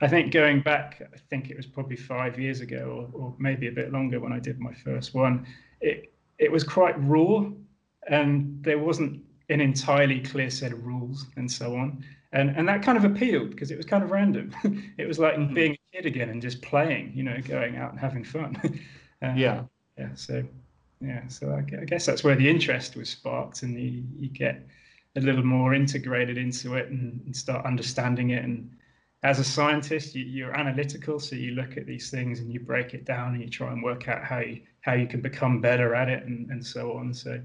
I 0.00 0.08
think 0.08 0.32
going 0.32 0.60
back, 0.60 1.02
I 1.12 1.18
think 1.28 1.50
it 1.50 1.56
was 1.56 1.66
probably 1.66 1.96
five 1.96 2.38
years 2.38 2.60
ago, 2.60 3.08
or, 3.14 3.20
or 3.20 3.34
maybe 3.38 3.66
a 3.66 3.72
bit 3.72 3.92
longer 3.92 4.20
when 4.20 4.32
I 4.32 4.38
did 4.38 4.60
my 4.60 4.72
first 4.72 5.14
one. 5.14 5.46
It 5.80 6.12
it 6.38 6.52
was 6.52 6.62
quite 6.62 6.94
raw, 6.98 7.50
and 8.08 8.62
there 8.62 8.78
wasn't 8.78 9.24
an 9.48 9.60
entirely 9.60 10.20
clear 10.20 10.50
set 10.50 10.72
of 10.72 10.84
rules 10.86 11.26
and 11.36 11.50
so 11.50 11.74
on. 11.76 12.04
And 12.32 12.50
and 12.50 12.68
that 12.68 12.82
kind 12.82 12.96
of 12.96 13.04
appealed 13.04 13.50
because 13.50 13.70
it 13.70 13.76
was 13.76 13.86
kind 13.86 14.04
of 14.04 14.10
random. 14.10 14.54
it 14.98 15.08
was 15.08 15.18
like 15.18 15.34
mm-hmm. 15.34 15.54
being 15.54 15.72
a 15.72 15.96
kid 15.96 16.06
again 16.06 16.28
and 16.28 16.40
just 16.40 16.62
playing, 16.62 17.12
you 17.14 17.22
know, 17.22 17.40
going 17.44 17.76
out 17.76 17.90
and 17.90 17.98
having 17.98 18.24
fun. 18.24 18.56
um, 19.22 19.36
yeah. 19.36 19.62
Yeah. 19.98 20.14
So 20.14 20.44
yeah. 21.00 21.26
So 21.28 21.50
I, 21.50 21.80
I 21.80 21.84
guess 21.84 22.06
that's 22.06 22.22
where 22.22 22.36
the 22.36 22.48
interest 22.48 22.96
was 22.96 23.08
sparked, 23.10 23.62
and 23.62 23.80
you, 23.80 24.04
you 24.16 24.28
get 24.28 24.64
a 25.16 25.20
little 25.20 25.44
more 25.44 25.74
integrated 25.74 26.38
into 26.38 26.74
it 26.74 26.88
and, 26.90 27.20
and 27.24 27.34
start 27.34 27.66
understanding 27.66 28.30
it 28.30 28.44
and 28.44 28.70
as 29.22 29.40
a 29.40 29.44
scientist, 29.44 30.14
you, 30.14 30.46
are 30.46 30.56
analytical, 30.56 31.18
so 31.18 31.34
you 31.34 31.52
look 31.52 31.76
at 31.76 31.86
these 31.86 32.10
things 32.10 32.38
and 32.38 32.52
you 32.52 32.60
break 32.60 32.94
it 32.94 33.04
down 33.04 33.34
and 33.34 33.42
you 33.42 33.48
try 33.48 33.72
and 33.72 33.82
work 33.82 34.08
out 34.08 34.22
how 34.22 34.38
you 34.38 34.60
how 34.82 34.94
you 34.94 35.06
can 35.06 35.20
become 35.20 35.60
better 35.60 35.94
at 35.94 36.08
it 36.08 36.22
and, 36.24 36.48
and 36.50 36.64
so 36.64 36.92
on. 36.92 37.12
So, 37.12 37.40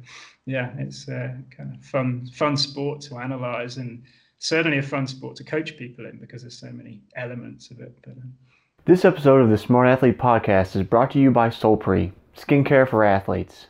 yeah, 0.45 0.71
it's 0.77 1.07
a 1.07 1.35
kind 1.55 1.75
of 1.75 1.83
fun 1.83 2.27
fun 2.27 2.55
sport 2.57 3.01
to 3.01 3.17
analyze 3.17 3.77
and 3.77 4.03
certainly 4.37 4.77
a 4.77 4.83
fun 4.83 5.07
sport 5.07 5.35
to 5.37 5.43
coach 5.43 5.75
people 5.75 6.05
in 6.05 6.19
because 6.19 6.43
there's 6.43 6.57
so 6.57 6.71
many 6.71 7.01
elements 7.15 7.71
of 7.71 7.79
it. 7.79 7.97
But, 8.03 8.11
um, 8.11 8.33
this 8.85 9.03
episode 9.03 9.41
of 9.41 9.49
the 9.49 9.57
Smart 9.57 9.87
Athlete 9.87 10.19
Podcast 10.19 10.75
is 10.75 10.83
brought 10.83 11.11
to 11.11 11.19
you 11.19 11.31
by 11.31 11.49
Solpre, 11.49 12.11
skincare 12.37 12.87
for 12.87 13.03
athletes. 13.03 13.67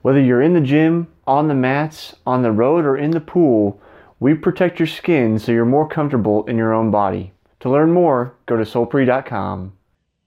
Whether 0.00 0.20
you're 0.20 0.42
in 0.42 0.54
the 0.54 0.60
gym, 0.60 1.06
on 1.26 1.46
the 1.46 1.54
mats, 1.54 2.16
on 2.26 2.42
the 2.42 2.50
road, 2.50 2.84
or 2.84 2.96
in 2.96 3.12
the 3.12 3.20
pool 3.20 3.80
we 4.22 4.34
protect 4.34 4.78
your 4.78 4.86
skin 4.86 5.36
so 5.36 5.50
you're 5.50 5.64
more 5.64 5.88
comfortable 5.88 6.44
in 6.44 6.56
your 6.56 6.72
own 6.72 6.92
body. 6.92 7.32
To 7.58 7.68
learn 7.68 7.90
more, 7.90 8.36
go 8.46 8.56
to 8.56 8.62
solpre.com. 8.62 9.72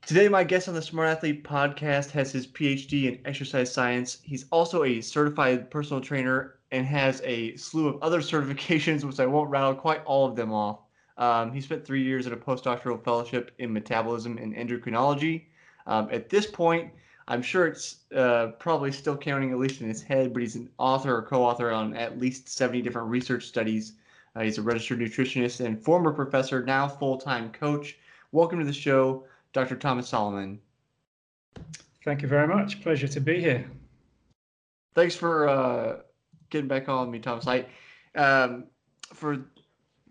Today, 0.05 0.27
my 0.27 0.44
guest 0.44 0.68
on 0.68 0.73
the 0.73 0.81
Smart 0.81 1.08
Athlete 1.08 1.45
podcast 1.45 2.12
has 2.12 2.29
his 2.29 2.46
PhD 2.46 3.05
in 3.05 3.20
exercise 3.26 3.71
science. 3.71 4.18
He's 4.21 4.48
also 4.52 4.84
a 4.84 4.99
certified 4.99 5.71
personal 5.71 6.02
trainer 6.02 6.55
and 6.71 6.85
has 6.85 7.21
a 7.24 7.55
slew 7.55 7.87
of 7.87 8.04
other 8.04 8.20
certifications, 8.34 9.05
which 9.05 9.21
I 9.21 9.26
won't 9.26 9.49
rattle 9.49 9.74
quite 9.74 10.04
all 10.04 10.27
of 10.27 10.35
them 10.35 10.52
off. 10.52 10.80
Um, 11.18 11.54
he 11.54 11.62
spent 11.62 11.85
three 11.85 12.04
years 12.04 12.27
at 12.27 12.34
a 12.34 12.37
postdoctoral 12.37 13.02
fellowship 13.02 13.52
in 13.59 13.71
metabolism 13.71 14.37
and 14.37 14.54
endocrinology. 14.54 15.46
Um, 15.87 16.09
at 16.12 16.27
this 16.27 16.46
point, 16.48 16.91
I'm 17.27 17.41
sure 17.41 17.65
it's 17.65 17.98
uh, 18.15 18.48
probably 18.59 18.91
still 18.91 19.18
counting 19.18 19.51
at 19.51 19.57
least 19.57 19.81
in 19.81 19.87
his 19.87 20.04
head, 20.04 20.31
but 20.31 20.41
he's 20.41 20.55
an 20.55 20.70
author 20.77 21.15
or 21.15 21.23
co-author 21.23 21.71
on 21.71 21.95
at 21.95 22.20
least 22.20 22.48
70 22.49 22.84
different 22.84 23.07
research 23.07 23.45
studies. 23.45 23.93
Uh, 24.35 24.41
he's 24.41 24.59
a 24.59 24.62
registered 24.62 24.99
nutritionist 24.99 25.65
and 25.65 25.81
former 25.81 26.12
professor, 26.12 26.63
now 26.63 26.87
full-time 26.87 27.51
coach. 27.51 27.98
Welcome 28.31 28.59
to 28.59 28.65
the 28.65 28.73
show, 28.73 29.23
Dr. 29.53 29.76
Thomas 29.76 30.07
Solomon. 30.07 30.59
Thank 32.03 32.21
you 32.21 32.27
very 32.27 32.48
much. 32.48 32.81
Pleasure 32.84 33.07
to 33.07 33.20
be 33.20 33.41
here. 33.41 33.65
Thanks 34.93 35.15
for 35.15 35.49
uh, 35.49 35.99
getting 36.51 36.68
back 36.68 36.90
on 36.90 37.09
me, 37.09 37.18
Thomas. 37.18 37.48
I, 37.48 37.65
um, 38.13 38.65
for 39.13 39.46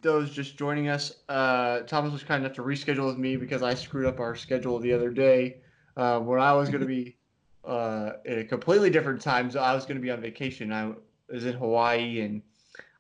those 0.00 0.30
just 0.30 0.58
joining 0.58 0.88
us, 0.88 1.14
uh, 1.28 1.80
Thomas 1.82 2.12
was 2.12 2.24
kind 2.24 2.44
enough 2.44 2.56
to 2.56 2.62
reschedule 2.62 3.06
with 3.06 3.18
me 3.18 3.36
because 3.36 3.62
I 3.62 3.74
screwed 3.74 4.06
up 4.06 4.18
our 4.18 4.34
schedule 4.34 4.80
the 4.80 4.92
other 4.92 5.10
day 5.10 5.58
uh, 5.97 6.20
where 6.20 6.39
I 6.39 6.53
was 6.53 6.69
going 6.69 6.81
to 6.81 6.87
be 6.87 7.17
uh, 7.64 8.12
at 8.27 8.39
a 8.39 8.45
completely 8.45 8.91
different 8.91 9.20
time. 9.20 9.50
So 9.50 9.61
I 9.61 9.75
was 9.75 9.84
going 9.84 9.97
to 9.97 10.03
be 10.03 10.11
on 10.11 10.20
vacation. 10.20 10.73
I 10.73 10.92
was 11.31 11.45
in 11.47 11.55
Hawaii, 11.55 12.20
and 12.20 12.42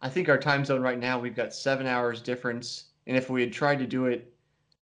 I 0.02 0.08
think 0.08 0.28
our 0.28 0.38
time 0.38 0.64
zone 0.64 0.80
right 0.80 0.98
now 0.98 1.18
we've 1.18 1.36
got 1.36 1.54
seven 1.54 1.86
hours 1.86 2.20
difference. 2.20 2.86
And 3.06 3.16
if 3.16 3.28
we 3.28 3.42
had 3.42 3.52
tried 3.52 3.78
to 3.80 3.86
do 3.86 4.06
it 4.06 4.32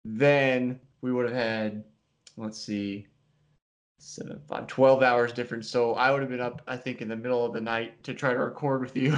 then, 0.05 0.81
we 1.01 1.13
would 1.13 1.27
have 1.27 1.35
had, 1.35 1.85
let's 2.37 2.59
see, 2.59 3.07
seven, 3.99 4.41
five, 4.49 4.67
12 4.67 5.03
hours 5.03 5.33
difference. 5.33 5.69
So 5.69 5.95
I 5.95 6.11
would 6.11 6.21
have 6.21 6.31
been 6.31 6.41
up, 6.41 6.63
I 6.67 6.77
think, 6.77 7.01
in 7.01 7.09
the 7.09 7.17
middle 7.17 7.45
of 7.45 7.53
the 7.53 7.61
night 7.61 8.03
to 8.05 8.15
try 8.15 8.33
to 8.33 8.39
record 8.39 8.81
with 8.83 8.97
you. 8.97 9.17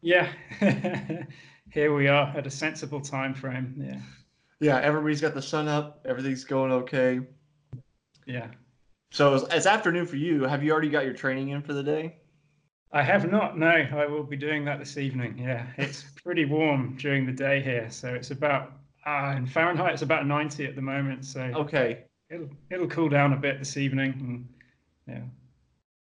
yeah. 0.00 0.32
Here 1.70 1.94
we 1.94 2.06
are 2.06 2.32
at 2.36 2.46
a 2.46 2.50
sensible 2.50 3.00
time 3.00 3.34
frame. 3.34 3.74
Yeah. 3.76 4.00
Yeah, 4.60 4.80
everybody's 4.80 5.20
got 5.20 5.34
the 5.34 5.42
sun 5.42 5.66
up. 5.66 6.04
Everything's 6.08 6.44
going 6.44 6.70
okay. 6.70 7.20
Yeah. 8.26 8.48
So 9.10 9.34
it's, 9.34 9.44
it's 9.54 9.66
afternoon 9.66 10.06
for 10.06 10.16
you. 10.16 10.42
Have 10.42 10.62
you 10.64 10.72
already 10.72 10.90
got 10.90 11.04
your 11.04 11.14
training 11.14 11.50
in 11.50 11.62
for 11.62 11.72
the 11.72 11.82
day? 11.82 12.16
I 12.92 13.02
have 13.02 13.30
not. 13.30 13.58
No, 13.58 13.66
I 13.68 14.06
will 14.06 14.22
be 14.22 14.36
doing 14.36 14.64
that 14.66 14.78
this 14.78 14.96
evening. 14.96 15.36
Yeah, 15.36 15.66
it's 15.76 16.04
pretty 16.22 16.44
warm 16.44 16.96
during 16.96 17.26
the 17.26 17.32
day 17.32 17.60
here, 17.60 17.90
so 17.90 18.14
it's 18.14 18.30
about 18.30 18.72
uh, 19.04 19.34
in 19.36 19.46
Fahrenheit 19.46 19.92
it's 19.92 20.02
about 20.02 20.26
90 20.26 20.64
at 20.64 20.76
the 20.76 20.82
moment. 20.82 21.24
So 21.24 21.40
okay, 21.40 22.04
it'll 22.30 22.48
it'll 22.70 22.86
cool 22.86 23.08
down 23.08 23.32
a 23.32 23.36
bit 23.36 23.58
this 23.58 23.76
evening. 23.76 24.46
And, 25.08 25.16
yeah, 25.16 25.24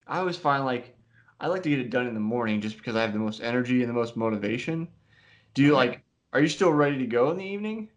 I 0.08 0.18
always 0.18 0.36
find 0.36 0.64
like 0.64 0.96
I 1.40 1.46
like 1.46 1.62
to 1.62 1.70
get 1.70 1.78
it 1.78 1.90
done 1.90 2.08
in 2.08 2.14
the 2.14 2.20
morning 2.20 2.60
just 2.60 2.76
because 2.76 2.96
I 2.96 3.02
have 3.02 3.12
the 3.12 3.18
most 3.20 3.40
energy 3.42 3.80
and 3.80 3.88
the 3.88 3.94
most 3.94 4.16
motivation. 4.16 4.88
Do 5.54 5.62
you 5.62 5.74
like? 5.74 6.02
Are 6.32 6.40
you 6.40 6.48
still 6.48 6.72
ready 6.72 6.98
to 6.98 7.06
go 7.06 7.30
in 7.30 7.36
the 7.36 7.44
evening? 7.44 7.88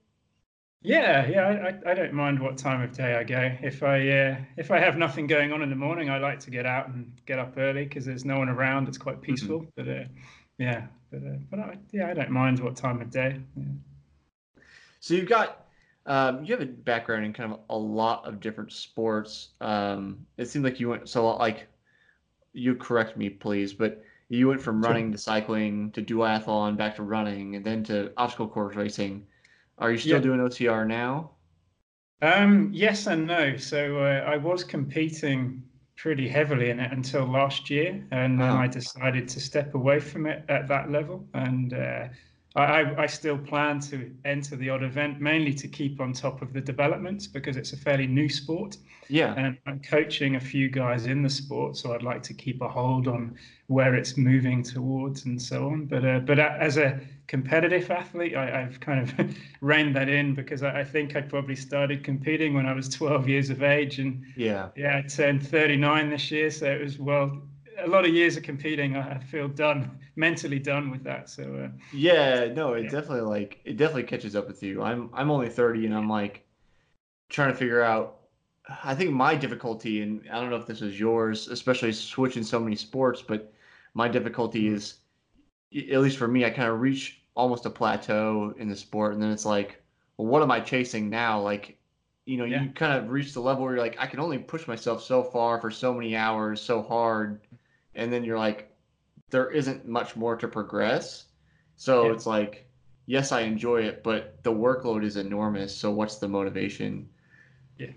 Yeah, 0.85 1.27
yeah, 1.27 1.71
I, 1.85 1.91
I 1.91 1.93
don't 1.95 2.13
mind 2.13 2.39
what 2.39 2.57
time 2.57 2.81
of 2.81 2.91
day 2.91 3.15
I 3.15 3.23
go. 3.23 3.51
If 3.61 3.81
I 3.81 4.07
uh, 4.07 4.37
if 4.55 4.69
I 4.69 4.79
have 4.79 4.97
nothing 4.97 5.25
going 5.25 5.51
on 5.51 5.63
in 5.63 5.69
the 5.71 5.75
morning, 5.75 6.11
I 6.11 6.19
like 6.19 6.39
to 6.41 6.51
get 6.51 6.65
out 6.67 6.89
and 6.89 7.11
get 7.25 7.39
up 7.39 7.55
early 7.57 7.85
because 7.85 8.05
there's 8.05 8.23
no 8.23 8.37
one 8.37 8.49
around. 8.49 8.87
It's 8.87 8.97
quite 8.97 9.15
mm-hmm. 9.15 9.23
peaceful. 9.23 9.61
Mm-hmm. 9.61 9.69
But 9.75 9.87
uh, 9.87 10.03
yeah, 10.59 10.87
but 11.11 11.17
uh, 11.17 11.37
but 11.49 11.59
I, 11.59 11.77
yeah, 11.91 12.09
I 12.09 12.13
don't 12.13 12.29
mind 12.29 12.59
what 12.59 12.75
time 12.75 13.01
of 13.01 13.09
day. 13.09 13.41
Yeah. 13.57 14.63
So 14.99 15.15
you've 15.15 15.27
got 15.27 15.65
um, 16.05 16.45
you 16.45 16.53
have 16.53 16.61
a 16.61 16.67
background 16.67 17.25
in 17.25 17.33
kind 17.33 17.51
of 17.51 17.59
a 17.69 17.77
lot 17.77 18.27
of 18.27 18.39
different 18.39 18.71
sports. 18.71 19.49
Um, 19.61 20.25
it 20.37 20.45
seemed 20.45 20.65
like 20.65 20.79
you 20.79 20.89
went 20.89 21.09
so 21.09 21.35
like 21.35 21.67
you 22.53 22.75
correct 22.75 23.17
me 23.17 23.29
please, 23.29 23.73
but 23.73 24.03
you 24.29 24.47
went 24.47 24.61
from 24.61 24.81
running 24.81 25.11
to 25.11 25.17
cycling 25.17 25.91
to 25.91 26.01
duathlon 26.01 26.77
back 26.77 26.95
to 26.97 27.03
running 27.03 27.55
and 27.55 27.65
then 27.65 27.83
to 27.85 28.11
obstacle 28.17 28.47
course 28.47 28.75
racing. 28.75 29.25
Are 29.77 29.91
you 29.91 29.97
still 29.97 30.13
yeah. 30.13 30.19
doing 30.19 30.39
OCR 30.39 30.87
now? 30.87 31.31
Um, 32.21 32.69
yes 32.73 33.07
and 33.07 33.27
no. 33.27 33.57
So 33.57 33.99
uh, 33.99 34.23
I 34.25 34.37
was 34.37 34.63
competing 34.63 35.63
pretty 35.97 36.27
heavily 36.27 36.69
in 36.69 36.79
it 36.79 36.91
until 36.91 37.25
last 37.25 37.69
year, 37.69 38.05
and 38.11 38.39
then 38.39 38.49
oh. 38.49 38.57
I 38.57 38.67
decided 38.67 39.27
to 39.29 39.39
step 39.39 39.75
away 39.75 39.99
from 39.99 40.25
it 40.25 40.43
at 40.49 40.67
that 40.67 40.91
level. 40.91 41.27
And 41.33 41.73
uh, 41.73 42.07
I, 42.55 43.03
I, 43.03 43.05
still 43.05 43.37
plan 43.37 43.81
to 43.81 44.11
enter 44.23 44.55
the 44.55 44.69
odd 44.69 44.83
event 44.83 45.19
mainly 45.19 45.53
to 45.55 45.67
keep 45.67 45.99
on 45.99 46.13
top 46.13 46.41
of 46.41 46.53
the 46.53 46.61
developments 46.61 47.27
because 47.27 47.57
it's 47.57 47.73
a 47.73 47.77
fairly 47.77 48.07
new 48.07 48.29
sport. 48.29 48.77
Yeah. 49.09 49.33
And 49.35 49.57
I'm 49.65 49.81
coaching 49.81 50.35
a 50.35 50.39
few 50.39 50.69
guys 50.69 51.05
in 51.05 51.21
the 51.21 51.29
sport, 51.29 51.75
so 51.75 51.93
I'd 51.93 52.03
like 52.03 52.23
to 52.23 52.33
keep 52.33 52.61
a 52.61 52.69
hold 52.69 53.07
on 53.07 53.35
where 53.67 53.95
it's 53.95 54.15
moving 54.15 54.63
towards 54.63 55.25
and 55.25 55.41
so 55.41 55.67
on. 55.67 55.85
But 55.85 56.05
uh, 56.05 56.19
but 56.19 56.39
as 56.39 56.77
a 56.77 56.99
competitive 57.27 57.89
athlete, 57.89 58.35
I, 58.35 58.61
have 58.61 58.79
kind 58.79 59.01
of 59.01 59.37
reined 59.61 59.95
that 59.95 60.09
in 60.09 60.35
because 60.35 60.63
I, 60.63 60.81
I, 60.81 60.83
think 60.83 61.15
I 61.15 61.21
probably 61.21 61.55
started 61.55 62.03
competing 62.03 62.53
when 62.53 62.65
I 62.65 62.73
was 62.73 62.87
12 62.89 63.27
years 63.27 63.49
of 63.49 63.63
age, 63.63 63.99
and 63.99 64.23
yeah, 64.35 64.69
yeah, 64.75 64.97
I 64.97 65.07
turned 65.07 65.45
39 65.45 66.09
this 66.09 66.31
year, 66.31 66.51
so 66.51 66.65
it 66.67 66.81
was 66.81 66.99
well 66.99 67.41
a 67.79 67.87
lot 67.87 68.05
of 68.05 68.13
years 68.13 68.37
of 68.37 68.43
competing. 68.43 68.95
I, 68.95 69.17
feel 69.19 69.47
done 69.47 69.99
mentally 70.15 70.59
done 70.59 70.91
with 70.91 71.03
that. 71.03 71.29
So 71.29 71.43
uh, 71.65 71.69
yeah, 71.93 72.47
no, 72.53 72.73
it 72.73 72.85
yeah. 72.85 72.89
definitely 72.89 73.21
like 73.21 73.59
it 73.65 73.77
definitely 73.77 74.03
catches 74.03 74.35
up 74.35 74.47
with 74.47 74.61
you. 74.63 74.81
I'm 74.81 75.09
I'm 75.13 75.31
only 75.31 75.49
30 75.49 75.87
and 75.87 75.95
I'm 75.95 76.09
like 76.09 76.45
trying 77.29 77.51
to 77.51 77.57
figure 77.57 77.81
out. 77.81 78.19
I 78.83 78.95
think 78.95 79.11
my 79.11 79.35
difficulty, 79.35 80.01
and 80.01 80.23
I 80.31 80.41
don't 80.41 80.49
know 80.49 80.55
if 80.55 80.65
this 80.65 80.81
is 80.81 80.99
yours, 80.99 81.49
especially 81.49 81.91
switching 81.91 82.41
so 82.41 82.59
many 82.59 82.75
sports, 82.75 83.21
but 83.21 83.53
my 83.93 84.07
difficulty 84.07 84.63
mm-hmm. 84.63 84.75
is, 84.75 84.95
at 85.75 85.99
least 85.99 86.17
for 86.17 86.27
me, 86.27 86.45
I 86.45 86.49
kind 86.49 86.69
of 86.69 86.79
reach 86.79 87.21
almost 87.35 87.65
a 87.65 87.69
plateau 87.69 88.53
in 88.57 88.69
the 88.69 88.75
sport, 88.75 89.13
and 89.13 89.21
then 89.21 89.31
it's 89.31 89.45
like, 89.45 89.81
well, 90.17 90.27
what 90.27 90.41
am 90.41 90.51
I 90.51 90.59
chasing 90.61 91.09
now? 91.09 91.41
Like, 91.41 91.77
you 92.25 92.37
know, 92.37 92.45
yeah. 92.45 92.63
you 92.63 92.69
kind 92.69 92.93
of 92.93 93.09
reach 93.09 93.33
the 93.33 93.41
level 93.41 93.63
where 93.63 93.75
you're 93.75 93.83
like, 93.83 93.97
I 93.99 94.07
can 94.07 94.19
only 94.19 94.37
push 94.37 94.67
myself 94.67 95.03
so 95.03 95.23
far 95.23 95.59
for 95.59 95.69
so 95.69 95.93
many 95.93 96.15
hours, 96.15 96.61
so 96.61 96.81
hard, 96.81 97.41
and 97.93 98.11
then 98.11 98.23
you're 98.23 98.39
like, 98.39 98.71
there 99.29 99.51
isn't 99.51 99.87
much 99.87 100.15
more 100.15 100.35
to 100.37 100.47
progress. 100.47 101.25
So 101.75 102.05
yeah. 102.05 102.13
it's 102.13 102.25
like, 102.25 102.67
yes, 103.05 103.31
I 103.31 103.41
enjoy 103.41 103.81
it, 103.81 104.03
but 104.03 104.41
the 104.43 104.51
workload 104.51 105.03
is 105.03 105.17
enormous. 105.17 105.75
So 105.75 105.91
what's 105.91 106.17
the 106.17 106.27
motivation? 106.27 107.09
Yeah. 107.77 107.91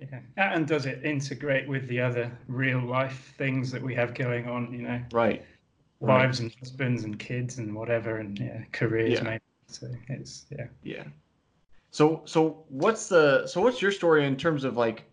Yeah. 0.00 0.20
And 0.36 0.66
does 0.66 0.86
it 0.86 1.04
integrate 1.04 1.68
with 1.68 1.86
the 1.86 2.00
other 2.00 2.36
real 2.48 2.80
life 2.80 3.34
things 3.38 3.70
that 3.70 3.82
we 3.82 3.94
have 3.94 4.14
going 4.14 4.48
on, 4.48 4.72
you 4.72 4.82
know? 4.82 5.00
Right. 5.12 5.44
Wives 6.08 6.40
and 6.40 6.54
husbands 6.58 7.04
and 7.04 7.18
kids 7.18 7.58
and 7.58 7.74
whatever 7.74 8.18
and 8.18 8.38
yeah, 8.38 8.62
careers 8.72 9.12
yeah. 9.14 9.22
maybe. 9.22 9.42
So 9.68 9.88
it's 10.08 10.46
yeah. 10.50 10.66
Yeah. 10.82 11.04
So 11.90 12.22
so 12.24 12.64
what's 12.68 13.08
the 13.08 13.46
so 13.46 13.60
what's 13.60 13.80
your 13.80 13.92
story 13.92 14.26
in 14.26 14.36
terms 14.36 14.64
of 14.64 14.76
like 14.76 15.04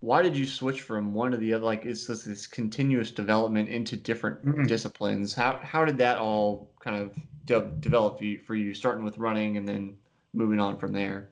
why 0.00 0.22
did 0.22 0.36
you 0.36 0.46
switch 0.46 0.82
from 0.82 1.14
one 1.14 1.30
to 1.30 1.36
the 1.36 1.54
other? 1.54 1.64
Like, 1.64 1.84
it's 1.84 2.06
this, 2.06 2.24
this 2.24 2.46
continuous 2.46 3.10
development 3.10 3.68
into 3.68 3.96
different 3.96 4.44
mm-hmm. 4.44 4.64
disciplines. 4.64 5.34
How 5.34 5.58
how 5.62 5.84
did 5.84 5.98
that 5.98 6.18
all 6.18 6.70
kind 6.80 6.96
of 6.96 7.14
de- 7.44 7.72
develop 7.80 8.18
for 8.18 8.24
you, 8.24 8.38
for 8.38 8.54
you, 8.54 8.74
starting 8.74 9.04
with 9.04 9.18
running 9.18 9.56
and 9.56 9.66
then 9.66 9.96
moving 10.34 10.60
on 10.60 10.76
from 10.76 10.92
there? 10.92 11.30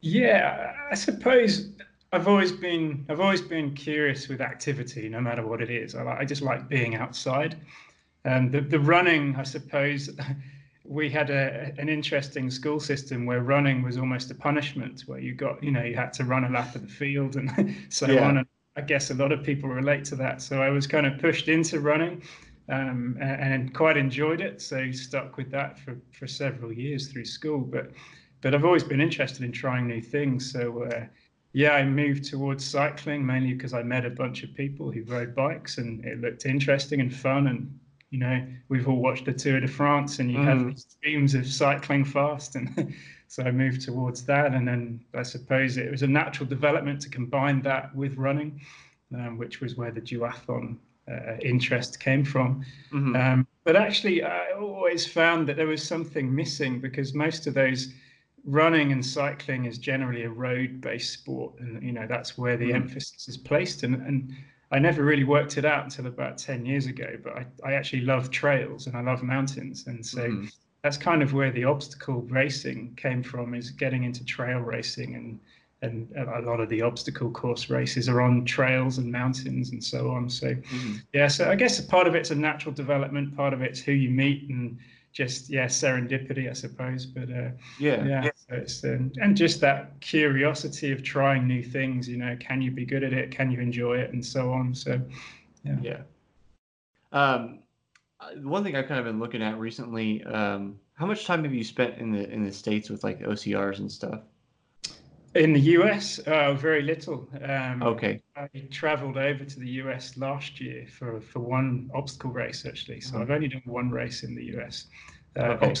Yeah, 0.00 0.74
I 0.90 0.94
suppose 0.94 1.70
I've 2.12 2.28
always 2.28 2.52
been 2.52 3.06
I've 3.08 3.20
always 3.20 3.40
been 3.40 3.74
curious 3.74 4.28
with 4.28 4.40
activity, 4.40 5.08
no 5.08 5.20
matter 5.20 5.46
what 5.46 5.62
it 5.62 5.70
is. 5.70 5.94
I, 5.94 6.04
I 6.18 6.24
just 6.24 6.42
like 6.42 6.68
being 6.68 6.96
outside. 6.96 7.56
Um, 8.24 8.50
the 8.50 8.60
the 8.60 8.80
running, 8.80 9.36
I 9.36 9.42
suppose, 9.42 10.10
we 10.84 11.10
had 11.10 11.30
a, 11.30 11.74
an 11.78 11.88
interesting 11.88 12.50
school 12.50 12.80
system 12.80 13.26
where 13.26 13.42
running 13.42 13.82
was 13.82 13.98
almost 13.98 14.30
a 14.30 14.34
punishment, 14.34 15.02
where 15.06 15.18
you 15.18 15.34
got 15.34 15.62
you 15.62 15.70
know 15.70 15.82
you 15.82 15.94
had 15.94 16.12
to 16.14 16.24
run 16.24 16.44
a 16.44 16.50
lap 16.50 16.74
of 16.74 16.82
the 16.82 16.88
field 16.88 17.36
and 17.36 17.76
so 17.88 18.06
yeah. 18.06 18.28
on. 18.28 18.38
And 18.38 18.46
I 18.76 18.80
guess 18.80 19.10
a 19.10 19.14
lot 19.14 19.30
of 19.30 19.44
people 19.44 19.68
relate 19.68 20.04
to 20.06 20.16
that. 20.16 20.42
So 20.42 20.60
I 20.60 20.70
was 20.70 20.86
kind 20.86 21.06
of 21.06 21.18
pushed 21.18 21.48
into 21.48 21.80
running. 21.80 22.22
Um, 22.66 23.18
and, 23.20 23.52
and 23.52 23.74
quite 23.74 23.98
enjoyed 23.98 24.40
it, 24.40 24.62
so 24.62 24.90
stuck 24.90 25.36
with 25.36 25.50
that 25.50 25.78
for, 25.78 25.98
for 26.18 26.26
several 26.26 26.72
years 26.72 27.08
through 27.08 27.26
school. 27.26 27.60
But 27.60 27.90
but 28.40 28.54
I've 28.54 28.64
always 28.64 28.84
been 28.84 29.02
interested 29.02 29.42
in 29.42 29.52
trying 29.52 29.86
new 29.86 30.00
things. 30.00 30.50
So 30.50 30.84
uh, 30.84 31.04
yeah, 31.54 31.70
I 31.70 31.84
moved 31.84 32.24
towards 32.24 32.64
cycling 32.64 33.24
mainly 33.24 33.54
because 33.54 33.72
I 33.72 33.82
met 33.82 34.04
a 34.04 34.10
bunch 34.10 34.42
of 34.42 34.54
people 34.54 34.90
who 34.90 35.02
rode 35.04 35.34
bikes 35.34 35.78
and 35.78 36.04
it 36.04 36.20
looked 36.20 36.44
interesting 36.44 37.00
and 37.00 37.14
fun. 37.14 37.46
And, 37.46 37.78
you 38.14 38.20
know, 38.20 38.46
we've 38.68 38.86
all 38.86 39.00
watched 39.00 39.24
the 39.24 39.32
Tour 39.32 39.58
de 39.58 39.66
France 39.66 40.20
and 40.20 40.30
you 40.30 40.38
mm. 40.38 40.44
have 40.44 40.66
these 40.66 40.86
dreams 41.02 41.34
of 41.34 41.44
cycling 41.48 42.04
fast. 42.04 42.54
And 42.54 42.94
so 43.26 43.42
I 43.42 43.50
moved 43.50 43.80
towards 43.80 44.24
that. 44.26 44.54
And 44.54 44.68
then 44.68 45.04
I 45.14 45.24
suppose 45.24 45.76
it 45.78 45.90
was 45.90 46.04
a 46.04 46.06
natural 46.06 46.48
development 46.48 47.00
to 47.02 47.08
combine 47.08 47.60
that 47.62 47.92
with 47.92 48.16
running, 48.16 48.60
um, 49.12 49.36
which 49.36 49.60
was 49.60 49.74
where 49.74 49.90
the 49.90 50.00
duathlon 50.00 50.76
uh, 51.10 51.38
interest 51.42 51.98
came 51.98 52.24
from. 52.24 52.64
Mm-hmm. 52.92 53.16
Um, 53.16 53.48
but 53.64 53.74
actually, 53.74 54.22
I 54.22 54.52
always 54.52 55.04
found 55.04 55.48
that 55.48 55.56
there 55.56 55.66
was 55.66 55.82
something 55.82 56.32
missing 56.32 56.80
because 56.80 57.14
most 57.14 57.48
of 57.48 57.54
those 57.54 57.94
running 58.44 58.92
and 58.92 59.04
cycling 59.04 59.64
is 59.64 59.76
generally 59.76 60.22
a 60.22 60.30
road-based 60.30 61.12
sport, 61.12 61.54
and 61.58 61.82
you 61.82 61.92
know 61.92 62.06
that's 62.06 62.38
where 62.38 62.56
the 62.56 62.70
mm. 62.70 62.74
emphasis 62.74 63.26
is 63.26 63.38
placed. 63.38 63.82
And 63.82 63.94
and 64.06 64.34
I 64.74 64.80
never 64.80 65.04
really 65.04 65.22
worked 65.22 65.56
it 65.56 65.64
out 65.64 65.84
until 65.84 66.08
about 66.08 66.36
ten 66.36 66.66
years 66.66 66.86
ago. 66.86 67.16
But 67.22 67.32
I, 67.36 67.46
I 67.64 67.72
actually 67.74 68.00
love 68.02 68.30
trails 68.30 68.88
and 68.88 68.96
I 68.96 69.02
love 69.02 69.22
mountains, 69.22 69.86
and 69.86 70.04
so 70.04 70.22
mm. 70.22 70.52
that's 70.82 70.96
kind 70.96 71.22
of 71.22 71.32
where 71.32 71.52
the 71.52 71.62
obstacle 71.62 72.22
racing 72.22 72.94
came 72.96 73.22
from. 73.22 73.54
Is 73.54 73.70
getting 73.70 74.02
into 74.02 74.24
trail 74.24 74.58
racing 74.58 75.14
and 75.14 75.38
and 75.82 76.08
a 76.16 76.40
lot 76.40 76.60
of 76.60 76.68
the 76.70 76.82
obstacle 76.82 77.30
course 77.30 77.70
races 77.70 78.08
are 78.08 78.20
on 78.20 78.44
trails 78.44 78.98
and 78.98 79.12
mountains 79.12 79.70
and 79.70 79.84
so 79.84 80.10
on. 80.10 80.28
So, 80.28 80.54
mm 80.54 81.02
yeah, 81.12 81.28
so 81.28 81.48
I 81.50 81.54
guess 81.54 81.78
a 81.78 81.84
part 81.84 82.06
of 82.08 82.14
it's 82.16 82.30
a 82.30 82.34
natural 82.34 82.74
development, 82.74 83.36
part 83.36 83.52
of 83.52 83.62
it's 83.62 83.80
who 83.80 83.92
you 83.92 84.10
meet 84.10 84.48
and 84.48 84.78
just 85.14 85.48
yeah 85.48 85.66
serendipity 85.66 86.50
i 86.50 86.52
suppose 86.52 87.06
but 87.06 87.30
uh, 87.30 87.50
yeah 87.78 88.04
yeah, 88.04 88.30
So 88.34 88.56
it's, 88.56 88.84
um, 88.84 89.12
and 89.22 89.36
just 89.36 89.60
that 89.60 89.98
curiosity 90.00 90.90
of 90.92 91.02
trying 91.02 91.46
new 91.46 91.62
things 91.62 92.08
you 92.08 92.18
know 92.18 92.36
can 92.40 92.60
you 92.60 92.70
be 92.70 92.84
good 92.84 93.04
at 93.04 93.12
it? 93.14 93.30
Can 93.30 93.50
you 93.50 93.60
enjoy 93.60 93.98
it? 93.98 94.12
And 94.12 94.24
so 94.24 94.52
on 94.52 94.74
so 94.74 95.00
yeah. 95.64 95.78
Yeah. 95.80 96.02
Um 97.12 97.60
one 98.42 98.64
thing 98.64 98.74
i've 98.74 98.88
kind 98.88 98.98
of 98.98 99.06
been 99.06 99.20
looking 99.20 99.42
at 99.42 99.58
recently 99.58 100.24
um 100.24 100.78
how 100.94 101.06
much 101.06 101.26
time 101.26 101.44
have 101.44 101.54
you 101.54 101.62
spent 101.62 101.98
in 101.98 102.10
the 102.10 102.28
in 102.30 102.44
the 102.44 102.52
states 102.52 102.90
with 102.90 103.04
like 103.04 103.20
ocrs 103.20 103.78
and 103.78 103.90
stuff 103.90 104.20
in 105.34 105.52
the 105.52 105.60
US, 105.60 106.18
uh, 106.20 106.54
very 106.54 106.82
little. 106.82 107.28
Um, 107.42 107.82
okay. 107.82 108.22
I 108.36 108.48
traveled 108.70 109.16
over 109.16 109.44
to 109.44 109.60
the 109.60 109.68
US 109.82 110.16
last 110.16 110.60
year 110.60 110.86
for, 110.88 111.20
for 111.20 111.40
one 111.40 111.90
obstacle 111.94 112.30
race, 112.30 112.64
actually. 112.66 113.00
So 113.00 113.14
mm-hmm. 113.14 113.22
I've 113.22 113.30
only 113.30 113.48
done 113.48 113.62
one 113.64 113.90
race 113.90 114.22
in 114.22 114.34
the 114.34 114.56
US. 114.56 114.86
Uh, 115.36 115.56
okay. 115.62 115.74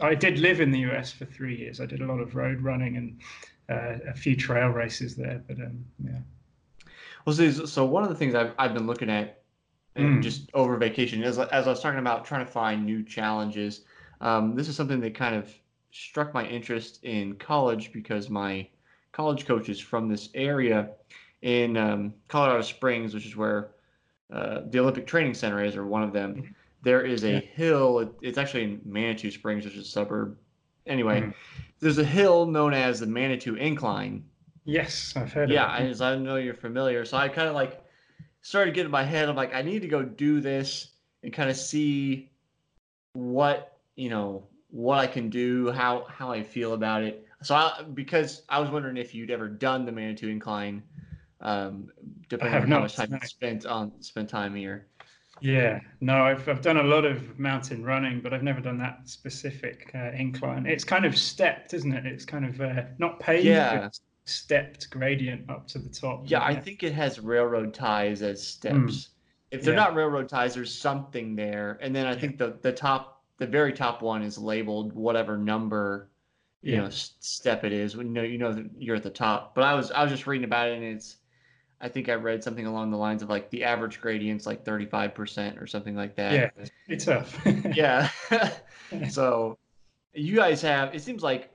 I 0.00 0.14
did 0.14 0.38
live 0.38 0.60
in 0.60 0.70
the 0.70 0.80
US 0.90 1.12
for 1.12 1.26
three 1.26 1.56
years. 1.56 1.80
I 1.80 1.86
did 1.86 2.00
a 2.00 2.06
lot 2.06 2.20
of 2.20 2.34
road 2.34 2.62
running 2.62 2.96
and 2.96 3.20
uh, 3.68 3.98
a 4.08 4.14
few 4.14 4.34
trail 4.34 4.68
races 4.68 5.14
there. 5.14 5.42
But 5.46 5.58
um, 5.58 5.84
yeah. 6.02 6.18
Well, 7.24 7.34
so, 7.34 7.50
so 7.66 7.84
one 7.84 8.02
of 8.02 8.08
the 8.08 8.14
things 8.14 8.34
I've, 8.34 8.52
I've 8.58 8.72
been 8.72 8.86
looking 8.86 9.10
at 9.10 9.42
mm. 9.96 10.22
just 10.22 10.48
over 10.54 10.76
vacation 10.76 11.22
is 11.22 11.38
as 11.38 11.66
I 11.66 11.70
was 11.70 11.80
talking 11.80 11.98
about 11.98 12.24
trying 12.24 12.46
to 12.46 12.50
find 12.50 12.86
new 12.86 13.02
challenges. 13.02 13.82
Um, 14.22 14.54
this 14.54 14.68
is 14.68 14.76
something 14.76 15.00
that 15.00 15.14
kind 15.14 15.34
of 15.34 15.52
struck 15.90 16.32
my 16.32 16.46
interest 16.46 17.04
in 17.04 17.34
college 17.36 17.92
because 17.92 18.30
my 18.30 18.66
college 19.16 19.46
coaches 19.46 19.80
from 19.80 20.08
this 20.08 20.28
area 20.34 20.90
in 21.40 21.76
um, 21.78 22.12
Colorado 22.28 22.60
Springs, 22.60 23.14
which 23.14 23.24
is 23.24 23.34
where 23.34 23.70
uh, 24.30 24.60
the 24.68 24.78
Olympic 24.78 25.06
Training 25.06 25.32
Center 25.32 25.64
is, 25.64 25.74
or 25.74 25.86
one 25.86 26.02
of 26.02 26.12
them. 26.12 26.34
Mm-hmm. 26.34 26.52
There 26.82 27.00
is 27.00 27.24
a 27.24 27.32
yeah. 27.32 27.40
hill. 27.40 28.00
It, 28.00 28.10
it's 28.20 28.36
actually 28.36 28.64
in 28.64 28.80
Manitou 28.84 29.30
Springs, 29.30 29.64
which 29.64 29.74
is 29.74 29.86
a 29.86 29.90
suburb. 29.90 30.36
Anyway, 30.86 31.22
mm-hmm. 31.22 31.30
there's 31.80 31.96
a 31.96 32.04
hill 32.04 32.44
known 32.44 32.74
as 32.74 33.00
the 33.00 33.06
Manitou 33.06 33.54
Incline. 33.54 34.22
Yes, 34.66 35.14
I've 35.16 35.32
heard. 35.32 35.50
Yeah, 35.50 35.74
as 35.76 36.02
I 36.02 36.14
know 36.16 36.36
you're 36.36 36.54
familiar. 36.54 37.06
So 37.06 37.16
I 37.16 37.28
kind 37.28 37.48
of 37.48 37.54
like 37.54 37.82
started 38.42 38.74
getting 38.74 38.86
in 38.86 38.92
my 38.92 39.02
head. 39.02 39.30
I'm 39.30 39.36
like, 39.36 39.54
I 39.54 39.62
need 39.62 39.80
to 39.80 39.88
go 39.88 40.02
do 40.02 40.40
this 40.40 40.88
and 41.22 41.32
kind 41.32 41.48
of 41.48 41.56
see 41.56 42.30
what 43.14 43.78
you 43.94 44.10
know 44.10 44.46
what 44.68 44.98
I 44.98 45.06
can 45.06 45.30
do, 45.30 45.70
how 45.70 46.04
how 46.08 46.30
I 46.30 46.42
feel 46.42 46.74
about 46.74 47.02
it. 47.02 47.25
So 47.42 47.54
I, 47.54 47.82
because 47.94 48.42
I 48.48 48.58
was 48.58 48.70
wondering 48.70 48.96
if 48.96 49.14
you'd 49.14 49.30
ever 49.30 49.48
done 49.48 49.84
the 49.84 49.92
Manitou 49.92 50.28
Incline, 50.28 50.82
um, 51.40 51.90
depending 52.28 52.62
on 52.62 52.70
how 52.70 52.80
much 52.80 52.96
time 52.96 53.12
you 53.12 53.28
spent 53.28 53.66
on 53.66 53.92
spent 54.00 54.28
time 54.28 54.54
here. 54.54 54.86
Yeah, 55.40 55.80
no, 56.00 56.24
I've 56.24 56.48
I've 56.48 56.62
done 56.62 56.78
a 56.78 56.82
lot 56.82 57.04
of 57.04 57.38
mountain 57.38 57.84
running, 57.84 58.20
but 58.20 58.32
I've 58.32 58.42
never 58.42 58.60
done 58.60 58.78
that 58.78 59.00
specific 59.04 59.90
uh, 59.94 60.12
incline. 60.16 60.64
It's 60.66 60.84
kind 60.84 61.04
of 61.04 61.16
stepped, 61.16 61.74
isn't 61.74 61.92
it? 61.92 62.06
It's 62.06 62.24
kind 62.24 62.46
of 62.46 62.60
uh, 62.60 62.82
not 62.98 63.20
paved, 63.20 63.44
yeah. 63.44 63.90
stepped 64.24 64.88
gradient 64.88 65.48
up 65.50 65.68
to 65.68 65.78
the 65.78 65.90
top. 65.90 66.22
Yeah, 66.24 66.42
I 66.42 66.54
think 66.54 66.82
it 66.82 66.94
has 66.94 67.20
railroad 67.20 67.74
ties 67.74 68.22
as 68.22 68.46
steps. 68.46 68.74
Mm. 68.74 69.08
If 69.50 69.62
they're 69.62 69.74
yeah. 69.74 69.80
not 69.80 69.94
railroad 69.94 70.28
ties, 70.28 70.54
there's 70.54 70.76
something 70.76 71.36
there. 71.36 71.78
And 71.82 71.94
then 71.94 72.06
I 72.06 72.16
think 72.16 72.38
the 72.38 72.58
the 72.62 72.72
top, 72.72 73.22
the 73.36 73.46
very 73.46 73.74
top 73.74 74.00
one 74.00 74.22
is 74.22 74.38
labeled 74.38 74.94
whatever 74.94 75.36
number 75.36 76.08
you 76.66 76.72
yeah. 76.72 76.80
know 76.80 76.90
step 76.90 77.62
it 77.62 77.72
is 77.72 77.96
when 77.96 78.08
you 78.08 78.12
know 78.12 78.22
you 78.22 78.38
know 78.38 78.52
that 78.52 78.68
you're 78.76 78.96
at 78.96 79.04
the 79.04 79.10
top. 79.10 79.54
But 79.54 79.62
I 79.62 79.74
was 79.74 79.92
I 79.92 80.02
was 80.02 80.10
just 80.10 80.26
reading 80.26 80.44
about 80.44 80.66
it 80.68 80.74
and 80.74 80.84
it's 80.84 81.18
I 81.80 81.88
think 81.88 82.08
I 82.08 82.14
read 82.14 82.42
something 82.42 82.66
along 82.66 82.90
the 82.90 82.96
lines 82.96 83.22
of 83.22 83.28
like 83.28 83.50
the 83.50 83.62
average 83.62 84.00
gradient's 84.00 84.46
like 84.46 84.64
35% 84.64 85.62
or 85.62 85.66
something 85.68 85.94
like 85.94 86.16
that. 86.16 86.32
Yeah, 86.32 86.64
it's 86.88 87.04
tough. 87.04 87.40
yeah. 87.72 88.08
so 89.10 89.58
you 90.12 90.34
guys 90.34 90.60
have 90.62 90.92
it 90.92 91.02
seems 91.02 91.22
like 91.22 91.52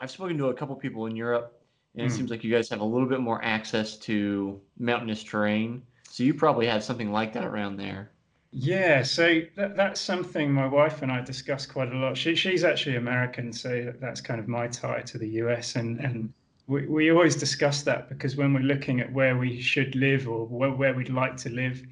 I've 0.00 0.10
spoken 0.10 0.36
to 0.38 0.46
a 0.46 0.54
couple 0.54 0.74
people 0.74 1.06
in 1.06 1.14
Europe 1.14 1.62
and 1.94 2.04
it 2.04 2.10
mm. 2.10 2.16
seems 2.16 2.28
like 2.28 2.42
you 2.42 2.52
guys 2.52 2.68
have 2.70 2.80
a 2.80 2.84
little 2.84 3.08
bit 3.08 3.20
more 3.20 3.40
access 3.44 3.96
to 3.98 4.60
mountainous 4.80 5.22
terrain. 5.22 5.80
So 6.10 6.24
you 6.24 6.34
probably 6.34 6.66
have 6.66 6.82
something 6.82 7.12
like 7.12 7.32
that 7.34 7.44
around 7.44 7.76
there. 7.76 8.10
Yeah, 8.56 9.02
so 9.02 9.40
that, 9.56 9.76
that's 9.76 10.00
something 10.00 10.52
my 10.52 10.66
wife 10.68 11.02
and 11.02 11.10
I 11.10 11.20
discuss 11.22 11.66
quite 11.66 11.92
a 11.92 11.96
lot. 11.96 12.16
She, 12.16 12.36
she's 12.36 12.62
actually 12.62 12.94
American, 12.96 13.52
so 13.52 13.92
that's 14.00 14.20
kind 14.20 14.38
of 14.38 14.46
my 14.46 14.68
tie 14.68 15.00
to 15.00 15.18
the 15.18 15.28
US. 15.42 15.74
And, 15.74 15.98
and 15.98 16.32
we, 16.68 16.86
we 16.86 17.10
always 17.10 17.34
discuss 17.34 17.82
that 17.82 18.08
because 18.08 18.36
when 18.36 18.54
we're 18.54 18.60
looking 18.60 19.00
at 19.00 19.12
where 19.12 19.36
we 19.36 19.60
should 19.60 19.96
live 19.96 20.28
or 20.28 20.46
where, 20.46 20.70
where 20.70 20.94
we'd 20.94 21.08
like 21.08 21.36
to 21.38 21.50
live, 21.50 21.82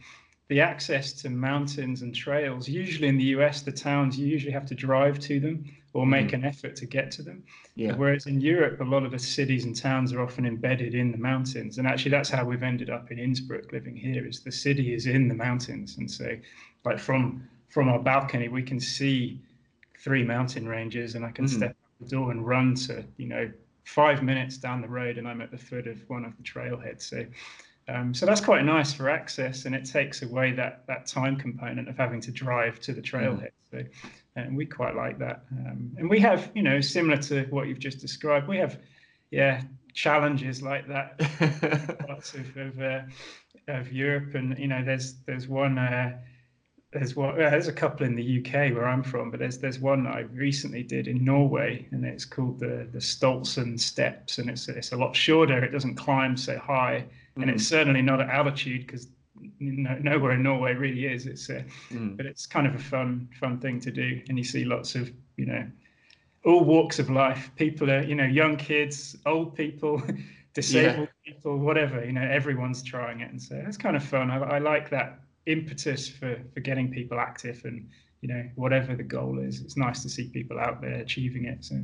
the 0.49 0.61
access 0.61 1.13
to 1.15 1.31
mountains 1.31 2.03
and 2.03 2.15
trails, 2.15 2.69
usually 2.69 3.09
in 3.09 3.19
the 3.19 3.35
US, 3.37 3.63
the 3.63 3.73
towns, 3.73 4.17
you 4.17 4.29
usually 4.29 4.53
have 4.53 4.67
to 4.67 4.75
drive 4.77 5.19
to 5.21 5.41
them 5.41 5.65
or 5.95 6.07
make 6.07 6.29
mm. 6.29 6.35
an 6.35 6.45
effort 6.45 6.75
to 6.77 6.87
get 6.87 7.11
to 7.13 7.23
them. 7.23 7.43
Yeah. 7.75 7.95
Whereas 7.95 8.27
in 8.27 8.41
Europe, 8.41 8.81
a 8.81 8.85
lot 8.85 9.05
of 9.05 9.11
the 9.11 9.19
cities 9.19 9.65
and 9.65 9.77
towns 9.77 10.13
are 10.13 10.23
often 10.23 10.47
embedded 10.47 10.95
in 10.95 11.13
the 11.13 11.19
mountains. 11.19 11.79
And 11.79 11.87
actually, 11.87 12.13
that's 12.13 12.31
how 12.31 12.45
we've 12.45 12.63
ended 12.63 12.91
up 12.91 13.11
in 13.11 13.19
Innsbruck 13.19 13.73
living 13.73 13.97
here 13.97 14.27
is 14.27 14.41
the 14.41 14.53
city 14.53 14.95
is 14.95 15.07
in 15.07 15.29
the 15.29 15.35
mountains. 15.35 15.99
And 15.99 16.11
so 16.11 16.37
like 16.85 16.99
from 16.99 17.49
from 17.69 17.89
our 17.89 17.99
balcony, 17.99 18.49
we 18.49 18.63
can 18.63 18.81
see 18.81 19.41
three 19.99 20.23
mountain 20.23 20.69
ranges 20.69 21.15
and 21.15 21.25
I 21.25 21.31
can 21.31 21.47
mm. 21.47 21.51
step 21.51 21.71
out 21.71 22.01
the 22.01 22.09
door 22.09 22.31
and 22.31 22.47
run 22.47 22.75
to, 22.75 23.05
you 23.17 23.27
know, 23.27 23.51
five 23.85 24.23
minutes 24.23 24.57
down 24.59 24.81
the 24.81 24.89
road 24.89 25.19
and 25.19 25.27
I'm 25.27 25.41
at 25.41 25.51
the 25.51 25.59
foot 25.59 25.87
of 25.87 25.99
one 26.09 26.25
of 26.25 26.37
the 26.37 26.43
trailheads. 26.43 27.03
So 27.03 27.25
um, 27.89 28.15
so 28.15 28.27
that's 28.27 28.41
quite 28.41 28.65
nice 28.65 28.93
for 28.93 29.11
access, 29.11 29.65
and 29.65 29.75
it 29.75 29.85
takes 29.85 30.23
away 30.23 30.53
that 30.53 30.87
that 30.87 31.07
time 31.07 31.37
component 31.37 31.89
of 31.89 31.97
having 31.97 32.21
to 32.21 32.31
drive 32.31 32.81
to 32.81 32.93
the 32.93 33.03
trailhead. 33.03 33.51
Mm. 33.75 33.83
So, 33.83 33.85
and 34.37 34.57
we 34.57 34.67
quite 34.67 34.95
like 34.95 35.19
that. 35.19 35.45
Um, 35.53 35.93
and 35.99 36.09
we 36.09 36.21
have, 36.21 36.51
you 36.55 36.63
know, 36.63 36.81
similar 36.81 37.17
to 37.19 37.45
what 37.51 37.69
you've 37.69 37.79
just 37.79 38.01
described, 38.01 38.49
we 38.49 38.59
have, 38.59 38.79
yeah, 39.31 39.63
challenges 39.95 40.63
like 40.63 40.89
that 40.89 41.19
parts 42.07 42.35
of 42.35 42.57
of, 42.57 42.81
uh, 42.81 43.01
of, 43.69 43.93
Europe, 43.93 44.35
and 44.35 44.59
you 44.59 44.69
know, 44.69 44.83
there's 44.85 45.15
there's 45.27 45.49
one. 45.49 45.79
Uh, 45.79 46.19
there's 46.93 47.17
one. 47.17 47.37
There's 47.37 47.69
a 47.69 47.73
couple 47.73 48.05
in 48.05 48.15
the 48.15 48.39
UK 48.41 48.75
where 48.75 48.87
I'm 48.87 49.03
from, 49.03 49.31
but 49.31 49.41
there's 49.41 49.59
there's 49.59 49.79
one 49.79 50.07
I 50.07 50.21
recently 50.21 50.83
did 50.83 51.09
in 51.09 51.25
Norway, 51.25 51.87
and 51.91 52.05
it's 52.05 52.25
called 52.25 52.61
the 52.61 52.89
the 52.93 52.99
Stoltzen 52.99 53.79
Steps, 53.79 54.39
and 54.39 54.51
it's 54.51 54.69
it's 54.69 54.93
a 54.93 54.97
lot 54.97 55.17
shorter. 55.17 55.63
It 55.63 55.73
doesn't 55.73 55.95
climb 55.95 56.37
so 56.37 56.59
high, 56.59 57.05
and 57.37 57.49
it's 57.51 57.65
mm. 57.65 57.69
certainly 57.69 58.03
not 58.03 58.21
at 58.21 58.29
altitude 58.29 58.87
because 58.87 59.09
no, 59.63 59.97
nowhere 59.99 60.33
in 60.33 60.43
Norway 60.43 60.75
really 60.75 61.07
is. 61.07 61.27
It's 61.27 61.49
uh, 61.49 61.63
mm. 61.91 62.17
but 62.17 62.27
it's 62.27 62.47
kind 62.47 62.67
of 62.67 62.75
a 62.75 62.79
fun 62.79 63.29
fun 63.39 63.59
thing 63.59 63.81
to 63.81 63.91
do, 63.91 64.21
and 64.29 64.39
you 64.39 64.45
see 64.45 64.65
lots 64.65 64.95
of 64.95 65.11
you 65.37 65.47
know 65.47 65.67
all 66.45 66.65
walks 66.65 66.99
of 66.99 67.11
life. 67.11 67.51
People 67.57 67.91
are, 67.91 68.03
you 68.03 68.15
know, 68.15 68.25
young 68.25 68.57
kids, 68.57 69.17
old 69.27 69.55
people, 69.55 70.03
disabled 70.55 71.09
yeah. 71.25 71.33
people, 71.33 71.59
whatever. 71.59 72.05
You 72.05 72.13
know, 72.13 72.29
everyone's 72.29 72.83
trying 72.83 73.21
it, 73.21 73.31
and 73.31 73.41
so 73.41 73.63
it's 73.67 73.77
kind 73.77 73.97
of 73.97 74.05
fun. 74.05 74.31
I, 74.31 74.39
I 74.39 74.59
like 74.59 74.91
that 74.91 75.21
impetus 75.47 76.09
for 76.09 76.41
for 76.55 76.61
getting 76.61 76.91
people 76.91 77.19
active 77.19 77.63
and 77.65 77.89
you 78.21 78.29
know 78.29 78.49
whatever 78.55 78.95
the 78.95 79.03
goal 79.03 79.39
is. 79.39 79.61
It's 79.61 79.77
nice 79.77 80.03
to 80.03 80.09
see 80.09 80.29
people 80.29 80.59
out 80.59 80.81
there 80.81 80.95
achieving 80.95 81.45
it. 81.47 81.65
So 81.65 81.81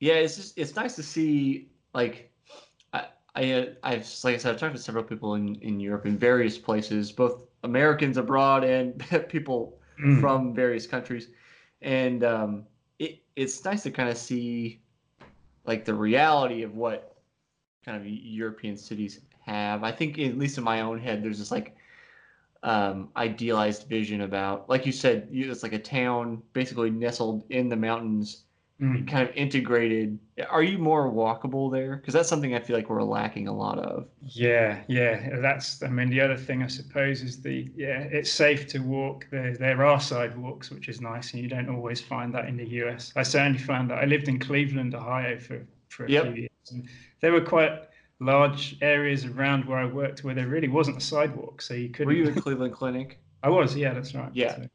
yeah, 0.00 0.14
it's 0.14 0.36
just 0.36 0.58
it's 0.58 0.76
nice 0.76 0.96
to 0.96 1.02
see 1.02 1.68
like 1.94 2.30
I 3.36 3.42
I 3.42 3.92
I've 3.92 4.14
like 4.24 4.34
I 4.34 4.38
said 4.38 4.54
I've 4.54 4.60
talked 4.60 4.74
to 4.74 4.82
several 4.82 5.04
people 5.04 5.34
in 5.34 5.54
in 5.56 5.78
Europe 5.78 6.06
in 6.06 6.18
various 6.18 6.58
places, 6.58 7.12
both 7.12 7.44
Americans 7.62 8.16
abroad 8.16 8.64
and 8.64 8.98
people 9.28 9.78
mm. 10.02 10.20
from 10.20 10.54
various 10.54 10.86
countries, 10.86 11.28
and 11.82 12.24
um, 12.24 12.64
it 12.98 13.22
it's 13.36 13.64
nice 13.64 13.82
to 13.84 13.90
kind 13.90 14.08
of 14.08 14.16
see 14.16 14.80
like 15.64 15.84
the 15.84 15.94
reality 15.94 16.62
of 16.62 16.74
what 16.74 17.16
kind 17.84 17.96
of 17.96 18.06
European 18.06 18.76
cities 18.76 19.20
have. 19.40 19.84
I 19.84 19.92
think 19.92 20.18
at 20.18 20.38
least 20.38 20.58
in 20.58 20.64
my 20.64 20.80
own 20.80 20.98
head, 20.98 21.22
there's 21.22 21.38
this 21.38 21.50
like 21.50 21.76
um, 22.62 23.10
idealized 23.16 23.88
vision 23.88 24.22
about, 24.22 24.68
like 24.68 24.86
you 24.86 24.92
said, 24.92 25.28
it's 25.30 25.62
like 25.62 25.72
a 25.72 25.78
town 25.78 26.42
basically 26.52 26.90
nestled 26.90 27.44
in 27.50 27.68
the 27.68 27.76
mountains 27.76 28.45
mm. 28.80 29.08
kind 29.08 29.28
of 29.28 29.34
integrated. 29.34 30.18
Are 30.50 30.62
you 30.62 30.78
more 30.78 31.10
walkable 31.10 31.70
there? 31.70 31.96
Because 31.96 32.14
that's 32.14 32.28
something 32.28 32.54
I 32.54 32.60
feel 32.60 32.76
like 32.76 32.90
we're 32.90 33.02
lacking 33.02 33.48
a 33.48 33.52
lot 33.52 33.78
of. 33.78 34.08
Yeah, 34.22 34.82
yeah. 34.88 35.38
That's. 35.40 35.82
I 35.82 35.88
mean, 35.88 36.10
the 36.10 36.20
other 36.20 36.36
thing 36.36 36.62
I 36.62 36.66
suppose 36.66 37.22
is 37.22 37.40
the 37.40 37.70
yeah. 37.74 38.00
It's 38.00 38.30
safe 38.30 38.66
to 38.68 38.80
walk. 38.80 39.26
There, 39.30 39.56
there 39.56 39.84
are 39.84 40.00
sidewalks, 40.00 40.70
which 40.70 40.88
is 40.88 41.00
nice, 41.00 41.32
and 41.32 41.42
you 41.42 41.48
don't 41.48 41.68
always 41.68 42.00
find 42.00 42.34
that 42.34 42.48
in 42.48 42.56
the 42.56 42.68
US. 42.84 43.12
I 43.16 43.22
certainly 43.22 43.58
found 43.58 43.90
that. 43.90 43.98
I 43.98 44.04
lived 44.04 44.28
in 44.28 44.38
Cleveland, 44.38 44.94
Ohio, 44.94 45.38
for 45.38 45.64
for 45.88 46.04
a 46.04 46.10
yep. 46.10 46.24
few 46.24 46.34
years, 46.34 46.50
and 46.70 46.88
there 47.20 47.32
were 47.32 47.40
quite 47.40 47.82
large 48.18 48.76
areas 48.80 49.24
around 49.26 49.66
where 49.66 49.78
I 49.78 49.84
worked 49.84 50.24
where 50.24 50.34
there 50.34 50.48
really 50.48 50.68
wasn't 50.68 50.96
a 50.96 51.00
sidewalk, 51.00 51.62
so 51.62 51.74
you 51.74 51.88
couldn't. 51.90 52.08
Were 52.08 52.12
you 52.12 52.28
at 52.28 52.36
Cleveland 52.42 52.74
Clinic? 52.74 53.18
I 53.42 53.48
was. 53.48 53.76
Yeah, 53.76 53.94
that's 53.94 54.14
right. 54.14 54.30
Yeah. 54.34 54.56
So, 54.56 54.66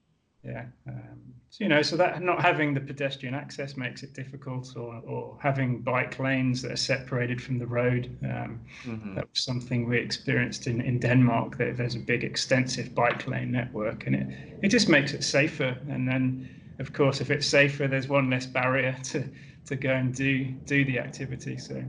yeah. 0.43 0.65
Um, 0.87 1.30
so, 1.51 1.65
you 1.65 1.69
know, 1.69 1.81
so 1.81 1.97
that 1.97 2.21
not 2.21 2.41
having 2.41 2.73
the 2.73 2.79
pedestrian 2.79 3.35
access 3.35 3.75
makes 3.75 4.03
it 4.03 4.13
difficult, 4.13 4.73
or, 4.77 5.01
or 5.05 5.37
having 5.41 5.81
bike 5.81 6.17
lanes 6.17 6.61
that 6.61 6.71
are 6.71 6.77
separated 6.77 7.41
from 7.41 7.59
the 7.59 7.67
road. 7.67 8.17
Um, 8.23 8.61
mm-hmm. 8.85 9.15
That 9.15 9.29
was 9.29 9.43
something 9.43 9.85
we 9.85 9.97
experienced 9.97 10.67
in, 10.67 10.79
in 10.79 10.97
Denmark. 10.97 11.57
That 11.57 11.75
there's 11.75 11.95
a 11.95 11.99
big, 11.99 12.23
extensive 12.23 12.95
bike 12.95 13.27
lane 13.27 13.51
network, 13.51 14.07
and 14.07 14.15
it 14.15 14.27
it 14.61 14.69
just 14.69 14.87
makes 14.87 15.11
it 15.11 15.25
safer. 15.25 15.77
And 15.89 16.07
then, 16.07 16.49
of 16.79 16.93
course, 16.93 17.19
if 17.19 17.29
it's 17.29 17.47
safer, 17.47 17.85
there's 17.85 18.07
one 18.07 18.29
less 18.29 18.45
barrier 18.45 18.95
to 19.11 19.27
to 19.65 19.75
go 19.75 19.91
and 19.91 20.15
do 20.15 20.45
do 20.45 20.85
the 20.85 20.99
activity. 20.99 21.57
So, 21.57 21.83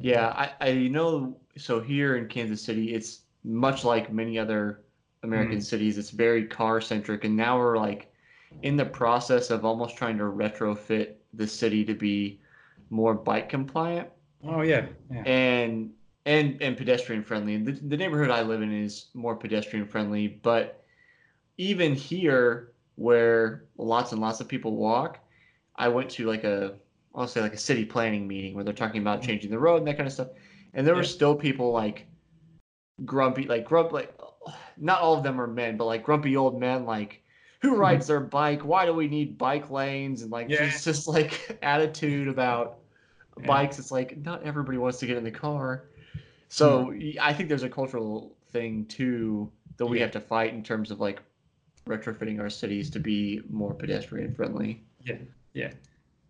yeah, 0.00 0.26
I 0.30 0.70
I 0.70 0.72
know. 0.88 1.36
So 1.56 1.80
here 1.80 2.16
in 2.16 2.26
Kansas 2.26 2.60
City, 2.60 2.94
it's 2.94 3.20
much 3.44 3.84
like 3.84 4.12
many 4.12 4.40
other 4.40 4.80
American 5.22 5.58
mm. 5.58 5.64
cities. 5.64 5.98
It's 5.98 6.10
very 6.10 6.46
car 6.46 6.80
centric, 6.80 7.22
and 7.22 7.36
now 7.36 7.58
we're 7.58 7.78
like 7.78 8.12
in 8.62 8.76
the 8.76 8.84
process 8.84 9.50
of 9.50 9.64
almost 9.64 9.96
trying 9.96 10.18
to 10.18 10.24
retrofit 10.24 11.14
the 11.34 11.46
city 11.46 11.84
to 11.84 11.94
be 11.94 12.40
more 12.90 13.14
bike 13.14 13.48
compliant. 13.48 14.08
Oh 14.44 14.62
yeah, 14.62 14.86
yeah. 15.10 15.22
and 15.22 15.92
and 16.26 16.60
and 16.60 16.76
pedestrian 16.76 17.22
friendly. 17.22 17.56
The, 17.58 17.72
the 17.72 17.96
neighborhood 17.96 18.30
I 18.30 18.42
live 18.42 18.62
in 18.62 18.72
is 18.72 19.06
more 19.14 19.36
pedestrian 19.36 19.86
friendly, 19.86 20.28
but 20.28 20.84
even 21.56 21.94
here 21.94 22.72
where 22.96 23.64
lots 23.76 24.12
and 24.12 24.20
lots 24.20 24.40
of 24.40 24.48
people 24.48 24.76
walk, 24.76 25.18
I 25.76 25.88
went 25.88 26.10
to 26.10 26.26
like 26.26 26.44
a 26.44 26.74
I'll 27.14 27.26
say 27.26 27.40
like 27.40 27.54
a 27.54 27.58
city 27.58 27.84
planning 27.84 28.28
meeting 28.28 28.54
where 28.54 28.64
they're 28.64 28.72
talking 28.72 29.00
about 29.00 29.20
mm-hmm. 29.20 29.28
changing 29.28 29.50
the 29.50 29.58
road 29.58 29.78
and 29.78 29.86
that 29.86 29.96
kind 29.96 30.06
of 30.06 30.12
stuff, 30.12 30.28
and 30.74 30.86
there 30.86 30.94
yeah. 30.94 31.00
were 31.00 31.04
still 31.04 31.34
people 31.34 31.72
like 31.72 32.06
grumpy, 33.04 33.44
like 33.44 33.64
grump, 33.64 33.92
like 33.92 34.14
not 34.76 35.00
all 35.00 35.16
of 35.16 35.22
them 35.22 35.40
are 35.40 35.46
men, 35.46 35.76
but 35.76 35.86
like 35.86 36.04
grumpy 36.04 36.36
old 36.36 36.58
men, 36.58 36.84
like 36.84 37.22
who 37.60 37.72
mm-hmm. 37.72 37.80
rides 37.80 38.06
their 38.06 38.20
bike? 38.20 38.64
Why 38.64 38.86
do 38.86 38.92
we 38.92 39.08
need 39.08 39.36
bike 39.38 39.70
lanes? 39.70 40.22
And 40.22 40.30
like, 40.30 40.48
yeah. 40.48 40.64
it's 40.64 40.84
just 40.84 41.08
like 41.08 41.58
attitude 41.62 42.28
about 42.28 42.78
yeah. 43.38 43.46
bikes. 43.46 43.78
It's 43.78 43.90
like 43.90 44.16
not 44.18 44.42
everybody 44.44 44.78
wants 44.78 44.98
to 44.98 45.06
get 45.06 45.16
in 45.16 45.24
the 45.24 45.30
car. 45.30 45.84
So 46.48 46.86
mm-hmm. 46.86 47.18
I 47.20 47.32
think 47.32 47.48
there's 47.48 47.62
a 47.62 47.68
cultural 47.68 48.34
thing 48.50 48.86
too 48.86 49.50
that 49.76 49.86
we 49.86 49.98
yeah. 49.98 50.04
have 50.04 50.12
to 50.12 50.20
fight 50.20 50.54
in 50.54 50.62
terms 50.62 50.90
of 50.90 51.00
like 51.00 51.20
retrofitting 51.86 52.40
our 52.40 52.50
cities 52.50 52.90
to 52.90 53.00
be 53.00 53.42
more 53.50 53.74
pedestrian 53.74 54.34
friendly. 54.34 54.82
Yeah, 55.04 55.16
yeah, 55.54 55.72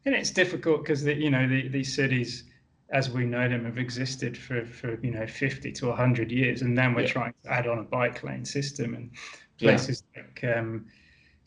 and 0.04 0.14
it's 0.14 0.30
difficult 0.30 0.82
because 0.82 1.04
you 1.04 1.30
know 1.30 1.48
the, 1.48 1.68
these 1.68 1.94
cities, 1.94 2.44
as 2.90 3.10
we 3.10 3.24
know 3.26 3.48
them, 3.48 3.64
have 3.64 3.78
existed 3.78 4.36
for 4.36 4.64
for 4.66 4.98
you 5.02 5.10
know 5.10 5.26
50 5.26 5.72
to 5.72 5.86
100 5.88 6.30
years, 6.30 6.62
and 6.62 6.76
then 6.76 6.94
we're 6.94 7.02
yeah. 7.02 7.08
trying 7.08 7.34
to 7.44 7.52
add 7.52 7.66
on 7.66 7.78
a 7.78 7.84
bike 7.84 8.22
lane 8.22 8.44
system 8.44 8.94
and 8.94 9.10
places 9.58 10.04
like 10.16 10.44
um, 10.56 10.86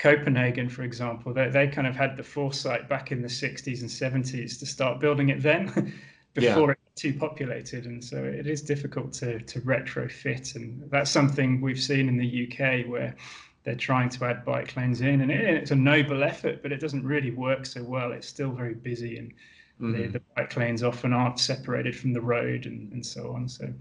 Copenhagen, 0.01 0.67
for 0.67 0.81
example, 0.81 1.31
they, 1.31 1.49
they 1.49 1.67
kind 1.67 1.85
of 1.85 1.95
had 1.95 2.17
the 2.17 2.23
foresight 2.23 2.89
back 2.89 3.11
in 3.11 3.21
the 3.21 3.27
60s 3.27 3.81
and 3.81 4.25
70s 4.25 4.57
to 4.57 4.65
start 4.65 4.99
building 4.99 5.29
it 5.29 5.43
then 5.43 5.93
before 6.33 6.69
yeah. 6.69 6.71
it 6.71 6.95
too 6.95 7.13
populated. 7.13 7.85
And 7.85 8.03
so 8.03 8.17
it 8.17 8.47
is 8.47 8.63
difficult 8.63 9.13
to, 9.13 9.39
to 9.39 9.61
retrofit. 9.61 10.55
And 10.55 10.89
that's 10.89 11.11
something 11.11 11.61
we've 11.61 11.79
seen 11.79 12.09
in 12.09 12.17
the 12.17 12.47
UK 12.47 12.89
where 12.89 13.15
they're 13.63 13.75
trying 13.75 14.09
to 14.09 14.25
add 14.25 14.43
bike 14.43 14.75
lanes 14.75 15.01
in. 15.01 15.21
And 15.21 15.29
it, 15.29 15.41
it's 15.41 15.69
a 15.69 15.75
noble 15.75 16.23
effort, 16.23 16.63
but 16.63 16.71
it 16.71 16.79
doesn't 16.79 17.05
really 17.05 17.29
work 17.29 17.67
so 17.67 17.83
well. 17.83 18.11
It's 18.11 18.27
still 18.27 18.49
very 18.49 18.73
busy 18.73 19.19
and 19.19 19.31
mm-hmm. 19.79 20.01
the, 20.01 20.07
the, 20.07 20.21
bike 20.35 20.57
lanes 20.57 20.81
often 20.81 21.13
aren't 21.13 21.39
separated 21.39 21.95
from 21.95 22.11
the 22.11 22.21
road 22.21 22.65
and, 22.65 22.91
and 22.91 23.05
so 23.05 23.33
on. 23.33 23.47
So 23.47 23.71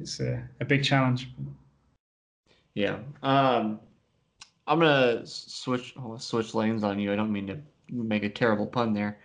it's 0.00 0.20
a, 0.20 0.48
a 0.60 0.64
big 0.64 0.84
challenge. 0.84 1.28
Yeah. 2.74 2.98
Um, 3.24 3.80
I'm 4.66 4.80
gonna 4.80 5.26
switch 5.26 5.94
switch 6.18 6.54
lanes 6.54 6.84
on 6.84 6.98
you. 6.98 7.12
I 7.12 7.16
don't 7.16 7.32
mean 7.32 7.46
to 7.46 7.58
make 7.90 8.24
a 8.24 8.28
terrible 8.28 8.66
pun 8.66 8.92
there. 8.92 9.18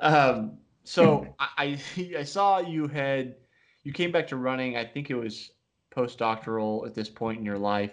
Um, 0.00 0.58
so 0.84 1.34
I 1.38 1.78
I 2.18 2.24
saw 2.24 2.58
you 2.58 2.88
had 2.88 3.36
you 3.84 3.92
came 3.92 4.12
back 4.12 4.26
to 4.28 4.36
running. 4.36 4.76
I 4.76 4.84
think 4.84 5.10
it 5.10 5.14
was 5.14 5.52
postdoctoral 5.94 6.86
at 6.86 6.94
this 6.94 7.08
point 7.08 7.38
in 7.38 7.44
your 7.44 7.58
life 7.58 7.92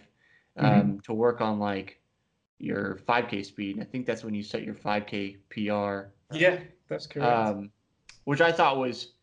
um, 0.58 0.66
mm-hmm. 0.66 0.98
to 1.00 1.14
work 1.14 1.42
on 1.42 1.60
like 1.60 2.00
your 2.60 3.00
5K 3.08 3.46
speed. 3.46 3.80
I 3.82 3.84
think 3.84 4.06
that's 4.06 4.24
when 4.24 4.34
you 4.34 4.44
set 4.44 4.64
your 4.64 4.76
5K 4.76 5.38
PR. 5.50 6.10
Yeah, 6.36 6.60
that's 6.88 7.08
correct. 7.08 7.32
Um, 7.32 7.72
which 8.26 8.42
I 8.42 8.52
thought 8.52 8.78
was 8.78 9.14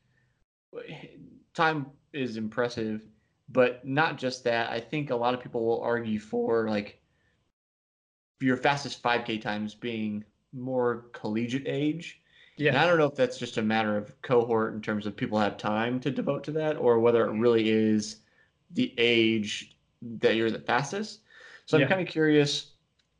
time 1.54 1.86
is 2.12 2.36
impressive, 2.36 3.06
but 3.48 3.86
not 3.86 4.18
just 4.18 4.44
that. 4.44 4.70
I 4.70 4.80
think 4.80 5.10
a 5.10 5.16
lot 5.16 5.34
of 5.34 5.40
people 5.40 5.66
will 5.66 5.80
argue 5.80 6.18
for 6.18 6.68
like 6.68 7.01
your 8.42 8.56
fastest 8.56 9.02
5K 9.02 9.40
times 9.40 9.74
being 9.74 10.24
more 10.52 11.06
collegiate 11.12 11.66
age. 11.66 12.20
Yeah. 12.56 12.70
And 12.70 12.78
I 12.78 12.86
don't 12.86 12.98
know 12.98 13.06
if 13.06 13.14
that's 13.14 13.38
just 13.38 13.56
a 13.56 13.62
matter 13.62 13.96
of 13.96 14.20
cohort 14.22 14.74
in 14.74 14.82
terms 14.82 15.06
of 15.06 15.16
people 15.16 15.38
have 15.38 15.56
time 15.56 16.00
to 16.00 16.10
devote 16.10 16.44
to 16.44 16.52
that 16.52 16.76
or 16.76 17.00
whether 17.00 17.24
it 17.24 17.30
mm-hmm. 17.30 17.40
really 17.40 17.70
is 17.70 18.16
the 18.72 18.94
age 18.98 19.76
that 20.20 20.36
you're 20.36 20.50
the 20.50 20.58
fastest. 20.58 21.20
So 21.66 21.78
I'm 21.78 21.88
kind 21.88 22.00
of 22.00 22.08
curious, 22.08 22.72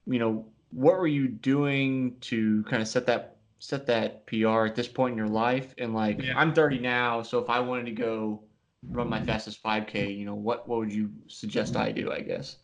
you 0.06 0.18
know, 0.18 0.44
what 0.70 0.98
were 0.98 1.06
you 1.06 1.28
doing 1.28 2.16
to 2.22 2.64
kind 2.64 2.82
of 2.82 2.88
set 2.88 3.06
that 3.06 3.36
set 3.60 3.86
that 3.86 4.26
PR 4.26 4.66
at 4.66 4.74
this 4.74 4.88
point 4.88 5.12
in 5.12 5.18
your 5.18 5.28
life? 5.28 5.74
And 5.78 5.94
like 5.94 6.22
yeah. 6.22 6.36
I'm 6.36 6.52
30 6.52 6.80
now, 6.80 7.22
so 7.22 7.38
if 7.38 7.48
I 7.48 7.60
wanted 7.60 7.86
to 7.86 7.92
go 7.92 8.42
run 8.90 9.08
my 9.08 9.22
fastest 9.22 9.62
5K, 9.62 10.16
you 10.16 10.24
know, 10.24 10.34
what 10.34 10.68
what 10.68 10.78
would 10.80 10.92
you 10.92 11.10
suggest 11.28 11.76
I 11.76 11.92
do, 11.92 12.12
I 12.12 12.20
guess? 12.20 12.56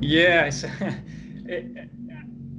Yeah, 0.00 0.50
it, 1.46 1.90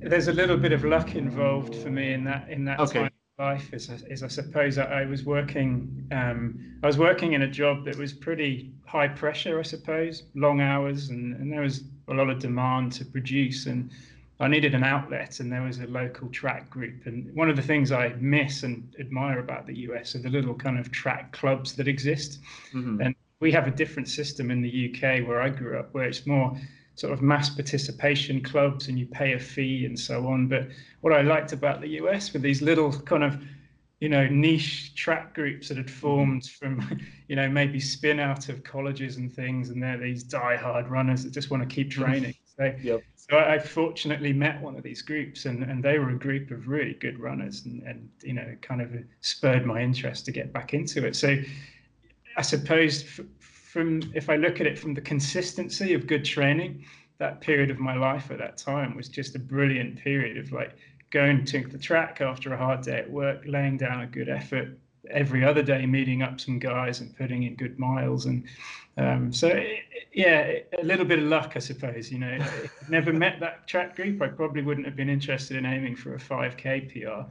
there's 0.09 0.27
a 0.27 0.33
little 0.33 0.57
bit 0.57 0.71
of 0.71 0.83
luck 0.83 1.15
involved 1.15 1.75
for 1.75 1.89
me 1.89 2.13
in 2.13 2.23
that 2.25 2.49
in 2.49 2.65
that 2.65 2.79
okay. 2.79 2.99
time 2.99 3.05
of 3.05 3.45
life. 3.45 3.73
Is, 3.73 3.89
is 4.09 4.23
I 4.23 4.27
suppose 4.27 4.77
I, 4.77 5.01
I 5.01 5.05
was 5.05 5.23
working 5.23 6.07
um, 6.11 6.77
I 6.83 6.87
was 6.87 6.97
working 6.97 7.33
in 7.33 7.43
a 7.43 7.47
job 7.47 7.85
that 7.85 7.97
was 7.97 8.13
pretty 8.13 8.71
high 8.85 9.07
pressure, 9.07 9.59
I 9.59 9.63
suppose, 9.63 10.23
long 10.35 10.61
hours, 10.61 11.09
and, 11.09 11.35
and 11.35 11.51
there 11.51 11.61
was 11.61 11.83
a 12.07 12.13
lot 12.13 12.29
of 12.29 12.39
demand 12.39 12.91
to 12.93 13.05
produce, 13.05 13.65
and 13.65 13.89
I 14.39 14.47
needed 14.47 14.75
an 14.75 14.83
outlet, 14.83 15.39
and 15.39 15.51
there 15.51 15.63
was 15.63 15.79
a 15.79 15.87
local 15.87 16.29
track 16.29 16.69
group. 16.69 17.05
And 17.05 17.33
one 17.33 17.49
of 17.49 17.55
the 17.55 17.61
things 17.61 17.91
I 17.91 18.09
miss 18.19 18.63
and 18.63 18.93
admire 18.99 19.39
about 19.39 19.65
the 19.65 19.75
US 19.89 20.15
are 20.15 20.19
the 20.19 20.29
little 20.29 20.53
kind 20.53 20.77
of 20.77 20.91
track 20.91 21.31
clubs 21.31 21.73
that 21.73 21.87
exist, 21.87 22.39
mm-hmm. 22.73 23.01
and 23.01 23.15
we 23.39 23.51
have 23.51 23.67
a 23.67 23.71
different 23.71 24.07
system 24.07 24.51
in 24.51 24.61
the 24.61 24.89
UK 24.89 25.27
where 25.27 25.41
I 25.41 25.49
grew 25.49 25.79
up, 25.79 25.93
where 25.93 26.05
it's 26.05 26.25
more 26.25 26.55
sort 26.95 27.11
of 27.11 27.21
mass 27.21 27.49
participation 27.49 28.41
clubs 28.41 28.87
and 28.87 28.97
you 28.97 29.05
pay 29.05 29.33
a 29.33 29.39
fee 29.39 29.85
and 29.85 29.99
so 29.99 30.27
on. 30.27 30.47
But 30.47 30.67
what 31.01 31.13
I 31.13 31.21
liked 31.21 31.51
about 31.53 31.81
the 31.81 31.89
US 32.01 32.33
were 32.33 32.39
these 32.39 32.61
little 32.61 32.91
kind 32.91 33.23
of, 33.23 33.37
you 33.99 34.09
know, 34.09 34.27
niche 34.27 34.95
track 34.95 35.33
groups 35.33 35.67
that 35.67 35.77
had 35.77 35.87
mm-hmm. 35.87 35.95
formed 35.95 36.45
from, 36.47 36.99
you 37.27 37.35
know, 37.35 37.49
maybe 37.49 37.79
spin 37.79 38.19
out 38.19 38.49
of 38.49 38.63
colleges 38.63 39.17
and 39.17 39.31
things. 39.31 39.69
And 39.69 39.83
they're 39.83 39.97
these 39.97 40.23
die-hard 40.23 40.87
runners 40.87 41.23
that 41.23 41.31
just 41.31 41.51
want 41.51 41.67
to 41.67 41.73
keep 41.73 41.91
mm-hmm. 41.91 42.03
training. 42.03 42.35
So, 42.57 42.73
Yep. 42.81 43.01
so 43.17 43.37
I, 43.37 43.55
I 43.55 43.59
fortunately 43.59 44.31
met 44.31 44.61
one 44.61 44.77
of 44.77 44.83
these 44.83 45.01
groups, 45.01 45.43
and, 45.43 45.63
and 45.63 45.83
they 45.83 45.99
were 45.99 46.11
a 46.11 46.17
group 46.17 46.51
of 46.51 46.69
really 46.69 46.93
good 46.93 47.19
runners, 47.19 47.65
and, 47.65 47.83
and 47.83 48.09
you 48.23 48.31
know, 48.31 48.55
kind 48.61 48.81
of 48.81 48.91
spurred 49.19 49.65
my 49.65 49.81
interest 49.81 50.23
to 50.25 50.31
get 50.31 50.53
back 50.53 50.73
into 50.73 51.05
it. 51.05 51.17
So, 51.17 51.35
I 52.37 52.41
suppose 52.41 53.19
from 53.75 54.01
if 54.15 54.29
I 54.29 54.37
look 54.37 54.61
at 54.61 54.67
it 54.67 54.79
from 54.79 54.93
the 54.93 55.01
consistency 55.01 55.93
of 55.93 56.07
good 56.07 56.23
training, 56.23 56.85
that 57.17 57.41
period 57.41 57.69
of 57.69 57.77
my 57.77 57.93
life 57.93 58.31
at 58.31 58.37
that 58.37 58.55
time 58.55 58.95
was 58.95 59.09
just 59.09 59.35
a 59.35 59.39
brilliant 59.39 59.97
period 59.97 60.37
of 60.37 60.53
like 60.53 60.77
going 61.09 61.43
to 61.43 61.67
the 61.67 61.77
track 61.77 62.21
after 62.21 62.53
a 62.53 62.57
hard 62.57 62.81
day 62.83 62.99
at 62.99 63.11
work, 63.11 63.43
laying 63.45 63.75
down 63.75 63.99
a 63.99 64.07
good 64.07 64.29
effort 64.29 64.69
every 65.11 65.43
other 65.43 65.61
day, 65.61 65.85
meeting 65.85 66.21
up 66.23 66.39
some 66.39 66.57
guys 66.57 67.01
and 67.01 67.17
putting 67.17 67.43
in 67.43 67.55
good 67.55 67.77
miles. 67.77 68.27
And 68.27 68.45
um, 68.97 69.33
so, 69.33 69.49
it, 69.49 69.79
yeah, 70.13 70.53
a 70.81 70.85
little 70.85 71.05
bit 71.05 71.19
of 71.19 71.25
luck, 71.25 71.51
I 71.57 71.59
suppose. 71.59 72.09
You 72.09 72.19
know, 72.19 72.37
never 72.89 73.11
met 73.11 73.41
that 73.41 73.67
track 73.67 73.97
group, 73.97 74.21
I 74.21 74.29
probably 74.29 74.61
wouldn't 74.61 74.85
have 74.87 74.95
been 74.95 75.09
interested 75.09 75.57
in 75.57 75.65
aiming 75.65 75.97
for 75.97 76.15
a 76.15 76.17
5K 76.17 76.93
PR. 76.93 77.29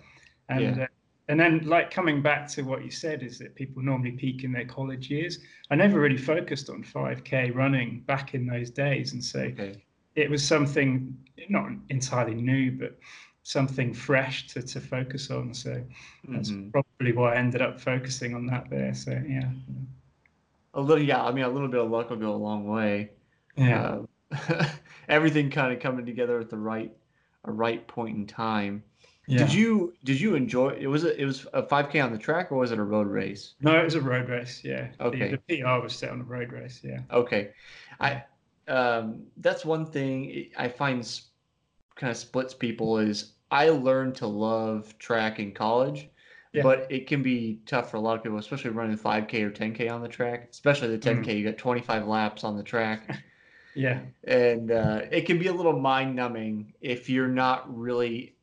And 0.50 0.76
Yeah. 0.76 0.82
uh, 0.84 0.86
and 1.28 1.40
then, 1.40 1.64
like 1.66 1.90
coming 1.90 2.22
back 2.22 2.48
to 2.50 2.62
what 2.62 2.84
you 2.84 2.90
said, 2.90 3.22
is 3.22 3.38
that 3.38 3.54
people 3.54 3.82
normally 3.82 4.12
peak 4.12 4.44
in 4.44 4.52
their 4.52 4.66
college 4.66 5.10
years. 5.10 5.38
I 5.70 5.74
never 5.76 5.98
really 6.00 6.18
focused 6.18 6.68
on 6.70 6.82
5K 6.82 7.50
running 7.50 8.02
back 8.02 8.34
in 8.34 8.46
those 8.46 8.70
days, 8.70 9.12
and 9.12 9.24
so 9.24 9.52
Okay. 9.52 9.82
it 10.16 10.30
was 10.30 10.46
something 10.46 11.16
not 11.48 11.70
entirely 11.90 12.34
new, 12.34 12.72
but 12.72 12.98
something 13.42 13.94
fresh 13.94 14.46
to, 14.48 14.62
to 14.62 14.80
focus 14.80 15.30
on. 15.30 15.54
So 15.54 15.84
that's 16.32 16.52
Mhm. 16.52 16.72
probably 16.72 17.12
why 17.12 17.34
I 17.34 17.38
ended 17.38 17.62
up 17.62 17.80
focusing 17.80 18.34
on 18.34 18.46
that 18.46 18.70
there. 18.70 18.94
So 18.94 19.12
yeah, 19.28 19.50
A 20.74 20.80
little, 20.80 21.04
yeah. 21.04 21.22
I 21.24 21.32
mean, 21.32 21.44
a 21.44 21.48
little 21.48 21.68
bit 21.68 21.80
of 21.80 21.90
luck 21.90 22.10
will 22.10 22.16
go 22.16 22.34
a 22.34 22.36
long 22.36 22.66
way. 22.66 23.10
yeah, 23.56 23.88
Uh, 23.90 24.02
everything 25.08 25.50
kind 25.50 25.72
of 25.72 25.80
coming 25.80 26.04
together 26.06 26.38
at 26.40 26.50
the 26.50 26.58
right, 26.58 26.92
a 27.44 27.52
right 27.52 27.86
point 27.86 28.16
in 28.16 28.26
time. 28.26 28.84
Yeah. 29.26 29.38
Did 29.38 29.54
you 29.54 29.94
did 30.04 30.20
you 30.20 30.34
enjoy? 30.34 30.70
It 30.78 30.86
was 30.86 31.04
a, 31.04 31.18
it 31.20 31.24
was 31.24 31.46
a 31.52 31.62
5K 31.62 32.02
on 32.04 32.12
the 32.12 32.18
track 32.18 32.52
or 32.52 32.56
was 32.58 32.72
it 32.72 32.78
a 32.78 32.82
road 32.84 33.06
race? 33.06 33.54
No, 33.60 33.78
it 33.78 33.84
was 33.84 33.94
a 33.94 34.00
road 34.00 34.28
race. 34.28 34.62
Yeah. 34.64 34.88
The- 34.98 35.04
Okay. 35.04 35.38
The, 35.48 35.62
PR 35.62 35.82
was 35.82 35.94
set 35.96 36.10
on 36.10 36.20
a 36.20 36.24
road 36.24 36.52
race. 36.52 36.80
Yeah. 36.84 37.00
Okay, 37.10 37.50
I 38.00 38.24
um, 38.68 39.24
that's 39.38 39.64
one 39.64 39.86
thing 39.86 40.50
I 40.58 40.68
find 40.68 41.06
kind 41.96 42.10
of 42.10 42.16
splits 42.16 42.54
people 42.54 42.98
is 42.98 43.32
I 43.50 43.68
learned 43.68 44.16
to 44.16 44.26
love 44.26 44.96
track 44.98 45.38
in 45.38 45.52
college, 45.52 46.08
Yeah. 46.52 46.62
but 46.62 46.86
it 46.90 47.06
can 47.06 47.22
be 47.22 47.60
tough 47.66 47.90
for 47.90 47.98
a 47.98 48.00
lot 48.00 48.16
of 48.16 48.22
people, 48.22 48.38
especially 48.38 48.70
running 48.70 48.96
5K 48.96 49.42
or 49.42 49.50
10K 49.50 49.90
on 49.92 50.02
the 50.02 50.08
track. 50.08 50.48
Especially 50.50 50.88
the 50.88 50.98
10K, 50.98 51.24
Mm. 51.26 51.38
you 51.38 51.44
got 51.44 51.58
25 51.58 52.06
laps 52.06 52.42
on 52.42 52.56
the 52.56 52.62
track, 52.62 53.22
Yeah. 53.74 54.00
and 54.24 54.70
uh, 54.72 55.02
it 55.10 55.26
can 55.26 55.38
be 55.38 55.46
a 55.48 55.52
little 55.52 55.78
mind 55.78 56.16
numbing 56.16 56.72
if 56.80 57.08
you're 57.10 57.28
not 57.28 57.72
really. 57.76 58.33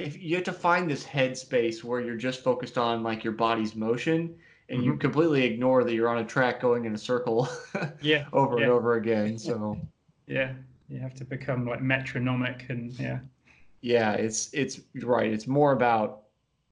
If 0.00 0.20
you 0.22 0.36
have 0.36 0.44
to 0.44 0.52
find 0.52 0.90
this 0.90 1.04
headspace 1.04 1.84
where 1.84 2.00
you're 2.00 2.16
just 2.16 2.42
focused 2.42 2.78
on 2.78 3.02
like 3.02 3.22
your 3.24 3.32
body's 3.34 3.74
motion 3.74 4.36
and 4.68 4.84
you 4.84 4.94
Mhm. 4.94 5.00
completely 5.00 5.44
ignore 5.44 5.84
that 5.84 5.92
you're 5.94 6.08
on 6.08 6.18
a 6.18 6.24
track 6.24 6.60
going 6.60 6.84
in 6.84 6.94
a 6.94 6.98
circle 6.98 7.48
Yeah. 8.02 8.26
over 8.32 8.56
and 8.58 8.70
over 8.70 8.94
again. 8.94 9.38
So 9.38 9.78
Yeah. 10.26 10.54
You 10.88 10.98
have 10.98 11.14
to 11.14 11.24
become 11.24 11.66
like 11.66 11.80
metronomic 11.82 12.66
and 12.68 12.92
yeah. 12.98 13.20
yeah, 13.80 14.12
it's 14.14 14.52
it's 14.52 14.80
right. 15.02 15.32
It's 15.32 15.46
more 15.46 15.72
about 15.72 16.22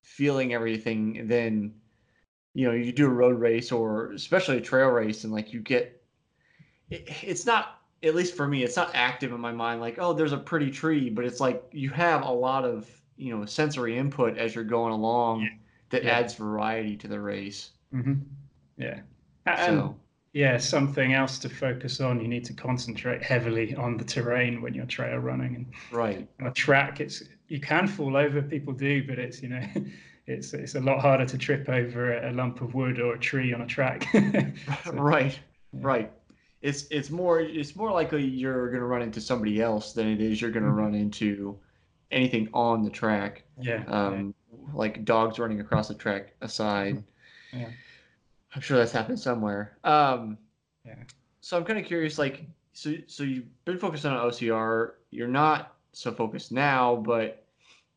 feeling 0.03 0.55
everything 0.55 1.27
than 1.29 1.75
you 2.55 2.67
know, 2.67 2.75
you 2.75 2.93
do 2.93 3.07
a 3.07 3.11
road 3.11 3.39
race 3.39 3.71
or 3.71 4.11
especially 4.13 4.57
a 4.57 4.61
trail 4.61 4.89
race 4.89 5.23
and 5.25 5.33
like 5.33 5.53
you 5.53 5.61
get 5.61 6.03
it, 6.91 7.09
it's 7.23 7.47
not 7.47 7.81
at 8.03 8.15
least 8.15 8.35
for 8.37 8.47
me, 8.49 8.63
it's 8.65 8.77
not 8.77 8.91
active 8.95 9.33
in 9.33 9.41
my 9.41 9.53
mind 9.53 9.81
like, 9.81 9.99
oh, 9.99 10.13
there's 10.13 10.33
a 10.33 10.39
pretty 10.39 10.71
tree, 10.71 11.11
but 11.11 11.25
it's 11.25 11.41
like 11.41 11.63
you 11.73 11.91
have 11.91 12.23
a 12.23 12.31
lot 12.31 12.65
of, 12.65 12.89
you 13.19 13.37
know, 13.37 13.45
sensory 13.47 13.99
input 13.99 14.39
as 14.39 14.55
you're 14.55 14.65
going 14.65 14.93
along 14.95 15.43
Yeah. 15.43 15.49
that 15.91 16.05
Yeah. 16.05 16.19
adds 16.19 16.35
variety 16.35 16.97
to 16.99 17.09
the 17.09 17.21
race. 17.21 17.73
hmm 17.93 18.23
Yeah. 18.77 19.01
And 19.47 19.59
So 19.65 19.97
yeah, 20.33 20.59
something 20.59 21.15
else 21.15 21.39
to 21.41 21.49
focus 21.49 22.01
on. 22.01 22.21
You 22.21 22.29
need 22.29 22.45
to 22.47 22.55
concentrate 22.55 23.23
heavily 23.23 23.75
on 23.75 23.97
the 23.97 24.05
terrain 24.05 24.63
when 24.63 24.75
you're 24.75 24.87
trail 24.87 25.19
running 25.19 25.57
and 25.57 25.75
right. 25.91 26.29
on 26.41 26.47
a 26.49 26.53
track. 26.53 27.01
It's 27.01 27.23
you 27.49 27.61
can 27.61 27.89
fall 27.89 28.17
over. 28.17 28.43
People 28.43 28.75
do, 28.75 29.07
but 29.07 29.19
it's 29.19 29.43
you 29.43 29.49
know, 29.51 29.63
it's 30.27 30.55
it's 30.55 30.75
a 30.77 30.81
lot 30.81 31.01
harder 31.01 31.27
to 31.27 31.39
trip 31.39 31.69
over 31.69 32.19
a 32.19 32.33
lump 32.33 32.61
of 32.61 32.75
wood 32.75 33.01
or 33.01 33.15
a 33.15 33.19
tree 33.21 33.53
on 33.55 33.63
a 33.63 33.67
track. 33.67 34.07
So, 34.83 34.93
right 34.93 35.39
yeah. 35.73 35.81
right 35.81 36.13
it's 36.63 36.87
it's 36.91 37.11
more 37.11 37.41
it's 37.41 37.77
more 37.77 37.93
likely 37.93 38.25
you're 38.25 38.69
going 38.69 38.81
to 38.81 38.87
run 38.87 39.03
into 39.03 39.21
somebody 39.21 39.61
else 39.63 39.93
than 39.93 40.09
it 40.09 40.21
is 40.21 40.41
you're 40.41 40.51
going 40.51 40.65
to 40.65 40.71
Mhm. 40.71 40.77
run 40.77 40.95
into 40.95 41.59
anything 42.11 42.49
on 42.55 42.83
the 42.83 42.91
track 42.91 43.43
yeah. 43.61 43.85
um 43.87 44.35
like 44.73 45.05
dogs 45.05 45.39
running 45.39 45.61
across 45.61 45.89
the 45.89 45.95
track 45.95 46.33
aside 46.41 47.03
Yeah. 47.53 47.69
i'm 48.55 48.61
sure 48.61 48.77
that's 48.79 48.93
happened 48.93 49.19
somewhere 49.19 49.77
um 49.85 50.39
Yeah. 50.85 50.95
so 51.41 51.57
i'm 51.57 51.65
kind 51.65 51.79
of 51.79 51.85
curious 51.85 52.19
like 52.19 52.45
so 52.73 52.95
so 53.07 53.23
you've 53.25 53.65
been 53.65 53.79
focused 53.79 54.05
on 54.07 54.17
ocr 54.31 54.93
you're 55.11 55.29
not 55.29 55.75
so 55.93 56.13
focused 56.13 56.53
now 56.53 56.97
but 56.97 57.45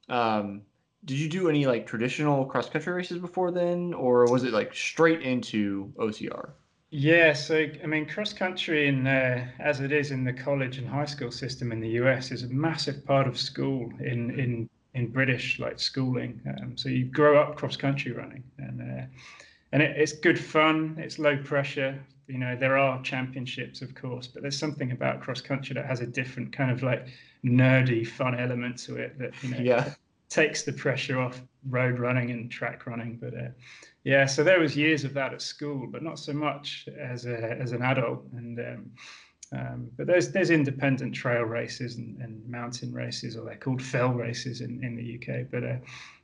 um 0.09 0.61
did 1.05 1.17
you 1.17 1.27
do 1.29 1.49
any 1.49 1.65
like 1.65 1.85
traditional 1.87 2.45
cross 2.45 2.69
country 2.69 2.93
races 2.93 3.17
before 3.17 3.51
then 3.51 3.93
or 3.93 4.25
was 4.31 4.43
it 4.43 4.53
like 4.53 4.73
straight 4.73 5.21
into 5.21 5.91
ocr 5.97 6.51
Yeah, 6.93 7.31
so 7.31 7.67
I 7.81 7.87
mean, 7.87 8.05
cross 8.05 8.33
country 8.33 8.87
in 8.89 9.07
uh, 9.07 9.47
as 9.59 9.79
it 9.79 9.93
is 9.93 10.11
in 10.11 10.25
the 10.25 10.33
college 10.33 10.77
and 10.77 10.87
high 10.87 11.05
school 11.05 11.31
system 11.31 11.71
in 11.71 11.79
the 11.79 11.87
US 12.01 12.31
is 12.31 12.43
a 12.43 12.49
massive 12.49 13.05
part 13.05 13.27
of 13.27 13.39
school 13.39 13.89
in 14.01 14.37
in 14.37 14.69
in 14.93 15.07
British 15.07 15.57
like 15.57 15.79
schooling. 15.79 16.41
Um, 16.45 16.77
so 16.77 16.89
you 16.89 17.05
grow 17.05 17.41
up 17.41 17.55
cross 17.55 17.77
country 17.77 18.11
running, 18.11 18.43
and 18.57 18.81
uh, 18.81 19.05
and 19.71 19.81
it, 19.81 19.95
it's 19.95 20.11
good 20.11 20.37
fun. 20.37 20.97
It's 20.99 21.17
low 21.17 21.37
pressure. 21.37 21.97
You 22.27 22.39
know, 22.39 22.57
there 22.57 22.77
are 22.77 23.01
championships, 23.03 23.81
of 23.81 23.95
course, 23.95 24.27
but 24.27 24.41
there's 24.41 24.59
something 24.59 24.91
about 24.91 25.21
cross 25.21 25.39
country 25.39 25.73
that 25.75 25.85
has 25.85 26.01
a 26.01 26.07
different 26.07 26.51
kind 26.51 26.71
of 26.71 26.83
like 26.83 27.07
nerdy 27.45 28.05
fun 28.05 28.37
element 28.37 28.77
to 28.79 28.97
it 28.97 29.17
that 29.17 29.31
you 29.41 29.49
know 29.49 29.59
yeah 29.61 29.93
takes 30.31 30.63
the 30.63 30.73
pressure 30.73 31.19
off 31.19 31.41
road 31.69 31.99
running 31.99 32.31
and 32.31 32.51
track 32.51 32.85
running. 32.85 33.15
But 33.15 33.33
uh, 33.33 33.49
yeah, 34.03 34.25
so 34.25 34.43
there 34.43 34.59
was 34.59 34.75
years 34.75 35.03
of 35.03 35.13
that 35.13 35.33
at 35.33 35.41
school, 35.41 35.87
but 35.87 36.01
not 36.01 36.17
so 36.17 36.33
much 36.33 36.87
as 36.99 37.25
a, 37.25 37.57
as 37.59 37.71
an 37.71 37.83
adult. 37.83 38.23
And 38.33 38.59
um, 38.59 38.91
um, 39.53 39.91
but 39.97 40.07
there's 40.07 40.31
there's 40.31 40.49
independent 40.49 41.13
trail 41.13 41.43
races 41.43 41.97
and, 41.97 42.19
and 42.21 42.47
mountain 42.49 42.93
races, 42.93 43.35
or 43.35 43.45
they're 43.45 43.57
called 43.57 43.81
fell 43.81 44.09
races 44.09 44.61
in, 44.61 44.83
in 44.83 44.95
the 44.95 45.15
UK. 45.17 45.47
But 45.51 45.63
uh, 45.63 45.75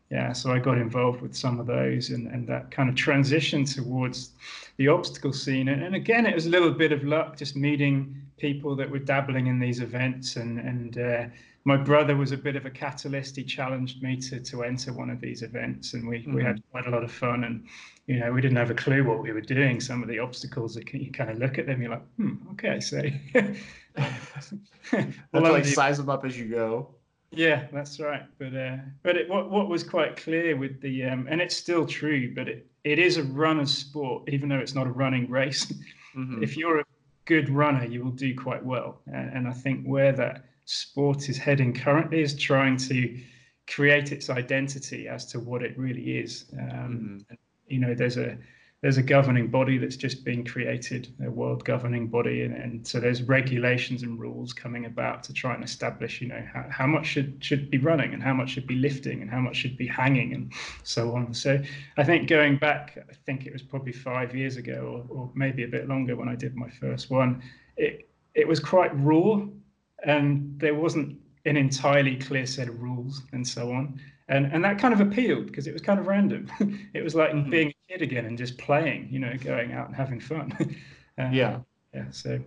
yeah, 0.09 0.31
so 0.31 0.51
I 0.51 0.59
got 0.59 0.77
involved 0.77 1.21
with 1.21 1.35
some 1.35 1.59
of 1.59 1.67
those, 1.67 2.09
and, 2.09 2.27
and 2.27 2.47
that 2.47 2.71
kind 2.71 2.89
of 2.89 2.95
transition 2.95 3.65
towards 3.65 4.31
the 4.77 4.87
obstacle 4.87 5.33
scene. 5.33 5.67
And, 5.67 5.83
and 5.83 5.95
again, 5.95 6.25
it 6.25 6.33
was 6.33 6.45
a 6.45 6.49
little 6.49 6.71
bit 6.71 6.91
of 6.91 7.03
luck, 7.03 7.37
just 7.37 7.55
meeting 7.55 8.21
people 8.37 8.75
that 8.77 8.89
were 8.89 8.99
dabbling 8.99 9.47
in 9.47 9.59
these 9.59 9.81
events 9.81 10.37
and 10.37 10.59
and 10.59 10.97
uh, 10.97 11.25
my 11.67 11.75
brother 11.75 12.15
was 12.15 12.31
a 12.31 12.37
bit 12.37 12.55
of 12.55 12.65
a 12.65 12.69
catalyst. 12.69 13.35
He 13.35 13.43
challenged 13.43 14.01
me 14.01 14.15
to 14.27 14.39
to 14.39 14.63
enter 14.63 14.93
one 14.93 15.09
of 15.09 15.19
these 15.19 15.41
events, 15.43 15.93
and 15.93 16.07
we, 16.07 16.25
we 16.33 16.41
had 16.43 16.61
quite 16.71 16.87
a 16.87 16.89
lot 16.89 17.03
of 17.03 17.11
fun. 17.11 17.43
And 17.43 17.65
you 18.07 18.19
know, 18.19 18.31
we 18.31 18.39
didn't 18.41 18.57
have 18.63 18.71
a 18.71 18.79
clue 18.83 19.03
what 19.03 19.21
we 19.21 19.31
were 19.33 19.41
doing. 19.57 19.81
Some 19.81 20.01
of 20.01 20.07
the 20.07 20.19
obstacles 20.19 20.73
that 20.75 20.91
you 20.93 21.11
kind 21.11 21.29
of 21.29 21.37
look 21.39 21.57
at 21.59 21.65
them, 21.67 21.81
you're 21.81 21.91
like, 21.91 22.07
hmm, 22.15 22.35
okay, 22.53 22.79
so. 22.79 23.01
That's 23.95 24.53
Well, 25.33 25.43
like 25.53 25.63
the- 25.63 25.69
size 25.71 25.97
them 25.97 26.09
up 26.09 26.23
as 26.25 26.37
you 26.39 26.45
go. 26.45 26.95
yeah, 27.31 27.67
that's 27.73 27.99
right. 27.99 28.23
But 28.39 28.55
uh, 28.55 28.77
but 29.03 29.17
it, 29.17 29.27
what 29.29 29.49
what 29.51 29.67
was 29.67 29.83
quite 29.83 30.15
clear 30.15 30.55
with 30.55 30.79
the 30.81 31.03
um, 31.03 31.27
and 31.29 31.41
it's 31.41 31.55
still 31.57 31.85
true, 31.85 32.33
but 32.33 32.47
it, 32.47 32.65
it 32.83 32.99
is 32.99 33.17
a 33.17 33.23
runner's 33.23 33.73
sport, 33.73 34.29
even 34.29 34.47
though 34.49 34.59
it's 34.59 34.75
not 34.75 34.87
a 34.87 34.91
running 34.91 35.29
race. 35.29 35.65
Mhm. 36.15 36.41
if 36.41 36.55
you're 36.57 36.79
a 36.79 36.85
good 37.25 37.49
runner, 37.49 37.85
you 37.85 38.03
will 38.03 38.11
do 38.27 38.33
quite 38.33 38.63
well. 38.65 39.01
And, 39.07 39.27
and 39.35 39.47
I 39.47 39.51
think 39.53 39.85
where 39.85 40.13
that 40.13 40.45
sport 40.67 41.29
is 41.29 41.37
heading 41.37 41.73
currently 41.73 42.21
is 42.21 42.35
trying 42.35 42.77
to 42.77 43.17
create 43.67 44.11
its 44.11 44.29
identity 44.29 45.07
as 45.07 45.25
to 45.25 45.39
what 45.39 45.63
it 45.63 45.77
really 45.77 46.17
is. 46.19 46.45
Um, 46.59 47.25
and, 47.29 47.37
you 47.67 47.79
know, 47.79 47.93
there's 47.93 48.17
a 48.17 48.37
there's 48.81 48.97
a 48.97 49.01
governing 49.01 49.47
body 49.47 49.79
that's 49.79 49.95
just 49.95 50.23
been 50.23 50.45
created, 50.45 51.11
a 51.25 51.31
world 51.31 51.65
governing 51.65 52.07
body, 52.07 52.43
and, 52.43 52.53
and 52.53 52.87
so 52.87 52.99
there's 52.99 53.23
regulations 53.23 54.03
and 54.03 54.19
rules 54.19 54.53
coming 54.53 54.85
about 54.85 55.23
to 55.23 55.33
try 55.33 55.55
and 55.55 55.63
establish, 55.63 56.21
you 56.21 56.27
know, 56.27 56.45
how, 56.53 56.63
how 56.69 56.85
much 56.85 57.07
should 57.07 57.43
should 57.43 57.71
be 57.71 57.79
running 57.79 58.13
and 58.13 58.21
how 58.21 58.33
much 58.33 58.51
should 58.51 58.67
be 58.67 58.75
lifting 58.75 59.21
and 59.21 59.31
how 59.31 59.39
much 59.39 59.55
should 59.55 59.77
be 59.77 59.87
hanging 59.87 60.33
and 60.33 60.53
so 60.83 61.15
on. 61.15 61.33
So 61.33 61.59
I 61.97 62.03
think 62.03 62.29
going 62.29 62.57
back, 62.57 62.97
I 63.09 63.13
think 63.25 63.47
it 63.47 63.53
was 63.53 63.63
probably 63.63 63.93
five 63.93 64.35
years 64.35 64.57
ago 64.57 65.05
or, 65.09 65.17
or 65.17 65.31
maybe 65.33 65.63
a 65.63 65.67
bit 65.67 65.87
longer 65.87 66.15
when 66.15 66.29
I 66.29 66.35
did 66.35 66.55
my 66.55 66.69
first 66.69 67.09
one. 67.09 67.41
It 67.77 68.07
it 68.35 68.47
was 68.47 68.59
quite 68.59 68.91
raw, 68.93 69.41
and 70.05 70.59
there 70.59 70.75
wasn't 70.75 71.17
an 71.45 71.57
entirely 71.57 72.17
clear 72.17 72.45
set 72.45 72.67
of 72.69 72.81
rules 72.81 73.21
and 73.31 73.47
so 73.47 73.71
on. 73.71 73.99
And 74.29 74.47
and 74.53 74.63
that 74.65 74.79
kind 74.79 74.93
of 74.93 75.01
appealed 75.01 75.47
because 75.47 75.67
it 75.67 75.73
was 75.73 75.81
kind 75.81 75.99
of 75.99 76.07
random. 76.07 76.49
it 76.93 77.03
was 77.03 77.15
like 77.15 77.31
Mhm. 77.31 77.49
being 77.49 77.69
a 77.69 77.91
kid 77.93 78.01
again 78.01 78.25
and 78.25 78.37
just 78.37 78.57
playing, 78.57 79.07
you 79.11 79.19
know, 79.19 79.33
going 79.37 79.71
out 79.73 79.87
and 79.87 79.95
having 79.95 80.19
fun. 80.19 80.53
Um, 81.19 81.33
Yeah. 81.33 81.61
yeah. 81.93 82.11
So 82.11 82.39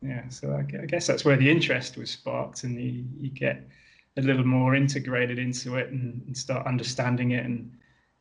yeah. 0.00 0.28
So 0.28 0.52
I, 0.56 0.62
guess 0.86 1.06
that's 1.08 1.24
where 1.24 1.36
the 1.36 1.50
interest 1.50 1.96
was 1.96 2.10
sparked, 2.10 2.64
and 2.64 2.80
you, 2.80 3.04
you 3.18 3.30
get 3.30 3.68
a 4.16 4.22
little 4.22 4.44
more 4.44 4.74
integrated 4.76 5.38
into 5.38 5.76
it 5.76 5.90
and, 5.90 6.22
and 6.26 6.36
start 6.36 6.66
understanding 6.66 7.32
it. 7.32 7.44
And 7.44 7.72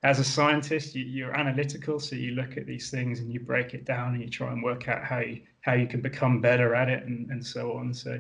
as 0.04 0.20
a 0.20 0.24
scientist, 0.24 0.96
you, 0.96 1.28
are 1.28 1.38
analytical, 1.38 2.00
so 2.00 2.16
you 2.16 2.32
look 2.32 2.58
at 2.58 2.66
these 2.66 2.90
things 2.90 3.20
and 3.20 3.32
you 3.32 3.40
break 3.40 3.76
it 3.76 3.86
down 3.86 4.16
and 4.16 4.24
you 4.24 4.30
try 4.30 4.52
and 4.52 4.64
work 4.64 4.88
out 4.88 5.04
how 5.04 5.20
you 5.20 5.42
how 5.62 5.74
you 5.74 5.86
can 5.86 6.02
become 6.02 6.42
better 6.42 6.74
at 6.74 6.90
it 6.90 7.04
and, 7.04 7.30
and 7.30 7.46
so 7.46 7.74
on. 7.74 7.94
So, 7.94 8.20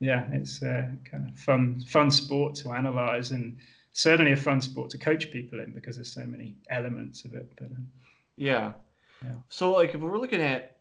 yeah, 0.00 0.26
it's 0.32 0.60
a 0.62 0.90
kind 1.08 1.28
of 1.28 1.38
fun 1.38 1.80
fun 1.86 2.10
sport 2.10 2.56
to 2.56 2.72
analyze 2.72 3.30
and 3.30 3.56
certainly 3.92 4.32
a 4.32 4.36
fun 4.36 4.60
sport 4.60 4.90
to 4.90 4.98
coach 4.98 5.30
people 5.30 5.60
in 5.60 5.72
because 5.72 5.96
there's 5.96 6.12
so 6.12 6.24
many 6.24 6.56
elements 6.68 7.24
of 7.24 7.34
it. 7.34 7.48
But 7.56 7.66
um, 7.66 7.86
yeah. 8.36 8.72
yeah. 9.22 9.34
So, 9.48 9.70
like, 9.70 9.94
if 9.94 10.00
we're 10.00 10.18
looking 10.18 10.42
at 10.42 10.78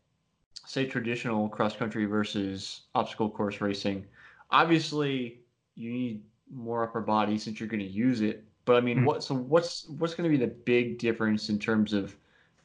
say 0.66 0.86
traditional 0.86 1.48
cross 1.48 1.76
country 1.76 2.06
versus 2.06 2.82
obstacle 2.96 3.30
course 3.30 3.62
racing, 3.62 4.06
obviously 4.50 5.42
you 5.76 5.92
need 5.92 6.24
more 6.52 6.84
upper 6.84 7.02
body 7.02 7.38
since 7.38 7.60
you're 7.60 7.70
going 7.70 7.80
to 7.80 7.86
use 7.86 8.22
it. 8.22 8.44
But 8.70 8.76
I 8.76 8.82
mean, 8.82 8.98
mm-hmm. 8.98 9.06
what 9.06 9.24
so 9.24 9.34
what's 9.34 9.90
what's 9.98 10.14
going 10.14 10.32
to 10.32 10.38
be 10.38 10.46
the 10.46 10.54
big 10.54 11.00
difference 11.00 11.50
in 11.50 11.58
terms 11.58 11.92
of 11.92 12.16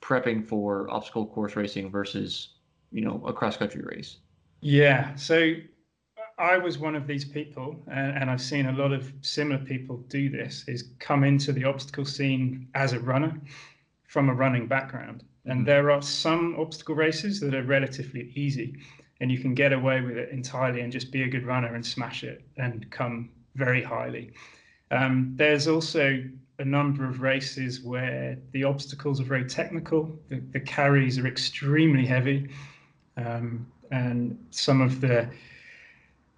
prepping 0.03 0.47
for 0.47 0.87
obstacle 0.91 1.27
course 1.27 1.57
racing 1.57 1.91
versus 1.91 2.49
you 2.93 3.01
know 3.01 3.23
a 3.25 3.33
cross 3.33 3.57
country 3.57 3.81
race? 3.83 4.19
Yeah, 4.61 5.15
so 5.15 5.55
I 6.37 6.59
was 6.59 6.79
one 6.79 6.95
of 6.95 7.07
these 7.07 7.25
people, 7.25 7.83
and, 7.91 8.19
and, 8.19 8.31
I've 8.31 8.43
seen 8.43 8.67
a 8.67 8.73
lot 8.73 8.93
of 8.93 9.11
similar 9.23 9.65
people 9.65 9.97
do 10.09 10.29
this: 10.29 10.67
is 10.69 10.91
come 10.99 11.25
into 11.25 11.55
the 11.55 11.65
obstacle 11.65 12.05
scene 12.05 12.69
as 12.75 12.93
a 12.93 13.01
runner 13.01 13.41
from 14.07 14.29
a 14.29 14.35
running 14.35 14.67
background. 14.67 15.25
And 15.47 15.61
mm-hmm. 15.61 15.65
there 15.65 15.91
are 15.91 16.03
some 16.03 16.55
obstacle 16.61 16.97
races 16.97 17.41
that 17.41 17.55
are 17.55 17.63
relatively 17.63 18.31
easy, 18.35 18.77
and 19.23 19.33
you 19.33 19.39
can 19.39 19.55
get 19.55 19.73
away 19.73 20.03
with 20.03 20.19
it 20.19 20.29
entirely 20.29 20.83
and 20.83 20.93
just 20.93 21.11
be 21.11 21.23
a 21.23 21.29
good 21.29 21.47
runner 21.47 21.75
and 21.75 21.87
smash 21.87 22.25
it 22.25 22.43
and 22.59 22.91
come 22.91 23.31
very 23.55 23.83
highly. 23.83 24.35
Um, 24.91 25.33
there's 25.37 25.67
also 25.67 26.23
a 26.59 26.65
number 26.65 27.05
of 27.05 27.21
races 27.21 27.81
where 27.81 28.39
the 28.53 28.65
obstacles 28.65 29.21
are 29.21 29.25
very 29.25 29.45
technical, 29.45 30.17
the, 30.29 30.41
the 30.53 30.61
carries 30.61 31.19
are 31.19 31.27
extremely 31.27 32.07
heavy, 32.07 32.49
um, 33.17 33.67
and 33.91 34.39
some 34.51 34.81
of 34.81 35.01
the 35.01 35.29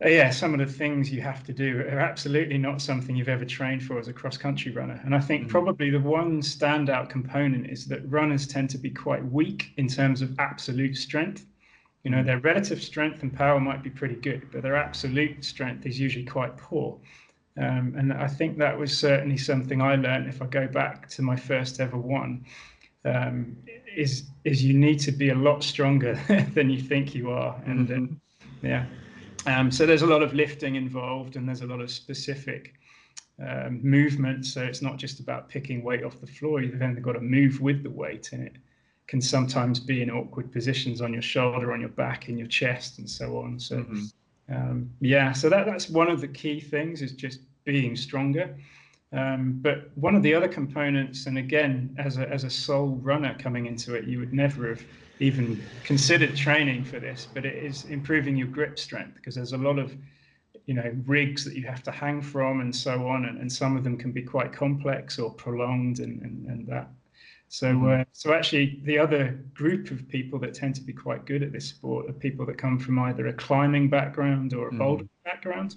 uh, 0.04 0.08
yeah, 0.08 0.28
some 0.28 0.52
of 0.52 0.60
the 0.60 0.70
things 0.70 1.10
you 1.10 1.22
have 1.22 1.42
to 1.44 1.54
do 1.54 1.80
are 1.80 1.98
absolutely 1.98 2.58
not 2.58 2.82
something 2.82 3.16
you've 3.16 3.30
ever 3.30 3.46
trained 3.46 3.82
for 3.82 3.98
as 3.98 4.08
a 4.08 4.12
cross 4.12 4.36
country 4.36 4.70
runner. 4.70 5.00
And 5.04 5.14
I 5.14 5.20
think 5.20 5.42
mm-hmm. 5.42 5.50
probably 5.50 5.88
the 5.88 6.00
one 6.00 6.42
standout 6.42 7.08
component 7.08 7.70
is 7.70 7.86
that 7.86 8.00
runners 8.10 8.46
tend 8.46 8.68
to 8.70 8.78
be 8.78 8.90
quite 8.90 9.24
weak 9.24 9.72
in 9.78 9.88
terms 9.88 10.20
of 10.20 10.38
absolute 10.38 10.96
strength. 10.96 11.46
You 12.04 12.10
know, 12.10 12.18
mm-hmm. 12.18 12.26
their 12.26 12.40
relative 12.40 12.82
strength 12.82 13.22
and 13.22 13.32
power 13.32 13.58
might 13.58 13.82
be 13.82 13.88
pretty 13.88 14.16
good, 14.16 14.50
but 14.52 14.62
their 14.62 14.76
absolute 14.76 15.42
strength 15.42 15.86
is 15.86 15.98
usually 15.98 16.26
quite 16.26 16.58
poor. 16.58 16.98
Um, 17.58 17.94
and 17.96 18.12
I 18.12 18.26
think 18.26 18.58
that 18.58 18.78
was 18.78 18.96
certainly 18.96 19.38
something 19.38 19.80
I 19.80 19.96
learned 19.96 20.28
if 20.28 20.42
I 20.42 20.46
go 20.46 20.66
back 20.66 21.08
to 21.10 21.22
my 21.22 21.36
first 21.36 21.80
ever 21.80 21.96
one. 21.96 22.44
Um, 23.04 23.56
is 23.96 24.24
is 24.44 24.62
you 24.62 24.74
need 24.74 25.00
to 25.00 25.12
be 25.12 25.30
a 25.30 25.34
lot 25.34 25.64
stronger 25.64 26.14
than 26.54 26.70
you 26.70 26.80
think 26.80 27.14
you 27.14 27.30
are, 27.30 27.60
and 27.66 27.88
mm-hmm. 27.88 28.14
uh, 28.66 28.68
yeah. 28.68 28.86
Um, 29.46 29.70
so 29.70 29.86
there's 29.86 30.02
a 30.02 30.06
lot 30.06 30.22
of 30.22 30.34
lifting 30.34 30.74
involved, 30.74 31.36
and 31.36 31.48
there's 31.48 31.62
a 31.62 31.66
lot 31.66 31.80
of 31.80 31.90
specific 31.90 32.74
um, 33.40 33.80
movement. 33.82 34.44
So 34.44 34.62
it's 34.62 34.82
not 34.82 34.98
just 34.98 35.20
about 35.20 35.48
picking 35.48 35.82
weight 35.82 36.04
off 36.04 36.20
the 36.20 36.26
floor. 36.26 36.60
You've 36.60 36.78
then 36.78 37.00
got 37.00 37.12
to 37.12 37.20
move 37.20 37.60
with 37.60 37.82
the 37.82 37.90
weight, 37.90 38.32
and 38.32 38.46
it 38.46 38.56
can 39.06 39.20
sometimes 39.20 39.78
be 39.80 40.02
in 40.02 40.10
awkward 40.10 40.52
positions 40.52 41.00
on 41.00 41.12
your 41.12 41.22
shoulder, 41.22 41.72
on 41.72 41.80
your 41.80 41.90
back, 41.90 42.28
in 42.28 42.36
your 42.36 42.48
chest, 42.48 42.98
and 42.98 43.08
so 43.08 43.38
on. 43.38 43.58
So 43.58 43.78
mm-hmm. 43.78 44.54
um, 44.54 44.90
yeah, 45.00 45.32
so 45.32 45.48
that 45.48 45.64
that's 45.64 45.88
one 45.88 46.10
of 46.10 46.20
the 46.20 46.28
key 46.28 46.60
things 46.60 47.02
is 47.02 47.12
just 47.12 47.40
being 47.66 47.96
stronger. 47.96 48.56
Um, 49.12 49.58
but 49.60 49.90
one 49.94 50.14
of 50.14 50.22
the 50.22 50.32
other 50.34 50.48
components, 50.48 51.26
and 51.26 51.36
again, 51.36 51.94
as 51.98 52.16
a 52.16 52.28
as 52.28 52.44
a 52.44 52.50
sole 52.50 52.98
runner 53.02 53.36
coming 53.38 53.66
into 53.66 53.94
it, 53.94 54.04
you 54.04 54.18
would 54.18 54.32
never 54.32 54.68
have 54.68 54.82
even 55.20 55.62
considered 55.84 56.34
training 56.34 56.84
for 56.84 56.98
this, 56.98 57.28
but 57.32 57.44
it 57.44 57.54
is 57.54 57.84
improving 57.84 58.36
your 58.36 58.48
grip 58.48 58.78
strength 58.78 59.14
because 59.14 59.34
there's 59.34 59.52
a 59.52 59.58
lot 59.58 59.78
of 59.78 59.94
you 60.66 60.74
know 60.74 60.94
rigs 61.06 61.44
that 61.44 61.54
you 61.54 61.66
have 61.66 61.82
to 61.84 61.90
hang 61.90 62.20
from 62.20 62.60
and 62.60 62.74
so 62.74 63.06
on 63.06 63.24
and, 63.24 63.40
and 63.40 63.50
some 63.50 63.76
of 63.76 63.84
them 63.84 63.96
can 63.96 64.12
be 64.12 64.22
quite 64.22 64.52
complex 64.52 65.18
or 65.18 65.30
prolonged 65.30 66.00
and, 66.00 66.20
and, 66.22 66.46
and 66.46 66.66
that 66.66 66.88
so 67.48 67.68
mm-hmm. 67.68 68.00
uh, 68.00 68.04
so 68.12 68.34
actually 68.34 68.80
the 68.84 68.98
other 68.98 69.40
group 69.54 69.90
of 69.90 70.06
people 70.08 70.38
that 70.40 70.54
tend 70.54 70.74
to 70.74 70.82
be 70.82 70.92
quite 70.92 71.24
good 71.24 71.42
at 71.42 71.52
this 71.52 71.66
sport 71.66 72.10
are 72.10 72.12
people 72.12 72.44
that 72.44 72.58
come 72.58 72.78
from 72.78 72.98
either 72.98 73.28
a 73.28 73.32
climbing 73.32 73.88
background 73.88 74.52
or 74.52 74.68
a 74.68 74.70
mm-hmm. 74.70 74.82
bouldering 74.82 75.08
background 75.24 75.76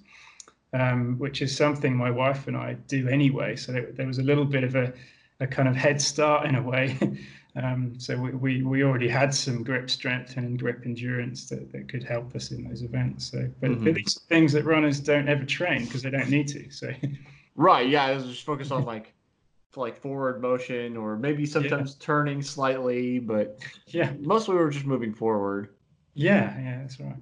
um, 0.73 1.17
which 1.17 1.41
is 1.41 1.55
something 1.55 1.95
my 1.95 2.11
wife 2.11 2.47
and 2.47 2.55
I 2.55 2.73
do 2.87 3.07
anyway 3.07 3.55
so 3.55 3.71
there, 3.71 3.91
there 3.91 4.07
was 4.07 4.19
a 4.19 4.23
little 4.23 4.45
bit 4.45 4.63
of 4.63 4.75
a, 4.75 4.93
a 5.39 5.47
kind 5.47 5.67
of 5.67 5.75
head 5.75 6.01
start 6.01 6.45
in 6.45 6.55
a 6.55 6.61
way 6.61 6.97
Um, 7.55 7.95
so 7.97 8.15
we, 8.17 8.31
we, 8.31 8.63
we, 8.63 8.83
already 8.83 9.07
had 9.07 9.33
some 9.33 9.63
grip 9.63 9.89
strength 9.89 10.37
and 10.37 10.57
grip 10.59 10.83
endurance 10.85 11.49
that, 11.49 11.71
that 11.71 11.89
could 11.89 12.03
help 12.03 12.35
us 12.35 12.51
in 12.51 12.67
those 12.67 12.83
events. 12.83 13.31
So, 13.31 13.49
but, 13.59 13.71
mm-hmm. 13.71 13.85
but 13.85 13.95
these 13.95 14.17
are 14.17 14.21
things 14.29 14.53
that 14.53 14.65
runners 14.65 14.99
don't 14.99 15.27
ever 15.27 15.45
train 15.45 15.85
because 15.85 16.03
they 16.03 16.11
don't 16.11 16.29
need 16.29 16.47
to. 16.49 16.69
So, 16.69 16.93
right, 17.55 17.87
yeah, 17.89 18.05
I 18.05 18.13
was 18.13 18.25
just 18.25 18.45
focused 18.45 18.71
on 18.71 18.85
like 18.85 19.13
like 19.75 19.95
forward 19.95 20.41
motion 20.41 20.97
or 20.97 21.15
maybe 21.15 21.45
sometimes 21.45 21.91
yeah. 21.91 22.05
turning 22.05 22.41
slightly, 22.41 23.19
but 23.19 23.59
yeah, 23.87 24.11
mostly 24.19 24.55
we 24.55 24.61
were 24.61 24.71
just 24.71 24.85
moving 24.85 25.13
forward. 25.13 25.69
Yeah, 26.13 26.59
yeah, 26.59 26.79
that's 26.81 26.99
right. 26.99 27.15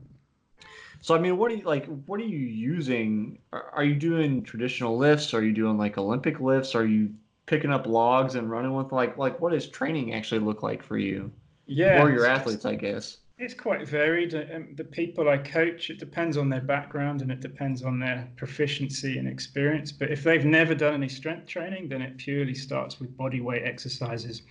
So 1.02 1.16
I 1.16 1.20
mean, 1.20 1.38
what 1.38 1.52
are 1.52 1.56
you 1.56 1.64
like? 1.64 1.86
What 2.06 2.20
are 2.20 2.26
you 2.26 2.38
using? 2.38 3.40
Are, 3.54 3.70
are 3.74 3.84
you 3.84 3.96
doing 3.96 4.44
traditional 4.44 4.98
lifts? 4.98 5.34
Are 5.34 5.44
you 5.44 5.54
doing 5.54 5.78
like 5.78 5.98
Olympic 5.98 6.40
lifts? 6.40 6.76
Are 6.76 6.86
you 6.86 7.14
picking 7.48 7.72
up 7.72 7.88
logs 7.88 8.36
and 8.36 8.52
running 8.52 8.74
with 8.74 8.92
like 8.92 9.18
like 9.18 9.40
what 9.42 9.52
does 9.52 9.68
training 9.68 10.14
actually 10.14 10.40
look 10.40 10.62
like 10.62 10.84
for 10.84 10.98
you 10.98 11.32
yeah 11.66 12.04
or 12.04 12.12
your 12.12 12.26
athletes 12.26 12.66
i 12.66 12.76
guess 12.76 13.18
it's 13.40 13.54
quite 13.54 13.88
varied 13.88 14.36
um, 14.36 14.68
the 14.76 14.84
people 14.84 15.30
i 15.30 15.38
coach 15.38 15.90
it 15.90 15.98
depends 15.98 16.38
on 16.38 16.50
their 16.50 16.62
background 16.62 17.22
and 17.22 17.32
it 17.32 17.40
depends 17.40 17.84
on 17.84 18.00
their 18.00 18.30
proficiency 18.36 19.18
and 19.18 19.28
experience 19.28 19.92
but 19.92 20.12
if 20.12 20.24
they've 20.24 20.46
never 20.46 20.76
done 20.76 20.94
any 20.94 21.10
strength 21.10 21.48
training 21.48 21.88
then 21.88 22.02
it 22.02 22.18
purely 22.18 22.54
starts 22.54 23.00
with 23.00 23.16
body 23.18 23.40
weight 23.40 23.64
exercises 23.64 24.44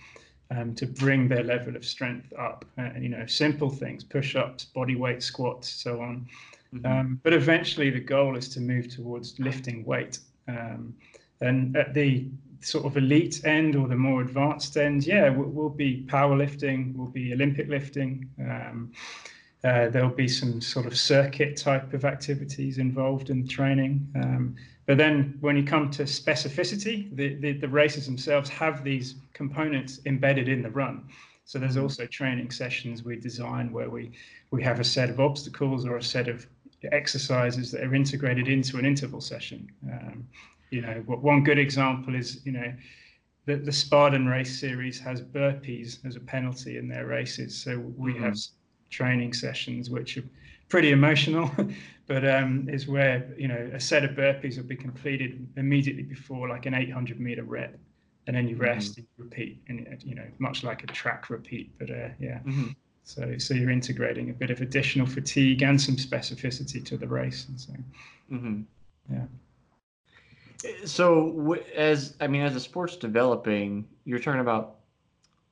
um, 0.51 0.73
to 0.75 0.85
bring 0.85 1.27
their 1.27 1.43
level 1.43 1.75
of 1.75 1.85
strength 1.85 2.31
up 2.37 2.65
uh, 2.77 2.89
you 2.99 3.09
know 3.09 3.25
simple 3.25 3.69
things 3.69 4.03
push-ups 4.03 4.65
body 4.65 4.95
weight 4.95 5.21
squats 5.21 5.69
so 5.69 6.01
on 6.01 6.27
mm-hmm. 6.73 6.85
um, 6.85 7.19
but 7.23 7.33
eventually 7.33 7.89
the 7.89 7.99
goal 7.99 8.35
is 8.37 8.47
to 8.49 8.59
move 8.59 8.87
towards 8.87 9.39
lifting 9.39 9.83
weight 9.85 10.19
um, 10.47 10.93
and 11.41 11.75
at 11.75 11.93
the 11.93 12.27
sort 12.61 12.85
of 12.85 12.97
elite 12.97 13.45
end 13.45 13.75
or 13.75 13.87
the 13.87 13.95
more 13.95 14.21
advanced 14.21 14.77
end, 14.77 15.05
yeah, 15.05 15.29
will, 15.29 15.49
will 15.49 15.69
be 15.69 16.03
powerlifting, 16.07 16.95
we'll 16.95 17.07
be 17.07 17.33
Olympic 17.33 17.67
lifting. 17.67 18.29
Um, 18.39 18.91
uh, 19.63 19.89
there'll 19.89 20.09
be 20.09 20.27
some 20.27 20.61
sort 20.61 20.85
of 20.85 20.97
circuit 20.97 21.57
type 21.57 21.93
of 21.93 22.05
activities 22.05 22.77
involved 22.77 23.29
in 23.29 23.47
training. 23.47 24.07
Um, 24.15 24.55
but 24.87 24.97
then 24.97 25.37
when 25.41 25.57
you 25.57 25.63
come 25.63 25.91
to 25.91 26.03
specificity, 26.03 27.13
the, 27.15 27.35
the, 27.35 27.51
the, 27.51 27.67
races 27.67 28.05
themselves 28.05 28.49
have 28.49 28.85
these 28.85 29.15
components 29.33 29.99
embedded 30.05 30.47
in 30.47 30.63
the 30.63 30.69
run. 30.69 31.09
So 31.43 31.59
there's 31.59 31.73
mm-hmm. 31.73 31.83
also 31.83 32.05
training 32.05 32.51
sessions 32.51 33.03
we 33.03 33.17
design 33.17 33.71
where 33.71 33.89
we, 33.89 34.11
we 34.49 34.63
have 34.63 34.79
a 34.79 34.85
set 34.85 35.09
of 35.09 35.19
obstacles 35.19 35.85
or 35.85 35.97
a 35.97 36.03
set 36.03 36.29
of 36.29 36.47
exercises 36.91 37.69
that 37.71 37.83
are 37.83 37.93
integrated 37.93 38.47
into 38.47 38.77
an 38.77 38.85
interval 38.85 39.19
session. 39.19 39.69
Um, 39.91 40.25
you 40.71 40.81
know, 40.81 41.03
one 41.05 41.43
good 41.43 41.59
example 41.59 42.15
is, 42.15 42.45
you 42.45 42.53
know, 42.53 42.73
the, 43.45 43.55
the 43.55 43.71
Spartan 43.73 44.25
race 44.25 44.57
series 44.57 44.99
has 44.99 45.21
burpees 45.21 46.05
as 46.05 46.15
a 46.15 46.21
penalty 46.21 46.77
in 46.77 46.87
their 46.87 47.07
races. 47.07 47.57
So 47.57 47.77
we 47.97 48.13
mm-hmm. 48.13 48.23
have 48.23 48.37
training 48.89 49.33
sessions 49.33 49.89
which 49.89 50.17
are 50.17 50.23
pretty 50.69 50.91
emotional, 50.91 51.49
but 52.07 52.27
um, 52.27 52.67
is 52.69 52.87
where, 52.87 53.33
you 53.37 53.47
know, 53.47 53.69
a 53.73 53.79
set 53.79 54.03
of 54.03 54.11
burpees 54.11 54.57
will 54.57 54.65
be 54.65 54.75
completed 54.75 55.47
immediately 55.57 56.03
before 56.03 56.49
like 56.49 56.65
an 56.65 56.73
800 56.73 57.19
meter 57.19 57.43
rep. 57.43 57.77
And 58.27 58.35
then 58.35 58.47
you 58.47 58.55
mm-hmm. 58.55 58.63
rest 58.63 58.91
mm-hmm. 58.91 58.99
and 58.99 59.07
you 59.17 59.23
repeat, 59.23 59.61
and 59.69 60.03
you 60.03 60.15
know, 60.15 60.25
much 60.39 60.63
like 60.63 60.83
a 60.83 60.87
track 60.87 61.29
repeat. 61.29 61.71
But 61.79 61.89
uh, 61.89 62.09
yeah, 62.19 62.39
mm-hmm. 62.39 62.67
so 63.05 63.37
so 63.37 63.53
you're 63.53 63.69
integrating 63.69 64.29
a 64.31 64.33
bit 64.33 64.49
of 64.49 64.59
additional 64.59 65.07
fatigue 65.07 65.61
and 65.61 65.79
some 65.79 65.95
specificity 65.95 66.83
to 66.87 66.97
the 66.97 67.07
race, 67.07 67.45
and 67.47 67.57
so 67.57 67.73
mm-hmm. 68.29 68.61
yeah. 69.09 69.23
So, 70.85 71.57
as 71.73 72.17
I 72.19 72.27
mean, 72.27 72.41
as 72.41 72.53
the 72.53 72.59
sport's 72.59 72.97
developing, 72.97 73.87
you're 74.03 74.19
talking 74.19 74.41
about. 74.41 74.76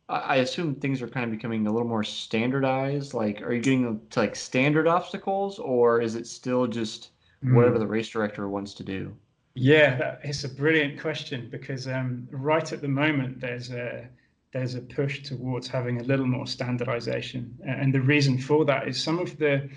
I 0.07 0.35
assume 0.35 0.75
things 0.75 1.01
are 1.01 1.07
kind 1.07 1.23
of 1.23 1.31
becoming 1.31 1.65
a 1.65 1.71
little 1.71 1.87
more 1.87 2.03
standardized. 2.03 3.15
Like, 3.15 3.41
are 3.41 3.53
you 3.53 3.61
getting 3.61 4.01
to 4.11 4.19
like 4.19 4.35
standard 4.35 4.87
obstacles, 4.87 5.57
or 5.57 5.99
is 5.99 6.15
it 6.15 6.27
still 6.27 6.67
just 6.67 7.09
whatever 7.41 7.77
mm. 7.77 7.79
the 7.79 7.87
race 7.87 8.09
director 8.09 8.47
wants 8.47 8.75
to 8.75 8.83
do? 8.83 9.15
Yeah, 9.55 10.17
it's 10.23 10.43
a 10.43 10.49
brilliant 10.49 10.99
question 10.99 11.47
because 11.49 11.87
um, 11.87 12.27
right 12.29 12.71
at 12.71 12.81
the 12.81 12.87
moment 12.87 13.39
there's 13.39 13.71
a 13.71 14.07
there's 14.53 14.75
a 14.75 14.81
push 14.81 15.23
towards 15.23 15.67
having 15.67 15.99
a 15.99 16.03
little 16.03 16.27
more 16.27 16.45
standardization, 16.45 17.57
and 17.65 17.93
the 17.93 18.01
reason 18.01 18.37
for 18.37 18.63
that 18.65 18.87
is 18.87 19.01
some 19.01 19.17
of 19.17 19.37
the 19.37 19.69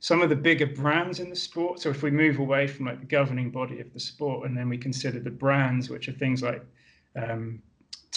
some 0.00 0.22
of 0.22 0.28
the 0.28 0.36
bigger 0.36 0.66
brands 0.66 1.20
in 1.20 1.30
the 1.30 1.36
sport. 1.36 1.78
So 1.78 1.90
if 1.90 2.02
we 2.02 2.10
move 2.10 2.38
away 2.38 2.66
from 2.66 2.86
like 2.86 3.00
the 3.00 3.06
governing 3.06 3.50
body 3.50 3.80
of 3.80 3.92
the 3.92 4.00
sport, 4.00 4.48
and 4.48 4.56
then 4.56 4.68
we 4.68 4.78
consider 4.78 5.20
the 5.20 5.30
brands, 5.30 5.88
which 5.88 6.08
are 6.08 6.12
things 6.12 6.42
like 6.42 6.64
um, 7.14 7.62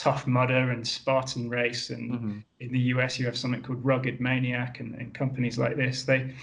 Tough 0.01 0.25
Mudder 0.25 0.71
and 0.71 0.87
Spartan 0.87 1.47
Race, 1.47 1.91
and 1.91 2.11
mm-hmm. 2.11 2.39
in 2.59 2.71
the 2.71 2.79
US 2.95 3.19
you 3.19 3.25
have 3.27 3.37
something 3.37 3.61
called 3.61 3.85
Rugged 3.85 4.19
Maniac, 4.19 4.79
and, 4.79 4.95
and 4.95 5.13
companies 5.13 5.59
like 5.59 5.77
this. 5.77 6.01
They 6.01 6.33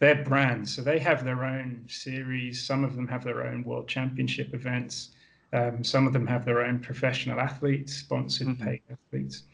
they're 0.00 0.22
brands, 0.22 0.76
so 0.76 0.82
they 0.82 0.98
have 0.98 1.24
their 1.24 1.42
own 1.42 1.82
series. 1.88 2.62
Some 2.62 2.84
of 2.84 2.94
them 2.94 3.08
have 3.08 3.24
their 3.24 3.46
own 3.46 3.64
world 3.64 3.88
championship 3.88 4.52
events. 4.52 5.12
Um, 5.54 5.82
some 5.82 6.06
of 6.06 6.12
them 6.12 6.26
have 6.26 6.44
their 6.44 6.60
own 6.60 6.78
professional 6.78 7.40
athletes, 7.40 7.94
sponsored 7.94 8.48
mm-hmm. 8.48 8.62
paid 8.62 8.82
athletes. 8.90 9.44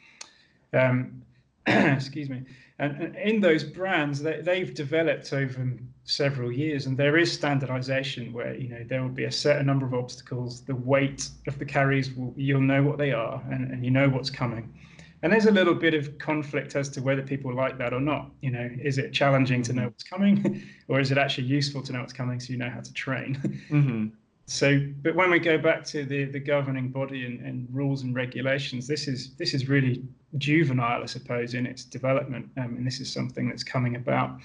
Um, 0.72 1.22
excuse 1.66 2.28
me. 2.28 2.42
And, 2.82 3.00
and, 3.00 3.16
in 3.16 3.40
those 3.40 3.62
brands, 3.62 4.20
they, 4.20 4.40
they've 4.40 4.74
developed 4.74 5.32
over 5.32 5.72
several 6.02 6.50
years, 6.50 6.86
and 6.86 6.98
there 6.98 7.16
is 7.16 7.32
standardization 7.32 8.32
where 8.32 8.54
you 8.54 8.68
know 8.68 8.84
there 8.88 9.00
will 9.00 9.08
be 9.08 9.24
a 9.24 9.30
certain 9.30 9.66
number 9.66 9.86
of 9.86 9.94
obstacles. 9.94 10.62
The 10.62 10.74
weight 10.74 11.28
of 11.46 11.60
the 11.60 11.64
carries, 11.64 12.12
will, 12.12 12.34
you'll 12.36 12.60
know 12.60 12.82
what 12.82 12.98
they 12.98 13.12
are, 13.12 13.40
and, 13.52 13.70
and 13.70 13.84
you 13.84 13.92
know 13.92 14.08
what's 14.08 14.30
coming. 14.30 14.74
And 15.22 15.32
there's 15.32 15.46
a 15.46 15.52
little 15.52 15.76
bit 15.76 15.94
of 15.94 16.18
conflict 16.18 16.74
as 16.74 16.88
to 16.90 17.00
whether 17.00 17.22
people 17.22 17.54
like 17.54 17.78
that 17.78 17.94
or 17.94 18.00
not. 18.00 18.32
You 18.40 18.50
know, 18.50 18.68
is 18.82 18.98
it 18.98 19.12
challenging 19.12 19.62
to 19.62 19.72
know 19.72 19.84
what's 19.84 20.02
coming, 20.02 20.64
or 20.88 20.98
is 20.98 21.12
it 21.12 21.18
actually 21.18 21.46
useful 21.46 21.82
to 21.82 21.92
know 21.92 22.00
what's 22.00 22.12
coming 22.12 22.40
so 22.40 22.52
you 22.52 22.58
know 22.58 22.70
how 22.70 22.80
to 22.80 22.92
train? 22.92 23.36
Mm-hmm 23.70 24.08
so 24.52 24.78
but 25.00 25.14
when 25.14 25.30
we 25.30 25.38
go 25.38 25.56
back 25.56 25.82
to 25.82 26.04
the 26.04 26.24
the 26.26 26.38
governing 26.38 26.90
body 26.90 27.24
and, 27.24 27.40
and, 27.40 27.66
rules 27.72 28.02
and 28.02 28.14
regulations 28.14 28.86
this 28.86 29.08
is 29.08 29.34
this 29.36 29.54
is 29.54 29.66
really 29.66 30.04
juvenile 30.36 31.02
i 31.02 31.06
suppose 31.06 31.54
in 31.54 31.64
its 31.64 31.84
development 31.84 32.46
um, 32.58 32.76
and 32.76 32.86
this 32.86 33.00
is 33.00 33.10
something 33.10 33.48
that's 33.48 33.64
coming 33.64 33.96
about. 33.96 34.38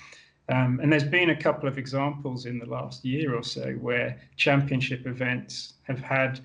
Um, 0.50 0.80
and 0.82 0.90
there's 0.90 1.04
been 1.04 1.32
a 1.32 1.36
couple 1.36 1.68
of 1.68 1.78
examples 1.78 2.46
in 2.46 2.58
the 2.58 2.66
last 2.66 3.04
year 3.04 3.36
or 3.36 3.44
so 3.44 3.74
where 3.74 4.18
championship 4.38 5.06
events 5.06 5.74
have 5.84 6.00
had 6.00 6.40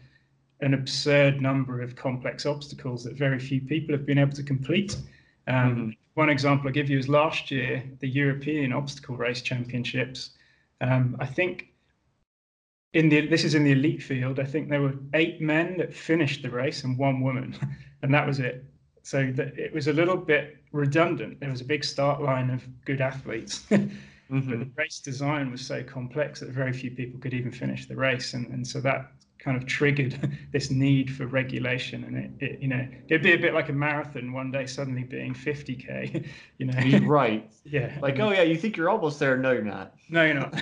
an 0.61 0.75
absurd 0.75 1.41
number 1.41 1.81
of 1.81 1.95
complex 1.95 2.45
obstacles 2.45 3.05
that 3.05 3.15
very 3.15 3.39
few 3.39 3.61
people 3.61 3.95
have 3.95 4.05
been 4.05 4.19
able 4.19 4.33
to 4.33 4.43
complete. 4.43 4.97
Um, 5.47 5.55
mm-hmm. 5.55 5.91
one 6.15 6.31
example 6.31 6.69
i 6.69 6.73
give 6.73 6.91
you 6.91 6.99
is 6.99 7.09
last 7.09 7.53
year 7.53 7.85
the 8.01 8.09
european 8.09 8.73
obstacle 8.73 9.17
race 9.17 9.41
championships. 9.41 10.31
Um, 10.81 11.17
i 11.21 11.27
think 11.27 11.72
in 12.93 13.09
the 13.09 13.27
this 13.27 13.45
is 13.45 13.55
in 13.55 13.65
the 13.65 13.73
elite 13.73 14.03
field. 14.03 14.39
I 14.39 14.45
think 14.45 14.69
there 14.69 14.83
were 14.83 14.95
eight 15.15 15.41
men 15.41 15.77
that 15.79 15.95
finished 15.95 16.43
the 16.43 16.51
race 16.51 16.85
and 16.85 16.99
one 16.99 17.21
woman, 17.21 17.57
and 18.03 18.13
that 18.13 18.27
was 18.27 18.39
it. 18.39 18.65
So 19.03 19.33
that 19.33 19.59
it 19.59 19.73
was 19.73 19.89
a 19.89 19.93
little 19.93 20.17
bit 20.17 20.59
redundant. 20.73 21.41
There 21.41 21.51
was 21.51 21.61
a 21.61 21.65
big 21.65 21.85
start 21.85 22.23
line 22.23 22.51
of 22.51 22.63
good 22.85 23.01
athletes, 23.01 23.65
mm-hmm. 23.71 24.51
but 24.51 24.59
the 24.59 24.71
race 24.77 25.01
design 25.01 25.51
was 25.51 25.61
so 25.61 25.83
complex 25.83 26.41
that 26.41 26.51
very 26.51 26.73
few 26.73 26.91
people 26.91 27.19
could 27.19 27.35
even 27.35 27.51
finish 27.51 27.87
the 27.87 27.97
race, 27.97 28.35
and 28.35 28.47
and 28.49 28.67
so 28.67 28.81
that 28.81 29.11
kind 29.43 29.57
of 29.57 29.67
triggered 29.67 30.39
this 30.53 30.71
need 30.71 31.15
for 31.15 31.27
regulation. 31.27 32.05
And 32.05 32.17
it, 32.17 32.31
it, 32.41 32.63
you 32.63 32.69
know 32.69 32.87
it'd 33.09 33.23
be 33.23 33.33
a 33.33 33.39
bit 33.39 33.55
like 33.55 33.69
a 33.69 33.73
marathon 33.73 34.33
one 34.33 34.51
day 34.51 34.67
suddenly 34.67 35.03
being 35.03 35.35
50k 35.35 36.27
you 36.59 36.67
know? 36.67 36.79
You're 36.81 37.07
right. 37.07 37.51
Yeah. 37.65 37.97
Like 38.03 38.19
oh 38.19 38.33
yeah 38.33 38.43
you 38.43 38.57
think 38.57 38.77
you're 38.77 38.91
almost 38.91 39.19
there. 39.19 39.37
No 39.37 39.53
you're 39.53 39.63
not. 39.63 39.95
No 40.09 40.25
you're 40.25 40.35
not. 40.35 40.55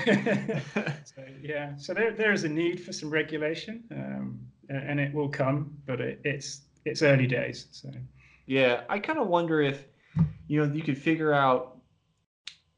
So, 1.05 1.25
yeah. 1.43 1.77
So 1.77 1.95
there, 1.95 2.13
there 2.13 2.33
is 2.33 2.45
a 2.45 2.49
need 2.49 2.79
for 2.85 2.93
some 2.93 3.11
regulation 3.11 3.85
um, 3.91 4.41
and 4.69 5.01
it 5.01 5.13
will 5.15 5.29
come 5.29 5.75
but 5.87 6.01
it, 6.01 6.21
it's 6.25 6.63
it's 6.85 7.03
early 7.03 7.27
days 7.27 7.67
so. 7.71 7.91
Yeah. 8.47 8.83
I 8.89 8.99
kind 8.99 9.19
of 9.19 9.29
wonder 9.29 9.61
if 9.63 9.85
you 10.47 10.65
know 10.65 10.73
you 10.73 10.83
could 10.83 10.99
figure 10.99 11.33
out 11.33 11.79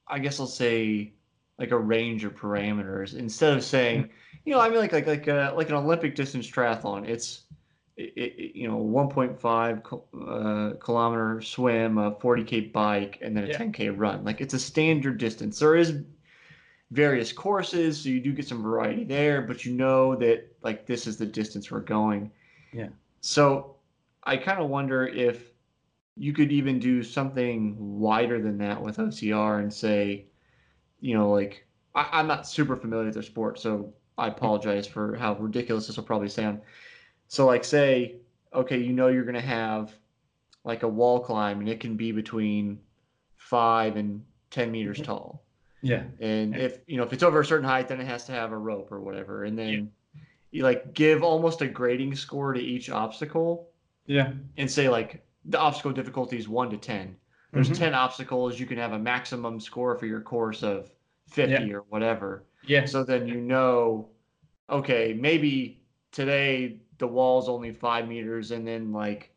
i 0.07 0.19
guess 0.19 0.39
i'll 0.39 0.47
say 0.47 1.15
like 1.63 1.71
a 1.71 1.79
range 1.79 2.25
of 2.25 2.35
parameters. 2.35 3.17
Instead 3.17 3.57
of 3.57 3.63
saying 3.63 4.11
you 4.45 4.53
know, 4.53 4.61
I 4.61 4.69
mean, 4.69 4.79
like 4.79 4.93
like 4.93 5.07
like 5.07 5.29
uh, 5.29 5.53
like 5.57 5.69
an 5.69 5.77
Olympic 5.77 6.15
distance 6.15 6.51
triathlon. 6.51 7.09
It's 7.09 7.43
it, 7.97 8.13
it, 8.17 8.57
you 8.57 8.69
know 8.69 8.79
1.5 8.79 10.75
uh, 10.75 10.77
kilometer 10.79 11.41
swim, 11.41 11.99
a 11.99 12.13
40k 12.13 12.73
bike, 12.73 13.19
and 13.23 13.37
then 13.37 13.45
a 13.45 13.49
yeah. 13.49 13.59
10k 13.59 13.95
run. 13.97 14.25
Like 14.25 14.41
it's 14.41 14.55
a 14.55 14.59
standard 14.59 15.19
distance. 15.19 15.59
There 15.59 15.77
is 15.77 16.03
various 16.91 17.33
courses, 17.33 18.03
so 18.03 18.09
you 18.09 18.21
do 18.21 18.33
get 18.33 18.47
some 18.47 18.63
variety 18.63 19.05
there, 19.05 19.43
but 19.43 19.65
you 19.65 19.73
know 19.73 20.15
that 20.17 20.55
like 20.63 20.87
this 20.87 21.07
is 21.07 21.17
the 21.17 21.27
distance 21.27 21.71
we're 21.71 21.81
going. 21.81 22.31
Yeah. 22.73 22.89
So 23.21 23.77
I 24.25 24.37
kind 24.37 24.61
of 24.61 24.69
wonder 24.69 25.07
if 25.07 25.53
you 26.17 26.33
could 26.33 26.53
even 26.53 26.79
do 26.79 27.03
something 27.03 27.77
wider 27.79 28.41
than 28.41 28.59
that 28.59 28.81
with 28.81 28.99
OCR 28.99 29.61
and 29.61 29.73
say, 29.73 30.27
you 31.01 31.17
know, 31.17 31.31
like 31.31 31.67
I, 31.95 32.21
am 32.21 32.27
not 32.27 32.47
super 32.47 32.77
familiar 32.77 33.07
with 33.07 33.15
their 33.15 33.23
sport, 33.23 33.59
so 33.59 33.93
I 34.23 34.29
apologize 34.29 34.87
for 34.87 35.17
how 35.17 35.35
ridiculous 35.35 35.87
this 35.89 35.97
will 35.97 36.05
probably 36.05 36.29
sound. 36.29 36.61
So, 37.27 37.47
like, 37.47 37.65
say, 37.65 38.17
okay, 38.55 38.79
you 38.79 38.93
know 38.93 39.09
you're 39.09 39.25
going 39.25 39.35
to 39.35 39.41
have 39.41 39.93
like 40.65 40.83
a 40.85 40.89
wall 40.89 41.21
climb, 41.21 41.61
and 41.61 41.69
it 41.69 41.81
can 41.81 41.97
be 41.97 42.13
between 42.13 42.79
five 43.37 43.97
and 43.97 44.23
ten 44.51 44.71
meters 44.71 45.01
tall. 45.01 45.43
Yeah. 45.81 46.05
And 46.21 46.57
if 46.57 46.79
you 46.87 46.97
know 46.97 47.03
if 47.03 47.13
it's 47.13 47.25
over 47.25 47.41
a 47.41 47.45
certain 47.45 47.69
height, 47.69 47.89
then 47.89 48.01
it 48.01 48.07
has 48.07 48.25
to 48.27 48.33
have 48.33 48.53
a 48.53 48.57
rope 48.57 48.93
or 48.93 49.01
whatever, 49.01 49.45
and 49.45 49.59
then 49.59 49.69
yeah. 49.69 50.21
you 50.53 50.63
like 50.63 50.95
give 50.95 51.25
almost 51.25 51.61
a 51.61 51.67
grading 51.67 52.15
score 52.15 52.53
to 52.53 52.61
each 52.61 52.91
obstacle. 52.91 53.69
Yeah. 54.07 54.33
And 54.57 54.71
say 54.71 54.89
like 54.89 55.25
the 55.45 55.59
obstacle 55.59 55.93
difficulty 55.93 56.39
is 56.39 56.49
one 56.49 56.71
to 56.71 56.77
ten. 56.77 57.17
There's 57.53 57.69
mm-hmm. 57.69 57.83
ten 57.83 57.95
obstacles. 57.95 58.61
You 58.61 58.67
can 58.67 58.79
have 58.79 58.93
a 58.93 58.99
maximum 58.99 59.59
score 59.59 59.97
for 59.97 60.07
your 60.07 60.21
course 60.21 60.63
of 60.63 60.93
fifty 61.29 61.67
yeah. 61.67 61.75
or 61.75 61.81
whatever. 61.89 62.45
Yeah. 62.65 62.87
So 62.87 63.03
then 63.03 63.27
you 63.27 63.41
know, 63.41 64.09
okay, 64.71 65.17
maybe 65.19 65.83
today 66.11 66.79
the 66.99 67.07
wall's 67.07 67.49
only 67.49 67.73
five 67.73 68.09
meters, 68.09 68.51
and 68.51 68.67
then 68.67 68.93
like 68.93 69.33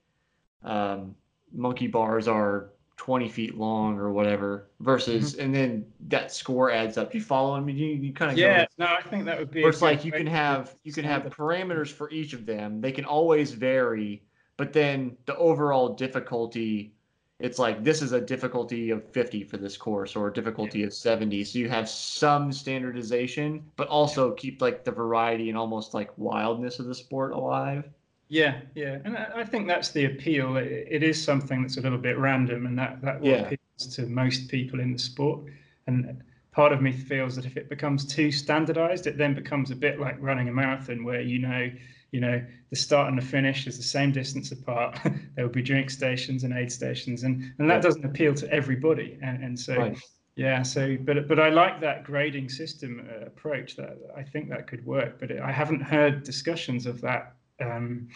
um, 0.63 1.15
monkey 1.53 1.87
bars 1.87 2.27
are 2.27 2.71
20 2.97 3.27
feet 3.27 3.57
long 3.57 3.97
or 3.97 4.11
whatever 4.11 4.69
versus 4.79 5.33
mm-hmm. 5.33 5.41
and 5.41 5.55
then 5.55 5.85
that 6.07 6.31
score 6.31 6.71
adds 6.71 6.97
up. 6.97 7.13
You 7.13 7.21
follow 7.21 7.59
me 7.59 7.73
you, 7.73 7.87
you 7.87 8.13
kind 8.13 8.31
of 8.31 8.37
yeah 8.37 8.61
go, 8.61 8.67
no 8.79 8.85
i 8.85 9.01
think 9.01 9.25
that 9.25 9.37
would 9.37 9.51
be 9.51 9.63
it's 9.63 9.81
like 9.81 10.05
you 10.05 10.13
can 10.13 10.27
have 10.27 10.75
you 10.83 10.93
can 10.93 11.03
have 11.03 11.23
parameters 11.23 11.89
for 11.89 12.09
each 12.09 12.33
of 12.33 12.45
them. 12.45 12.79
They 12.81 12.91
can 12.91 13.05
always 13.05 13.51
vary 13.51 14.23
but 14.57 14.71
then 14.71 15.17
the 15.25 15.35
overall 15.35 15.89
difficulty 15.89 16.94
it's 17.39 17.59
like 17.59 17.83
this 17.83 18.01
is 18.01 18.13
a 18.13 18.21
difficulty 18.21 18.91
of 18.91 19.03
50 19.11 19.43
for 19.43 19.57
this 19.57 19.75
course 19.75 20.15
or 20.15 20.27
a 20.27 20.33
difficulty 20.33 20.79
yeah. 20.79 20.87
of 20.87 20.93
70 20.93 21.43
so 21.43 21.59
you 21.59 21.69
have 21.69 21.89
some 21.89 22.51
standardization 22.51 23.63
but 23.75 23.87
also 23.87 24.31
keep 24.31 24.61
like 24.61 24.83
the 24.83 24.91
variety 24.91 25.49
and 25.49 25.57
almost 25.57 25.93
like 25.93 26.17
wildness 26.17 26.79
of 26.79 26.85
the 26.85 26.95
sport 26.95 27.31
alive. 27.31 27.89
Yeah 28.29 28.61
yeah. 28.73 28.99
And 29.03 29.17
i 29.17 29.43
think 29.43 29.67
that's 29.67 29.91
the 29.91 30.05
appeal. 30.05 30.57
It, 30.57 30.87
it 30.89 31.03
is 31.03 31.21
something 31.21 31.61
that's 31.61 31.77
a 31.77 31.81
little 31.81 31.97
bit 31.97 32.17
random 32.17 32.65
and 32.65 32.79
that 32.79 33.01
that 33.01 33.23
yeah. 33.23 33.47
appeals 33.47 33.95
to 33.95 34.03
most 34.07 34.47
people 34.47 34.79
in 34.79 34.93
the 34.93 34.99
sport. 34.99 35.41
And 35.87 36.23
part 36.51 36.71
of 36.71 36.81
me 36.81 36.93
feels 36.93 37.35
that 37.35 37.45
if 37.45 37.57
it 37.57 37.67
becomes 37.67 38.05
too 38.05 38.31
standardized 38.31 39.07
it 39.07 39.17
then 39.17 39.33
becomes 39.33 39.71
a 39.71 39.75
bit 39.75 39.99
like 39.99 40.15
running 40.21 40.47
a 40.47 40.53
marathon 40.53 41.03
where 41.03 41.19
you 41.19 41.39
know 41.39 41.69
you 42.15 42.21
know 42.21 42.41
the 42.69 42.77
start 42.77 43.09
and 43.09 43.17
the 43.17 43.25
finish 43.25 43.67
is 43.67 43.75
the 43.75 43.83
same 43.83 44.11
distance 44.13 44.53
apart. 44.53 44.97
There 45.35 45.45
will 45.45 45.51
be 45.51 45.61
drink 45.61 45.89
stations 45.89 46.45
and 46.45 46.53
aid 46.53 46.71
stations 46.71 47.23
and 47.23 47.53
and 47.59 47.69
that 47.69 47.81
doesn't 47.81 48.05
appeal 48.05 48.33
to 48.35 48.49
everybody. 48.59 49.19
And, 49.21 49.43
and 49.43 49.59
so 49.59 49.75
right. 49.75 49.97
yeah 50.37 50.63
so 50.63 50.97
but 51.07 51.27
but 51.27 51.39
i 51.39 51.49
like 51.49 51.79
that 51.81 52.03
grading 52.03 52.47
system 52.49 52.91
uh, 53.09 53.25
approach 53.31 53.75
that 53.75 53.97
i 54.21 54.23
think 54.31 54.49
that 54.49 54.67
could 54.69 54.83
work 54.85 55.11
but 55.19 55.31
it, 55.31 55.41
i 55.41 55.51
haven't 55.61 55.81
heard 55.81 56.23
discussions 56.23 56.85
of 56.85 56.99
that 57.01 57.23
um, 57.61 58.07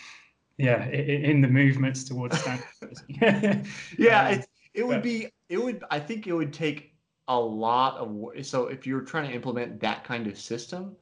yeah 0.57 0.85
in, 0.87 1.17
in, 1.31 1.41
the 1.41 1.47
movements 1.61 2.03
towards 2.03 2.37
standardizing 2.41 3.15
yeah 3.97 4.27
um, 4.27 4.33
it, 4.33 4.45
it 4.73 4.83
would 4.87 4.95
but, 4.95 5.03
be 5.03 5.27
it 5.47 5.59
would 5.63 5.81
i 5.91 5.99
think 6.07 6.27
it 6.27 6.33
would 6.33 6.53
take 6.53 6.79
a 7.27 7.39
lot 7.39 7.95
of 8.03 8.11
work 8.11 8.43
so 8.43 8.67
if 8.67 8.85
you're 8.87 9.05
trying 9.11 9.27
to 9.29 9.33
implement 9.33 9.79
that 9.79 10.03
kind 10.03 10.27
of 10.27 10.37
system 10.37 10.95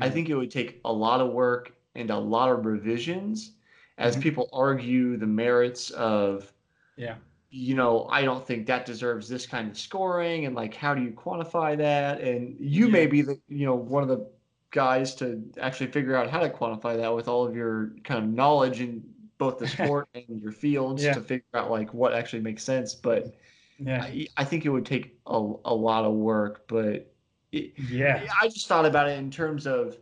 i 0.00 0.10
think 0.10 0.28
it 0.28 0.34
would 0.34 0.50
take 0.50 0.80
a 0.84 0.92
lot 0.92 1.20
of 1.20 1.28
work 1.32 1.75
and 1.96 2.10
a 2.10 2.18
lot 2.18 2.50
of 2.50 2.66
revisions 2.66 3.52
as 3.98 4.14
mm-hmm. 4.14 4.22
people 4.22 4.48
argue 4.52 5.16
the 5.16 5.26
merits 5.26 5.90
of 5.90 6.52
yeah 6.96 7.14
you 7.50 7.74
know 7.74 8.06
i 8.10 8.22
don't 8.22 8.46
think 8.46 8.66
that 8.66 8.84
deserves 8.84 9.28
this 9.28 9.46
kind 9.46 9.70
of 9.70 9.78
scoring 9.78 10.46
and 10.46 10.54
like 10.54 10.74
how 10.74 10.94
do 10.94 11.02
you 11.02 11.10
quantify 11.10 11.76
that 11.76 12.20
and 12.20 12.56
you 12.58 12.86
yeah. 12.86 12.92
may 12.92 13.06
be 13.06 13.22
the 13.22 13.38
you 13.48 13.64
know 13.64 13.74
one 13.74 14.02
of 14.02 14.08
the 14.08 14.28
guys 14.72 15.14
to 15.14 15.42
actually 15.60 15.86
figure 15.86 16.16
out 16.16 16.28
how 16.28 16.40
to 16.40 16.50
quantify 16.50 16.96
that 16.96 17.14
with 17.14 17.28
all 17.28 17.46
of 17.46 17.54
your 17.54 17.92
kind 18.04 18.22
of 18.22 18.28
knowledge 18.28 18.80
in 18.80 19.02
both 19.38 19.58
the 19.58 19.68
sport 19.76 20.08
and 20.14 20.42
your 20.42 20.52
fields 20.52 21.02
yeah. 21.02 21.12
to 21.12 21.20
figure 21.20 21.44
out 21.54 21.70
like 21.70 21.92
what 21.94 22.12
actually 22.12 22.42
makes 22.42 22.62
sense 22.62 22.94
but 22.94 23.34
yeah 23.78 24.02
i, 24.02 24.26
I 24.36 24.44
think 24.44 24.64
it 24.64 24.70
would 24.70 24.86
take 24.86 25.16
a, 25.26 25.52
a 25.64 25.74
lot 25.74 26.04
of 26.04 26.14
work 26.14 26.66
but 26.68 27.12
it, 27.52 27.72
yeah 27.90 28.26
i 28.42 28.48
just 28.48 28.66
thought 28.66 28.84
about 28.84 29.08
it 29.08 29.18
in 29.18 29.30
terms 29.30 29.66
of 29.66 29.96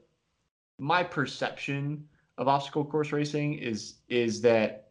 my 0.78 1.02
perception 1.02 2.04
of 2.38 2.48
obstacle 2.48 2.84
course 2.84 3.12
racing 3.12 3.54
is 3.54 3.94
is 4.08 4.40
that 4.42 4.88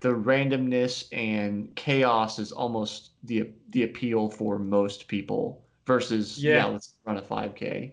the 0.00 0.08
randomness 0.08 1.04
and 1.12 1.74
chaos 1.76 2.38
is 2.38 2.52
almost 2.52 3.10
the 3.24 3.50
the 3.70 3.84
appeal 3.84 4.28
for 4.28 4.58
most 4.58 5.08
people 5.08 5.64
versus 5.86 6.42
yeah, 6.42 6.56
yeah 6.56 6.64
let's 6.66 6.94
run 7.06 7.16
a 7.16 7.22
5K. 7.22 7.92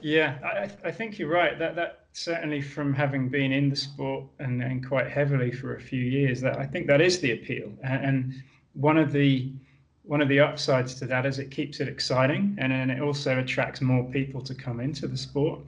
Yeah, 0.00 0.36
I, 0.44 0.88
I 0.88 0.90
think 0.90 1.18
you're 1.18 1.30
right. 1.30 1.58
That 1.58 1.76
that 1.76 2.06
certainly 2.12 2.60
from 2.60 2.92
having 2.92 3.28
been 3.28 3.52
in 3.52 3.70
the 3.70 3.76
sport 3.76 4.24
and, 4.38 4.62
and 4.62 4.86
quite 4.86 5.08
heavily 5.08 5.50
for 5.50 5.76
a 5.76 5.80
few 5.80 6.02
years, 6.02 6.40
that 6.40 6.58
I 6.58 6.66
think 6.66 6.86
that 6.86 7.00
is 7.00 7.20
the 7.20 7.32
appeal. 7.32 7.72
And, 7.82 8.04
and 8.04 8.42
one 8.74 8.98
of 8.98 9.12
the 9.12 9.52
one 10.02 10.20
of 10.20 10.28
the 10.28 10.40
upsides 10.40 10.94
to 10.96 11.06
that 11.06 11.24
is 11.24 11.38
it 11.38 11.50
keeps 11.50 11.80
it 11.80 11.88
exciting 11.88 12.54
and 12.58 12.70
then 12.70 12.90
it 12.90 13.00
also 13.00 13.38
attracts 13.38 13.80
more 13.80 14.04
people 14.04 14.42
to 14.42 14.54
come 14.54 14.80
into 14.80 15.06
the 15.06 15.16
sport. 15.16 15.60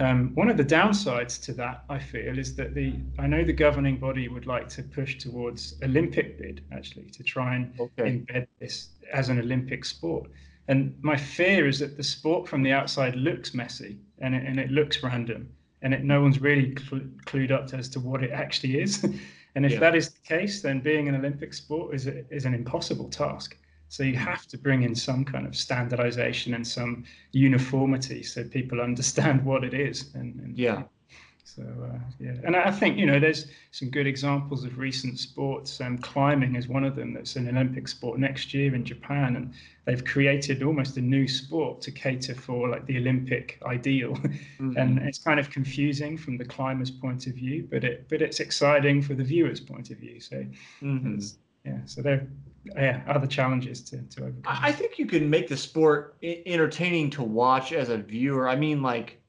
Um, 0.00 0.32
one 0.34 0.50
of 0.50 0.56
the 0.56 0.64
downsides 0.64 1.40
to 1.44 1.52
that, 1.52 1.84
I 1.88 1.98
feel, 1.98 2.36
is 2.38 2.56
that 2.56 2.74
the 2.74 2.94
I 3.18 3.26
know 3.28 3.44
the 3.44 3.52
governing 3.52 3.98
body 3.98 4.28
would 4.28 4.46
like 4.46 4.68
to 4.70 4.82
push 4.82 5.18
towards 5.18 5.76
Olympic 5.82 6.38
bid 6.38 6.62
actually 6.72 7.10
to 7.10 7.22
try 7.22 7.54
and 7.54 7.72
okay. 7.78 8.02
embed 8.02 8.48
this 8.58 8.88
as 9.12 9.28
an 9.28 9.38
Olympic 9.38 9.84
sport. 9.84 10.30
And 10.66 10.96
my 11.02 11.16
fear 11.16 11.68
is 11.68 11.78
that 11.78 11.96
the 11.96 12.02
sport 12.02 12.48
from 12.48 12.62
the 12.62 12.72
outside 12.72 13.14
looks 13.14 13.54
messy 13.54 13.98
and 14.18 14.34
it, 14.34 14.44
and 14.44 14.58
it 14.58 14.70
looks 14.70 15.02
random 15.02 15.48
and 15.82 15.92
it, 15.92 16.02
no 16.02 16.22
one's 16.22 16.40
really 16.40 16.74
cl- 16.76 17.02
clued 17.26 17.52
up 17.52 17.72
as 17.74 17.88
to 17.90 18.00
what 18.00 18.24
it 18.24 18.32
actually 18.32 18.80
is. 18.80 19.04
and 19.54 19.66
if 19.66 19.72
yeah. 19.72 19.80
that 19.80 19.94
is 19.94 20.08
the 20.08 20.20
case, 20.20 20.62
then 20.62 20.80
being 20.80 21.08
an 21.08 21.14
Olympic 21.14 21.54
sport 21.54 21.94
is, 21.94 22.06
a, 22.06 22.24
is 22.34 22.46
an 22.46 22.54
impossible 22.54 23.08
task. 23.10 23.56
So 23.88 24.02
you 24.02 24.16
have 24.16 24.46
to 24.48 24.58
bring 24.58 24.82
in 24.82 24.94
some 24.94 25.24
kind 25.24 25.46
of 25.46 25.54
standardization 25.56 26.54
and 26.54 26.66
some 26.66 27.04
uniformity 27.32 28.22
so 28.22 28.44
people 28.44 28.80
understand 28.90 29.44
what 29.44 29.64
it 29.64 29.74
is. 29.74 30.14
And, 30.14 30.34
and 30.40 30.58
yeah. 30.58 30.82
So 31.44 31.62
uh, 31.62 31.98
yeah, 32.18 32.34
and 32.44 32.56
I 32.56 32.70
think 32.70 32.96
you 32.96 33.04
know 33.06 33.20
there's 33.20 33.46
some 33.70 33.90
good 33.90 34.06
examples 34.06 34.64
of 34.64 34.78
recent 34.78 35.18
sports. 35.18 35.80
Um, 35.80 35.98
climbing 35.98 36.56
is 36.56 36.68
one 36.68 36.84
of 36.84 36.96
them. 36.96 37.12
That's 37.12 37.36
an 37.36 37.48
Olympic 37.48 37.86
sport 37.86 38.18
next 38.18 38.54
year 38.54 38.74
in 38.74 38.84
Japan, 38.84 39.36
and 39.36 39.52
they've 39.84 40.04
created 40.04 40.62
almost 40.62 40.96
a 40.96 41.02
new 41.02 41.28
sport 41.28 41.82
to 41.82 41.92
cater 41.92 42.34
for 42.34 42.68
like 42.68 42.86
the 42.86 42.96
Olympic 42.98 43.60
ideal. 43.64 44.18
Mm-hmm. 44.60 44.78
And 44.78 44.98
it's 45.00 45.18
kind 45.18 45.40
of 45.40 45.50
confusing 45.50 46.16
from 46.16 46.38
the 46.38 46.44
climber's 46.44 46.90
point 46.90 47.26
of 47.26 47.34
view, 47.34 47.66
but 47.70 47.82
it 47.82 48.08
but 48.08 48.22
it's 48.22 48.38
exciting 48.38 49.02
for 49.02 49.14
the 49.14 49.24
viewer's 49.24 49.60
point 49.60 49.90
of 49.90 49.98
view. 49.98 50.20
So 50.20 50.46
mm-hmm. 50.80 51.18
yeah, 51.64 51.78
so 51.84 52.00
there 52.00 52.26
yeah, 52.64 53.02
other 53.06 53.26
challenges 53.26 53.80
to, 53.82 53.98
to 53.98 54.22
overcome. 54.22 54.42
I 54.46 54.72
think 54.72 54.98
you 54.98 55.06
can 55.06 55.28
make 55.28 55.48
the 55.48 55.56
sport 55.56 56.16
entertaining 56.22 57.10
to 57.10 57.22
watch 57.22 57.72
as 57.72 57.88
a 57.88 57.98
viewer. 57.98 58.48
I 58.48 58.56
mean, 58.56 58.82
like, 58.82 59.20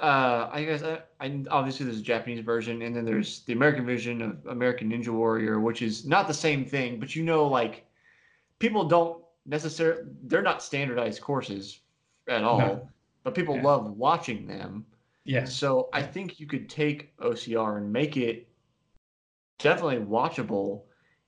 uh, 0.00 0.48
I 0.50 0.64
guess 0.64 0.82
I, 0.82 0.90
uh, 0.90 1.00
I, 1.20 1.44
obviously 1.50 1.86
there's 1.86 1.98
a 1.98 2.02
Japanese 2.02 2.44
version, 2.44 2.82
and 2.82 2.96
then 2.96 3.04
there's 3.04 3.40
the 3.40 3.52
American 3.52 3.84
version 3.84 4.22
of 4.22 4.46
American 4.46 4.90
Ninja 4.90 5.08
Warrior, 5.08 5.60
which 5.60 5.82
is 5.82 6.04
not 6.06 6.26
the 6.26 6.34
same 6.34 6.64
thing, 6.64 6.98
but 6.98 7.14
you 7.14 7.22
know, 7.22 7.46
like, 7.46 7.86
people 8.58 8.84
don't 8.84 9.22
necessarily 9.46 10.02
they're 10.24 10.42
not 10.42 10.62
standardized 10.62 11.20
courses 11.20 11.80
at 12.28 12.42
all, 12.42 12.58
no. 12.58 12.88
but 13.22 13.34
people 13.34 13.56
yeah. 13.56 13.62
love 13.62 13.90
watching 13.92 14.46
them. 14.46 14.86
Yeah. 15.24 15.44
So 15.44 15.88
I 15.92 16.02
think 16.02 16.40
you 16.40 16.46
could 16.46 16.68
take 16.68 17.16
OCR 17.18 17.78
and 17.78 17.92
make 17.92 18.16
it 18.16 18.48
definitely 19.58 19.98
watchable 19.98 20.82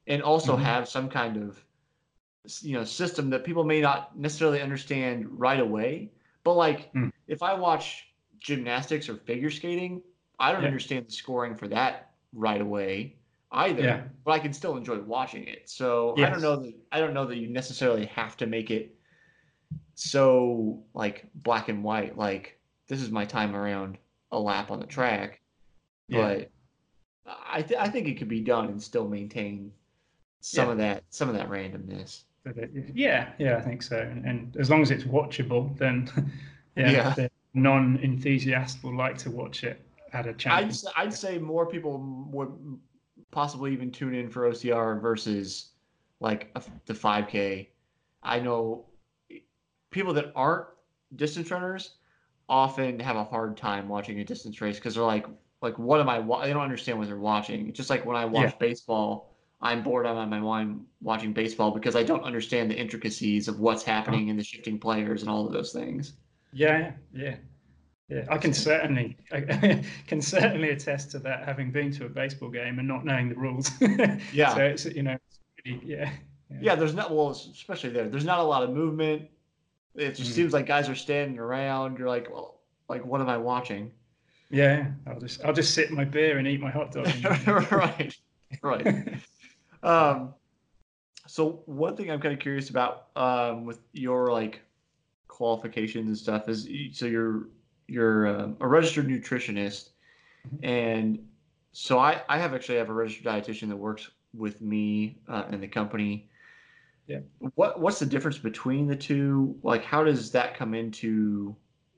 and 0.07 0.23
also 0.23 0.55
mm-hmm. 0.55 0.65
have 0.65 0.89
some 0.89 1.09
kind 1.09 1.37
of 1.37 1.63
you 2.61 2.75
know 2.75 2.85
system 2.85 3.31
that 3.31 3.45
people 3.45 3.65
may 3.65 3.81
not 3.81 4.17
necessarily 4.17 4.61
understand 4.61 5.27
right 5.31 5.61
away 5.61 6.11
but 6.45 6.55
like 6.55 6.93
mm. 6.95 7.11
if 7.27 7.43
i 7.43 7.53
watch 7.53 8.07
gymnastics 8.39 9.09
or 9.09 9.17
figure 9.17 9.51
skating 9.51 10.01
i 10.39 10.53
don't 10.53 10.63
yeah. 10.63 10.69
understand 10.69 11.07
the 11.07 11.13
scoring 11.13 11.57
for 11.57 11.67
that 11.67 12.11
right 12.33 12.61
away 12.61 13.17
either 13.53 13.83
yeah. 13.83 14.03
but 14.25 14.33
i 14.33 14.39
can 14.39 14.53
still 14.53 14.77
enjoy 14.77 14.99
watching 15.01 15.45
it 15.45 15.69
so 15.69 16.15
yes. 16.17 16.29
i 16.29 16.31
don't 16.31 16.43
know 16.43 16.57
that 16.57 16.75
i 16.93 17.01
don't 17.01 17.15
know 17.15 17.27
that 17.27 17.39
you 17.39 17.49
necessarily 17.49 18.07
have 18.07 18.37
to 18.37 18.47
make 18.47 18.71
it 18.71 18.95
so 19.95 20.83
like 20.95 21.27
black 21.35 21.69
and 21.69 21.83
white 21.83 22.17
like 22.17 22.59
this 22.87 23.01
is 23.01 23.11
my 23.11 23.25
time 23.25 23.57
around 23.57 23.99
a 24.31 24.39
lap 24.39 24.71
on 24.71 24.79
the 24.79 24.87
track 24.87 25.41
yeah. 26.09 26.23
but 26.23 26.51
I, 27.49 27.63
th- 27.63 27.81
I 27.81 27.89
think 27.89 28.07
it 28.07 28.19
could 28.19 28.29
be 28.29 28.41
done 28.41 28.67
and 28.67 28.81
still 28.81 29.09
maintain 29.09 29.73
some 30.41 30.67
yeah. 30.67 30.73
of 30.73 30.79
that 30.79 31.05
some 31.11 31.29
of 31.29 31.35
that 31.35 31.49
randomness. 31.51 32.25
Yeah, 32.95 33.31
yeah, 33.39 33.57
I 33.57 33.61
think 33.61 33.83
so. 33.83 33.99
And, 33.99 34.25
and 34.25 34.57
as 34.57 34.71
long 34.71 34.81
as 34.81 34.91
it's 34.91 35.05
watchable, 35.05 35.77
then 35.79 36.09
yeah, 36.77 36.91
yeah. 36.91 37.15
the 37.15 37.31
non-enthusiast 37.55 38.85
will 38.85 38.97
like 38.97 39.19
to 39.19 39.31
watch 39.31 39.65
it 39.65 39.81
at 40.13 40.27
a 40.27 40.33
chance. 40.35 40.87
I'd, 40.87 41.07
I'd 41.07 41.15
say 41.15 41.39
more 41.39 41.67
people 41.67 41.99
would 42.31 42.53
possibly 43.31 43.73
even 43.73 43.91
tune 43.91 44.15
in 44.15 44.31
for 44.31 44.51
OCR 44.51 45.01
versus 45.01 45.71
like 46.21 46.51
a, 46.55 46.63
the 46.87 46.95
5K. 46.95 47.67
I 48.23 48.41
know 48.41 48.87
people 49.91 50.13
that 50.15 50.33
aren't 50.35 50.67
distance 51.17 51.51
runners 51.51 51.97
often 52.49 53.01
have 53.01 53.17
a 53.17 53.25
hard 53.25 53.57
time 53.57 53.89
watching 53.89 54.21
a 54.21 54.25
distance 54.25 54.61
race 54.61 54.77
because 54.77 54.95
they're 54.95 55.05
like, 55.05 55.27
like, 55.63 55.79
what 55.79 56.01
am 56.01 56.09
I? 56.09 56.19
Wa-? 56.19 56.43
They 56.43 56.53
don't 56.53 56.63
understand 56.63 56.99
what 56.99 57.09
they're 57.09 57.17
watching. 57.17 57.73
Just 57.73 57.91
like 57.91 58.05
when 58.07 58.17
I 58.17 58.25
watch 58.25 58.51
yeah. 58.51 58.59
baseball 58.59 59.36
I'm 59.61 59.83
bored 59.83 60.07
out 60.07 60.17
of 60.17 60.29
my 60.29 60.39
mind 60.39 60.85
watching 61.01 61.33
baseball 61.33 61.71
because 61.71 61.97
I 61.97 62.03
don't 62.03 62.23
understand 62.25 62.71
the 62.71 62.77
intricacies 62.77 63.49
of 63.49 63.59
what's 63.59 63.83
happening 63.83 64.29
and 64.29 64.39
the 64.39 64.45
shifting 64.45 64.79
players 64.79 65.23
and 65.23 65.31
all 65.31 65.47
of 65.47 65.53
those 65.53 65.73
things. 65.73 66.15
Yeah, 66.53 66.93
yeah, 67.13 67.37
yeah. 68.09 68.27
I 68.29 68.37
can 68.39 68.53
certainly, 68.53 69.17
I 69.33 69.83
can 70.07 70.21
certainly 70.21 70.71
attest 70.71 71.11
to 71.13 71.19
that, 71.21 71.45
having 71.45 71.71
been 71.71 71.91
to 71.93 72.07
a 72.07 72.09
baseball 72.09 72.51
game 72.51 72.79
and 72.79 72.87
not 72.87 73.05
knowing 73.05 73.29
the 73.29 73.35
rules. 73.35 73.71
yeah. 74.33 74.55
So 74.55 74.61
it's 74.61 74.85
you 74.85 75.03
know, 75.03 75.17
it's 75.29 75.41
pretty, 75.55 75.81
yeah, 75.87 76.11
yeah. 76.51 76.59
Yeah, 76.61 76.75
there's 76.75 76.95
not 76.95 77.15
well, 77.15 77.31
especially 77.31 77.91
there. 77.91 78.09
There's 78.09 78.25
not 78.25 78.41
a 78.41 78.45
lot 78.45 78.63
of 78.63 78.71
movement. 78.71 79.29
It 79.95 80.15
just 80.15 80.33
mm. 80.33 80.35
seems 80.35 80.53
like 80.53 80.67
guys 80.67 80.89
are 80.91 80.95
standing 80.95 81.39
around. 81.39 81.99
You're 81.99 82.09
like, 82.09 82.31
well, 82.31 82.61
like 82.89 83.05
what 83.05 83.23
am 83.23 83.29
I 83.29 83.39
watching? 83.39 83.91
Yeah, 84.51 84.89
I'll 85.07 85.19
just 85.19 85.45
I'll 85.45 85.53
just 85.53 85.75
sit 85.75 85.91
my 85.91 86.05
beer 86.05 86.39
and 86.39 86.47
eat 86.47 86.61
my 86.61 86.71
hot 86.71 86.93
dog. 86.93 87.09
right, 87.73 88.17
right. 88.63 89.15
Um, 89.83 90.35
so 91.27 91.63
one 91.67 91.97
thing 91.97 92.11
I'm 92.11 92.21
kind 92.21 92.35
of 92.35 92.41
curious 92.41 92.71
about 92.71 93.09
um, 93.17 93.65
with 93.65 93.81
your 93.93 94.33
like 94.33 94.61
qualifications 95.29 96.07
and 96.07 96.17
stuff 96.17 96.49
is 96.49 96.69
so 96.93 97.07
you're 97.07 97.49
you're 97.89 98.27
um, 98.27 98.57
a 98.61 98.67
registered 98.67 99.07
nutritionist, 99.07 99.91
mm-hmm. 100.47 100.65
and 100.65 101.19
so 101.73 101.99
I 101.99 102.23
I 102.29 102.39
have 102.39 102.55
actually 102.55 102.79
have 102.79 102.91
a 102.91 102.95
registered 102.95 103.27
dietitian 103.27 103.69
that 103.69 103.77
works 103.77 104.11
with 104.35 104.61
me 104.61 105.19
uh, 105.29 105.45
in 105.51 105.61
the 105.61 105.69
company. 105.69 106.29
Yeah. 107.07 107.21
What 107.55 107.81
what's 107.81 107.99
the 107.99 108.07
difference 108.07 108.39
between 108.39 108.87
the 108.87 108.97
two? 108.97 109.57
Like, 109.63 109.85
how 109.85 110.05
does 110.05 110.31
that 110.33 110.57
come 110.57 110.75
into 110.75 111.55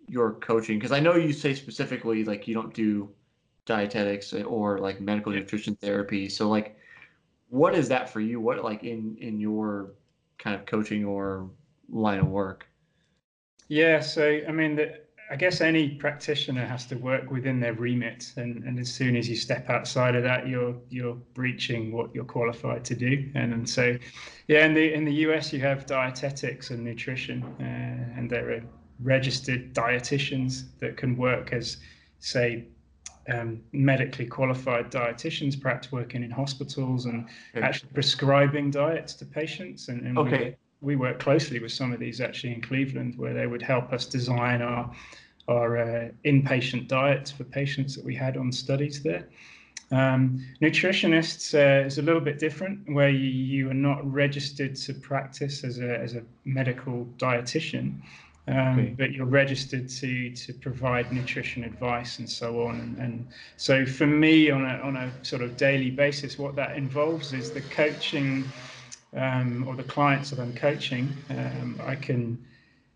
your 0.06 0.34
coaching? 0.34 0.78
Because 0.78 0.92
I 0.92 1.00
know 1.00 1.16
you 1.16 1.32
say 1.32 1.54
specifically 1.54 2.24
like 2.24 2.48
you 2.48 2.54
don't 2.54 2.74
do 2.74 3.10
dietetics 3.66 4.32
or 4.32 4.78
like 4.78 5.00
medical 5.00 5.32
nutrition 5.32 5.76
therapy. 5.76 6.28
So 6.28 6.48
like 6.48 6.77
what 7.48 7.74
is 7.74 7.88
that 7.88 8.10
for 8.10 8.20
you? 8.20 8.40
What 8.40 8.62
like 8.62 8.84
in 8.84 9.16
in 9.20 9.40
your 9.40 9.92
kind 10.38 10.54
of 10.54 10.66
coaching 10.66 11.04
or 11.04 11.50
line 11.88 12.20
of 12.20 12.28
work? 12.28 12.66
Yeah, 13.68 14.00
so 14.00 14.40
I 14.48 14.52
mean, 14.52 14.76
the, 14.76 15.00
I 15.30 15.36
guess 15.36 15.60
any 15.60 15.90
practitioner 15.90 16.64
has 16.64 16.86
to 16.86 16.96
work 16.96 17.30
within 17.30 17.60
their 17.60 17.74
remit, 17.74 18.32
and, 18.36 18.64
and 18.64 18.78
as 18.78 18.92
soon 18.92 19.14
as 19.14 19.28
you 19.28 19.36
step 19.36 19.68
outside 19.68 20.14
of 20.14 20.22
that, 20.22 20.48
you're 20.48 20.74
you're 20.88 21.16
breaching 21.34 21.92
what 21.92 22.14
you're 22.14 22.24
qualified 22.24 22.84
to 22.86 22.94
do. 22.94 23.30
And, 23.34 23.52
and 23.52 23.68
so, 23.68 23.96
yeah, 24.46 24.64
in 24.64 24.74
the 24.74 24.92
in 24.92 25.04
the 25.04 25.14
US, 25.26 25.52
you 25.52 25.60
have 25.60 25.84
dietetics 25.86 26.70
and 26.70 26.82
nutrition, 26.82 27.42
uh, 27.60 28.18
and 28.18 28.30
there 28.30 28.50
are 28.52 28.62
registered 29.00 29.74
dietitians 29.74 30.64
that 30.80 30.96
can 30.96 31.16
work 31.16 31.52
as, 31.52 31.76
say, 32.18 32.64
um, 33.28 33.60
medically 33.72 34.26
qualified 34.26 34.90
dietitians, 34.90 35.60
perhaps 35.60 35.92
working 35.92 36.22
in 36.22 36.30
hospitals 36.30 37.06
and 37.06 37.26
okay. 37.54 37.66
actually 37.66 37.90
prescribing 37.92 38.70
diets 38.70 39.14
to 39.14 39.24
patients. 39.24 39.88
And, 39.88 40.06
and 40.06 40.18
okay. 40.18 40.56
we, 40.80 40.94
we, 40.94 40.96
work 40.96 41.18
closely 41.18 41.58
with 41.58 41.72
some 41.72 41.92
of 41.92 42.00
these 42.00 42.20
actually 42.20 42.54
in 42.54 42.60
Cleveland, 42.60 43.18
where 43.18 43.34
they 43.34 43.46
would 43.46 43.62
help 43.62 43.92
us 43.92 44.06
design 44.06 44.62
our 44.62 44.90
our 45.48 45.78
uh, 45.78 46.08
inpatient 46.26 46.88
diets 46.88 47.30
for 47.30 47.44
patients 47.44 47.96
that 47.96 48.04
we 48.04 48.14
had 48.14 48.36
on 48.36 48.52
studies 48.52 49.02
there. 49.02 49.26
Um, 49.90 50.46
nutritionists 50.60 51.54
uh, 51.54 51.86
is 51.86 51.96
a 51.96 52.02
little 52.02 52.20
bit 52.20 52.38
different, 52.38 52.80
where 52.92 53.08
you, 53.08 53.28
you, 53.28 53.70
are 53.70 53.74
not 53.74 54.04
registered 54.12 54.76
to 54.76 54.92
practice 54.92 55.64
as 55.64 55.78
a 55.78 55.98
as 55.98 56.14
a 56.14 56.22
medical 56.44 57.06
dietitian 57.16 58.02
um, 58.48 58.78
okay. 58.78 58.94
but 58.96 59.12
you're 59.12 59.26
registered 59.26 59.88
to 59.88 60.30
to 60.30 60.52
provide 60.54 61.12
nutrition 61.12 61.64
advice 61.64 62.18
and 62.18 62.28
so 62.28 62.66
on. 62.66 62.80
And, 62.80 62.98
and, 62.98 63.28
so 63.56 63.84
for 63.84 64.06
me, 64.06 64.50
on 64.50 64.64
a 64.64 64.80
on 64.82 64.96
a 64.96 65.12
sort 65.22 65.42
of 65.42 65.56
daily 65.56 65.90
basis, 65.90 66.38
what 66.38 66.56
that 66.56 66.76
involves 66.76 67.32
is 67.32 67.50
the 67.50 67.60
coaching 67.60 68.44
um, 69.14 69.66
or 69.68 69.76
the 69.76 69.82
clients 69.82 70.30
that 70.30 70.38
I'm 70.38 70.54
coaching. 70.54 71.12
Um, 71.30 71.80
I 71.84 71.94
can 71.94 72.42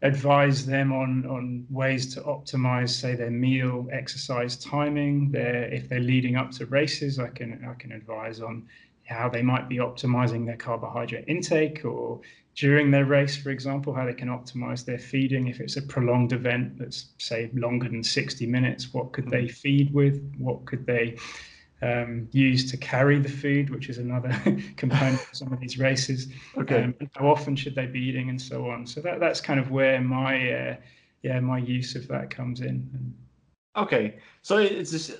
advise 0.00 0.64
them 0.64 0.92
on 0.92 1.26
on 1.26 1.66
ways 1.70 2.14
to 2.14 2.22
optimize, 2.22 2.90
say, 2.90 3.14
their 3.14 3.30
meal, 3.30 3.88
exercise 3.92 4.56
timing. 4.56 5.30
Their 5.30 5.64
if 5.64 5.88
they're 5.88 6.00
leading 6.00 6.36
up 6.36 6.50
to 6.52 6.66
races, 6.66 7.18
I 7.18 7.28
can 7.28 7.64
I 7.68 7.74
can 7.74 7.92
advise 7.92 8.40
on 8.40 8.66
how 9.04 9.28
they 9.28 9.42
might 9.42 9.68
be 9.68 9.76
optimizing 9.76 10.46
their 10.46 10.56
carbohydrate 10.56 11.24
intake 11.28 11.84
or 11.84 12.20
during 12.54 12.90
their 12.90 13.06
race, 13.06 13.36
for 13.36 13.50
example, 13.50 13.94
how 13.94 14.04
they 14.04 14.12
can 14.12 14.28
optimize 14.28 14.84
their 14.84 14.98
feeding. 14.98 15.48
If 15.48 15.60
it's 15.60 15.76
a 15.76 15.82
prolonged 15.82 16.32
event 16.32 16.78
that's, 16.78 17.06
say, 17.18 17.50
longer 17.54 17.88
than 17.88 18.02
60 18.02 18.46
minutes, 18.46 18.92
what 18.92 19.12
could 19.12 19.30
they 19.30 19.44
mm. 19.44 19.50
feed 19.50 19.92
with? 19.94 20.22
What 20.38 20.64
could 20.66 20.86
they 20.86 21.16
um, 21.80 22.28
use 22.32 22.70
to 22.70 22.76
carry 22.76 23.18
the 23.18 23.28
food, 23.28 23.70
which 23.70 23.88
is 23.88 23.98
another 23.98 24.30
component 24.76 25.20
of 25.20 25.28
some 25.32 25.52
of 25.52 25.60
these 25.60 25.78
races? 25.78 26.28
Okay. 26.56 26.84
Um, 26.84 26.94
how 27.14 27.28
often 27.28 27.56
should 27.56 27.74
they 27.74 27.86
be 27.86 28.00
eating, 28.00 28.28
and 28.28 28.40
so 28.40 28.68
on. 28.68 28.86
So 28.86 29.00
that 29.00 29.18
that's 29.18 29.40
kind 29.40 29.58
of 29.58 29.70
where 29.70 30.00
my 30.00 30.52
uh, 30.52 30.76
yeah 31.22 31.40
my 31.40 31.58
use 31.58 31.94
of 31.94 32.06
that 32.08 32.30
comes 32.30 32.60
in. 32.60 33.14
Okay, 33.76 34.18
so 34.42 34.58
it's 34.58 34.90
just 34.90 35.12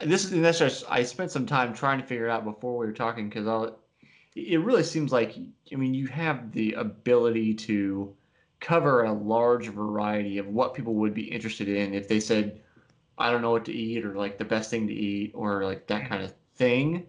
this 0.00 0.30
is 0.30 0.58
just 0.58 0.84
I 0.88 1.02
spent 1.02 1.30
some 1.30 1.46
time 1.46 1.74
trying 1.74 2.00
to 2.00 2.06
figure 2.06 2.26
it 2.26 2.30
out 2.30 2.44
before 2.44 2.76
we 2.76 2.86
were 2.86 2.92
talking 2.92 3.28
because 3.28 3.72
it 4.34 4.60
really 4.60 4.82
seems 4.82 5.12
like 5.12 5.36
I 5.72 5.76
mean 5.76 5.94
you 5.94 6.06
have 6.08 6.52
the 6.52 6.72
ability 6.72 7.54
to 7.54 8.14
cover 8.60 9.04
a 9.04 9.12
large 9.12 9.68
variety 9.68 10.38
of 10.38 10.46
what 10.48 10.74
people 10.74 10.94
would 10.94 11.14
be 11.14 11.24
interested 11.24 11.68
in 11.68 11.94
if 11.94 12.08
they 12.08 12.20
said 12.20 12.60
I 13.18 13.30
don't 13.30 13.42
know 13.42 13.50
what 13.50 13.64
to 13.66 13.72
eat 13.72 14.04
or 14.04 14.14
like 14.14 14.38
the 14.38 14.44
best 14.44 14.70
thing 14.70 14.86
to 14.88 14.92
eat 14.92 15.32
or 15.34 15.64
like 15.64 15.86
that 15.86 16.08
kind 16.08 16.24
of 16.24 16.34
thing. 16.56 17.06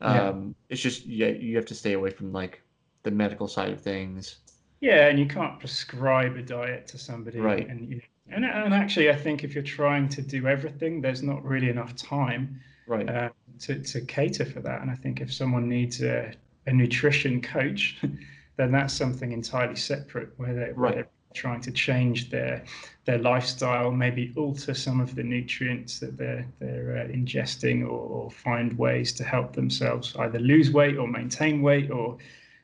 Yeah. 0.00 0.28
Um, 0.28 0.54
it's 0.68 0.80
just 0.80 1.06
yeah, 1.06 1.28
you 1.28 1.56
have 1.56 1.66
to 1.66 1.74
stay 1.74 1.94
away 1.94 2.10
from 2.10 2.32
like 2.32 2.62
the 3.02 3.10
medical 3.10 3.48
side 3.48 3.70
of 3.70 3.80
things. 3.80 4.36
Yeah, 4.80 5.08
and 5.08 5.18
you 5.18 5.26
can't 5.26 5.58
prescribe 5.58 6.36
a 6.36 6.42
diet 6.42 6.86
to 6.88 6.98
somebody, 6.98 7.38
right? 7.38 7.68
And 7.68 7.88
you 7.88 8.00
and, 8.32 8.44
and 8.44 8.74
actually, 8.74 9.10
I 9.10 9.16
think 9.16 9.44
if 9.44 9.54
you're 9.54 9.64
trying 9.64 10.08
to 10.10 10.22
do 10.22 10.46
everything, 10.46 11.00
there's 11.00 11.22
not 11.22 11.44
really 11.44 11.68
enough 11.68 11.94
time 11.96 12.60
right. 12.86 13.08
uh, 13.08 13.30
to, 13.60 13.78
to 13.78 14.00
cater 14.02 14.44
for 14.44 14.60
that. 14.60 14.82
And 14.82 14.90
I 14.90 14.94
think 14.94 15.20
if 15.20 15.32
someone 15.32 15.68
needs 15.68 16.02
a, 16.02 16.32
a 16.66 16.72
nutrition 16.72 17.40
coach, 17.40 18.00
then 18.56 18.72
that's 18.72 18.94
something 18.94 19.32
entirely 19.32 19.76
separate 19.76 20.30
where, 20.36 20.54
they, 20.54 20.72
where 20.72 20.92
they're 20.92 21.08
trying 21.34 21.60
to 21.62 21.70
change 21.70 22.30
their 22.30 22.64
their 23.06 23.18
lifestyle, 23.18 23.90
maybe 23.90 24.32
alter 24.36 24.74
some 24.74 25.00
of 25.00 25.14
the 25.14 25.22
nutrients 25.22 25.98
that 26.00 26.16
they're 26.16 26.46
they're 26.58 26.98
uh, 26.98 27.12
ingesting, 27.12 27.82
or, 27.82 28.00
or, 28.00 28.30
find 28.30 28.76
ways 28.76 29.12
to 29.12 29.24
help 29.24 29.54
themselves 29.54 30.14
either 30.18 30.38
lose 30.38 30.70
weight 30.70 30.96
or 30.96 31.06
maintain 31.08 31.62
weight, 31.62 31.90
or 31.90 32.18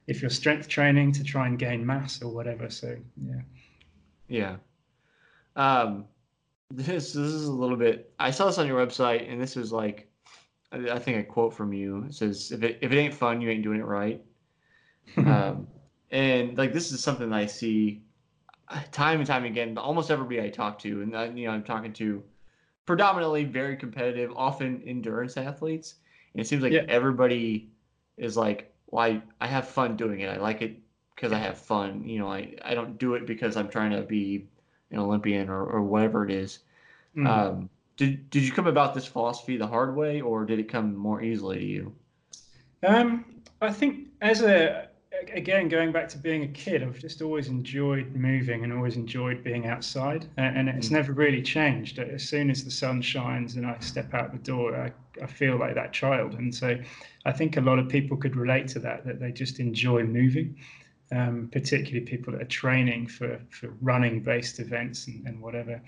if 0.07 0.21
you're 0.21 0.31
strength 0.31 0.69
training 0.69 1.13
to 1.13 1.25
try 1.25 1.47
and 1.47 1.59
gain 1.59 1.85
mass 1.85 2.23
or 2.23 2.33
whatever. 2.33 2.69
So 2.69 2.97
yeah. 3.25 3.41
Yeah, 4.29 4.57
um, 5.57 6.05
this 6.71 7.13
this 7.13 7.17
is 7.17 7.47
a 7.47 7.53
little 7.53 7.77
bit. 7.77 8.13
I 8.19 8.31
saw 8.31 8.47
this 8.47 8.59
on 8.59 8.67
your 8.67 8.85
website, 8.85 9.31
and 9.31 9.41
this 9.41 9.57
is 9.57 9.73
like, 9.73 10.09
I, 10.73 10.91
I 10.91 10.99
think 10.99 11.19
a 11.19 11.25
quote 11.25 11.55
from 11.55 11.73
you. 11.73 12.05
It 12.05 12.15
says, 12.15 12.53
"If 12.53 12.63
it 12.63 12.79
if 12.83 12.93
it 12.93 12.99
ain't 12.99 13.15
fun, 13.15 13.41
you 13.41 13.51
ain't 13.51 13.63
doing 13.63 13.81
it 13.81 13.87
right." 13.87 14.23
um, 15.17 15.67
and 16.11 16.57
like 16.59 16.73
this 16.73 16.93
is 16.93 17.03
something 17.03 17.31
that 17.31 17.37
I 17.37 17.47
see 17.47 18.03
time 18.93 19.19
and 19.19 19.27
time 19.27 19.45
again. 19.45 19.79
Almost 19.79 20.11
everybody 20.11 20.41
I 20.41 20.51
talk 20.51 20.79
to, 20.81 21.03
and 21.03 21.17
I, 21.17 21.27
you 21.27 21.47
know, 21.47 21.53
I'm 21.53 21.65
talking 21.65 21.93
to 21.95 22.23
predominantly 22.85 23.45
very 23.45 23.77
competitive, 23.77 24.33
often 24.37 24.83
endurance 24.87 25.37
athletes, 25.37 25.97
and 26.35 26.41
it 26.41 26.47
seems 26.47 26.63
like 26.63 26.73
yeah. 26.73 26.85
everybody 26.89 27.71
is 28.17 28.37
like, 28.37 28.75
"Well, 28.89 29.05
I, 29.05 29.23
I 29.41 29.47
have 29.47 29.69
fun 29.69 29.97
doing 29.97 30.21
it. 30.21 30.29
I 30.29 30.37
like 30.37 30.63
it 30.63 30.79
because 31.15 31.33
I 31.33 31.39
have 31.39 31.59
fun. 31.59 32.09
You 32.09 32.19
know, 32.19 32.29
I 32.29 32.55
I 32.65 32.75
don't 32.75 32.99
do 32.99 33.15
it 33.15 33.25
because 33.25 33.57
I'm 33.57 33.69
trying 33.69 33.93
to 33.93 34.03
be 34.03 34.49
an 34.91 34.99
Olympian 34.99 35.49
or, 35.49 35.65
or 35.65 35.83
whatever 35.83 36.25
it 36.25 36.31
is. 36.31 36.61
Mm. 37.17 37.27
Um, 37.27 37.71
did 37.97 38.29
did 38.31 38.43
you 38.43 38.53
come 38.53 38.67
about 38.67 38.95
this 38.95 39.07
philosophy 39.07 39.57
the 39.57 39.67
hard 39.67 39.97
way, 39.97 40.21
or 40.21 40.45
did 40.45 40.59
it 40.59 40.69
come 40.69 40.95
more 40.95 41.23
easily 41.23 41.59
to 41.59 41.65
you? 41.65 41.95
Um, 42.87 43.25
I 43.61 43.73
think 43.73 44.09
as 44.21 44.43
a 44.43 44.89
again 45.33 45.69
going 45.69 45.93
back 45.93 46.09
to 46.11 46.19
being 46.19 46.43
a 46.43 46.49
kid, 46.49 46.83
I've 46.83 46.99
just 46.99 47.23
always 47.23 47.49
enjoyed 47.49 48.15
moving 48.15 48.65
and 48.65 48.73
always 48.73 48.97
enjoyed 48.97 49.43
being 49.43 49.67
outside, 49.67 50.27
and, 50.37 50.69
it's 50.69 50.89
mm. 50.89 50.93
never 50.93 51.13
really 51.13 51.41
changed. 51.41 51.99
As 51.99 52.23
soon 52.23 52.51
as 52.51 52.65
the 52.65 52.71
sun 52.71 53.01
shines 53.01 53.57
and 53.57 53.67
I 53.67 53.79
step 53.81 54.13
out 54.13 54.33
the 54.33 54.39
door, 54.39 54.77
I, 54.77 54.93
I 55.23 55.27
feel 55.27 55.57
like 55.57 55.75
that 55.75 55.93
child, 55.95 56.35
and 56.35 56.55
so 56.55 56.79
I 57.25 57.33
think 57.33 57.57
a 57.57 57.63
lot 57.63 57.79
of 57.79 57.89
people 57.89 58.19
could 58.19 58.37
relate 58.37 58.69
to 58.69 58.79
that. 58.81 59.07
That 59.07 59.21
they 59.21 59.33
just 59.33 59.59
enjoy 59.59 60.03
moving 60.05 60.57
um, 61.13 61.49
particularly 61.53 62.01
people 62.01 62.33
that 62.33 62.43
are 62.43 62.47
training 62.47 63.07
for, 63.07 63.41
for 63.51 63.75
running 63.81 64.21
based 64.21 64.59
events 64.59 65.07
and, 65.07 65.27
and 65.27 65.41
whatever. 65.41 65.81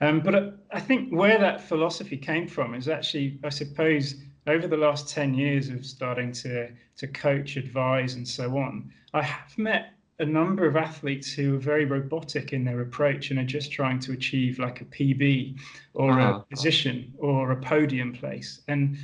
Um, 0.00 0.20
but 0.20 0.34
I, 0.34 0.50
I, 0.72 0.80
think 0.80 1.10
where 1.12 1.38
that 1.38 1.60
philosophy 1.60 2.16
came 2.16 2.48
from 2.48 2.74
is 2.74 2.88
actually, 2.88 3.38
I 3.44 3.50
suppose, 3.50 4.16
over 4.46 4.66
the 4.66 4.76
last 4.76 5.08
10 5.08 5.34
years 5.34 5.68
of 5.68 5.86
starting 5.86 6.32
to, 6.32 6.68
to 6.96 7.06
coach, 7.06 7.56
advise, 7.56 8.14
and 8.14 8.26
so 8.26 8.58
on, 8.58 8.92
I 9.12 9.22
have 9.22 9.56
met 9.56 9.94
a 10.18 10.24
number 10.24 10.66
of 10.66 10.76
athletes 10.76 11.32
who 11.32 11.56
are 11.56 11.58
very 11.58 11.84
robotic 11.84 12.52
in 12.52 12.64
their 12.64 12.82
approach 12.82 13.30
and 13.30 13.38
are 13.38 13.44
just 13.44 13.72
trying 13.72 13.98
to 14.00 14.12
achieve 14.12 14.58
like 14.58 14.80
a 14.80 14.84
PB 14.84 15.58
or 15.94 16.12
uh-huh. 16.12 16.40
a 16.40 16.54
position 16.54 17.12
or 17.18 17.52
a 17.52 17.56
podium 17.56 18.12
place. 18.12 18.60
And, 18.68 18.96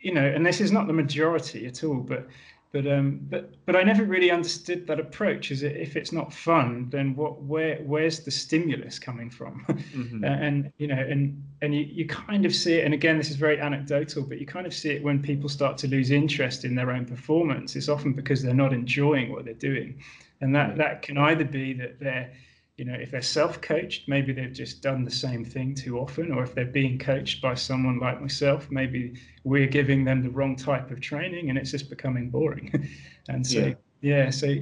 you 0.00 0.14
know, 0.14 0.24
and 0.24 0.44
this 0.44 0.60
is 0.60 0.72
not 0.72 0.86
the 0.86 0.92
majority 0.92 1.66
at 1.66 1.84
all, 1.84 2.00
but 2.00 2.26
but 2.72 2.86
um, 2.86 3.18
but 3.28 3.52
but 3.66 3.74
I 3.74 3.82
never 3.82 4.04
really 4.04 4.30
understood 4.30 4.86
that 4.86 5.00
approach. 5.00 5.50
Is 5.50 5.64
it 5.64 5.76
if 5.76 5.96
it's 5.96 6.12
not 6.12 6.32
fun, 6.32 6.88
then 6.90 7.16
what? 7.16 7.42
Where 7.42 7.78
where's 7.82 8.20
the 8.20 8.30
stimulus 8.30 8.98
coming 8.98 9.28
from? 9.28 9.64
Mm-hmm. 9.68 10.24
and 10.44 10.72
you 10.78 10.86
know, 10.86 10.98
and 10.98 11.42
and 11.62 11.74
you, 11.74 11.80
you 11.80 12.06
kind 12.06 12.46
of 12.46 12.54
see 12.54 12.74
it. 12.74 12.84
And 12.84 12.94
again, 12.94 13.18
this 13.18 13.28
is 13.28 13.36
very 13.36 13.60
anecdotal, 13.60 14.22
but 14.22 14.38
you 14.38 14.46
kind 14.46 14.66
of 14.66 14.74
see 14.74 14.90
it 14.90 15.02
when 15.02 15.20
people 15.20 15.48
start 15.48 15.78
to 15.78 15.88
lose 15.88 16.12
interest 16.12 16.64
in 16.64 16.76
their 16.76 16.92
own 16.92 17.06
performance. 17.06 17.74
It's 17.74 17.88
often 17.88 18.12
because 18.12 18.40
they're 18.40 18.54
not 18.54 18.72
enjoying 18.72 19.32
what 19.32 19.44
they're 19.44 19.54
doing, 19.54 20.00
and 20.40 20.54
that 20.54 20.76
that 20.76 21.02
can 21.02 21.18
either 21.18 21.44
be 21.44 21.72
that 21.72 21.98
they're 21.98 22.30
you 22.80 22.86
know, 22.86 22.94
if 22.94 23.10
they're 23.10 23.20
self-coached, 23.20 24.08
maybe 24.08 24.32
they've 24.32 24.54
just 24.54 24.80
done 24.80 25.04
the 25.04 25.10
same 25.10 25.44
thing 25.44 25.74
too 25.74 25.98
often, 25.98 26.32
or 26.32 26.42
if 26.42 26.54
they're 26.54 26.64
being 26.64 26.98
coached 26.98 27.42
by 27.42 27.52
someone 27.52 28.00
like 28.00 28.22
myself, 28.22 28.70
maybe 28.70 29.20
we're 29.44 29.66
giving 29.66 30.02
them 30.02 30.22
the 30.22 30.30
wrong 30.30 30.56
type 30.56 30.90
of 30.90 30.98
training 30.98 31.50
and 31.50 31.58
it's 31.58 31.70
just 31.70 31.90
becoming 31.90 32.30
boring. 32.30 32.88
and 33.28 33.46
so, 33.46 33.58
yeah, 33.58 33.74
yeah 34.00 34.30
so 34.30 34.56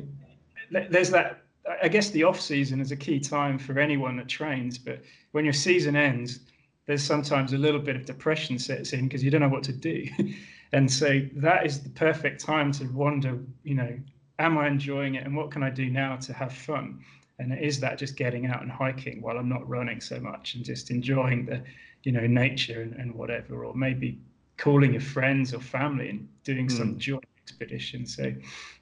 there's 0.90 1.10
that. 1.10 1.44
I 1.80 1.86
guess 1.86 2.10
the 2.10 2.24
off 2.24 2.40
season 2.40 2.80
is 2.80 2.90
a 2.90 2.96
key 2.96 3.20
time 3.20 3.56
for 3.56 3.78
anyone 3.78 4.16
that 4.16 4.26
trains, 4.26 4.78
but 4.78 5.00
when 5.30 5.44
your 5.44 5.54
season 5.54 5.94
ends, 5.94 6.40
there's 6.86 7.04
sometimes 7.04 7.52
a 7.52 7.58
little 7.58 7.80
bit 7.80 7.94
of 7.94 8.04
depression 8.04 8.58
sets 8.58 8.94
in 8.94 9.04
because 9.06 9.22
you 9.22 9.30
don't 9.30 9.42
know 9.42 9.48
what 9.48 9.62
to 9.62 9.72
do. 9.72 10.08
and 10.72 10.90
so 10.90 11.20
that 11.36 11.64
is 11.64 11.84
the 11.84 11.90
perfect 11.90 12.40
time 12.40 12.72
to 12.72 12.86
wonder, 12.86 13.38
you 13.62 13.76
know, 13.76 13.96
am 14.40 14.58
I 14.58 14.66
enjoying 14.66 15.14
it 15.14 15.24
and 15.24 15.36
what 15.36 15.52
can 15.52 15.62
I 15.62 15.70
do 15.70 15.88
now 15.88 16.16
to 16.16 16.32
have 16.32 16.52
fun? 16.52 17.04
And 17.38 17.56
is 17.58 17.80
that 17.80 17.98
just 17.98 18.16
getting 18.16 18.46
out 18.46 18.62
and 18.62 18.70
hiking 18.70 19.22
while 19.22 19.38
I'm 19.38 19.48
not 19.48 19.68
running 19.68 20.00
so 20.00 20.18
much 20.18 20.54
and 20.54 20.64
just 20.64 20.90
enjoying 20.90 21.46
the, 21.46 21.62
you 22.02 22.12
know, 22.12 22.26
nature 22.26 22.82
and, 22.82 22.94
and 22.94 23.14
whatever, 23.14 23.64
or 23.64 23.74
maybe 23.74 24.18
calling 24.56 24.92
your 24.92 25.00
friends 25.00 25.54
or 25.54 25.60
family 25.60 26.10
and 26.10 26.28
doing 26.42 26.66
mm. 26.66 26.76
some 26.76 26.98
joint 26.98 27.24
expedition. 27.44 28.06
So, 28.06 28.34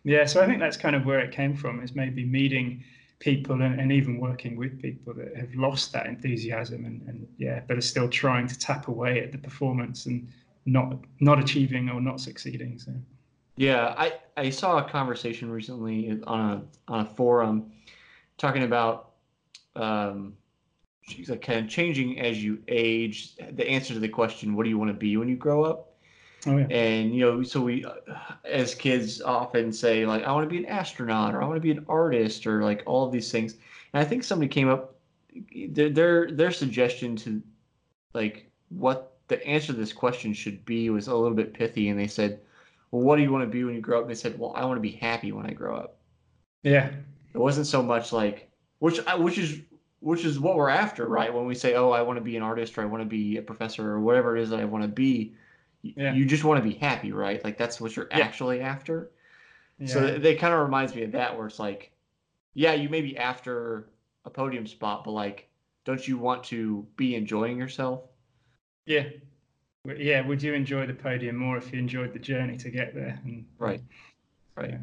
yeah, 0.04 0.24
so 0.24 0.42
I 0.42 0.46
think 0.46 0.61
that's 0.61 0.76
kind 0.76 0.96
of 0.96 1.04
where 1.04 1.20
it 1.20 1.32
came 1.32 1.54
from 1.54 1.82
is 1.82 1.94
maybe 1.94 2.24
meeting 2.24 2.82
people 3.18 3.61
and, 3.62 3.78
and 3.78 3.92
even 3.92 4.18
working 4.18 4.57
with 4.57 4.80
people 4.80 5.12
that 5.14 5.36
have 5.36 5.54
lost 5.54 5.92
that 5.92 6.07
enthusiasm 6.07 6.84
and, 6.84 7.02
and 7.09 7.26
yeah, 7.36 7.61
but 7.68 7.76
are 7.76 7.82
still 7.82 8.09
trying 8.09 8.46
to 8.46 8.59
tap 8.59 8.88
away 8.88 9.22
at 9.22 9.32
the 9.32 9.38
performance 9.38 10.07
and 10.07 10.28
not 10.64 10.98
not 11.20 11.38
achieving 11.38 11.88
or 11.88 12.00
not 12.00 12.20
succeeding. 12.20 12.78
So. 12.78 12.92
Yeah, 13.57 13.94
I, 13.96 14.14
I 14.36 14.50
saw 14.50 14.78
a 14.78 14.88
conversation 14.88 15.50
recently 15.50 16.20
on 16.26 16.40
a 16.50 16.62
on 16.88 17.00
a 17.00 17.04
forum 17.04 17.72
talking 18.39 18.62
about 18.62 19.12
um, 19.74 20.34
she's 21.09 21.30
like 21.30 21.43
kind 21.43 21.61
of 21.61 21.70
changing 21.70 22.20
as 22.20 22.43
you 22.43 22.62
age. 22.68 23.37
The 23.37 23.68
answer 23.68 23.95
to 23.95 24.01
the 24.01 24.09
question, 24.09 24.55
"What 24.55 24.64
do 24.64 24.70
you 24.70 24.78
want 24.78 24.91
to 24.91 24.95
be 24.95 25.16
when 25.16 25.28
you 25.28 25.37
grow 25.37 25.64
up?" 25.64 25.95
Oh, 26.47 26.57
yeah. 26.57 26.66
And 26.66 27.14
you 27.14 27.20
know, 27.20 27.43
so 27.43 27.61
we, 27.61 27.84
as 28.45 28.74
kids, 28.74 29.20
often 29.20 29.72
say 29.72 30.07
like, 30.07 30.24
"I 30.24 30.32
want 30.32 30.45
to 30.45 30.51
be 30.51 30.59
an 30.59 30.66
astronaut," 30.66 31.34
or 31.34 31.43
"I 31.43 31.47
want 31.47 31.57
to 31.57 31.61
be 31.61 31.70
an 31.70 31.84
artist," 31.89 32.47
or 32.47 32.62
like 32.62 32.82
all 32.87 33.07
of 33.07 33.12
these 33.12 33.30
things. 33.30 33.55
And 33.93 34.01
I 34.01 34.05
think 34.05 34.24
somebody 34.24 34.49
came 34.49 34.68
up 34.68 34.95
their 35.70 35.91
their, 35.91 36.30
their 36.30 36.51
suggestion 36.51 37.16
to 37.16 37.43
like 38.14 38.51
what 38.68 39.18
the 39.28 39.45
answer 39.47 39.68
to 39.68 39.72
this 39.72 39.93
question 39.93 40.32
should 40.32 40.64
be 40.64 40.91
was 40.91 41.09
a 41.09 41.14
little 41.14 41.37
bit 41.37 41.55
pithy, 41.55 41.89
and 41.89 41.99
they 41.99 42.07
said, 42.07 42.41
"Well, 42.91 43.03
what 43.03 43.16
do 43.16 43.22
you 43.22 43.32
want 43.32 43.45
to 43.45 43.51
be 43.51 43.64
when 43.64 43.74
you 43.74 43.80
grow 43.80 43.99
up?" 43.99 44.05
And 44.05 44.11
they 44.11 44.14
said, 44.18 44.39
"Well, 44.39 44.53
I 44.55 44.64
want 44.64 44.76
to 44.76 44.82
be 44.82 44.93
happy 44.93 45.32
when 45.32 45.47
I 45.47 45.53
grow 45.53 45.76
up." 45.76 45.99
Yeah, 46.62 46.91
it 47.37 47.41
wasn't 47.41 47.66
so 47.66 47.82
much 47.82 48.12
like 48.12 48.51
which 48.78 48.99
uh, 49.07 49.18
which 49.18 49.37
is 49.37 49.61
which 50.01 50.24
is 50.24 50.41
what 50.41 50.57
we're 50.57 50.70
after, 50.70 51.07
right? 51.07 51.32
When 51.32 51.45
we 51.45 51.55
say, 51.55 51.74
"Oh, 51.74 51.91
I 51.91 52.01
want 52.01 52.16
to 52.16 52.24
be 52.24 52.37
an 52.37 52.43
artist," 52.43 52.76
or 52.78 52.82
"I 52.82 52.87
want 52.87 53.03
to 53.03 53.09
be 53.09 53.37
a 53.37 53.43
professor," 53.43 53.91
or 53.91 54.01
whatever 54.01 54.37
it 54.37 54.43
is 54.43 54.51
that 54.51 54.61
I 54.61 54.64
want 54.64 54.84
to 54.84 54.89
be, 54.89 55.34
yeah. 55.82 56.14
you 56.14 56.24
just 56.24 56.45
want 56.45 56.62
to 56.62 56.68
be 56.68 56.74
happy, 56.74 57.12
right? 57.12 57.45
Like 57.45 57.59
that's 57.59 57.78
what 57.78 57.95
you're 57.95 58.09
yeah. 58.11 58.20
actually 58.20 58.61
after. 58.61 59.11
Yeah. 59.78 59.87
So 59.89 60.01
they, 60.01 60.18
they 60.18 60.34
kind 60.34 60.55
of 60.55 60.61
reminds 60.61 60.95
me 60.95 61.03
of 61.03 61.12
that, 61.12 61.37
where 61.37 61.47
it's 61.47 61.59
like, 61.59 61.93
yeah, 62.55 62.72
you 62.72 62.89
may 62.89 63.03
be 63.03 63.18
after 63.18 63.89
a 64.24 64.30
podium 64.30 64.66
spot, 64.66 65.05
but 65.05 65.11
like, 65.11 65.49
don't 65.84 66.07
you 66.09 66.16
want 66.16 66.43
to 66.45 66.87
be 66.97 67.16
enjoying 67.16 67.59
yourself? 67.59 68.01
Yeah, 68.87 69.05
yeah, 69.84 70.26
would 70.26 70.43
you 70.43 70.55
enjoy 70.55 70.87
the 70.87 70.95
podium 70.95 71.37
more 71.37 71.59
if 71.59 71.70
you 71.70 71.78
enjoyed 71.78 72.14
the 72.14 72.18
journey 72.18 72.57
to 72.57 72.70
get 72.70 72.95
there? 72.95 73.20
And, 73.24 73.45
right, 73.59 73.82
right. 74.55 74.78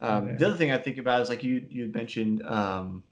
Um, 0.00 0.28
Yeah. 0.28 0.36
the 0.36 0.46
other 0.46 0.56
thing 0.56 0.70
I 0.70 0.78
think 0.78 0.98
about 0.98 1.22
is 1.22 1.28
like 1.28 1.42
you 1.42 1.66
you 1.68 1.88
mentioned 1.88 2.42
um, 2.46 3.02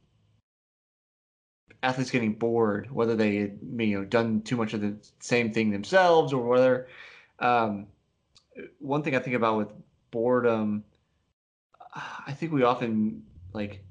athletes 1.83 2.11
getting 2.11 2.35
bored, 2.35 2.91
whether 2.91 3.17
they 3.17 3.37
had 3.37 3.59
you 3.79 3.99
know 3.99 4.05
done 4.05 4.43
too 4.43 4.57
much 4.57 4.75
of 4.75 4.81
the 4.81 4.97
same 5.21 5.53
thing 5.53 5.71
themselves 5.71 6.33
or 6.33 6.47
whether. 6.47 6.89
Um, 7.39 7.89
one 8.79 9.03
thing 9.03 9.15
I 9.17 9.21
think 9.21 9.37
about 9.37 9.59
with 9.59 9.73
boredom, 10.11 10.85
I 12.27 12.33
think 12.33 12.53
we 12.53 12.63
often 12.63 13.25
like 13.53 13.85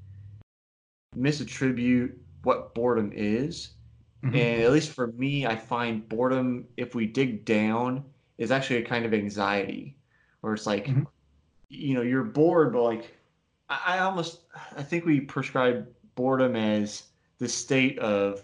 misattribute 1.16 2.16
what 2.44 2.74
boredom 2.76 3.12
is. 3.14 3.76
Mhm. 4.24 4.36
And 4.36 4.62
at 4.64 4.72
least 4.72 4.92
for 4.92 5.08
me, 5.08 5.46
I 5.48 5.56
find 5.56 6.08
boredom, 6.10 6.68
if 6.78 6.96
we 6.96 7.08
dig 7.08 7.46
down, 7.46 8.06
is 8.38 8.52
actually 8.52 8.78
a 8.84 8.86
kind 8.86 9.06
of 9.06 9.14
anxiety, 9.14 9.98
where 10.42 10.54
it's 10.54 10.68
like, 10.68 10.88
Mhm. 10.88 11.08
You 11.76 11.94
know, 11.94 12.02
you're 12.02 12.24
bored, 12.24 12.74
but 12.74 12.84
like, 12.84 13.16
I, 13.70 13.98
I 13.98 14.00
almost, 14.00 14.42
I 14.76 14.84
think 14.84 15.06
we 15.06 15.22
prescribe 15.22 15.88
boredom 16.16 16.56
as 16.56 17.04
the 17.40 17.48
state 17.48 18.00
of 18.00 18.44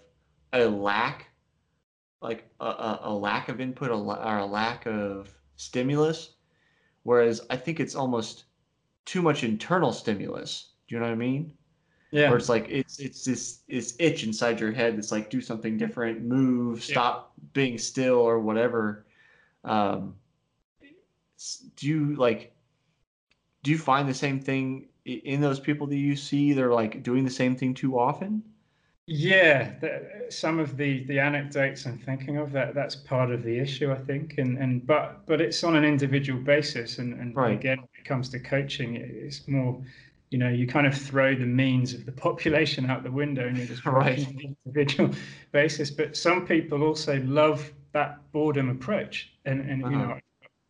a 0.53 0.65
lack, 0.65 1.27
like 2.21 2.49
a, 2.59 2.65
a, 2.65 2.99
a 3.03 3.13
lack 3.13 3.49
of 3.49 3.61
input, 3.61 3.91
a, 3.91 3.95
or 3.95 4.37
a 4.37 4.45
lack 4.45 4.85
of 4.85 5.33
stimulus. 5.55 6.31
Whereas 7.03 7.41
I 7.49 7.57
think 7.57 7.79
it's 7.79 7.95
almost 7.95 8.45
too 9.05 9.21
much 9.21 9.43
internal 9.43 9.91
stimulus. 9.91 10.73
Do 10.87 10.95
you 10.95 10.99
know 10.99 11.07
what 11.07 11.13
I 11.13 11.15
mean? 11.15 11.53
yeah, 12.11 12.27
where 12.27 12.37
it's 12.37 12.49
like 12.49 12.67
it's 12.69 12.99
it's 12.99 13.23
this 13.23 13.59
this 13.69 13.95
itch 13.97 14.23
inside 14.25 14.59
your 14.59 14.71
head 14.71 14.97
that's 14.97 15.11
like 15.11 15.29
do 15.29 15.41
something 15.41 15.77
different, 15.77 16.21
move, 16.21 16.79
Yeah. 16.79 16.91
stop 16.91 17.33
being 17.53 17.77
still 17.77 18.15
or 18.15 18.39
whatever. 18.39 19.05
Um, 19.63 20.15
do 21.77 21.87
you 21.87 22.15
like? 22.15 22.53
Do 23.63 23.71
you 23.71 23.77
find 23.79 24.07
the 24.07 24.13
same 24.13 24.39
thing 24.39 24.89
in 25.05 25.41
those 25.41 25.59
people 25.59 25.87
that 25.87 25.97
you 25.97 26.15
see? 26.15 26.53
They're 26.53 26.73
like 26.73 27.03
doing 27.03 27.23
the 27.23 27.29
same 27.31 27.55
thing 27.55 27.73
too 27.73 27.97
often. 27.99 28.43
Yeah, 29.07 29.77
the, 29.79 30.27
some 30.29 30.59
of 30.59 30.77
the 30.77 31.03
the 31.05 31.19
anecdotes 31.19 31.85
I'm 31.85 31.97
thinking 31.99 32.37
of 32.37 32.51
that 32.53 32.73
that's 32.75 32.95
part 32.95 33.31
of 33.31 33.43
the 33.43 33.57
issue, 33.59 33.91
I 33.91 33.97
think, 33.97 34.37
and 34.37 34.57
and 34.57 34.85
but 34.85 35.25
but 35.25 35.41
it's 35.41 35.63
on 35.63 35.75
an 35.75 35.83
individual 35.83 36.39
basis, 36.41 36.97
and 36.99 37.13
and 37.19 37.35
Right. 37.35 37.51
again, 37.51 37.79
when 37.79 37.89
it 37.99 38.05
comes 38.05 38.29
to 38.29 38.39
coaching, 38.39 38.95
it's 38.95 39.47
more, 39.47 39.83
you 40.29 40.37
know, 40.37 40.49
you 40.49 40.65
kind 40.67 40.87
of 40.87 40.95
throw 40.95 41.35
the 41.35 41.45
means 41.45 41.93
of 41.93 42.05
the 42.05 42.11
population 42.11 42.89
out 42.89 43.03
the 43.03 43.11
window, 43.11 43.47
and 43.47 43.57
you're 43.57 43.67
just 43.67 43.83
Right. 43.85 44.25
on 44.27 44.39
an 44.39 44.55
individual 44.65 45.13
basis. 45.51 45.91
But 45.91 46.15
some 46.15 46.45
people 46.47 46.83
also 46.83 47.19
love 47.23 47.73
that 47.93 48.19
boredom 48.31 48.69
approach, 48.69 49.33
and 49.45 49.61
and 49.69 49.89
you 49.89 49.97
Uh-huh. 49.97 49.97
know, 49.97 50.19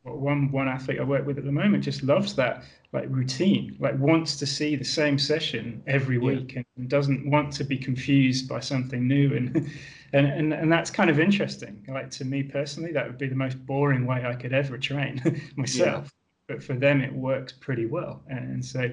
one 0.04 0.52
one 0.52 0.68
athlete 0.68 1.00
I 1.00 1.04
work 1.04 1.26
with 1.26 1.38
at 1.38 1.46
the 1.46 1.52
moment 1.52 1.84
just 1.84 2.04
loves 2.04 2.36
that 2.36 2.64
like 2.94 3.06
routine, 3.10 3.78
like 3.80 3.98
wants 4.00 4.36
to 4.38 4.46
see 4.46 4.76
the 4.76 4.84
same 4.86 5.18
session 5.18 5.84
every 5.88 6.18
week 6.18 6.56
and, 6.56 6.66
and 6.78 6.90
doesn't 6.90 7.30
want 7.30 7.54
to 7.54 7.64
be 7.64 7.78
confused 7.78 8.50
by 8.50 8.60
something 8.60 9.08
new 9.08 9.36
and 9.36 9.56
and 10.14 10.26
and, 10.28 10.54
and 10.54 10.72
that's 10.72 10.90
kind 10.90 11.10
of 11.10 11.20
interesting. 11.20 11.86
Like 11.88 12.10
to 12.12 12.26
me 12.26 12.44
personally, 12.44 12.92
that 12.94 13.06
would 13.08 13.18
be 13.18 13.28
the 13.28 13.36
most 13.36 13.64
boring 13.66 14.06
way 14.06 14.26
I 14.26 14.36
could 14.36 14.54
ever 14.54 14.78
train 14.78 15.42
myself. 15.56 16.12
But 16.48 16.64
for 16.64 16.74
them, 16.74 17.02
it 17.02 17.14
works 17.14 17.54
pretty 17.54 17.86
well, 17.86 18.24
and 18.28 18.64
so 18.66 18.92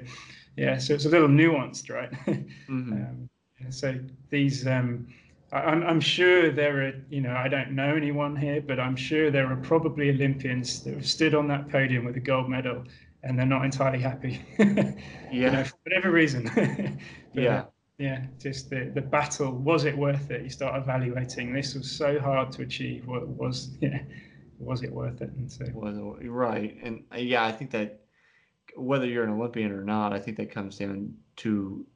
yeah, 0.56 0.78
so 0.78 0.94
it's 0.94 1.06
a 1.06 1.08
little 1.08 1.28
nuanced, 1.28 1.90
right? 1.90 2.12
Mhm. 2.68 2.92
Um, 2.92 3.28
so 3.70 3.98
these, 4.30 4.66
um, 4.66 5.08
I'm, 5.52 5.82
I'm 5.82 6.00
sure 6.00 6.50
there 6.50 6.86
are, 6.86 6.92
you 7.08 7.20
know, 7.22 7.34
I 7.34 7.48
don't 7.48 7.72
know 7.72 7.94
anyone 7.96 8.36
here, 8.36 8.60
but 8.60 8.78
I'm 8.78 8.96
sure 8.96 9.30
there 9.30 9.50
are 9.50 9.56
probably 9.56 10.10
Olympians 10.10 10.82
that 10.84 10.94
have 10.94 11.06
stood 11.06 11.34
on 11.34 11.48
that 11.48 11.68
podium 11.70 12.04
with 12.04 12.16
a 12.16 12.20
gold 12.20 12.50
medal 12.50 12.84
and 13.22 13.38
they're 13.38 13.46
not 13.46 13.64
entirely 13.64 13.98
happy, 14.00 14.42
you 14.58 14.94
Yeah. 15.30 15.50
know, 15.50 15.64
for 15.64 15.76
whatever 15.84 16.10
reason. 16.10 16.50
But, 17.34 17.44
Yeah. 17.44 17.52
uh, 17.52 17.64
yeah, 17.98 18.26
just 18.38 18.70
the, 18.70 18.90
the 18.94 19.00
battle, 19.00 19.52
was 19.52 19.84
it 19.84 19.96
worth 19.96 20.30
it? 20.30 20.42
You 20.42 20.50
start 20.50 20.80
evaluating, 20.80 21.52
this 21.52 21.74
was 21.74 21.90
so 21.90 22.18
hard 22.20 22.52
to 22.52 22.62
achieve. 22.62 23.06
What 23.06 23.26
was, 23.28 23.76
yeah, 23.80 24.02
was 24.58 24.82
it 24.82 24.92
worth 24.92 25.20
it? 25.22 25.30
And 25.36 25.50
so, 25.50 25.66
Well, 25.72 26.16
right, 26.22 26.76
and 26.82 27.04
uh, 27.12 27.18
yeah, 27.18 27.44
I 27.44 27.52
think 27.52 27.70
that 27.72 28.00
whether 28.76 29.06
you're 29.06 29.24
an 29.24 29.30
Olympian 29.30 29.72
or 29.72 29.84
not, 29.84 30.12
I 30.12 30.20
think 30.20 30.36
that 30.38 30.50
comes 30.50 30.78
down 30.78 31.14
to 31.36 31.86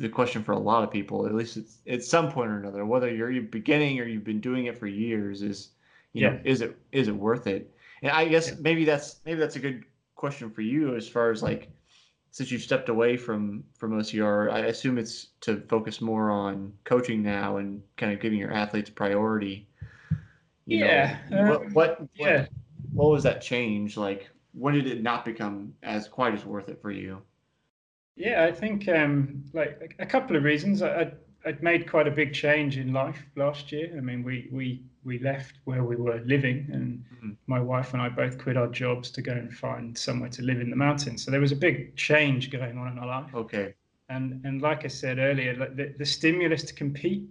the 0.00 0.08
question 0.08 0.42
for 0.44 0.52
a 0.52 0.58
lot 0.58 0.84
of 0.84 0.90
people. 0.90 1.26
At 1.26 1.34
least 1.34 1.56
it's 1.58 1.80
at 1.88 2.02
some 2.04 2.30
point 2.32 2.50
or 2.50 2.58
another, 2.58 2.86
whether 2.86 3.10
you're 3.14 3.42
beginning 3.42 4.00
or 4.00 4.04
you've 4.04 4.24
been 4.24 4.40
doing 4.40 4.66
it 4.66 4.78
for 4.78 4.88
years, 4.88 5.42
is 5.42 5.70
you 6.14 6.22
know, 6.22 6.40
is 6.44 6.62
it 6.62 6.76
is 6.92 7.08
it 7.08 7.16
worth 7.16 7.46
it? 7.46 7.72
And 8.02 8.12
I 8.12 8.26
guess 8.28 8.52
Yeah. 8.52 8.56
maybe 8.60 8.84
that's 8.86 9.20
maybe 9.26 9.40
that's 9.40 9.56
a 9.56 9.60
good 9.60 9.84
question 10.16 10.50
for 10.50 10.62
you 10.62 10.96
as 10.96 11.08
far 11.08 11.30
as 11.30 11.42
like 11.42 11.70
since 12.30 12.50
you've 12.50 12.62
stepped 12.62 12.88
away 12.88 13.16
from 13.16 13.64
from 13.78 13.92
OCR, 13.94 14.50
I 14.50 14.60
assume 14.60 14.98
it's 14.98 15.28
to 15.42 15.60
focus 15.68 16.00
more 16.00 16.30
on 16.30 16.74
coaching 16.84 17.22
now 17.22 17.58
and 17.58 17.82
kind 17.96 18.12
of 18.12 18.20
giving 18.20 18.38
your 18.38 18.52
athletes 18.52 18.90
priority. 18.90 19.68
You 20.66 20.78
Yeah, 20.78 21.18
Know, 21.30 21.44
what, 21.44 21.66
um, 21.66 21.72
what 21.72 22.08
yeah. 22.14 22.46
what 22.92 23.10
was 23.10 23.22
that 23.24 23.42
change 23.42 23.96
like? 23.96 24.30
When 24.52 24.74
did 24.74 24.86
it 24.86 25.02
not 25.02 25.24
become 25.24 25.74
as 25.82 26.08
quite 26.08 26.34
as 26.34 26.44
worth 26.44 26.68
it 26.68 26.80
for 26.82 26.90
you? 26.90 27.22
Yeah, 28.20 28.44
I 28.44 28.52
think 28.52 28.86
um, 28.86 29.44
like 29.54 29.96
a 29.98 30.04
couple 30.04 30.36
of 30.36 30.42
reasons. 30.44 30.82
I, 30.82 31.12
I'd, 31.46 31.62
made 31.62 31.88
quite 31.88 32.06
a 32.06 32.10
big 32.10 32.34
change 32.34 32.76
in 32.76 32.92
life 32.92 33.18
last 33.34 33.72
year. 33.72 33.94
I 33.96 34.00
mean, 34.00 34.22
we 34.22 34.46
we 34.52 34.84
we 35.04 35.18
left 35.20 35.54
where 35.64 35.84
we 35.84 35.96
were 35.96 36.20
living, 36.26 36.68
and 36.70 37.02
Mhm. 37.14 37.36
my 37.46 37.60
wife 37.60 37.94
and 37.94 38.02
I 38.02 38.10
both 38.10 38.36
quit 38.36 38.58
our 38.58 38.68
jobs 38.68 39.10
to 39.12 39.22
go 39.22 39.32
and 39.32 39.50
find 39.50 39.96
somewhere 39.96 40.28
to 40.30 40.42
live 40.42 40.60
in 40.60 40.68
the 40.68 40.76
mountains. 40.76 41.24
So 41.24 41.30
there 41.30 41.40
was 41.40 41.52
a 41.52 41.56
big 41.56 41.96
change 41.96 42.50
going 42.50 42.76
on 42.76 42.88
in 42.92 42.98
our 42.98 43.06
life. 43.06 43.34
Okay. 43.34 43.72
And 44.10 44.44
and 44.44 44.60
like 44.60 44.84
I 44.84 44.88
said 44.88 45.18
earlier, 45.18 45.54
like 45.56 45.76
the, 45.76 45.94
the 45.96 46.04
stimulus 46.04 46.62
to 46.64 46.74
compete, 46.74 47.24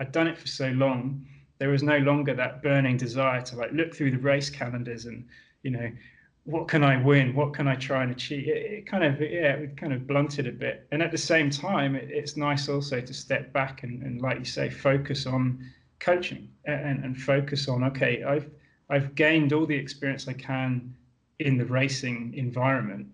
I'd 0.00 0.10
done 0.10 0.26
it 0.26 0.36
for 0.36 0.48
so 0.48 0.70
long, 0.70 1.24
there 1.58 1.68
was 1.68 1.84
no 1.84 1.98
longer 1.98 2.34
that 2.34 2.62
burning 2.64 2.96
desire 2.96 3.42
to 3.42 3.56
like 3.56 3.70
look 3.70 3.94
through 3.94 4.10
the 4.10 4.18
race 4.18 4.50
calendars 4.50 5.06
and 5.06 5.24
you 5.62 5.70
know, 5.70 5.88
what 6.44 6.66
can 6.66 6.82
I 6.82 7.00
win? 7.00 7.34
What 7.34 7.54
can 7.54 7.68
I 7.68 7.76
try 7.76 8.02
and 8.02 8.10
achieve? 8.10 8.48
It, 8.48 8.72
it 8.72 8.86
kind 8.86 9.04
of 9.04 9.20
yeah, 9.20 9.54
it 9.54 9.76
kind 9.76 9.92
of 9.92 10.06
blunted 10.06 10.46
a 10.46 10.52
bit. 10.52 10.86
And 10.90 11.02
at 11.02 11.12
the 11.12 11.18
same 11.18 11.50
time, 11.50 11.94
it, 11.94 12.08
it's 12.10 12.36
nice 12.36 12.68
also 12.68 13.00
to 13.00 13.14
step 13.14 13.52
back 13.52 13.84
and, 13.84 14.02
and 14.02 14.20
like 14.20 14.38
you 14.38 14.44
say, 14.44 14.68
focus 14.68 15.26
on 15.26 15.64
coaching 16.00 16.48
and, 16.64 17.04
and 17.04 17.20
focus 17.20 17.68
on 17.68 17.84
okay, 17.84 18.24
I've 18.24 18.50
I've 18.90 19.14
gained 19.14 19.52
all 19.52 19.66
the 19.66 19.76
experience 19.76 20.26
I 20.26 20.32
can 20.34 20.94
in 21.38 21.56
the 21.56 21.64
racing 21.64 22.34
environment. 22.34 23.06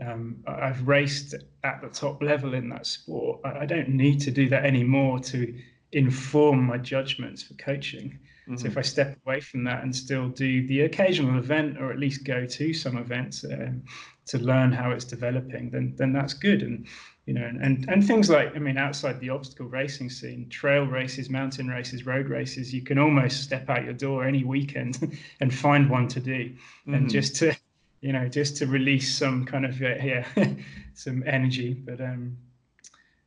Um, 0.00 0.42
I've 0.46 0.88
raced 0.88 1.34
at 1.64 1.80
the 1.82 1.88
top 1.88 2.22
level 2.22 2.54
in 2.54 2.68
that 2.70 2.86
sport. 2.86 3.40
I, 3.44 3.60
I 3.60 3.66
don't 3.66 3.90
need 3.90 4.20
to 4.22 4.30
do 4.30 4.48
that 4.48 4.64
anymore 4.64 5.20
to 5.20 5.54
inform 5.92 6.64
my 6.64 6.78
judgments 6.78 7.42
for 7.42 7.54
coaching. 7.54 8.18
So 8.54 8.68
if 8.68 8.76
Mhm. 8.76 8.78
I 8.78 8.82
step 8.82 9.18
away 9.26 9.40
from 9.40 9.64
that 9.64 9.82
and 9.82 9.94
still 9.94 10.28
do 10.28 10.66
the 10.66 10.82
occasional 10.82 11.38
event, 11.38 11.78
or 11.78 11.90
at 11.90 11.98
least 11.98 12.24
go 12.24 12.44
to 12.46 12.74
some 12.74 12.98
events 12.98 13.44
um, 13.44 13.82
to 14.26 14.38
learn 14.38 14.72
how 14.72 14.90
it's 14.90 15.04
developing, 15.04 15.70
then 15.70 15.94
then 15.96 16.12
that's 16.12 16.34
good. 16.34 16.62
And 16.62 16.86
you 17.26 17.34
know, 17.34 17.44
and 17.44 17.88
and 17.88 18.06
things 18.06 18.28
like 18.28 18.54
I 18.54 18.58
mean, 18.58 18.76
outside 18.76 19.20
the 19.20 19.30
obstacle 19.30 19.66
racing 19.66 20.10
scene, 20.10 20.48
trail 20.50 20.84
races, 20.84 21.30
mountain 21.30 21.68
races, 21.68 22.04
road 22.06 22.28
races, 22.28 22.74
you 22.74 22.82
can 22.82 22.98
almost 22.98 23.42
step 23.42 23.70
out 23.70 23.84
your 23.84 23.94
door 23.94 24.24
any 24.24 24.44
weekend 24.44 25.16
and 25.40 25.54
find 25.54 25.88
one 25.88 26.08
to 26.08 26.20
do, 26.20 26.54
and 26.90 27.08
Mhm. 27.08 27.10
just 27.10 27.36
to 27.36 27.56
you 28.00 28.12
know 28.12 28.28
just 28.28 28.56
to 28.58 28.66
release 28.66 29.16
some 29.16 29.44
kind 29.46 29.64
of 29.64 29.80
uh, 29.80 29.94
yeah 30.02 30.26
some 30.94 31.22
energy. 31.26 31.74
But 31.74 32.00
um, 32.00 32.36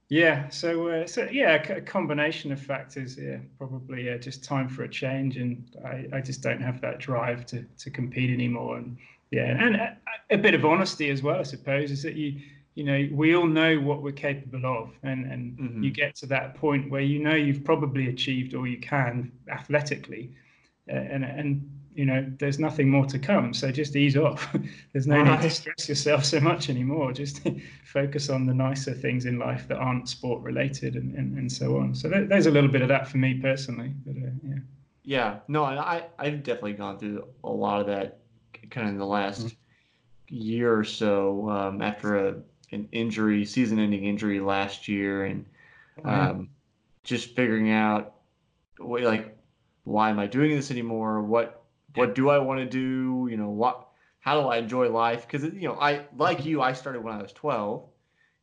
yeah, 0.10 0.50
so 0.50 0.88
uh, 0.88 1.08
so 1.08 1.28
yeah, 1.32 1.56
a 1.56 1.82
combination 1.82 2.52
of 2.52 2.62
factors. 2.62 3.18
Yeah, 3.18 3.38
probably 3.58 4.06
yeah, 4.06 4.18
just 4.18 4.44
time 4.44 4.70
for 4.70 4.84
a 4.84 4.90
change, 4.90 5.38
and 5.38 5.66
I, 5.84 6.06
I 6.18 6.22
just 6.22 6.42
don't 6.42 6.62
have 6.62 6.80
that 6.82 7.00
drive 7.00 7.46
to 7.48 7.66
to 7.80 7.90
compete 7.90 8.30
anymore. 8.30 8.78
And 8.78 8.98
yeah, 9.32 9.58
and 9.60 9.76
a, 9.76 9.98
a 10.30 10.38
bit 10.38 10.54
of 10.54 10.64
honesty 10.64 11.10
as 11.10 11.24
well, 11.24 11.40
I 11.40 11.44
suppose, 11.44 11.90
is 11.90 12.04
that 12.04 12.14
you 12.16 12.40
you 12.76 12.84
know 12.84 13.10
we 13.12 13.36
all 13.36 13.48
know 13.48 13.80
what 13.80 14.04
we're 14.04 14.12
capable 14.12 14.66
of, 14.66 14.92
and 15.02 15.26
and 15.32 15.58
Mhm. 15.58 15.84
you 15.84 15.90
get 15.92 16.16
to 16.18 16.28
that 16.28 16.54
point 16.56 16.92
where 16.92 17.02
you 17.02 17.20
know 17.20 17.34
you've 17.36 17.64
probably 17.64 18.10
achieved 18.10 18.54
all 18.54 18.68
you 18.68 18.80
can 18.80 19.32
athletically, 19.50 20.30
uh, 20.88 20.94
and 20.94 21.26
and 21.26 21.75
you 21.96 22.06
know 22.06 22.32
there's 22.40 22.60
nothing 22.60 22.90
more 22.90 23.06
to 23.08 23.20
come. 23.20 23.54
So 23.54 23.72
just 23.72 23.96
ease 23.96 24.18
off. 24.18 24.56
there's 24.94 25.08
no 25.08 25.22
need 25.22 25.42
to 25.42 25.50
stress 25.50 25.90
yourself 25.90 26.26
so 26.26 26.40
much 26.40 26.70
anymore. 26.70 27.14
Just 27.14 27.42
focus 27.86 28.30
on 28.30 28.46
the 28.46 28.54
nicer 28.54 28.94
things 28.94 29.26
in 29.26 29.40
life 29.40 29.68
that 29.70 29.78
aren't 29.78 30.10
sport 30.10 30.44
related 30.44 30.96
and, 30.96 31.16
and, 31.16 31.38
and 31.38 31.52
so 31.52 31.78
on. 31.78 31.96
So 31.96 32.10
there, 32.10 32.26
there's 32.26 32.48
a 32.48 32.52
little 32.52 32.70
bit 32.72 32.82
of 32.82 32.90
that 32.90 33.08
for 33.08 33.18
me 33.18 33.36
personally. 33.36 33.94
But 34.06 34.18
uh, 34.18 34.32
yeah. 34.44 34.60
Yeah, 35.04 35.40
no, 35.48 35.64
I 35.64 36.08
I've 36.18 36.44
definitely 36.44 36.74
gone 36.74 36.98
through 36.98 37.26
a 37.44 37.50
lot 37.50 37.82
of 37.82 37.88
that 37.88 38.20
kind 38.72 38.88
of 38.88 38.94
in 38.94 39.00
the 39.00 39.06
last 39.06 39.46
Mm-hmm. 39.46 39.56
year 40.30 40.78
or 40.78 40.84
so 40.86 41.50
um, 41.50 41.82
after 41.82 42.16
a 42.30 42.44
an 42.72 42.90
injury, 42.94 43.46
season-ending 43.46 44.06
injury 44.06 44.40
last 44.42 44.88
year, 44.90 45.26
and 45.26 45.46
Oh, 46.04 46.30
um, 46.30 46.50
just 47.04 47.36
figuring 47.36 47.72
out 47.72 48.16
what, 48.80 49.04
like 49.04 49.38
why 49.86 50.12
am 50.12 50.20
I 50.20 50.28
doing 50.28 50.52
this 50.56 50.72
anymore? 50.72 51.24
What 51.24 51.65
what 51.96 52.16
do 52.16 52.30
I 52.30 52.38
want 52.40 52.60
to 52.60 52.66
do? 52.66 53.28
You 53.30 53.38
know, 53.38 53.50
what 53.50 53.88
how 54.20 54.42
do 54.42 54.48
I 54.48 54.58
enjoy 54.58 54.90
life? 54.90 55.28
Because 55.28 55.44
you 55.54 55.68
know, 55.68 55.78
I 55.80 56.06
like 56.18 56.46
you, 56.46 56.62
I 56.62 56.74
started 56.74 57.04
when 57.04 57.14
I 57.14 57.22
was 57.22 57.32
twelve. 57.34 57.90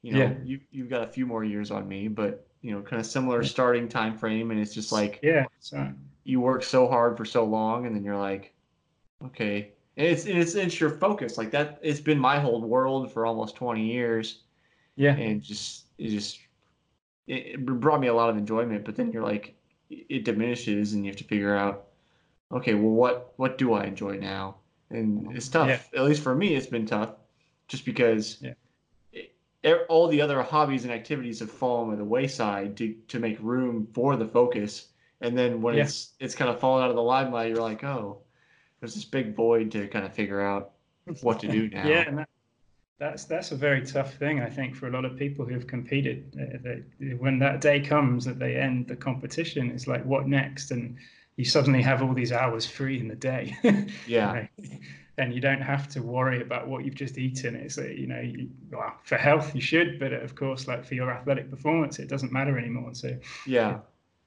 You 0.03 0.13
know, 0.15 0.19
Yeah. 0.21 0.35
you 0.43 0.61
you've 0.71 0.91
got 0.91 1.03
a 1.03 1.07
few 1.07 1.27
more 1.27 1.45
years 1.45 1.71
on 1.71 1.89
me, 1.89 2.09
but 2.09 2.47
you 2.61 2.73
know, 2.73 2.83
kind 2.83 3.01
of 3.01 3.07
similar 3.07 3.43
starting 3.45 3.89
time 3.89 4.17
frame, 4.17 4.51
and 4.51 4.61
it's 4.61 4.75
just 4.75 4.93
like 4.93 5.21
Yeah. 5.23 5.47
So 5.61 5.89
you 6.25 6.41
work 6.41 6.63
so 6.63 6.89
hard 6.89 7.17
for 7.17 7.25
so 7.25 7.45
long, 7.45 7.87
and 7.87 7.95
then 7.97 8.05
you're 8.05 8.17
like, 8.17 8.53
okay, 9.27 9.73
and 9.97 10.07
it's 10.07 10.27
and 10.27 10.39
it's 10.39 10.55
it's 10.55 10.81
your 10.81 10.91
focus 10.91 11.39
like 11.39 11.51
that. 11.53 11.79
It's 11.83 12.01
been 12.01 12.19
my 12.19 12.39
whole 12.39 12.61
world 12.63 13.13
for 13.13 13.27
almost 13.27 13.57
twenty 13.57 13.93
years, 13.93 14.43
yeah. 14.97 15.15
and 15.17 15.43
just 15.43 15.87
it 15.99 16.09
just 16.11 16.39
it, 17.27 17.47
it 17.55 17.67
brought 17.67 18.01
me 18.01 18.09
a 18.09 18.15
lot 18.15 18.31
of 18.31 18.37
enjoyment. 18.37 18.85
But 18.85 18.97
then 18.97 19.13
you're 19.13 19.23
like, 19.23 19.55
it 19.91 20.25
diminishes, 20.25 20.93
and 20.93 21.05
you 21.05 21.11
have 21.11 21.19
to 21.19 21.25
figure 21.25 21.55
out, 21.57 21.89
okay, 22.53 22.75
well, 22.75 22.91
what 22.93 23.33
what 23.37 23.59
do 23.59 23.73
I 23.73 23.85
enjoy 23.85 24.17
now? 24.19 24.57
And 24.91 25.35
it's 25.37 25.49
tough. 25.49 25.69
Yeah. 25.93 26.01
At 26.01 26.07
least 26.07 26.23
for 26.23 26.35
me, 26.35 26.55
it's 26.55 26.67
been 26.67 26.87
tough, 26.87 27.15
just 27.69 27.85
because 27.85 28.39
Yeah. 28.43 28.55
it- 29.63 29.87
all 29.89 30.09
the 30.09 30.21
other 30.21 30.43
hobbies 30.43 30.85
and 30.85 30.93
activities 30.93 31.39
have 31.41 31.51
fallen 31.51 31.91
by 31.91 31.97
the 31.97 32.05
wayside 32.05 32.77
to 32.79 32.95
to 33.09 33.19
make 33.19 33.39
room 33.41 33.87
for 33.95 34.17
the 34.17 34.27
focus. 34.27 34.89
And 35.21 35.39
then 35.39 35.63
when 35.63 35.77
Yeah. 35.77 35.85
it's 35.85 36.13
it's 36.21 36.35
kind 36.35 36.51
of 36.51 36.59
fallen 36.61 36.83
out 36.85 36.91
of 36.91 36.97
the 36.97 37.03
limelight, 37.03 37.49
you're 37.49 37.63
like, 37.63 37.85
oh, 37.85 38.19
there's 38.81 38.95
this 38.95 39.05
big 39.05 39.35
void 39.35 39.71
to 39.73 39.87
kind 39.89 40.05
of 40.05 40.13
figure 40.13 40.41
out 40.41 40.73
what 41.23 41.41
to 41.41 41.49
do 41.49 41.69
now. 41.73 41.87
Yeah, 41.89 42.05
and 42.09 42.19
that, 42.19 42.29
that's 42.99 43.25
that's 43.25 43.53
a 43.53 43.57
very 43.57 43.81
tough 43.87 44.15
thing, 44.15 44.41
I 44.41 44.51
think, 44.51 44.75
for 44.75 44.89
a 44.89 44.91
lot 44.91 45.05
of 45.05 45.17
people 45.17 45.47
who 45.47 45.55
have 45.55 45.67
competed. 45.67 46.37
Uh, 46.39 46.59
they, 46.99 47.15
when 47.15 47.39
that 47.39 47.61
day 47.61 47.81
comes 47.81 48.25
that 48.25 48.39
they 48.39 48.57
end 48.57 48.89
the 48.89 48.97
competition, 48.97 49.71
it's 49.71 49.87
like, 49.87 50.05
what 50.05 50.27
next? 50.29 50.71
And 50.73 50.97
you 51.37 51.45
suddenly 51.45 51.83
have 51.83 52.03
all 52.03 52.15
these 52.15 52.33
hours 52.33 52.67
free 52.67 52.99
in 53.01 53.09
the 53.09 53.17
day. 53.17 53.57
Yeah. 54.07 54.47
And 55.19 55.35
you 55.35 55.41
don't 55.43 55.61
have 55.61 55.89
to 55.91 56.03
worry 56.03 56.41
about 56.41 56.69
what 56.69 56.85
you've 56.87 56.95
just 56.95 57.19
eaten. 57.19 57.55
It's 57.55 57.77
you 57.77 58.07
know, 58.07 58.21
you, 58.21 58.49
well, 58.71 58.95
for 59.05 59.19
health 59.19 59.55
you 59.55 59.61
should, 59.61 59.99
but 59.99 60.13
of 60.15 60.35
course, 60.35 60.67
like 60.67 60.87
for 60.87 60.95
your 60.95 61.11
athletic 61.11 61.51
performance, 61.51 61.99
it 61.99 62.09
doesn't 62.09 62.33
matter 62.33 62.59
anymore. 62.59 62.95
So 62.95 63.19
Yeah. 63.47 63.81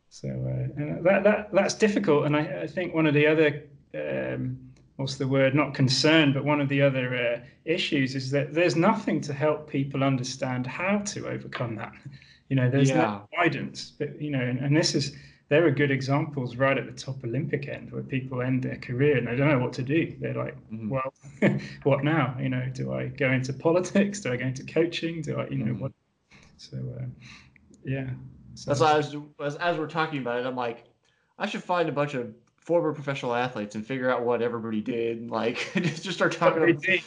so 0.09 0.29
uh, 0.29 0.81
and 0.81 1.03
that, 1.03 1.23
that 1.23 1.51
that's 1.51 1.73
difficult, 1.73 2.25
and 2.27 2.35
I, 2.35 2.61
I 2.63 2.67
think 2.67 2.93
one 2.93 3.07
of 3.07 3.15
the 3.15 3.25
other 3.25 3.63
um, 3.95 4.57
what's 4.97 5.15
the 5.15 5.27
word? 5.27 5.55
Not 5.55 5.73
concern, 5.73 6.33
but 6.33 6.45
one 6.45 6.61
of 6.61 6.69
the 6.69 6.81
other 6.83 7.15
uh, 7.15 7.39
issues 7.65 8.15
is 8.15 8.29
that 8.31 8.53
there's 8.53 8.75
nothing 8.75 9.21
to 9.21 9.33
help 9.33 9.67
people 9.69 10.03
understand 10.03 10.67
how 10.67 10.99
to 10.99 11.27
overcome 11.27 11.75
that. 11.77 11.93
You 12.49 12.55
know, 12.57 12.69
there's 12.69 12.89
Yeah. 12.89 12.97
no 13.01 13.27
guidance, 13.35 13.91
but 13.97 14.21
you 14.21 14.29
know, 14.31 14.39
and, 14.41 14.59
and 14.59 14.75
this 14.77 14.93
is 14.95 15.15
there 15.49 15.65
are 15.65 15.71
good 15.71 15.91
examples 15.91 16.55
right 16.55 16.77
at 16.77 16.85
the 16.87 16.91
top 16.91 17.23
Olympic 17.23 17.67
end 17.67 17.91
where 17.91 18.01
people 18.01 18.41
end 18.41 18.63
their 18.63 18.77
career 18.77 19.17
and 19.17 19.27
they 19.27 19.35
don't 19.35 19.49
know 19.49 19.59
what 19.59 19.73
to 19.73 19.83
do. 19.83 20.15
They're 20.19 20.33
like, 20.33 20.57
Mhm. 20.71 20.89
well, 20.89 21.13
what 21.83 22.03
now? 22.03 22.35
You 22.39 22.49
know, 22.49 22.65
do 22.73 22.93
I 22.93 23.07
go 23.07 23.31
into 23.31 23.53
politics? 23.53 24.21
Do 24.21 24.31
I 24.33 24.37
go 24.37 24.45
into 24.47 24.63
coaching? 24.65 25.21
Do 25.21 25.39
I, 25.39 25.47
you 25.47 25.57
know, 25.57 25.73
Mhm. 25.73 25.79
what? 25.81 25.91
So, 26.57 26.77
uh, 26.99 27.05
yeah. 27.83 28.09
So- 28.55 28.71
That's 28.71 28.79
why 28.79 28.93
I 28.93 28.97
was, 28.97 29.15
as, 29.43 29.55
as 29.57 29.77
we're 29.77 29.87
talking 29.87 30.19
about 30.19 30.39
it, 30.39 30.45
I'm 30.47 30.55
like, 30.55 30.85
I 31.37 31.45
should 31.47 31.63
find 31.63 31.89
a 31.89 31.91
bunch 31.91 32.15
of 32.15 32.33
former 32.57 32.93
professional 32.93 33.35
athletes 33.35 33.75
and 33.75 33.85
figure 33.85 34.09
out 34.09 34.25
what 34.25 34.41
everybody 34.41 34.81
did. 34.81 35.19
and, 35.19 35.29
Like, 35.29 35.57
just 35.75 36.13
start 36.13 36.31
talking. 36.31 36.79
To, 36.79 36.99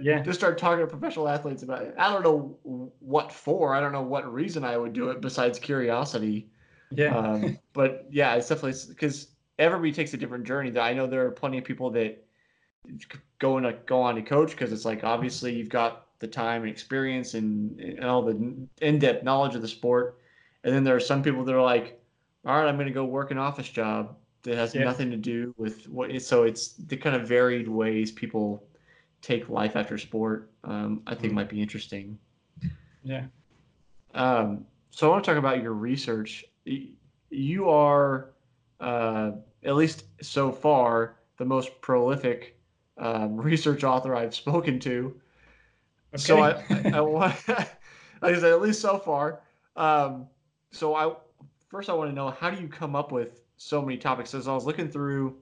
yeah. 0.00 0.22
just 0.22 0.38
start 0.40 0.56
talking 0.56 0.80
to 0.80 0.86
professional 0.86 1.28
athletes 1.28 1.62
about 1.62 1.82
it. 1.82 1.94
I 1.98 2.10
don't 2.10 2.22
know 2.22 2.56
what 3.00 3.30
for. 3.32 3.74
I 3.74 3.80
don't 3.80 3.92
know 3.92 4.02
what 4.02 4.32
reason 4.32 4.64
I 4.64 4.78
would 4.78 4.94
do 4.94 5.10
it 5.10 5.20
besides 5.20 5.58
curiosity. 5.58 6.48
Yeah. 6.96 7.16
Um, 7.16 7.58
but 7.72 8.06
yeah, 8.10 8.34
it's 8.34 8.48
definitely 8.48 8.78
because 8.88 9.28
everybody 9.58 9.92
takes 9.92 10.14
a 10.14 10.16
different 10.16 10.44
journey. 10.44 10.70
That 10.70 10.82
I 10.82 10.92
know 10.92 11.06
there 11.06 11.26
are 11.26 11.30
plenty 11.30 11.58
of 11.58 11.64
people 11.64 11.90
that 11.90 12.24
go 13.38 13.56
on 13.56 13.62
to 13.62 13.72
go 13.86 14.00
on 14.00 14.14
to 14.16 14.22
coach 14.22 14.50
because 14.50 14.72
it's 14.72 14.84
like 14.84 15.04
obviously 15.04 15.54
you've 15.54 15.68
got 15.68 16.06
the 16.18 16.26
time 16.28 16.62
and 16.62 16.70
experience 16.70 17.34
and, 17.34 17.78
and 17.80 18.04
all 18.04 18.22
the 18.22 18.66
in-depth 18.80 19.24
knowledge 19.24 19.54
of 19.54 19.62
the 19.62 19.68
sport, 19.68 20.18
and 20.64 20.74
then 20.74 20.84
there 20.84 20.94
are 20.94 21.00
some 21.00 21.22
people 21.22 21.44
that 21.44 21.54
are 21.54 21.62
like, 21.62 22.00
all 22.46 22.56
right, 22.56 22.68
I'm 22.68 22.76
going 22.76 22.86
to 22.86 22.92
go 22.92 23.04
work 23.04 23.30
an 23.30 23.38
office 23.38 23.68
job 23.68 24.16
that 24.44 24.56
has 24.56 24.74
Yeah. 24.74 24.84
nothing 24.84 25.10
to 25.10 25.16
do 25.16 25.54
with 25.56 25.88
what. 25.88 26.20
So 26.22 26.42
it's 26.44 26.74
the 26.74 26.96
kind 26.96 27.14
of 27.16 27.26
varied 27.26 27.68
ways 27.68 28.10
people 28.12 28.64
take 29.20 29.48
life 29.48 29.76
after 29.76 29.96
sport. 29.98 30.50
Um, 30.64 31.02
I 31.06 31.14
think 31.14 31.32
Mhm. 31.32 31.36
might 31.36 31.48
be 31.48 31.60
interesting. 31.60 32.18
yeah. 33.04 33.26
Um, 34.14 34.66
so 34.90 35.08
I 35.08 35.10
want 35.10 35.24
to 35.24 35.30
talk 35.30 35.38
about 35.38 35.62
your 35.62 35.72
research. 35.72 36.44
You 36.64 37.68
are, 37.68 38.30
uh, 38.80 39.32
at 39.64 39.74
least 39.74 40.04
so 40.20 40.52
far, 40.52 41.16
the 41.38 41.44
most 41.44 41.80
prolific 41.80 42.58
um, 42.98 43.36
research 43.40 43.84
author 43.84 44.14
I've 44.14 44.34
spoken 44.34 44.78
to. 44.80 45.20
So 46.16 46.40
I, 46.40 46.62
I, 46.68 46.92
I 46.94 47.00
want, 47.00 47.34
like 47.48 47.68
I 48.22 48.34
said, 48.34 48.52
at 48.52 48.60
least 48.60 48.80
so 48.80 48.98
far. 48.98 49.40
Um, 49.76 50.26
so 50.70 50.94
I 50.94 51.14
first 51.68 51.88
I 51.88 51.94
want 51.94 52.10
to 52.10 52.14
know 52.14 52.30
how 52.30 52.50
do 52.50 52.60
you 52.60 52.68
come 52.68 52.94
up 52.94 53.12
with 53.12 53.40
so 53.56 53.80
many 53.80 53.96
topics? 53.96 54.34
As 54.34 54.46
I 54.46 54.54
was 54.54 54.66
looking 54.66 54.88
through, 54.88 55.36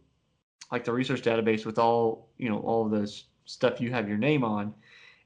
like 0.71 0.85
the 0.85 0.93
research 0.93 1.23
database 1.23 1.67
with 1.67 1.79
all 1.79 2.29
you 2.39 2.49
know 2.49 2.59
all 2.59 2.85
of 2.85 2.93
those 2.93 3.25
stuff 3.45 3.81
you 3.81 3.91
have 3.91 4.09
your 4.09 4.19
name 4.19 4.45
on, 4.45 4.75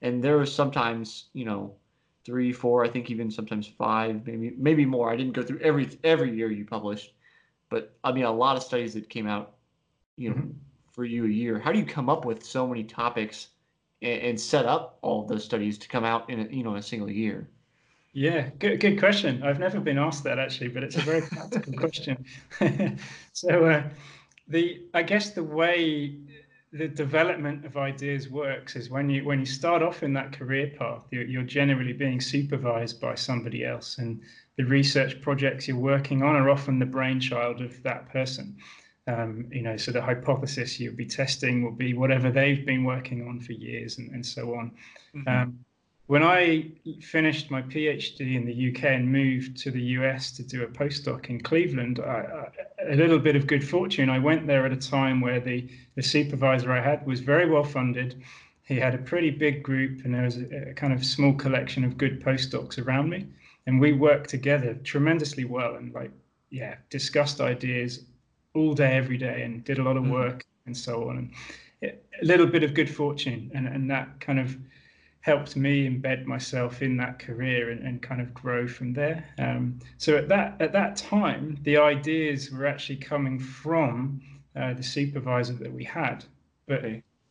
and 0.03 0.23
there 0.23 0.39
was 0.39 0.53
sometimes 0.53 1.27
you 1.35 1.45
know 1.45 1.75
three, 2.25 2.53
four, 2.53 2.85
I 2.85 2.89
think 2.89 3.11
even 3.11 3.31
sometimes 3.31 3.67
five, 3.67 4.27
maybe 4.27 4.55
maybe 4.57 4.87
more. 4.87 5.11
I 5.13 5.17
didn't 5.17 5.33
go 5.35 5.43
through 5.43 5.61
every 5.61 5.89
every 6.05 6.35
year 6.37 6.51
you 6.51 6.65
published, 6.67 7.15
but 7.71 7.97
I 8.05 8.13
mean 8.13 8.25
a 8.25 8.33
lot 8.33 8.57
of 8.57 8.63
studies 8.63 8.95
that 8.95 9.09
came 9.11 9.27
out, 9.27 9.57
you 10.17 10.31
know, 10.31 10.37
Mhm. 10.37 10.55
for 10.93 11.05
you 11.05 11.25
a 11.27 11.29
year. 11.29 11.59
How 11.59 11.73
do 11.73 11.79
you 11.79 11.87
come 11.87 12.09
up 12.11 12.25
with 12.25 12.45
so 12.45 12.67
many 12.67 12.85
topics 12.85 13.49
and, 14.03 14.21
and 14.23 14.41
set 14.41 14.67
up 14.67 14.99
all 15.03 15.27
those 15.27 15.45
studies 15.45 15.79
to 15.79 15.89
come 15.89 16.05
out 16.05 16.29
in 16.31 16.41
a, 16.41 16.45
you 16.51 16.63
know 16.65 16.73
in 16.73 16.79
a 16.79 16.83
single 16.83 17.11
year? 17.11 17.51
Yeah, 18.13 18.51
good, 18.61 18.79
good 18.81 18.99
question. 18.99 19.43
I've 19.43 19.59
never 19.59 19.81
been 19.81 19.99
asked 19.99 20.23
that 20.25 20.39
actually, 20.39 20.69
but 20.69 20.85
it's 20.85 20.97
a 20.97 21.03
very 21.03 21.23
practical 21.23 21.73
question. 21.77 22.25
so, 23.33 23.65
uh, 23.67 23.83
the 24.49 24.89
I 24.95 25.03
guess 25.03 25.31
the 25.33 25.43
way 25.43 26.19
the 26.75 26.89
development 26.89 27.65
of 27.65 27.77
ideas 27.77 28.29
works 28.29 28.75
is 28.75 28.91
when 28.91 29.09
you 29.09 29.25
when 29.25 29.39
you 29.39 29.47
start 29.47 29.81
off 29.81 30.03
in 30.03 30.13
that 30.15 30.33
career 30.33 30.73
path, 30.77 31.07
you're, 31.13 31.25
you're 31.25 31.45
generally 31.45 31.93
being 31.93 32.21
supervised 32.21 33.01
by 33.01 33.15
somebody 33.15 33.65
else, 33.65 33.99
and 33.99 34.21
the 34.57 34.65
research 34.65 35.21
projects 35.21 35.69
you're 35.69 35.77
working 35.77 36.25
on 36.25 36.35
are 36.35 36.51
often 36.51 36.81
the 36.81 36.87
brainchild 36.87 37.61
of 37.61 37.81
that 37.85 38.09
person. 38.11 38.57
Um, 39.07 39.47
you 39.53 39.63
know, 39.63 39.77
so 39.77 39.93
the 39.93 40.03
hypothesis 40.03 40.81
you'll 40.81 40.97
be 40.97 41.07
testing 41.07 41.63
will 41.63 41.77
be 41.77 41.95
whatever 41.95 42.33
they've 42.33 42.67
been 42.67 42.83
working 42.83 43.29
on 43.29 43.39
for 43.39 43.53
years, 43.53 43.99
and, 43.99 44.11
and 44.11 44.27
so 44.27 44.55
on. 44.57 44.73
Um, 45.29 45.59
when 46.07 46.23
I 46.23 46.71
finished 47.01 47.51
my 47.51 47.63
PhD 47.63 48.37
in 48.37 48.45
the 48.45 48.71
UK 48.71 48.85
and 48.85 49.11
moved 49.11 49.57
to 49.59 49.71
the 49.71 49.81
US 49.99 50.33
to 50.33 50.43
do 50.43 50.63
a 50.63 50.67
postdoc 50.67 51.27
in 51.27 51.41
Cleveland, 51.41 51.99
I, 52.01 52.51
I, 52.83 52.93
a 52.93 52.97
little 52.97 53.19
bit 53.19 53.37
of 53.37 53.47
good 53.47 53.67
fortune. 53.67 54.11
I 54.11 54.19
went 54.19 54.47
there 54.47 54.67
at 54.67 54.73
a 54.73 54.77
time 54.77 55.21
where 55.23 55.41
the, 55.41 55.67
the 55.95 56.03
supervisor 56.03 56.73
I 56.73 56.83
had 56.83 57.07
was 57.07 57.21
very 57.21 57.49
well 57.49 57.65
funded. 57.65 58.23
He 58.65 58.77
had 58.77 58.95
a 58.95 58.99
pretty 58.99 59.31
big 59.31 59.63
group, 59.63 60.05
and 60.05 60.15
there 60.15 60.25
was 60.25 60.37
a, 60.37 60.71
a 60.71 60.75
kind 60.75 60.93
of 60.93 61.05
small 61.05 61.35
collection 61.35 61.85
of 61.85 61.97
good 61.97 62.23
postdocs 62.23 62.85
around 62.85 63.09
me. 63.09 63.27
And 63.67 63.81
we 63.81 63.93
worked 63.93 64.29
together 64.29 64.75
tremendously 64.85 65.47
well 65.47 65.77
and, 65.77 65.93
like, 65.95 66.11
yeah, 66.51 66.77
discussed 66.91 67.41
ideas 67.41 68.05
all 68.55 68.75
day, 68.75 68.95
every 68.95 69.17
day, 69.17 69.43
and 69.43 69.65
did 69.65 69.79
a 69.79 69.83
lot 69.83 69.97
of 69.97 70.05
Mhm. 70.05 70.11
work 70.11 70.45
and 70.67 70.77
so 70.77 71.09
on. 71.09 71.17
And 71.17 71.31
it, 71.81 72.05
a 72.23 72.25
little 72.27 72.47
bit 72.47 72.63
of 72.63 72.75
good 72.75 72.91
fortune, 72.91 73.51
and, 73.55 73.67
and 73.67 73.91
that 73.91 74.21
kind 74.21 74.39
of 74.39 74.57
helped 75.25 75.57
me 75.57 75.89
embed 75.89 76.27
myself 76.27 76.83
in 76.83 76.99
that 76.99 77.19
career 77.19 77.71
and, 77.71 77.83
and 77.83 78.03
kind 78.03 78.21
of 78.21 78.35
grow 78.35 78.69
from 78.69 78.93
there. 78.93 79.25
Um, 79.39 79.79
so 79.97 80.19
at 80.19 80.29
that 80.29 80.61
at 80.61 80.73
that 80.73 80.97
time, 80.97 81.59
the 81.63 81.79
ideas 81.79 82.51
were 82.51 82.67
actually 82.67 82.99
coming 82.99 83.41
from 83.41 84.21
uh, 84.55 84.75
the 84.75 84.83
supervisor 84.83 85.55
that 85.55 85.73
we 85.73 85.83
had, 85.83 86.27
but 86.69 86.85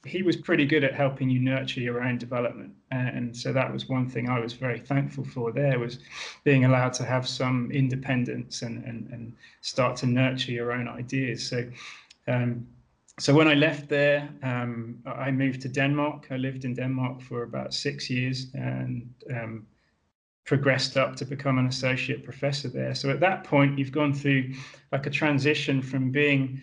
he 0.06 0.24
was 0.24 0.36
pretty 0.36 0.66
good 0.66 0.84
at 0.84 0.96
helping 0.96 1.30
you 1.30 1.40
nurture 1.40 1.82
your 1.82 2.02
own 2.02 2.18
development, 2.18 2.74
and 2.90 3.38
so 3.38 3.54
that 3.54 3.72
was 3.72 3.88
one 3.88 4.10
thing 4.10 4.28
I 4.28 4.40
was 4.40 4.54
very 4.54 4.80
thankful 4.80 5.24
for. 5.24 5.52
There 5.52 5.78
was 5.78 6.00
being 6.44 6.66
allowed 6.66 6.94
to 6.94 7.04
have 7.04 7.28
some 7.28 7.72
independence 7.72 8.64
and 8.64 8.84
and, 8.86 9.08
and 9.12 9.34
start 9.62 9.98
to 9.98 10.08
nurture 10.08 10.52
your 10.52 10.72
own 10.72 10.88
ideas. 10.88 11.48
So. 11.48 11.70
Um, 12.26 12.66
so 13.20 13.34
when 13.34 13.48
I 13.48 13.54
left 13.54 13.90
there, 13.90 14.30
um, 14.42 15.00
I 15.06 15.30
moved 15.30 15.62
to 15.62 15.70
Denmark. 15.70 16.28
I 16.32 16.38
lived 16.38 16.66
in 16.66 16.74
Denmark 16.74 17.22
for 17.22 17.44
about 17.44 17.74
six 17.74 18.10
years 18.10 18.48
and 18.54 19.14
um, 19.30 19.68
progressed 20.46 20.98
up 20.98 21.16
to 21.18 21.26
become 21.26 21.60
an 21.60 21.68
associate 21.68 22.24
professor 22.24 22.70
there. 22.70 22.96
So 22.96 23.10
at 23.10 23.20
that 23.20 23.44
point, 23.44 23.78
you've 23.78 23.92
gone 23.92 24.14
through 24.14 24.54
like 24.92 25.06
a 25.06 25.12
transition 25.12 25.82
from 25.82 26.12
being 26.12 26.60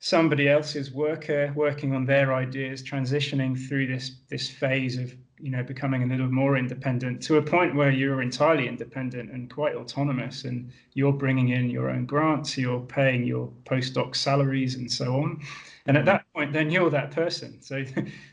somebody 0.00 0.48
else's 0.48 0.92
worker, 0.92 1.52
working 1.54 1.94
on 1.94 2.04
their 2.04 2.34
ideas, 2.34 2.82
transitioning 2.82 3.56
through 3.56 3.86
this 3.86 4.20
this 4.28 4.50
phase 4.50 4.98
of 4.98 5.14
you 5.44 5.50
know 5.50 5.62
becoming 5.62 6.02
a 6.02 6.06
little 6.06 6.32
more 6.32 6.56
independent 6.56 7.22
to 7.22 7.36
a 7.36 7.42
point 7.42 7.74
where 7.74 7.90
you're 7.90 8.22
entirely 8.22 8.66
independent 8.66 9.30
and 9.30 9.52
quite 9.52 9.74
autonomous 9.74 10.44
and 10.44 10.72
you're 10.94 11.12
bringing 11.12 11.50
in 11.50 11.68
your 11.68 11.90
own 11.90 12.06
grants 12.06 12.56
you're 12.56 12.80
paying 12.80 13.22
your 13.24 13.52
postdoc 13.66 14.16
salaries 14.16 14.76
and 14.76 14.90
so 14.90 15.16
on 15.16 15.38
and 15.84 15.98
at 15.98 16.06
that 16.06 16.24
point 16.34 16.50
then 16.54 16.70
you're 16.70 16.88
that 16.88 17.10
person 17.10 17.60
so 17.68 17.84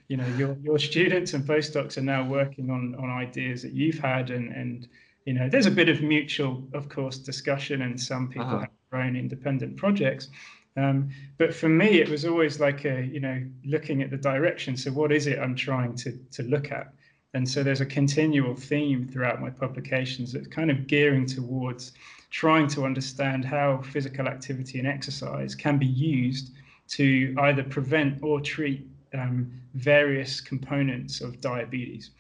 you 0.08 0.16
know 0.16 0.28
your 0.38 0.56
your 0.64 0.80
students 0.80 1.34
and 1.34 1.46
postdocs 1.46 1.98
are 1.98 2.08
now 2.16 2.26
working 2.26 2.70
on 2.70 2.96
on 2.96 3.10
ideas 3.10 3.62
that 3.62 3.74
you've 3.74 4.00
had 4.00 4.30
and 4.30 4.50
and 4.54 4.88
you 5.26 5.34
know 5.34 5.50
there's 5.50 5.66
a 5.66 5.72
bit 5.72 5.90
of 5.90 6.02
mutual 6.02 6.66
of 6.74 6.88
course 6.88 7.18
discussion 7.18 7.82
and 7.82 8.00
some 8.00 8.30
people 8.30 8.48
uh-huh. 8.48 8.60
have 8.60 8.70
their 8.90 9.02
own 9.02 9.18
independent 9.18 9.76
projects 9.76 10.30
um, 10.78 11.10
but 11.38 11.54
for 11.54 11.68
me, 11.68 12.00
it 12.00 12.08
was 12.08 12.24
always 12.24 12.62
like 12.62 12.86
a, 12.86 13.04
you 13.04 13.20
know, 13.20 13.44
looking 13.66 14.02
at 14.02 14.10
the 14.10 14.16
direction. 14.16 14.78
So 14.78 14.90
what 14.90 15.12
is 15.12 15.28
it 15.28 15.38
I'm 15.38 15.54
trying 15.54 15.98
to 15.98 16.18
to 16.32 16.44
look 16.44 16.72
at? 16.72 16.94
And 17.34 17.48
so 17.48 17.64
there's 17.64 17.82
a 17.82 17.86
continual 17.86 18.56
theme 18.56 19.08
throughout 19.08 19.42
my 19.42 19.50
publications 19.50 20.34
that's 20.34 20.48
kind 20.48 20.70
of 20.70 20.88
gearing 20.88 21.26
towards 21.26 21.94
trying 22.30 22.68
to 22.68 22.86
understand 22.86 23.46
how 23.46 23.82
physical 23.82 24.28
activity 24.28 24.80
and 24.80 24.88
exercise 24.88 25.56
can 25.56 25.78
be 25.78 25.86
used 25.86 26.52
to 26.90 27.34
either 27.40 27.64
prevent 27.64 28.22
or 28.22 28.42
treat 28.42 28.86
um, 29.14 29.52
various 29.76 30.42
components 30.42 31.22
of 31.22 31.40
diabetes. 31.42 32.12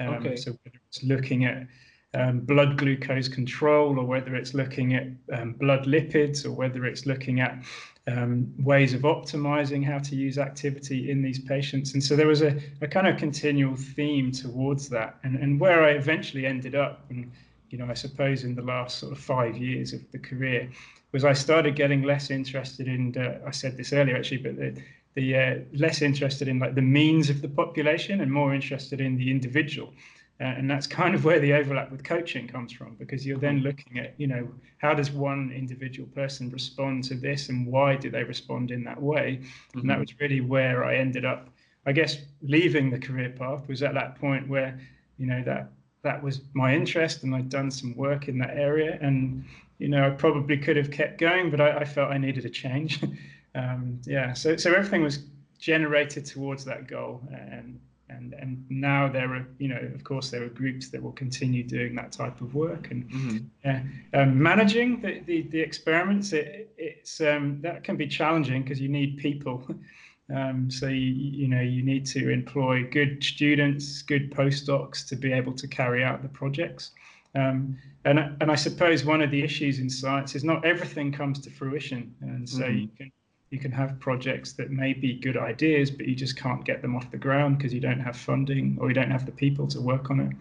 Um, 0.00 0.08
okay. 0.14 0.36
So 0.36 0.52
whether 0.64 0.78
it's 0.88 1.02
looking 1.02 1.44
at 1.44 1.66
um, 2.14 2.40
blood 2.40 2.78
glucose 2.78 3.28
control, 3.28 3.98
or 3.98 4.04
whether 4.04 4.34
it's 4.34 4.54
looking 4.54 4.94
at 4.94 5.06
um, 5.32 5.52
blood 5.52 5.84
lipids, 5.84 6.44
or 6.44 6.52
whether 6.52 6.86
it's 6.86 7.06
looking 7.06 7.40
at 7.40 7.62
um, 8.06 8.52
ways 8.58 8.94
of 8.94 9.02
optimizing 9.02 9.84
how 9.84 9.98
to 9.98 10.16
use 10.16 10.38
activity 10.38 11.10
in 11.10 11.22
these 11.22 11.38
patients. 11.38 11.92
And 11.92 12.02
so 12.02 12.16
there 12.16 12.26
was 12.26 12.42
a, 12.42 12.58
a 12.80 12.88
kind 12.88 13.06
of 13.06 13.18
continual 13.18 13.76
theme 13.76 14.32
towards 14.32 14.88
that. 14.88 15.16
And, 15.22 15.36
and 15.36 15.60
where 15.60 15.84
I 15.84 15.90
eventually 15.90 16.46
ended 16.46 16.74
up, 16.74 17.04
and 17.10 17.30
you 17.68 17.76
know, 17.76 17.86
I 17.86 17.94
suppose 17.94 18.44
in 18.44 18.54
the 18.54 18.62
last 18.62 18.98
sort 18.98 19.12
of 19.12 19.18
five 19.18 19.58
years 19.58 19.92
of 19.92 20.00
the 20.10 20.18
career, 20.18 20.70
was 21.12 21.24
I 21.24 21.34
started 21.34 21.76
getting 21.76 22.02
less 22.02 22.30
interested 22.30 22.88
in. 22.88 23.16
Uh, 23.16 23.46
I 23.46 23.50
said 23.50 23.76
this 23.76 23.92
earlier 23.92 24.16
actually, 24.16 24.38
but 24.38 24.56
the, 24.56 24.82
the 25.14 25.36
uh, 25.36 25.54
less 25.74 26.00
interested 26.00 26.48
in 26.48 26.58
like 26.58 26.74
the 26.74 26.82
means 26.82 27.28
of 27.28 27.42
the 27.42 27.48
population 27.48 28.20
and 28.20 28.32
more 28.32 28.54
interested 28.54 29.00
in 29.00 29.16
the 29.16 29.30
individual. 29.30 29.92
Uh, 30.40 30.44
and 30.44 30.70
that's 30.70 30.86
kind 30.86 31.16
of 31.16 31.24
where 31.24 31.40
the 31.40 31.52
overlap 31.52 31.90
with 31.90 32.04
coaching 32.04 32.46
comes 32.46 32.72
from 32.72 32.94
because 32.94 33.26
you're 33.26 33.38
then 33.38 33.56
mm-hmm. 33.56 33.66
looking 33.66 33.98
at 33.98 34.14
you 34.18 34.26
know 34.28 34.48
how 34.78 34.94
does 34.94 35.10
one 35.10 35.50
individual 35.52 36.08
person 36.10 36.48
respond 36.50 37.02
to 37.02 37.14
this 37.14 37.48
and 37.48 37.66
why 37.66 37.96
do 37.96 38.08
they 38.08 38.22
respond 38.22 38.70
in 38.70 38.84
that 38.84 39.00
way 39.02 39.40
mm-hmm. 39.40 39.80
and 39.80 39.90
that 39.90 39.94
mm-hmm. 39.94 40.02
was 40.02 40.20
really 40.20 40.40
where 40.40 40.84
i 40.84 40.94
ended 40.94 41.24
up 41.24 41.48
i 41.86 41.92
guess 41.92 42.18
leaving 42.40 42.88
the 42.88 42.98
career 42.98 43.30
path 43.30 43.66
was 43.66 43.82
at 43.82 43.94
that 43.94 44.14
point 44.20 44.48
where 44.48 44.78
you 45.16 45.26
know 45.26 45.42
that 45.42 45.72
that 46.02 46.22
was 46.22 46.42
my 46.54 46.72
interest 46.72 47.24
and 47.24 47.34
i'd 47.34 47.48
done 47.48 47.68
some 47.68 47.96
work 47.96 48.28
in 48.28 48.38
that 48.38 48.56
area 48.56 48.96
and 49.00 49.44
you 49.78 49.88
know 49.88 50.06
i 50.06 50.10
probably 50.10 50.56
could 50.56 50.76
have 50.76 50.92
kept 50.92 51.18
going 51.18 51.50
but 51.50 51.60
i, 51.60 51.78
I 51.78 51.84
felt 51.84 52.12
i 52.12 52.18
needed 52.18 52.44
a 52.44 52.50
change 52.50 53.02
um, 53.56 54.00
yeah 54.04 54.34
so 54.34 54.56
so 54.56 54.72
everything 54.72 55.02
was 55.02 55.24
generated 55.58 56.24
towards 56.24 56.64
that 56.64 56.86
goal 56.86 57.20
and 57.32 57.80
and 58.10 58.34
and 58.34 58.64
now 58.68 59.08
there 59.08 59.34
are 59.34 59.46
you 59.58 59.68
know 59.68 59.80
of 59.94 60.02
course 60.04 60.30
there 60.30 60.42
are 60.42 60.48
groups 60.48 60.88
that 60.88 61.02
will 61.02 61.12
continue 61.12 61.62
doing 61.62 61.94
that 61.94 62.12
type 62.12 62.40
of 62.40 62.54
work 62.54 62.90
and 62.90 63.10
mm-hmm. 63.10 64.18
um, 64.18 64.42
managing 64.42 65.00
the, 65.00 65.20
the, 65.26 65.42
the 65.42 65.60
experiments 65.60 66.32
it, 66.32 66.72
it's 66.78 67.20
um, 67.20 67.60
that 67.60 67.84
can 67.84 67.96
be 67.96 68.06
challenging 68.06 68.62
because 68.62 68.80
you 68.80 68.88
need 68.88 69.16
people 69.18 69.66
um, 70.34 70.70
so 70.70 70.86
you, 70.86 71.12
you 71.12 71.48
know 71.48 71.60
you 71.60 71.82
need 71.82 72.06
to 72.06 72.30
employ 72.30 72.84
good 72.90 73.22
students 73.22 74.02
good 74.02 74.30
postdocs 74.30 75.06
to 75.06 75.16
be 75.16 75.32
able 75.32 75.52
to 75.52 75.66
carry 75.66 76.02
out 76.02 76.22
the 76.22 76.28
projects 76.28 76.92
um, 77.34 77.76
and 78.04 78.18
and 78.40 78.50
I 78.50 78.54
suppose 78.54 79.04
one 79.04 79.20
of 79.20 79.30
the 79.30 79.42
issues 79.42 79.78
in 79.80 79.90
science 79.90 80.34
is 80.34 80.44
not 80.44 80.64
everything 80.64 81.12
comes 81.12 81.40
to 81.40 81.50
fruition 81.50 82.14
and 82.20 82.48
so 82.48 82.62
mm-hmm. 82.62 82.78
you 82.78 82.88
can 82.96 83.12
you 83.50 83.58
can 83.58 83.72
have 83.72 83.98
projects 83.98 84.52
that 84.54 84.70
may 84.70 84.92
be 84.92 85.14
good 85.14 85.36
ideas, 85.36 85.90
but 85.90 86.06
you 86.06 86.14
just 86.14 86.36
can't 86.36 86.64
get 86.64 86.82
them 86.82 86.94
off 86.94 87.10
the 87.10 87.16
ground 87.16 87.58
because 87.58 87.72
you 87.72 87.80
don't 87.80 88.00
have 88.00 88.16
funding 88.16 88.76
or 88.80 88.88
you 88.88 88.94
don't 88.94 89.10
have 89.10 89.24
the 89.24 89.32
people 89.32 89.66
to 89.68 89.80
work 89.80 90.10
on 90.10 90.20
it. 90.20 90.36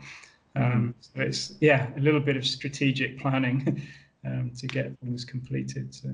Um, 0.55 0.63
mm-hmm. 0.63 0.89
so 0.99 1.21
it's 1.21 1.53
yeah, 1.61 1.87
a 1.95 1.99
little 1.99 2.19
bit 2.19 2.35
of 2.35 2.45
strategic 2.45 3.19
planning 3.19 3.81
um, 4.25 4.51
to 4.57 4.67
get 4.67 4.91
things 4.99 5.23
completed. 5.23 5.93
So, 5.93 6.09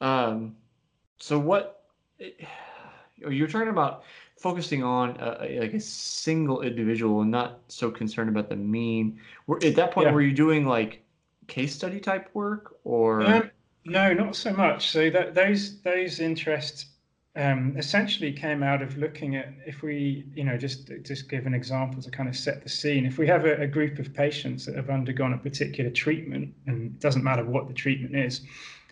um, 0.00 0.56
so 1.18 1.38
what 1.38 1.84
you're 3.16 3.48
talking 3.48 3.68
about 3.68 4.04
focusing 4.38 4.82
on 4.82 5.16
a, 5.20 5.60
like 5.60 5.72
a 5.72 5.80
single 5.80 6.62
individual 6.62 7.20
and 7.22 7.30
not 7.30 7.60
so 7.68 7.90
concerned 7.90 8.28
about 8.28 8.48
the 8.48 8.56
mean. 8.56 9.18
At 9.64 9.76
that 9.76 9.92
point, 9.92 10.08
yeah. 10.08 10.12
were 10.12 10.20
you 10.20 10.32
doing 10.32 10.66
like 10.66 11.04
case 11.46 11.74
study 11.74 12.00
type 12.00 12.28
work 12.34 12.74
or? 12.84 13.50
No, 13.84 14.12
not 14.12 14.36
so 14.36 14.52
much. 14.52 14.90
So 14.90 15.10
that 15.10 15.34
those 15.34 15.80
those 15.82 16.20
interests 16.20 16.86
um, 17.34 17.74
essentially 17.76 18.32
came 18.32 18.62
out 18.62 18.82
of 18.82 18.96
looking 18.96 19.36
at 19.36 19.48
if 19.66 19.82
we, 19.82 20.26
you 20.34 20.44
know, 20.44 20.56
just 20.56 20.90
just 21.02 21.28
give 21.28 21.46
an 21.46 21.54
example 21.54 22.00
to 22.02 22.10
kind 22.10 22.28
of 22.28 22.36
set 22.36 22.62
the 22.62 22.68
scene. 22.68 23.06
If 23.06 23.18
we 23.18 23.26
have 23.26 23.44
a, 23.44 23.62
a 23.62 23.66
group 23.66 23.98
of 23.98 24.14
patients 24.14 24.66
that 24.66 24.76
have 24.76 24.90
undergone 24.90 25.32
a 25.32 25.38
particular 25.38 25.90
treatment, 25.90 26.54
and 26.66 26.92
it 26.92 27.00
doesn't 27.00 27.24
matter 27.24 27.44
what 27.44 27.66
the 27.68 27.74
treatment 27.74 28.14
is, 28.16 28.42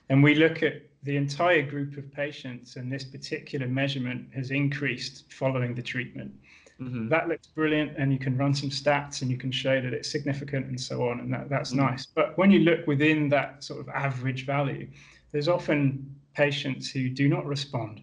and 0.08 0.22
we 0.22 0.34
look 0.34 0.62
at 0.62 0.82
the 1.02 1.16
entire 1.16 1.62
group 1.62 1.96
of 1.96 2.10
patients, 2.12 2.76
and 2.76 2.92
this 2.92 3.04
particular 3.04 3.66
measurement 3.66 4.28
has 4.34 4.50
increased 4.50 5.32
following 5.32 5.74
the 5.74 5.82
treatment. 5.82 6.32
Mm-hmm. 6.80 7.08
That 7.08 7.28
looks 7.28 7.46
brilliant, 7.46 7.92
and 7.98 8.12
you 8.12 8.18
can 8.18 8.36
run 8.38 8.54
some 8.54 8.70
stats 8.70 9.20
and 9.20 9.30
you 9.30 9.36
can 9.36 9.52
show 9.52 9.80
that 9.82 9.92
it's 9.92 10.10
significant 10.10 10.66
and 10.66 10.80
so 10.80 11.08
on, 11.08 11.20
and 11.20 11.32
that, 11.32 11.50
that's 11.50 11.70
mm-hmm. 11.70 11.86
nice. 11.86 12.06
But 12.06 12.36
when 12.38 12.50
you 12.50 12.60
look 12.60 12.86
within 12.86 13.28
that 13.30 13.62
sort 13.62 13.80
of 13.80 13.88
average 13.90 14.46
value, 14.46 14.88
there's 15.32 15.48
often 15.48 16.14
patients 16.34 16.90
who 16.90 17.10
do 17.10 17.28
not 17.28 17.44
respond, 17.44 18.02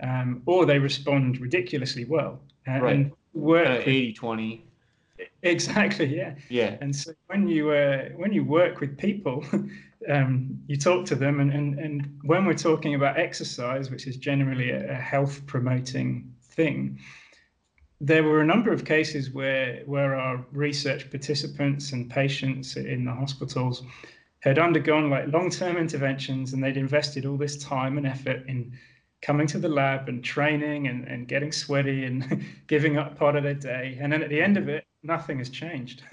um, 0.00 0.42
or 0.46 0.64
they 0.64 0.78
respond 0.78 1.40
ridiculously 1.40 2.04
well. 2.04 2.40
Uh, 2.68 2.80
right. 2.80 2.94
And 2.94 3.12
work 3.32 3.66
uh, 3.66 3.82
80 3.84 4.12
20. 4.12 4.64
Exactly. 5.42 6.16
Yeah. 6.16 6.34
Yeah. 6.48 6.76
And 6.80 6.94
so 6.94 7.12
when 7.26 7.46
you 7.46 7.70
uh, 7.70 8.08
when 8.16 8.32
you 8.32 8.42
work 8.44 8.80
with 8.80 8.98
people, 8.98 9.44
um, 10.08 10.58
you 10.66 10.76
talk 10.76 11.06
to 11.06 11.14
them, 11.14 11.38
and, 11.40 11.52
and 11.52 11.78
and 11.78 12.18
when 12.24 12.46
we're 12.46 12.54
talking 12.54 12.94
about 12.94 13.18
exercise, 13.18 13.90
which 13.90 14.06
is 14.06 14.16
generally 14.16 14.70
a, 14.70 14.90
a 14.90 14.94
health 14.94 15.46
promoting 15.46 16.32
thing, 16.42 16.98
there 18.00 18.22
were 18.22 18.40
a 18.40 18.46
number 18.46 18.72
of 18.72 18.84
cases 18.84 19.30
where 19.30 19.82
where 19.86 20.14
our 20.14 20.44
research 20.52 21.10
participants 21.10 21.92
and 21.92 22.10
patients 22.10 22.76
in 22.76 23.04
the 23.04 23.12
hospitals 23.12 23.82
had 24.40 24.58
undergone 24.58 25.08
like 25.08 25.26
long-term 25.32 25.76
interventions 25.76 26.52
and 26.52 26.62
they'd 26.62 26.76
invested 26.76 27.24
all 27.24 27.36
this 27.36 27.56
time 27.56 27.96
and 27.96 28.06
effort 28.06 28.44
in 28.46 28.70
coming 29.22 29.46
to 29.46 29.58
the 29.58 29.68
lab 29.68 30.06
and 30.08 30.22
training 30.22 30.86
and, 30.88 31.08
and 31.08 31.28
getting 31.28 31.50
sweaty 31.50 32.04
and 32.04 32.44
giving 32.66 32.98
up 32.98 33.16
part 33.16 33.36
of 33.36 33.42
their 33.42 33.54
day. 33.54 33.96
And 34.00 34.12
then 34.12 34.22
at 34.22 34.28
the 34.28 34.42
end 34.42 34.58
of 34.58 34.68
it 34.68 34.84
nothing 35.02 35.38
has 35.38 35.50
changed. 35.50 36.02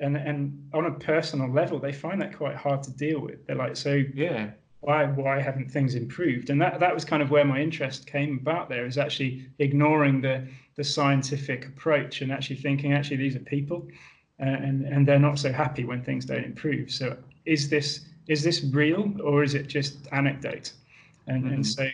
And 0.00 0.16
and 0.16 0.70
on 0.72 0.86
a 0.86 0.92
personal 0.92 1.50
level 1.50 1.80
they 1.80 1.92
find 1.92 2.22
that 2.22 2.32
quite 2.32 2.54
hard 2.54 2.84
to 2.84 2.92
deal 2.92 3.18
with. 3.18 3.44
They're 3.44 3.56
like 3.56 3.76
so 3.76 4.04
yeah. 4.14 4.50
why 4.78 5.06
why 5.06 5.40
haven't 5.40 5.72
things 5.72 5.96
improved? 5.96 6.50
And 6.50 6.62
that 6.62 6.78
that 6.78 6.94
was 6.94 7.04
kind 7.04 7.20
of 7.20 7.32
where 7.32 7.44
my 7.44 7.60
interest 7.60 8.06
came 8.06 8.38
about 8.40 8.68
there 8.68 8.86
is 8.86 8.96
actually 8.96 9.48
ignoring 9.58 10.20
the 10.20 10.46
the 10.78 10.84
scientific 10.84 11.66
approach 11.66 12.22
and 12.22 12.32
actually 12.32 12.56
thinking 12.56 12.92
actually 12.92 13.16
these 13.16 13.36
are 13.36 13.40
people 13.40 13.86
uh, 14.40 14.44
and 14.44 14.86
and 14.86 15.06
they're 15.06 15.18
not 15.18 15.38
so 15.38 15.52
happy 15.52 15.84
when 15.84 16.02
things 16.02 16.24
don't 16.24 16.44
improve 16.44 16.90
so 16.90 17.16
is 17.44 17.68
this 17.68 18.06
is 18.28 18.42
this 18.42 18.64
real 18.64 19.12
or 19.22 19.42
is 19.42 19.54
it 19.54 19.66
just 19.66 20.08
anecdote 20.12 20.72
and 21.26 21.44
mm-hmm. 21.44 21.54
and 21.54 21.66
so 21.66 21.86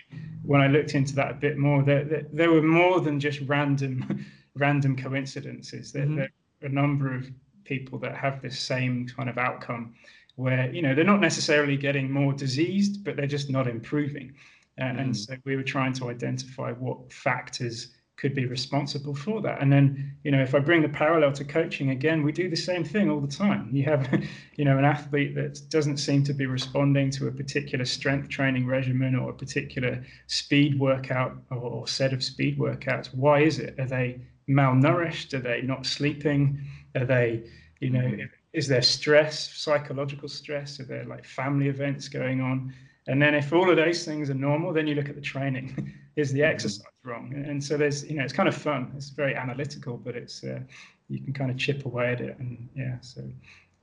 when 0.44 0.60
i 0.60 0.68
looked 0.68 0.94
into 0.94 1.14
that 1.14 1.30
a 1.30 1.34
bit 1.34 1.56
more 1.56 1.82
there 1.82 2.04
there, 2.04 2.26
there 2.32 2.52
were 2.52 2.62
more 2.62 3.00
than 3.00 3.18
just 3.18 3.40
random 3.46 4.24
random 4.54 4.94
coincidences 4.96 5.90
there, 5.90 6.04
mm-hmm. 6.04 6.16
there 6.16 6.30
are 6.62 6.66
a 6.66 6.68
number 6.68 7.14
of 7.14 7.28
people 7.64 7.98
that 7.98 8.14
have 8.14 8.42
this 8.42 8.58
same 8.58 9.08
kind 9.08 9.28
of 9.28 9.38
outcome 9.38 9.94
where 10.36 10.70
you 10.72 10.82
know 10.82 10.94
they're 10.94 11.04
not 11.04 11.20
necessarily 11.20 11.76
getting 11.76 12.10
more 12.10 12.32
diseased, 12.32 13.04
but 13.04 13.16
they're 13.16 13.26
just 13.26 13.50
not 13.50 13.66
improving. 13.66 14.34
Uh, 14.78 14.84
mm. 14.84 15.00
And 15.00 15.16
so 15.16 15.36
we 15.44 15.56
were 15.56 15.62
trying 15.62 15.92
to 15.94 16.10
identify 16.10 16.72
what 16.72 17.12
factors 17.12 17.93
could 18.16 18.34
be 18.34 18.46
responsible 18.46 19.14
for 19.14 19.40
that. 19.42 19.60
And 19.60 19.72
then, 19.72 20.16
you 20.22 20.30
know, 20.30 20.40
if 20.40 20.54
I 20.54 20.60
bring 20.60 20.82
the 20.82 20.88
parallel 20.88 21.32
to 21.32 21.44
coaching 21.44 21.90
again, 21.90 22.22
we 22.22 22.32
do 22.32 22.48
the 22.48 22.56
same 22.56 22.84
thing 22.84 23.10
all 23.10 23.20
the 23.20 23.28
time. 23.28 23.70
You 23.72 23.84
have, 23.84 24.08
you 24.56 24.64
know, 24.64 24.78
an 24.78 24.84
athlete 24.84 25.34
that 25.34 25.60
doesn't 25.68 25.96
seem 25.96 26.22
to 26.24 26.32
be 26.32 26.46
responding 26.46 27.10
to 27.12 27.26
a 27.26 27.32
particular 27.32 27.84
strength 27.84 28.28
training 28.28 28.66
regimen 28.66 29.16
or 29.16 29.30
a 29.30 29.34
particular 29.34 30.04
speed 30.26 30.78
workout 30.78 31.36
or 31.50 31.88
set 31.88 32.12
of 32.12 32.22
speed 32.22 32.58
workouts. 32.58 33.12
Why 33.14 33.40
is 33.40 33.58
it? 33.58 33.78
Are 33.80 33.86
they 33.86 34.20
malnourished? 34.48 35.34
Are 35.34 35.40
they 35.40 35.62
not 35.62 35.84
sleeping? 35.84 36.60
Are 36.94 37.04
they, 37.04 37.44
you 37.80 37.90
know, 37.90 38.00
mm 38.00 38.28
is 38.54 38.68
there 38.68 38.82
stress, 38.82 39.52
psychological 39.52 40.28
stress? 40.28 40.78
Are 40.78 40.84
there 40.84 41.04
like 41.04 41.24
family 41.24 41.66
events 41.66 42.08
going 42.08 42.40
on? 42.40 42.72
And 43.08 43.20
then 43.20 43.34
if 43.34 43.52
all 43.52 43.68
of 43.68 43.76
those 43.76 44.04
things 44.04 44.30
are 44.30 44.34
normal, 44.34 44.72
then 44.72 44.86
you 44.86 44.94
look 44.94 45.08
at 45.08 45.16
the 45.16 45.20
training 45.20 45.92
is 46.16 46.32
the 46.32 46.40
mm-hmm. 46.40 46.50
exercise 46.50 46.86
wrong? 47.02 47.32
And 47.34 47.62
so 47.62 47.76
there's, 47.76 48.04
you 48.04 48.16
know, 48.16 48.24
it's 48.24 48.32
kind 48.32 48.48
of 48.48 48.56
fun. 48.56 48.92
It's 48.96 49.10
very 49.10 49.34
analytical, 49.34 49.96
but 49.96 50.16
it's 50.16 50.44
uh, 50.44 50.60
you 51.08 51.20
can 51.20 51.32
kind 51.32 51.50
of 51.50 51.56
chip 51.56 51.84
away 51.84 52.12
at 52.12 52.20
it, 52.20 52.38
and 52.38 52.68
yeah, 52.74 52.96
so 53.00 53.22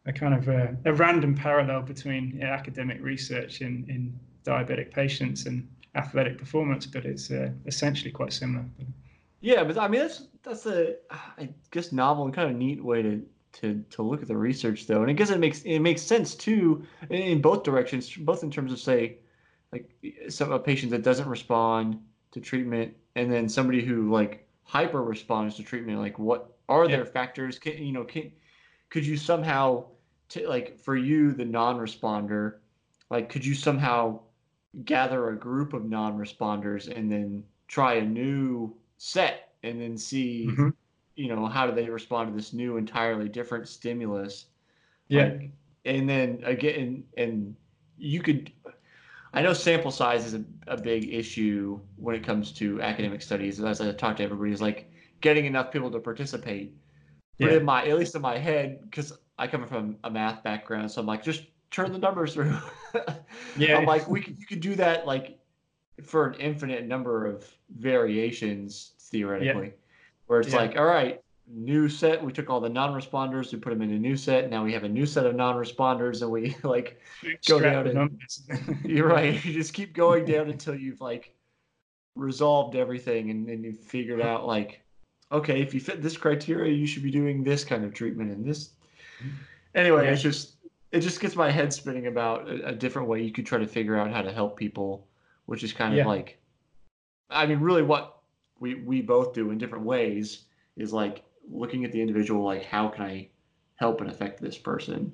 a 0.06 0.14
kind 0.14 0.34
of 0.34 0.48
a, 0.48 0.76
a 0.86 0.94
random 0.94 1.36
parallel 1.36 1.82
between 1.82 2.38
yeah, 2.38 2.52
academic 2.54 3.00
research 3.02 3.62
in 3.62 3.86
in 3.88 4.20
diabetic 4.44 4.92
patients 4.92 5.46
and 5.46 5.68
athletic 5.96 6.38
performance, 6.38 6.86
but 6.86 7.06
it's 7.06 7.30
uh, 7.30 7.50
essentially 7.66 8.12
quite 8.12 8.34
similar. 8.34 8.66
Yeah, 9.42 9.64
but 9.64 9.78
I 9.78 9.88
mean 9.88 10.02
that's 10.02 10.28
that's 10.44 10.66
a 10.66 10.96
I 11.12 11.50
guess 11.72 11.92
novel 11.92 12.26
and 12.26 12.34
kind 12.34 12.50
of 12.50 12.56
neat 12.56 12.84
way 12.84 13.02
to 13.02 13.24
to 13.54 13.84
to 13.92 14.02
look 14.02 14.22
at 14.22 14.28
the 14.28 14.38
research 14.38 14.88
though, 14.88 15.02
and 15.02 15.10
I 15.10 15.14
guess 15.14 15.30
it 15.30 15.40
makes 15.40 15.62
it 15.62 15.80
makes 15.80 16.02
sense 16.02 16.34
too 16.36 16.84
in 17.10 17.42
both 17.42 17.64
directions, 17.64 18.16
both 18.16 18.44
in 18.44 18.50
terms 18.50 18.72
of 18.72 18.80
say 18.80 19.18
like 19.72 19.90
some 20.30 20.52
a 20.52 20.60
patient 20.60 20.92
that 20.92 21.04
doesn't 21.04 21.28
respond 21.28 22.00
to 22.32 22.40
treatment 22.40 22.96
and 23.16 23.32
then 23.32 23.48
somebody 23.48 23.84
who 23.84 24.12
like 24.12 24.48
hyper 24.64 25.04
responds 25.04 25.56
to 25.56 25.64
treatment 25.64 26.00
like 26.00 26.18
what 26.18 26.54
are 26.70 26.86
yeah. 26.86 26.98
there 26.98 27.06
factors 27.06 27.60
can 27.60 27.78
you 27.78 27.92
know 27.92 28.04
can 28.04 28.32
could 28.90 29.06
you 29.06 29.18
somehow 29.18 29.84
t- 30.30 30.48
like 30.48 30.78
for 30.80 30.96
you 30.96 31.32
the 31.32 31.46
non-responder 31.46 32.56
like 33.10 33.30
could 33.30 33.46
you 33.46 33.54
somehow 33.54 34.20
gather 34.86 35.30
a 35.30 35.36
group 35.36 35.74
of 35.74 35.86
non-responders 35.86 36.96
and 36.96 37.12
then 37.12 37.44
try 37.68 37.96
a 37.96 38.06
new 38.06 38.74
set 38.98 39.50
and 39.64 39.82
then 39.82 39.98
see 39.98 40.48
mm-hmm. 40.50 40.70
you 41.16 41.28
know 41.28 41.46
how 41.46 41.68
do 41.68 41.74
they 41.74 41.90
respond 41.90 42.30
to 42.30 42.36
this 42.36 42.54
new 42.54 42.78
entirely 42.78 43.28
different 43.28 43.68
stimulus 43.68 44.46
yeah 45.10 45.26
like, 45.26 45.52
and 45.84 46.10
then 46.10 46.42
again 46.46 47.04
and 47.18 47.56
you 47.98 48.22
could 48.22 48.52
I 49.34 49.42
know 49.42 49.54
sample 49.54 49.92
size 49.92 50.26
is 50.26 50.34
a, 50.34 50.44
a 50.68 50.78
big 50.80 51.14
issue 51.14 51.80
when 51.96 52.16
it 52.16 52.24
comes 52.24 52.52
to 52.54 52.82
academic 52.82 53.22
studies. 53.22 53.62
As 53.62 53.80
I 53.80 53.92
talk 53.94 54.18
to 54.18 54.24
everybody, 54.24 54.52
is 54.52 54.62
like 54.62 54.92
getting 55.22 55.46
enough 55.46 55.72
people 55.72 55.90
to 55.92 56.00
participate. 56.00 56.76
But 57.40 57.54
in 57.54 57.66
my, 57.66 57.88
at 57.88 57.98
least 57.98 58.14
in 58.14 58.22
my 58.22 58.38
head, 58.38 58.82
because 58.84 59.14
I 59.40 59.48
come 59.48 59.66
from 59.68 59.98
a 60.04 60.12
math 60.12 60.44
background, 60.44 60.92
so 60.92 61.02
I'm 61.02 61.08
like, 61.08 61.24
just 61.24 61.46
turn 61.72 61.92
the 61.92 61.98
numbers 61.98 62.34
through. 62.34 62.56
yeah, 63.58 63.78
I'm 63.78 63.86
like, 63.86 64.08
we 64.08 64.22
could, 64.22 64.38
you 64.38 64.46
could 64.46 64.60
do 64.60 64.76
that 64.76 65.08
like 65.08 65.40
for 66.04 66.28
an 66.28 66.36
infinite 66.40 66.86
number 66.86 67.26
of 67.26 67.50
variations 67.80 68.92
theoretically, 69.00 69.68
yeah. 69.68 69.74
where 70.28 70.42
it's 70.42 70.52
yeah. 70.52 70.58
like, 70.58 70.78
all 70.78 70.86
right, 70.86 71.22
new 71.54 71.90
set. 71.90 72.24
We 72.24 72.32
took 72.32 72.50
all 72.50 72.60
the 72.60 72.70
non-responders, 72.70 73.52
we 73.52 73.60
put 73.60 73.72
them 73.72 73.82
in 73.82 73.92
a 73.92 74.00
new 74.00 74.16
set. 74.16 74.50
Now 74.50 74.64
we 74.64 74.74
have 74.74 74.84
a 74.84 74.90
new 74.90 75.06
set 75.06 75.26
of 75.26 75.36
non-responders, 75.36 76.22
and 76.22 76.32
we 76.32 76.56
like 76.64 77.02
go 77.48 77.60
down. 77.60 77.88
And, 77.88 78.20
you're 78.84 79.08
right. 79.08 79.44
You 79.46 79.54
just 79.54 79.74
keep 79.74 79.94
going 79.94 80.26
down 80.26 80.50
until 80.50 80.76
you've 80.76 81.02
like 81.02 81.34
resolved 82.16 82.76
everything, 82.76 83.30
and, 83.30 83.48
and 83.50 83.64
you've 83.64 83.80
figured 83.80 84.22
out 84.22 84.46
like, 84.46 84.82
okay, 85.32 85.62
if 85.62 85.74
you 85.74 85.80
fit 85.80 86.02
this 86.02 86.18
criteria, 86.18 86.74
you 86.74 86.86
should 86.86 87.04
be 87.04 87.12
doing 87.12 87.44
this 87.44 87.64
kind 87.64 87.84
of 87.84 87.94
treatment 87.94 88.32
and 88.32 88.46
this. 88.46 88.72
Anyway, 89.76 90.06
yeah. 90.06 90.12
it's 90.12 90.22
just 90.22 90.56
it 90.92 91.00
just 91.00 91.20
gets 91.20 91.36
my 91.36 91.50
head 91.50 91.72
spinning 91.72 92.08
about 92.08 92.50
a, 92.50 92.68
a, 92.68 92.72
different 92.74 93.08
way 93.08 93.22
you 93.22 93.32
could 93.32 93.46
try 93.46 93.58
to 93.58 93.68
figure 93.68 93.96
out 93.98 94.12
how 94.12 94.22
to 94.22 94.32
help 94.32 94.58
people, 94.58 95.08
which 95.46 95.64
is 95.64 95.72
kind 95.72 95.94
of 95.94 96.00
yeah. 96.00 96.06
like, 96.06 96.38
I 97.30 97.46
mean, 97.46 97.60
really 97.60 97.84
what 97.84 98.18
we 98.60 98.76
we 98.76 99.02
both 99.02 99.34
do 99.34 99.52
in 99.52 99.58
different 99.58 99.86
ways 99.86 100.44
is 100.76 100.92
like 100.92 101.24
looking 101.50 101.86
at 101.86 101.92
the 101.92 102.02
individual 102.02 102.44
like 102.44 102.66
how 102.66 102.88
can 102.88 103.04
i 103.04 103.28
help 103.76 104.02
and 104.02 104.10
affect 104.10 104.42
this 104.42 104.58
person 104.58 105.12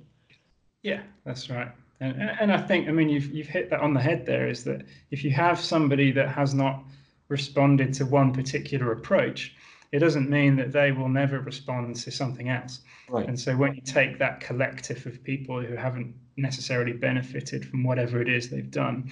yeah 0.83 1.01
that's 1.25 1.49
right 1.49 1.71
and, 1.99 2.21
and 2.21 2.51
i 2.51 2.57
think 2.57 2.87
i 2.87 2.91
mean 2.91 3.09
you've, 3.09 3.33
you've 3.33 3.47
hit 3.47 3.69
that 3.69 3.79
on 3.79 3.93
the 3.93 3.99
head 3.99 4.25
there 4.25 4.47
is 4.47 4.63
that 4.63 4.85
if 5.11 5.23
you 5.23 5.31
have 5.31 5.59
somebody 5.59 6.11
that 6.11 6.29
has 6.29 6.53
not 6.53 6.83
responded 7.29 7.93
to 7.93 8.05
one 8.05 8.33
particular 8.33 8.91
approach 8.91 9.55
it 9.91 9.99
doesn't 9.99 10.29
mean 10.29 10.55
that 10.55 10.71
they 10.71 10.91
will 10.91 11.09
never 11.09 11.39
respond 11.39 11.95
to 11.95 12.11
something 12.11 12.49
else 12.49 12.81
right. 13.09 13.27
and 13.27 13.39
so 13.39 13.55
when 13.55 13.73
you 13.73 13.81
take 13.81 14.19
that 14.19 14.39
collective 14.39 15.05
of 15.05 15.23
people 15.23 15.61
who 15.61 15.75
haven't 15.75 16.13
necessarily 16.35 16.93
benefited 16.93 17.65
from 17.65 17.83
whatever 17.83 18.21
it 18.21 18.29
is 18.29 18.49
they've 18.49 18.71
done 18.71 19.09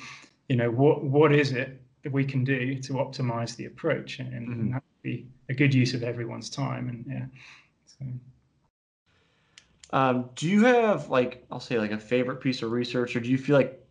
you 0.49 0.55
know 0.55 0.69
what 0.69 1.03
what 1.03 1.33
is 1.33 1.51
it 1.51 1.81
that 2.03 2.11
we 2.11 2.23
can 2.23 2.43
do 2.43 2.79
to 2.79 2.93
optimize 2.93 3.55
the 3.55 3.65
approach 3.65 4.19
and, 4.19 4.47
mm-hmm. 4.47 4.77
And 5.05 5.13
that 5.13 5.21
would 5.21 5.25
be 5.25 5.27
a 5.49 5.53
good 5.53 5.73
use 5.73 5.93
of 5.93 6.03
everyone's 6.03 6.49
time 6.49 6.89
and 6.89 7.05
yeah 7.07 7.25
so. 7.85 8.05
um, 9.97 10.29
do 10.35 10.47
you 10.47 10.63
have 10.63 11.09
like 11.09 11.45
i'll 11.51 11.59
say 11.59 11.79
like 11.79 11.91
a 11.91 11.99
favorite 11.99 12.41
piece 12.41 12.61
of 12.61 12.71
research 12.71 13.15
or 13.15 13.19
do 13.19 13.29
you 13.29 13.37
feel 13.37 13.55
like 13.55 13.81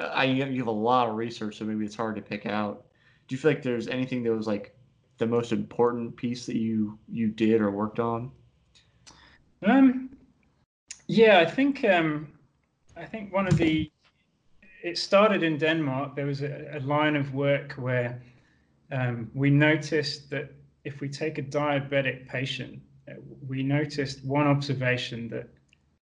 I, 0.00 0.24
you 0.24 0.58
have 0.58 0.68
a 0.68 0.70
lot 0.70 1.08
of 1.08 1.16
research 1.16 1.58
so 1.58 1.64
maybe 1.64 1.84
it's 1.84 1.96
hard 1.96 2.16
to 2.16 2.22
pick 2.22 2.46
out 2.46 2.86
do 3.28 3.34
you 3.34 3.38
feel 3.38 3.50
like 3.50 3.62
there's 3.62 3.88
anything 3.88 4.22
that 4.24 4.32
was 4.32 4.46
like 4.46 4.74
the 5.18 5.26
most 5.26 5.52
important 5.52 6.16
piece 6.16 6.46
that 6.46 6.56
you 6.56 6.98
you 7.08 7.28
did 7.28 7.60
or 7.60 7.70
worked 7.70 8.00
on 8.00 8.30
um 9.66 10.10
yeah 11.08 11.38
i 11.38 11.44
think 11.44 11.84
um 11.84 12.28
i 12.96 13.04
think 13.04 13.32
one 13.32 13.46
of 13.46 13.56
the 13.56 13.90
it 14.86 14.96
started 14.96 15.42
in 15.42 15.58
Denmark. 15.58 16.14
There 16.14 16.26
was 16.26 16.42
a, 16.42 16.78
a 16.78 16.80
line 16.80 17.16
of 17.16 17.34
work 17.34 17.72
where 17.72 18.22
um, 18.92 19.30
we 19.34 19.50
noticed 19.50 20.30
that 20.30 20.50
if 20.84 21.00
we 21.00 21.08
take 21.08 21.38
a 21.38 21.42
diabetic 21.42 22.28
patient, 22.28 22.80
uh, 23.08 23.14
we 23.48 23.62
noticed 23.62 24.24
one 24.24 24.46
observation 24.46 25.28
that 25.28 25.48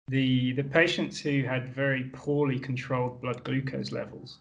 the 0.07 0.53
the 0.53 0.63
patients 0.63 1.19
who 1.19 1.43
had 1.43 1.73
very 1.73 2.05
poorly 2.13 2.59
controlled 2.59 3.21
blood 3.21 3.43
glucose 3.43 3.91
levels 3.91 4.39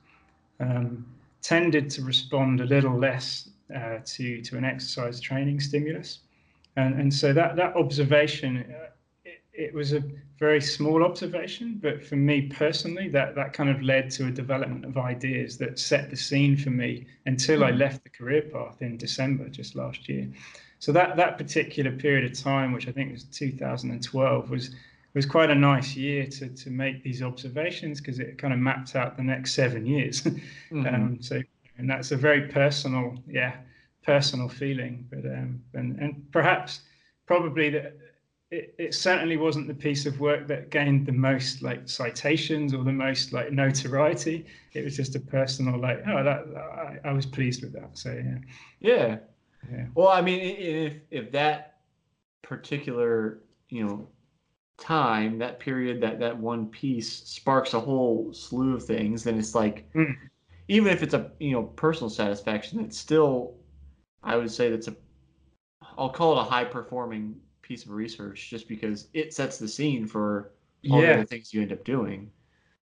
um, 0.59 1.07
tended 1.43 1.91
to 1.91 2.03
respond 2.03 2.61
a 2.61 2.65
little 2.65 2.99
less 2.99 3.51
uh, 3.75 3.99
to 4.05 4.41
to 4.43 4.57
an 4.57 4.65
exercise 4.65 5.21
training 5.21 5.61
stimulus, 5.61 6.21
and 6.77 6.99
and 6.99 7.13
so 7.13 7.33
that 7.33 7.57
that 7.57 7.77
observation 7.77 8.75
uh, 8.75 8.87
it 9.53 9.75
was 9.75 9.93
a 9.93 10.03
very 10.39 10.61
small 10.61 11.05
observation, 11.05 11.79
but 11.83 12.03
for 12.05 12.17
me 12.17 12.43
personally, 12.43 13.09
that 13.09 13.35
that 13.35 13.53
kind 13.53 13.69
of 13.69 13.83
led 13.83 14.11
to 14.13 14.27
a 14.27 14.31
development 14.31 14.85
of 14.85 14.97
ideas 14.97 15.59
that 15.59 15.79
set 15.79 16.11
the 16.11 16.17
scene 16.17 16.57
for 16.57 16.71
me 16.71 17.07
until 17.27 17.65
I 17.65 17.73
hmm. 17.73 17.79
left 17.79 18.05
the 18.05 18.11
career 18.11 18.43
path 18.43 18.81
in 18.81 18.97
December 18.97 19.49
just 19.49 19.75
last 19.75 20.09
year. 20.09 20.29
So 20.79 20.93
that 20.93 21.17
that 21.17 21.37
particular 21.37 21.93
period 21.93 22.31
of 22.31 22.39
time, 22.39 22.73
which 22.73 22.89
I 22.89 22.93
think 22.93 23.13
was 23.13 23.25
2012, 23.25 24.51
was 24.51 24.75
was 25.13 25.27
quite 25.27 25.51
a 25.51 25.55
nice 25.55 25.95
year 25.97 26.27
to 26.27 26.49
to 26.49 26.71
make 26.71 27.03
these 27.03 27.23
observations 27.23 28.01
because 28.01 28.19
it 28.19 28.39
kind 28.39 28.55
of 28.55 28.61
mapped 28.61 28.97
out 28.97 29.17
the 29.17 29.23
next 29.23 29.53
seven 29.53 29.85
years. 29.85 30.23
mm-hmm. 30.23 30.87
um, 30.87 31.19
so 31.21 31.43
and 31.77 31.89
that's 31.89 32.13
a 32.13 32.17
very 32.17 32.49
personal, 32.49 33.17
yeah, 33.27 33.57
personal 34.03 34.49
feeling. 34.49 35.07
But 35.11 35.25
um, 35.27 35.63
and 35.75 35.99
and 35.99 36.31
perhaps 36.31 36.81
probably 37.27 37.71
that 37.71 37.97
it, 38.51 38.75
it 38.79 38.95
certainly 38.95 39.37
wasn't 39.37 39.69
the 39.69 39.75
piece 39.75 40.07
of 40.07 40.19
work 40.19 40.49
that 40.49 40.71
gained 40.71 41.07
the 41.07 41.13
most 41.13 41.63
like 41.63 41.89
citations 41.89 42.75
or 42.75 42.83
the 42.83 42.93
most 42.93 43.33
like 43.33 43.53
notoriety. 43.53 44.45
It 44.73 44.85
was 44.85 44.97
just 44.97 45.15
a 45.15 45.21
personal 45.21 45.79
like, 45.79 46.03
oh, 46.07 46.25
that 46.25 46.45
I, 46.57 47.09
I 47.09 47.13
was 47.13 47.27
pleased 47.27 47.63
with 47.63 47.73
that. 47.75 47.97
So 47.97 48.13
yeah. 48.13 48.39
Yeah. 48.81 49.19
Yeah. 49.71 49.87
Well, 49.95 50.09
I 50.09 50.21
mean, 50.21 50.41
if 50.41 50.95
if 51.11 51.31
that 51.33 51.79
particular 52.43 53.41
you 53.69 53.87
know 53.87 54.09
time, 54.79 55.39
that 55.39 55.61
period, 55.61 56.01
that 56.03 56.19
that 56.19 56.37
one 56.37 56.67
piece 56.67 57.13
sparks 57.29 57.75
a 57.75 57.81
whole 57.81 58.33
slew 58.33 58.75
of 58.75 58.85
things, 58.85 59.23
then 59.23 59.39
it's 59.39 59.55
like, 59.55 59.93
mm. 59.93 60.17
even 60.69 60.93
if 60.93 61.03
it's 61.05 61.15
a 61.15 61.31
you 61.39 61.53
know 61.53 61.65
personal 61.65 62.11
satisfaction, 62.11 62.81
it's 62.81 62.99
still, 62.99 63.55
I 64.25 64.37
would 64.37 64.51
say 64.51 64.71
that's 64.71 64.89
a, 64.89 64.97
I'll 65.97 66.11
call 66.11 66.39
it 66.39 66.41
a 66.41 66.45
high 66.45 66.65
performing 66.65 67.37
piece 67.71 67.85
of 67.85 67.93
research 67.93 68.51
just 68.51 68.67
because 68.67 69.07
it 69.15 69.33
sets 69.33 69.57
the 69.57 69.69
scene 69.69 70.05
for 70.05 70.51
all 70.91 71.01
yeah. 71.01 71.19
the 71.19 71.25
things 71.25 71.55
you 71.55 71.63
end 71.63 71.71
up 71.71 71.85
doing. 71.85 72.29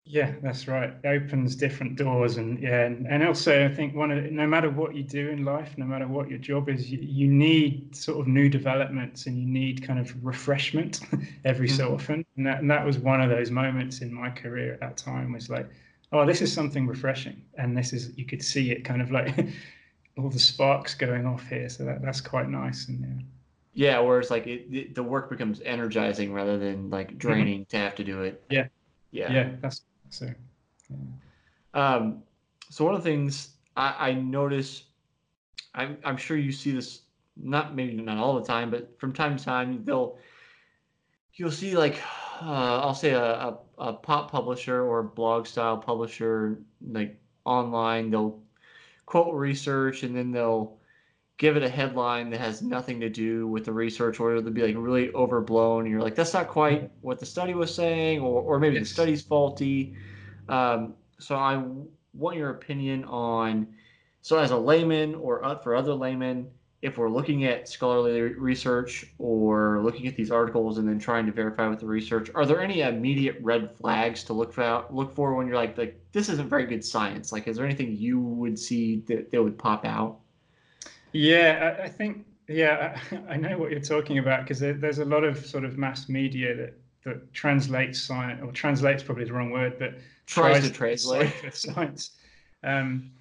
Yeah, 0.06 0.36
that's 0.44 0.68
right. 0.68 0.94
It 1.04 1.08
opens 1.08 1.56
different 1.56 1.96
doors, 1.96 2.38
and 2.38 2.60
yeah, 2.62 2.86
and, 2.86 3.08
and 3.08 3.28
also 3.28 3.66
I 3.66 3.74
think 3.74 3.96
one 3.96 4.12
of 4.12 4.32
no 4.32 4.46
matter 4.46 4.70
what 4.70 4.94
you 4.94 5.02
do 5.02 5.30
in 5.30 5.44
life, 5.44 5.76
no 5.78 5.86
matter 5.86 6.08
what 6.08 6.30
your 6.30 6.38
job 6.38 6.70
is, 6.70 6.92
you, 6.92 7.00
you 7.02 7.28
need 7.28 7.96
sort 7.96 8.20
of 8.20 8.28
new 8.28 8.50
developments, 8.50 9.26
and 9.26 9.36
you 9.36 9.48
need 9.48 9.82
kind 9.82 10.00
of 10.00 10.14
refreshment 10.24 11.02
every 11.44 11.68
mm-hmm. 11.68 11.76
so 11.76 11.94
often. 11.96 12.24
And 12.38 12.46
that 12.46 12.60
and 12.60 12.70
that 12.70 12.86
was 12.86 13.00
one 13.00 13.20
of 13.20 13.32
those 13.32 13.50
moments 13.50 14.02
in 14.02 14.14
my 14.14 14.30
career 14.30 14.74
at 14.74 14.80
that 14.82 14.96
time 14.96 15.34
was 15.34 15.50
like, 15.50 15.68
oh, 16.12 16.24
this 16.24 16.44
is 16.44 16.54
something 16.54 16.86
refreshing, 16.86 17.42
and 17.58 17.76
this 17.76 17.94
is 17.94 18.16
you 18.16 18.26
could 18.26 18.44
see 18.44 18.72
it 18.72 18.86
kind 18.86 19.02
of 19.02 19.10
like 19.10 19.36
all 20.20 20.30
the 20.30 20.40
sparks 20.40 20.94
going 20.94 21.26
off 21.26 21.48
here. 21.48 21.68
So 21.68 21.84
that 21.84 22.04
that's 22.04 22.22
quite 22.22 22.48
nice, 22.48 22.88
and 22.90 23.02
yeah. 23.02 23.24
Yeah, 23.78 24.00
where 24.00 24.20
it's 24.20 24.32
like 24.32 24.48
it, 24.48 24.66
it, 24.72 24.96
the 24.96 25.04
work 25.04 25.30
becomes 25.30 25.62
energizing 25.62 26.34
rather 26.34 26.58
than 26.58 26.90
like 26.90 27.10
mm-hmm. 27.10 27.18
draining 27.20 27.60
mm-hmm. 27.60 27.70
to 27.70 27.78
have 27.78 27.94
to 27.96 28.04
do 28.04 28.24
it. 28.24 28.44
Yeah. 28.50 28.70
Yeah. 29.12 29.32
Yeah, 29.32 29.50
that's 29.62 29.84
so. 30.10 30.34
Yeah. 30.90 30.96
Um, 31.76 32.24
so 32.72 32.84
one 32.86 32.96
of 32.96 33.04
the 33.04 33.08
things 33.08 33.52
I, 33.76 34.10
I 34.10 34.14
notice, 34.14 34.86
I'm 35.76 36.00
I'm 36.04 36.18
sure 36.18 36.38
you 36.38 36.52
see 36.52 36.72
this 36.72 37.02
not 37.36 37.76
maybe 37.76 37.94
not 37.94 38.18
all 38.18 38.40
the 38.40 38.48
time, 38.48 38.72
but 38.72 39.00
from 39.00 39.14
time 39.14 39.38
to 39.38 39.46
time 39.46 39.86
they'll 39.86 40.18
you'll 41.36 41.52
see 41.52 41.78
like 41.78 42.02
uh, 42.42 42.82
I'll 42.82 42.96
say 42.96 43.12
a, 43.12 43.24
a, 43.24 43.60
a 43.78 43.94
pop 43.94 44.32
publisher 44.32 44.82
or 44.82 45.04
blog 45.04 45.46
style 45.46 45.78
publisher 45.78 46.62
like 46.82 47.22
online 47.46 48.10
they'll 48.10 48.42
quote 49.06 49.36
research 49.36 50.02
and 50.02 50.16
then 50.16 50.32
they'll 50.32 50.77
give 51.38 51.56
it 51.56 51.64
a 51.64 51.70
headline 51.70 52.30
that 52.32 52.40
has 52.40 52.62
nothing 52.62 53.00
to 53.00 53.10
do 53.10 53.48
with 53.48 53.66
the 53.66 53.72
research 53.72 54.20
or 54.20 54.36
it'll 54.36 54.52
be 54.52 54.62
like 54.62 54.76
really 54.78 55.12
overblown 55.14 55.82
and 55.82 55.92
you're 55.92 56.02
like 56.02 56.16
that's 56.16 56.34
not 56.34 56.48
quite 56.48 56.90
what 57.02 57.20
the 57.20 57.26
study 57.26 57.54
was 57.54 57.74
saying 57.74 58.20
or, 58.20 58.42
or 58.42 58.60
maybe 58.60 58.76
yes. 58.76 58.88
the 58.88 58.94
study's 58.94 59.22
faulty 59.22 59.96
um, 60.50 60.94
so 61.20 61.36
i 61.36 61.64
want 62.14 62.36
your 62.38 62.50
opinion 62.50 63.04
on 63.06 63.68
so 64.22 64.40
as 64.40 64.52
a 64.52 64.58
layman 64.58 65.14
or 65.16 65.60
for 65.64 65.76
other 65.76 65.94
laymen 65.94 66.48
if 66.82 66.98
we're 66.98 67.10
looking 67.10 67.46
at 67.46 67.68
scholarly 67.68 68.22
research 68.22 69.06
or 69.18 69.82
looking 69.84 70.08
at 70.08 70.16
these 70.16 70.30
articles 70.30 70.78
and 70.78 70.88
then 70.88 71.00
trying 71.00 71.26
to 71.26 71.32
verify 71.32 71.68
with 71.68 71.80
the 71.80 71.86
research, 71.88 72.30
are 72.36 72.46
there 72.46 72.62
any 72.62 72.82
immediate 72.82 73.38
red 73.42 73.76
flags 73.76 74.24
to 74.24 74.34
look 74.34 74.54
for 74.54 74.86
look 74.92 75.16
for 75.16 75.34
when 75.34 75.48
you're 75.48 75.56
like 75.56 75.78
like 75.78 76.00
this 76.12 76.30
isn't 76.30 76.48
very 76.48 76.66
good 76.68 76.86
science? 76.86 77.32
Like, 77.32 77.48
is 77.48 77.58
there 77.58 77.66
anything 77.66 77.96
you 77.96 78.20
would 78.20 78.60
see 78.60 79.04
that, 79.08 79.32
that 79.32 79.42
would 79.42 79.58
pop 79.58 79.86
out? 79.86 80.20
Yeah, 81.18 81.76
I, 81.80 81.84
I 81.86 81.90
think 81.90 82.26
yeah, 82.48 83.00
I, 83.12 83.34
I, 83.34 83.38
know 83.38 83.58
what 83.58 83.72
you're 83.72 83.80
talking 83.80 84.20
about 84.20 84.44
because 84.44 84.60
there, 84.60 84.74
there's 84.74 85.00
a 85.00 85.06
lot 85.06 85.24
of 85.24 85.46
sort 85.46 85.66
of 85.66 85.78
mass 85.78 86.08
media 86.08 86.56
that 86.56 86.74
that 87.06 87.34
translates 87.34 88.02
science 88.02 88.42
or 88.44 88.52
translates 88.52 89.02
probably 89.02 89.26
the 89.26 89.34
wrong 89.34 89.52
word, 89.52 89.80
but 89.80 89.96
tries, 90.26 90.70
tries 90.72 91.06
to 91.06 91.18
translate 91.18 91.56
science. 91.56 92.12
Um, 92.64 93.12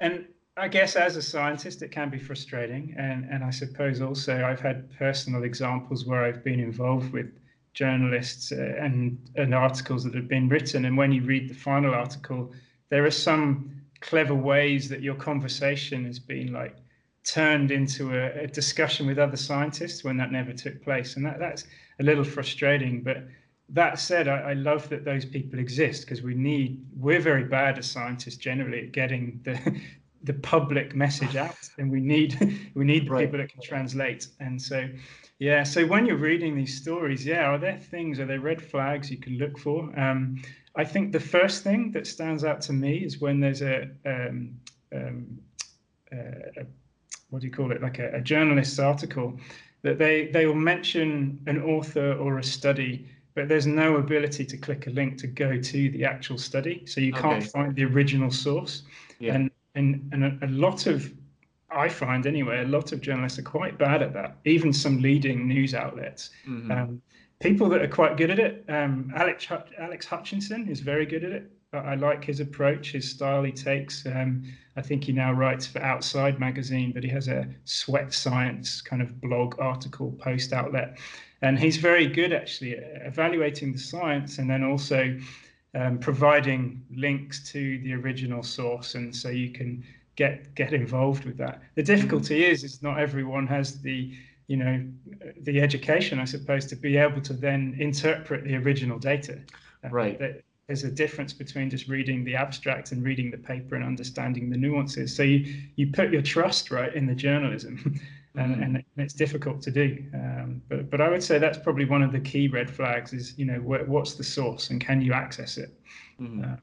and 0.00 0.26
I 0.56 0.68
guess 0.68 0.96
as 0.96 1.16
a 1.16 1.22
scientist, 1.22 1.82
it 1.82 1.92
can 1.92 2.10
be 2.10 2.18
frustrating. 2.18 2.94
And, 2.98 3.24
and 3.30 3.44
I 3.44 3.50
suppose 3.50 4.00
also 4.00 4.44
I've 4.44 4.60
had 4.60 4.90
personal 4.98 5.44
examples 5.44 6.06
where 6.06 6.24
I've 6.24 6.42
been 6.42 6.58
involved 6.58 7.12
with 7.12 7.30
journalists 7.74 8.52
uh, 8.52 8.74
and, 8.78 9.18
and 9.36 9.54
articles 9.54 10.02
that 10.04 10.14
have 10.14 10.28
been 10.28 10.48
written. 10.48 10.86
And 10.86 10.96
when 10.96 11.12
you 11.12 11.22
read 11.22 11.48
the 11.48 11.54
final 11.54 11.94
article, 11.94 12.52
there 12.88 13.04
are 13.04 13.10
some 13.12 13.70
clever 14.00 14.34
ways 14.34 14.88
that 14.88 15.02
your 15.02 15.14
conversation 15.14 16.04
has 16.04 16.18
been 16.18 16.52
like 16.52 16.76
turned 17.26 17.70
into 17.70 18.16
a, 18.16 18.44
a 18.44 18.46
discussion 18.46 19.06
with 19.06 19.18
other 19.18 19.36
scientists 19.36 20.04
when 20.04 20.16
that 20.16 20.32
never 20.32 20.52
took 20.52 20.82
place. 20.82 21.16
And 21.16 21.26
that, 21.26 21.38
that's 21.38 21.64
a 22.00 22.02
little 22.02 22.24
frustrating. 22.24 23.02
But 23.02 23.24
that 23.70 23.98
said, 23.98 24.28
I, 24.28 24.38
I, 24.38 24.52
love 24.52 24.88
that 24.90 25.04
those 25.04 25.24
people 25.24 25.58
exist 25.58 26.02
because 26.02 26.22
we 26.22 26.34
need, 26.34 26.84
we're 26.96 27.20
very 27.20 27.44
bad 27.44 27.78
as 27.78 27.90
scientists 27.90 28.36
generally 28.36 28.86
at 28.86 28.92
getting 28.92 29.40
the, 29.42 29.80
the 30.22 30.34
public 30.34 30.94
message 30.94 31.36
out 31.46 31.56
and 31.78 31.90
we 31.90 32.00
need 32.00 32.36
we 32.74 32.84
need 32.84 33.06
the 33.06 33.10
right. 33.10 33.24
people 33.24 33.38
that 33.38 33.48
can 33.48 33.62
translate 33.62 34.26
and 34.40 34.60
so 34.60 34.88
yeah 35.38 35.62
so 35.62 35.86
when 35.86 36.04
you're 36.04 36.16
reading 36.16 36.56
these 36.56 36.76
stories 36.80 37.24
yeah 37.24 37.44
are 37.44 37.58
there 37.58 37.78
things 37.78 38.18
are 38.18 38.26
there 38.26 38.40
red 38.40 38.60
flags 38.60 39.10
you 39.10 39.18
can 39.18 39.38
look 39.38 39.56
for 39.58 39.92
um, 39.98 40.42
i 40.74 40.84
think 40.84 41.12
the 41.12 41.20
first 41.20 41.62
thing 41.62 41.92
that 41.92 42.06
stands 42.06 42.44
out 42.44 42.60
to 42.60 42.72
me 42.72 42.96
is 42.98 43.20
when 43.20 43.38
there's 43.38 43.62
a, 43.62 43.88
um, 44.04 44.56
um, 44.94 45.38
uh, 46.12 46.60
a 46.60 46.66
what 47.36 47.42
do 47.42 47.46
you 47.46 47.52
call 47.52 47.70
it 47.70 47.82
like 47.82 47.98
a, 47.98 48.10
a 48.14 48.20
journalist's 48.22 48.78
article 48.78 49.38
that 49.82 49.98
they 49.98 50.28
they 50.28 50.46
will 50.46 50.54
mention 50.54 51.38
an 51.46 51.62
author 51.62 52.14
or 52.14 52.38
a 52.38 52.42
study 52.42 53.06
but 53.34 53.46
there's 53.46 53.66
no 53.66 53.96
ability 53.96 54.42
to 54.42 54.56
click 54.56 54.86
a 54.86 54.90
link 54.90 55.18
to 55.18 55.26
go 55.26 55.60
to 55.60 55.90
the 55.90 56.02
actual 56.02 56.38
study 56.38 56.82
so 56.86 56.98
you 56.98 57.12
can't 57.12 57.42
okay. 57.42 57.46
find 57.48 57.76
the 57.76 57.84
original 57.84 58.30
source 58.30 58.84
yeah. 59.18 59.34
and 59.34 59.50
and 59.74 60.08
and 60.12 60.24
a, 60.24 60.46
a, 60.46 60.48
lot 60.48 60.86
of 60.86 61.12
I 61.70 61.90
find 61.90 62.26
anyway, 62.26 62.62
a 62.62 62.68
lot 62.68 62.92
of 62.92 63.02
journalists 63.02 63.38
are 63.38 63.42
quite 63.42 63.76
bad 63.76 64.00
at 64.00 64.14
that. 64.14 64.36
Even 64.46 64.72
some 64.72 65.02
leading 65.02 65.46
news 65.46 65.74
outlets. 65.74 66.30
Mm-hmm. 66.48 66.70
Um, 66.70 67.02
people 67.40 67.68
that 67.70 67.82
are 67.82 67.88
quite 67.88 68.16
good 68.16 68.30
at 68.30 68.38
it. 68.38 68.64
Um, 68.68 69.12
Alex 69.14 69.46
Alex 69.78 70.06
Hutchinson 70.06 70.68
is 70.68 70.80
very 70.80 71.04
good 71.04 71.24
at 71.24 71.32
it. 71.32 71.50
I 71.72 71.94
like 71.94 72.24
his 72.24 72.40
approach, 72.40 72.92
his 72.92 73.10
style 73.10 73.42
he 73.42 73.52
takes. 73.52 74.06
Um, 74.06 74.44
I 74.76 74.82
think 74.82 75.04
he 75.04 75.12
now 75.12 75.32
writes 75.32 75.66
for 75.66 75.80
Outside 75.80 76.38
magazine, 76.38 76.92
but 76.92 77.02
he 77.02 77.10
has 77.10 77.28
a 77.28 77.48
sweat 77.64 78.12
science 78.12 78.80
kind 78.80 79.02
of 79.02 79.20
blog 79.20 79.58
article 79.58 80.12
post 80.20 80.52
outlet, 80.52 80.98
and 81.42 81.58
he's 81.58 81.76
very 81.76 82.06
good 82.06 82.32
actually 82.32 82.76
at 82.76 83.02
evaluating 83.06 83.72
the 83.72 83.78
science 83.78 84.38
and 84.38 84.48
then 84.48 84.62
also 84.62 85.18
um, 85.74 85.98
providing 85.98 86.82
links 86.94 87.50
to 87.50 87.78
the 87.78 87.92
original 87.94 88.42
source, 88.42 88.94
and 88.94 89.14
so 89.14 89.28
you 89.28 89.50
can 89.50 89.84
get 90.14 90.54
get 90.54 90.72
involved 90.72 91.24
with 91.24 91.36
that. 91.38 91.60
The 91.74 91.82
difficulty 91.82 92.44
is, 92.44 92.64
is 92.64 92.82
not 92.82 92.98
everyone 92.98 93.46
has 93.48 93.80
the 93.82 94.12
you 94.46 94.56
know 94.56 94.84
the 95.42 95.60
education, 95.60 96.18
I 96.20 96.24
suppose, 96.24 96.66
to 96.66 96.76
be 96.76 96.96
able 96.96 97.20
to 97.22 97.32
then 97.32 97.76
interpret 97.78 98.44
the 98.44 98.56
original 98.56 98.98
data. 98.98 99.40
Right. 99.90 100.42
There's 100.66 100.84
a 100.84 100.90
difference 100.90 101.32
between 101.32 101.70
just 101.70 101.86
reading 101.86 102.24
the 102.24 102.34
abstract 102.34 102.92
and 102.92 103.04
reading 103.04 103.30
the 103.30 103.38
paper 103.38 103.76
and 103.76 103.84
understanding 103.84 104.50
the 104.50 104.56
nuances. 104.56 105.14
So 105.14 105.22
you 105.22 105.62
you 105.76 105.92
put 105.92 106.10
your 106.10 106.22
trust 106.22 106.70
right 106.70 106.94
in 106.94 107.06
the 107.06 107.14
journalism. 107.14 108.00
and, 108.36 108.56
mm-hmm. 108.56 108.62
and 108.62 108.84
it's 108.96 109.14
difficult 109.14 109.62
to 109.62 109.70
do. 109.70 110.04
Um, 110.12 110.62
but 110.68 110.90
but 110.90 111.00
I 111.00 111.08
would 111.08 111.22
say 111.22 111.38
that's 111.38 111.58
probably 111.58 111.84
one 111.84 112.02
of 112.02 112.12
the 112.12 112.20
key 112.20 112.48
red 112.48 112.68
flags 112.68 113.12
is 113.12 113.38
you 113.38 113.44
know 113.44 113.58
wh- 113.60 113.88
what's 113.88 114.14
the 114.14 114.24
source 114.24 114.70
and 114.70 114.80
can 114.80 115.00
you 115.00 115.12
access 115.12 115.56
it? 115.56 115.70
Mm-hmm. 116.20 116.44
Uh, 116.44 116.56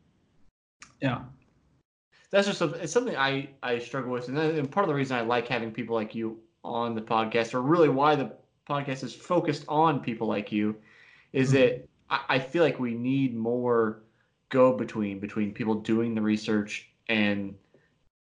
yeah. 1.01 1.21
That's 2.31 2.47
just 2.47 2.61
a, 2.61 2.69
it's 2.73 2.91
something 2.91 3.15
I, 3.15 3.49
I 3.61 3.77
struggle 3.77 4.11
with, 4.11 4.27
and, 4.27 4.35
that, 4.37 4.55
and 4.55 4.71
part 4.71 4.85
of 4.85 4.87
the 4.87 4.95
reason 4.95 5.15
I 5.17 5.21
like 5.21 5.47
having 5.47 5.71
people 5.71 5.95
like 5.95 6.15
you 6.15 6.39
on 6.63 6.95
the 6.95 7.01
podcast, 7.01 7.53
or 7.53 7.61
really 7.61 7.89
why 7.89 8.15
the 8.15 8.33
podcast 8.67 9.03
is 9.03 9.13
focused 9.13 9.65
on 9.67 9.99
people 9.99 10.27
like 10.27 10.51
you, 10.51 10.75
is 11.31 11.49
mm-hmm. 11.49 11.57
that 11.57 11.89
I, 12.13 12.35
I 12.35 12.39
feel 12.39 12.63
like 12.63 12.79
we 12.79 12.93
need 12.93 13.35
more 13.35 14.03
go 14.49 14.77
between 14.77 15.19
between 15.19 15.51
people 15.51 15.75
doing 15.75 16.13
the 16.13 16.21
research 16.21 16.89
and 17.09 17.55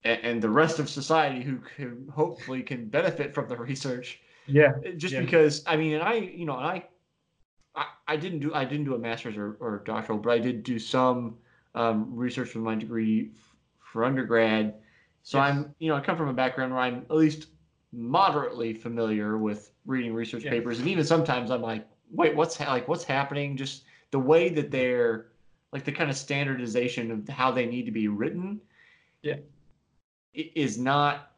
and 0.04 0.42
the 0.42 0.50
rest 0.50 0.80
of 0.80 0.90
society 0.90 1.42
who 1.42 1.58
can 1.76 2.08
hopefully 2.14 2.62
can 2.62 2.88
benefit 2.88 3.34
from 3.34 3.48
the 3.48 3.58
research. 3.58 4.20
Yeah. 4.46 4.74
Just 4.96 5.14
yeah. 5.14 5.22
because 5.22 5.64
I 5.66 5.76
mean, 5.78 5.94
and 5.96 6.04
I 6.04 6.14
you 6.16 6.46
know, 6.46 6.58
and 6.58 6.66
I, 6.66 6.84
I, 7.76 7.86
I 8.08 8.18
didn't 8.18 8.40
do 8.40 8.54
I 8.54 8.66
didn't 8.66 8.86
do 8.86 8.96
a 8.96 9.00
master's 9.00 9.38
or, 9.38 9.58
or 9.60 9.82
doctoral, 9.86 10.20
but 10.20 10.32
I 10.32 10.40
did 10.40 10.64
do 10.64 10.80
some 10.80 11.38
um, 11.76 12.16
research 12.16 12.50
for 12.50 12.60
my 12.60 12.76
degree 12.76 13.32
for 13.80 14.04
undergrad. 14.04 14.76
So 15.24 15.38
yes. 15.38 15.50
I'm 15.50 15.76
you 15.80 15.90
know 15.90 15.96
I 15.96 16.02
come 16.02 16.18
from 16.18 16.30
a 16.30 16.34
background 16.34 16.74
where 16.74 16.82
I'm 16.82 17.06
at 17.10 17.16
least 17.16 17.48
moderately 17.92 18.74
familiar 18.74 19.38
with 19.38 19.72
reading 19.86 20.14
research 20.14 20.44
yeah. 20.44 20.52
papers, 20.52 20.80
and 20.80 20.88
even 20.88 21.06
sometimes 21.06 21.52
I'm 21.52 21.62
like, 21.62 21.86
wait, 22.12 22.36
what's 22.36 22.58
ha- 22.58 22.72
like 22.72 22.88
what's 22.88 23.04
happening? 23.04 23.58
Just 23.58 23.84
the 24.12 24.20
way 24.20 24.50
that 24.50 24.72
they're 24.72 25.28
like 25.72 25.84
the 25.84 25.92
kind 25.92 26.10
of 26.10 26.18
standardization 26.18 27.12
of 27.12 27.28
how 27.28 27.52
they 27.52 27.66
need 27.66 27.86
to 27.86 27.92
be 27.92 28.08
written. 28.08 28.62
Yeah 29.22 29.38
is 30.38 30.78
not 30.78 31.32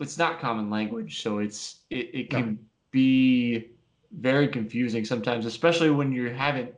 it's 0.00 0.18
not 0.18 0.40
common 0.40 0.70
language, 0.70 1.22
so 1.22 1.38
it's 1.38 1.80
it, 1.90 2.10
it 2.14 2.30
can 2.30 2.46
no. 2.46 2.58
be 2.90 3.68
very 4.12 4.48
confusing 4.48 5.04
sometimes, 5.04 5.44
especially 5.44 5.90
when 5.90 6.12
you 6.12 6.30
haven't 6.30 6.72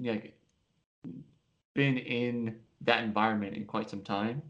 you 0.00 0.14
know, 0.14 0.20
been 1.74 1.98
in 1.98 2.56
that 2.80 3.04
environment 3.04 3.56
in 3.56 3.64
quite 3.64 3.88
some 3.88 4.02
time, 4.02 4.42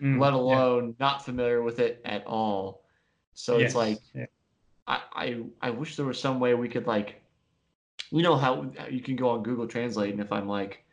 mm, 0.00 0.18
let 0.18 0.32
alone 0.32 0.88
yeah. 0.88 1.06
not 1.06 1.24
familiar 1.24 1.62
with 1.62 1.80
it 1.80 2.00
at 2.04 2.26
all. 2.26 2.84
So 3.34 3.58
yes. 3.58 3.66
it's 3.66 3.74
like 3.74 3.98
yeah. 4.14 4.26
I, 4.86 5.00
I 5.12 5.42
I 5.60 5.70
wish 5.70 5.96
there 5.96 6.06
was 6.06 6.18
some 6.20 6.40
way 6.40 6.54
we 6.54 6.68
could 6.68 6.86
like 6.86 7.19
we 8.12 8.22
know 8.22 8.36
how 8.36 8.70
you 8.90 9.00
can 9.00 9.16
go 9.16 9.30
on 9.30 9.42
Google 9.42 9.66
Translate 9.66 10.12
and 10.12 10.20
if 10.20 10.32
I'm 10.32 10.48
like 10.48 10.84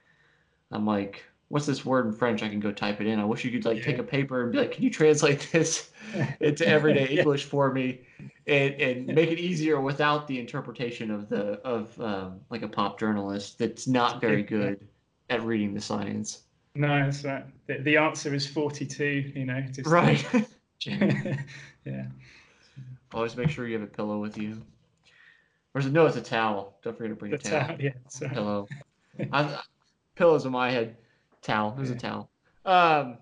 I'm 0.72 0.86
like 0.86 1.24
what's 1.49 1.65
this 1.65 1.86
word 1.86 2.05
in 2.05 2.11
French? 2.11 2.43
I 2.43 2.49
can 2.49 2.59
go 2.59 2.72
type 2.72 2.99
it 2.99 3.07
in. 3.07 3.20
I 3.20 3.26
wish 3.26 3.45
you 3.45 3.51
could 3.51 3.65
like 3.65 3.78
yeah. 3.78 3.84
take 3.84 3.97
a 3.99 4.03
paper 4.03 4.43
and 4.43 4.51
be 4.51 4.57
like, 4.57 4.74
can 4.74 4.84
you 4.84 4.89
translate 4.89 5.47
this 5.53 5.91
into 6.39 6.68
everyday 6.68 7.13
yeah. 7.13 7.20
English 7.20 7.45
for 7.45 7.72
me 7.72 8.01
and, 8.47 8.74
and 8.76 9.07
make 9.07 9.32
it 9.32 9.39
easier 9.39 9.80
without 9.80 10.28
the 10.28 10.39
interpretation 10.39 11.11
of 11.11 11.30
the 11.30 11.59
of 11.63 11.99
um, 12.01 12.39
like 12.49 12.63
a 12.63 12.68
pop 12.68 12.99
journalist 12.99 13.59
that's 13.59 13.88
not 13.88 14.22
very 14.22 14.43
good 14.43 14.88
at 15.30 15.41
reading 15.43 15.74
the 15.74 15.82
science. 15.82 16.43
No, 16.76 16.88
that's 16.88 17.24
right. 17.24 17.43
The, 17.65 17.80
the 17.80 17.97
answer 17.97 18.34
is 18.36 18.45
42, 18.45 19.32
you 19.36 19.45
know. 19.45 19.61
Just, 19.61 19.89
right. 19.89 20.24
yeah. 20.86 22.05
Always 23.13 23.36
make 23.36 23.49
sure 23.49 23.68
you 23.68 23.74
have 23.74 23.84
a 23.84 23.91
pillow 23.91 24.20
with 24.20 24.38
you. 24.38 24.61
Or 25.78 25.80
is 25.80 25.86
it, 25.86 25.94
no, 25.94 26.08
it's 26.08 26.18
a 26.18 26.22
towel. 26.24 26.74
Don't 26.82 26.98
forget 26.98 27.12
to 27.12 27.16
bring 27.16 27.30
the 27.30 27.38
a 27.38 27.40
towel. 27.40 27.68
towel 27.68 27.78
yeah, 27.80 27.92
sorry. 28.08 28.34
Pillow. 28.34 28.68
I, 29.32 29.60
pillows 30.16 30.44
in 30.44 30.52
my 30.52 30.72
head 30.72 30.98
Towel. 31.44 31.76
There's 31.78 31.92
a 31.92 31.96
towel. 31.96 32.32
Um, 32.66 33.20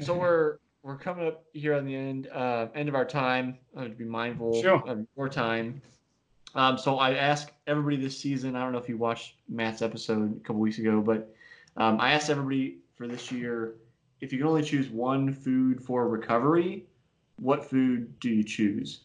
so 0.00 0.12
we're 0.12 0.58
we're 0.82 0.98
coming 0.98 1.26
up 1.26 1.46
here 1.54 1.72
on 1.72 1.86
the 1.86 1.96
end 1.96 2.28
uh, 2.34 2.66
end 2.74 2.90
of 2.90 2.94
our 2.94 3.06
time. 3.06 3.56
Uh, 3.74 3.84
to 3.84 3.88
be 3.88 4.04
mindful 4.04 4.60
sure. 4.60 4.86
of 4.86 5.06
your 5.16 5.30
time. 5.30 5.80
Um, 6.54 6.76
so 6.76 6.98
I 6.98 7.14
ask 7.14 7.50
everybody 7.66 7.96
this 7.96 8.18
season. 8.18 8.56
I 8.56 8.62
don't 8.62 8.72
know 8.72 8.78
if 8.78 8.90
you 8.90 8.98
watched 8.98 9.36
Matt's 9.48 9.80
episode 9.80 10.36
a 10.36 10.40
couple 10.40 10.60
weeks 10.60 10.76
ago, 10.76 11.00
but 11.00 11.34
um, 11.78 11.98
I 11.98 12.12
asked 12.12 12.28
everybody 12.28 12.76
for 12.94 13.08
this 13.08 13.32
year 13.32 13.76
if 14.20 14.34
you 14.34 14.38
can 14.38 14.46
only 14.46 14.62
choose 14.62 14.90
one 14.90 15.32
food 15.32 15.82
for 15.82 16.06
recovery, 16.08 16.84
what 17.36 17.64
food 17.64 18.20
do 18.20 18.28
you 18.28 18.44
choose? 18.44 19.00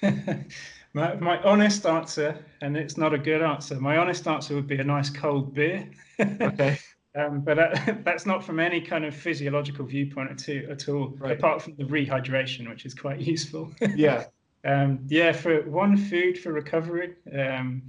my, 0.94 1.14
my 1.16 1.40
honest 1.42 1.86
answer, 1.86 2.44
and 2.60 2.76
it's 2.76 2.96
not 2.96 3.12
a 3.14 3.18
good 3.18 3.42
answer. 3.42 3.76
My 3.80 3.96
honest 3.98 4.26
answer 4.26 4.54
would 4.54 4.66
be 4.66 4.78
a 4.78 4.84
nice 4.84 5.10
cold 5.10 5.54
beer. 5.54 5.88
okay. 6.20 6.78
Um, 7.14 7.40
but 7.40 7.56
that, 7.56 8.04
that's 8.04 8.26
not 8.26 8.44
from 8.44 8.60
any 8.60 8.80
kind 8.80 9.04
of 9.04 9.16
physiological 9.16 9.84
viewpoint 9.86 10.30
at, 10.30 10.48
at 10.70 10.88
all, 10.88 11.08
Right. 11.18 11.32
apart 11.36 11.62
from 11.62 11.74
the 11.76 11.82
rehydration, 11.84 12.68
which 12.68 12.84
is 12.86 12.94
quite 12.94 13.18
useful. 13.34 13.72
Yeah. 13.96 14.26
Um, 14.64 15.00
yeah, 15.08 15.32
for 15.32 15.62
one 15.62 15.96
food 15.96 16.38
for 16.38 16.52
recovery. 16.52 17.14
Um, 17.36 17.82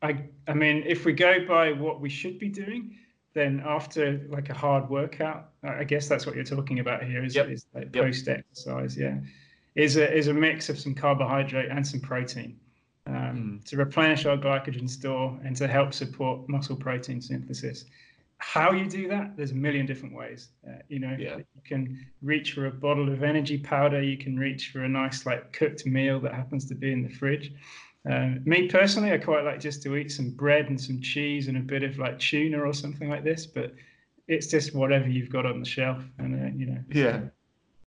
I, 0.00 0.24
I 0.46 0.54
mean, 0.54 0.84
if 0.86 1.04
we 1.04 1.12
go 1.12 1.44
by 1.46 1.72
what 1.72 2.00
we 2.00 2.08
should 2.08 2.38
be 2.38 2.48
doing, 2.48 2.96
then 3.34 3.62
after 3.66 4.24
like 4.30 4.48
a 4.48 4.54
hard 4.54 4.88
workout, 4.88 5.50
I 5.64 5.84
guess 5.84 6.08
that's 6.08 6.24
what 6.24 6.34
you're 6.34 6.44
talking 6.44 6.78
about 6.78 7.02
here. 7.02 7.24
Is, 7.24 7.34
Yep. 7.34 7.48
is 7.50 7.66
like 7.74 7.94
Yep. 7.94 8.04
post 8.04 8.28
exercise? 8.28 8.96
Yeah, 8.96 9.18
is 9.78 9.96
a 9.96 10.12
is 10.12 10.26
a 10.26 10.34
mix 10.34 10.68
of 10.68 10.78
some 10.78 10.94
carbohydrate 10.94 11.70
and 11.70 11.86
some 11.86 12.00
protein 12.00 12.58
um, 13.06 13.60
to 13.64 13.76
replenish 13.76 14.26
our 14.26 14.36
glycogen 14.36 14.90
store 14.90 15.38
and 15.44 15.56
to 15.56 15.66
help 15.68 15.94
support 15.94 16.48
muscle 16.48 16.76
protein 16.76 17.20
synthesis. 17.20 17.84
How 18.38 18.72
you 18.72 18.86
do 18.88 19.08
that? 19.08 19.36
There's 19.36 19.52
a 19.52 19.60
million 19.66 19.86
different 19.86 20.14
ways. 20.14 20.48
Uh, 20.68 20.74
you 20.88 20.98
know, 20.98 21.16
Yeah. 21.18 21.38
you 21.38 21.62
can 21.64 22.06
reach 22.22 22.52
for 22.52 22.66
a 22.66 22.70
bottle 22.70 23.12
of 23.12 23.22
energy 23.22 23.58
powder. 23.58 24.02
You 24.02 24.16
can 24.18 24.38
reach 24.38 24.70
for 24.72 24.84
a 24.84 24.88
nice 24.88 25.26
like 25.26 25.52
cooked 25.52 25.86
meal 25.86 26.20
that 26.20 26.34
happens 26.34 26.64
to 26.66 26.74
be 26.74 26.92
in 26.92 27.02
the 27.02 27.08
fridge. 27.08 27.52
Um, 28.08 28.40
me 28.44 28.68
personally, 28.68 29.12
I 29.12 29.18
quite 29.18 29.44
like 29.44 29.60
just 29.60 29.82
to 29.84 29.96
eat 29.96 30.10
some 30.10 30.30
bread 30.30 30.68
and 30.68 30.80
some 30.80 31.00
cheese 31.00 31.48
and 31.48 31.56
a 31.56 31.60
bit 31.60 31.82
of 31.82 31.98
like 31.98 32.18
tuna 32.18 32.58
or 32.60 32.72
something 32.72 33.08
like 33.08 33.24
this. 33.24 33.46
But 33.46 33.74
it's 34.28 34.46
just 34.48 34.74
whatever 34.74 35.08
you've 35.08 35.30
got 35.30 35.46
on 35.46 35.58
the 35.60 35.66
shelf, 35.66 36.04
and 36.18 36.30
uh, 36.44 36.50
you 36.56 36.66
know. 36.66 36.82
Yeah. 36.90 37.20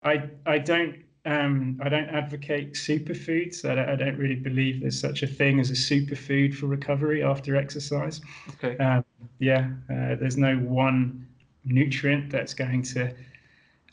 I 0.03 0.29
I 0.45 0.57
don't 0.59 0.95
um, 1.25 1.79
I 1.81 1.89
don't 1.89 2.09
advocate 2.09 2.73
superfoods. 2.73 3.69
I 3.69 3.75
don't, 3.75 3.89
I 3.89 3.95
don't 3.95 4.17
really 4.17 4.35
believe 4.35 4.81
there's 4.81 4.99
such 4.99 5.23
a 5.23 5.27
thing 5.27 5.59
as 5.59 5.69
a 5.69 5.73
superfood 5.73 6.53
for 6.53 6.67
recovery 6.67 7.23
after 7.23 7.55
exercise. 7.55 8.19
Okay. 8.55 8.77
Um, 8.83 9.05
yeah, 9.39 9.69
uh, 9.89 10.15
there's 10.15 10.37
no 10.37 10.57
one 10.57 11.25
nutrient 11.63 12.29
that's 12.29 12.53
going 12.53 12.83
to 12.83 13.13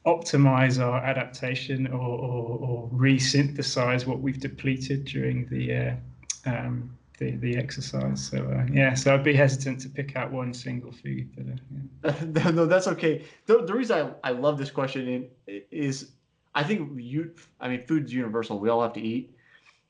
optimize 0.06 0.82
our 0.82 0.98
adaptation 0.98 1.86
or, 1.86 2.00
or, 2.00 2.58
or 2.58 2.90
resynthesize 2.92 4.06
what 4.06 4.20
we've 4.20 4.40
depleted 4.40 5.04
during 5.04 5.46
the 5.50 5.76
uh, 5.76 5.94
um, 6.46 6.96
the, 7.18 7.32
the 7.36 7.56
exercise. 7.56 8.28
So 8.28 8.38
uh, 8.38 8.66
yeah, 8.72 8.94
so 8.94 9.14
I'd 9.14 9.22
be 9.22 9.34
hesitant 9.34 9.80
to 9.82 9.88
pick 9.88 10.16
out 10.16 10.32
one 10.32 10.52
single 10.52 10.90
food. 10.90 11.28
But, 11.36 12.10
uh, 12.12 12.14
yeah. 12.34 12.50
no, 12.50 12.66
that's 12.66 12.88
okay. 12.88 13.24
The, 13.46 13.64
the 13.64 13.74
reason 13.74 14.16
I, 14.24 14.30
I 14.30 14.32
love 14.32 14.58
this 14.58 14.70
question 14.70 15.28
is 15.46 16.12
I 16.54 16.64
think 16.64 17.00
you, 17.00 17.34
I 17.60 17.68
mean, 17.68 17.86
food's 17.86 18.12
universal. 18.12 18.58
We 18.58 18.68
all 18.68 18.82
have 18.82 18.92
to 18.94 19.00
eat, 19.00 19.36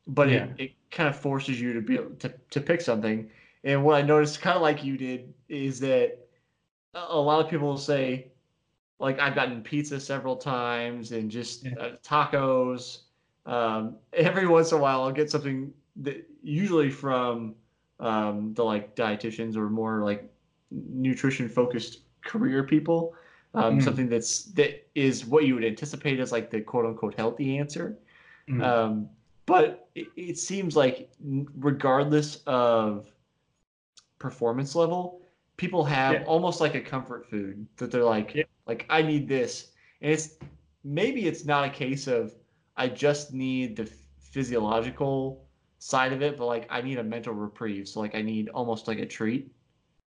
but 0.06 0.28
Yeah. 0.28 0.44
it, 0.44 0.54
it 0.58 0.72
kind 0.90 1.08
of 1.08 1.16
forces 1.16 1.60
you 1.60 1.72
to 1.74 1.80
be 1.82 1.96
able 1.96 2.16
to, 2.16 2.34
to 2.50 2.60
pick 2.60 2.80
something. 2.80 3.30
And 3.64 3.84
what 3.84 3.96
I 3.96 4.02
noticed, 4.02 4.40
kind 4.40 4.56
of 4.56 4.62
like 4.62 4.84
you 4.84 4.96
did, 4.98 5.34
is 5.48 5.80
that 5.80 6.18
a 6.94 6.98
a 7.10 7.20
lot 7.20 7.44
of 7.44 7.50
people 7.50 7.68
will 7.68 7.78
say, 7.78 8.32
like, 8.98 9.18
I've 9.20 9.34
gotten 9.34 9.62
pizza 9.62 10.00
several 10.00 10.36
times 10.36 11.12
and 11.12 11.30
just 11.30 11.64
Yeah. 11.64 11.74
uh, 11.78 11.96
tacos. 12.02 13.02
Um, 13.46 13.98
every 14.12 14.46
once 14.46 14.72
in 14.72 14.78
a 14.78 14.80
while, 14.80 15.02
I'll 15.02 15.12
get 15.12 15.30
something 15.30 15.72
that 15.96 16.28
usually 16.42 16.90
from 16.90 17.56
um, 18.00 18.54
the 18.54 18.64
like 18.64 18.94
dietitians 18.96 19.56
or 19.56 19.70
more 19.70 20.04
like 20.04 20.32
nutrition 20.70 21.48
focused 21.48 22.00
career 22.24 22.64
people. 22.64 23.14
Um, 23.54 23.78
Mm. 23.78 23.82
Something 23.82 24.08
that's 24.08 24.44
that 24.52 24.88
is 24.94 25.26
what 25.26 25.44
you 25.44 25.54
would 25.54 25.64
anticipate 25.64 26.20
as 26.20 26.30
like 26.30 26.50
the 26.50 26.60
quote 26.60 26.86
unquote 26.86 27.14
healthy 27.16 27.58
answer. 27.58 27.98
Mm. 28.48 28.62
Um, 28.62 29.08
but 29.46 29.88
it, 29.96 30.06
it 30.16 30.38
seems 30.38 30.76
like 30.76 31.10
regardless 31.20 32.42
of 32.46 33.08
performance 34.18 34.74
level, 34.76 35.22
people 35.56 35.84
have 35.84 36.12
Yeah. 36.14 36.24
almost 36.24 36.60
like 36.60 36.74
a 36.76 36.80
comfort 36.80 37.28
food 37.28 37.66
that 37.76 37.90
they're 37.90 38.04
like, 38.04 38.34
Yeah. 38.34 38.44
like 38.66 38.86
I 38.88 39.02
need 39.02 39.28
this, 39.28 39.72
and 40.00 40.12
it's 40.12 40.36
maybe 40.84 41.26
it's 41.26 41.44
not 41.44 41.64
a 41.64 41.70
case 41.70 42.06
of 42.06 42.34
I 42.76 42.88
just 42.88 43.34
need 43.34 43.76
the 43.76 43.86
physiological 44.20 45.44
side 45.80 46.12
of 46.12 46.22
it, 46.22 46.36
but 46.38 46.46
like 46.46 46.66
I 46.70 46.80
need 46.82 46.98
a 46.98 47.02
mental 47.04 47.34
reprieve. 47.34 47.88
So 47.88 47.98
like 48.00 48.14
I 48.14 48.22
need 48.22 48.48
almost 48.50 48.86
like 48.86 48.98
a 48.98 49.06
treat. 49.06 49.50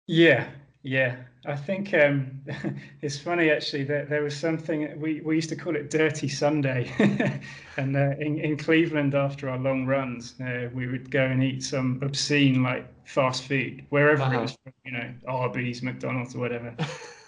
Yeah, 0.08 0.48
yeah. 0.88 1.16
I 1.46 1.56
think 1.56 1.94
um, 1.94 2.42
it's 3.02 3.18
funny 3.18 3.50
actually 3.52 3.84
that 3.86 4.10
there 4.10 4.22
was 4.24 4.36
something 4.36 5.00
we, 5.00 5.22
we 5.22 5.36
used 5.36 5.50
to 5.50 5.56
call 5.56 5.76
it 5.76 5.90
Dirty 5.90 6.28
Sunday, 6.28 6.92
and 7.78 7.96
uh, 7.96 8.16
in 8.20 8.40
in 8.40 8.58
Cleveland 8.58 9.16
after 9.16 9.50
our 9.50 9.58
long 9.58 9.86
runs, 9.86 10.36
uh, 10.42 10.70
we 10.74 10.88
would 10.88 11.10
go 11.10 11.24
and 11.26 11.42
eat 11.44 11.64
some 11.64 12.00
obscene 12.04 12.64
like 12.64 12.86
fast 13.06 13.44
food 13.44 13.86
wherever 13.90 14.24
Uh-huh. 14.24 14.40
it 14.40 14.42
was, 14.42 14.58
from, 14.64 14.74
you 14.86 14.92
know, 14.92 15.10
Arby's, 15.28 15.82
McDonald's, 15.84 16.36
or 16.36 16.40
whatever. 16.40 16.76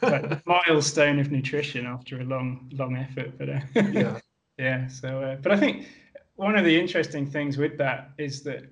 Like 0.01 0.45
milestone 0.45 1.19
of 1.19 1.31
nutrition 1.31 1.85
after 1.85 2.19
a 2.21 2.23
long 2.23 2.69
long 2.73 2.95
effort, 2.97 3.37
but 3.37 3.49
uh, 3.49 3.59
yeah. 3.91 4.19
yeah. 4.57 4.87
So, 4.87 5.21
uh, 5.21 5.35
but 5.37 5.51
I 5.53 5.57
think 5.57 5.87
one 6.35 6.55
of 6.57 6.65
the 6.65 6.77
interesting 6.79 7.25
things 7.25 7.57
with 7.57 7.77
that 7.77 8.11
is 8.17 8.43
that 8.43 8.63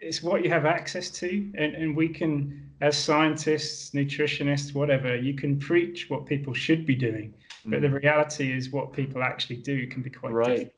it's 0.00 0.22
what 0.22 0.44
you 0.44 0.50
have 0.50 0.66
access 0.66 1.10
to, 1.10 1.28
and, 1.56 1.74
and 1.74 1.96
we 1.96 2.08
can, 2.08 2.65
as 2.80 2.96
scientists, 2.96 3.90
nutritionists, 3.92 4.74
whatever, 4.74 5.16
you 5.16 5.34
can 5.34 5.58
preach 5.58 6.10
what 6.10 6.26
people 6.26 6.52
should 6.54 6.86
be 6.86 6.94
doing, 6.94 7.34
but 7.64 7.80
the 7.82 7.90
reality 7.90 8.52
is 8.52 8.70
what 8.70 8.92
people 8.92 9.22
actually 9.22 9.56
do 9.56 9.86
can 9.86 10.02
be 10.02 10.10
quite 10.10 10.32
Right. 10.32 10.48
different. 10.48 10.72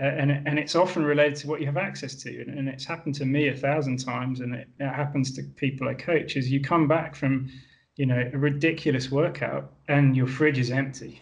Uh, 0.00 0.04
and 0.04 0.30
and 0.48 0.58
it's 0.58 0.74
often 0.74 1.04
related 1.04 1.36
to 1.36 1.46
what 1.46 1.60
you 1.60 1.66
have 1.66 1.76
access 1.76 2.14
to, 2.14 2.30
and, 2.40 2.58
and 2.58 2.68
it's 2.68 2.86
happened 2.86 3.14
to 3.14 3.26
me 3.26 3.48
a 3.48 3.56
thousand 3.56 3.98
times, 3.98 4.40
and 4.40 4.54
it, 4.54 4.68
it 4.78 4.88
happens 4.88 5.30
to 5.32 5.42
people 5.56 5.88
I 5.88 5.94
coach. 5.94 6.36
Is 6.36 6.50
you 6.50 6.60
come 6.60 6.88
back 6.88 7.14
from, 7.14 7.50
you 7.96 8.06
know, 8.06 8.30
a 8.32 8.38
ridiculous 8.38 9.10
workout, 9.10 9.72
and 9.88 10.16
your 10.16 10.26
fridge 10.26 10.58
is 10.58 10.70
empty. 10.70 11.20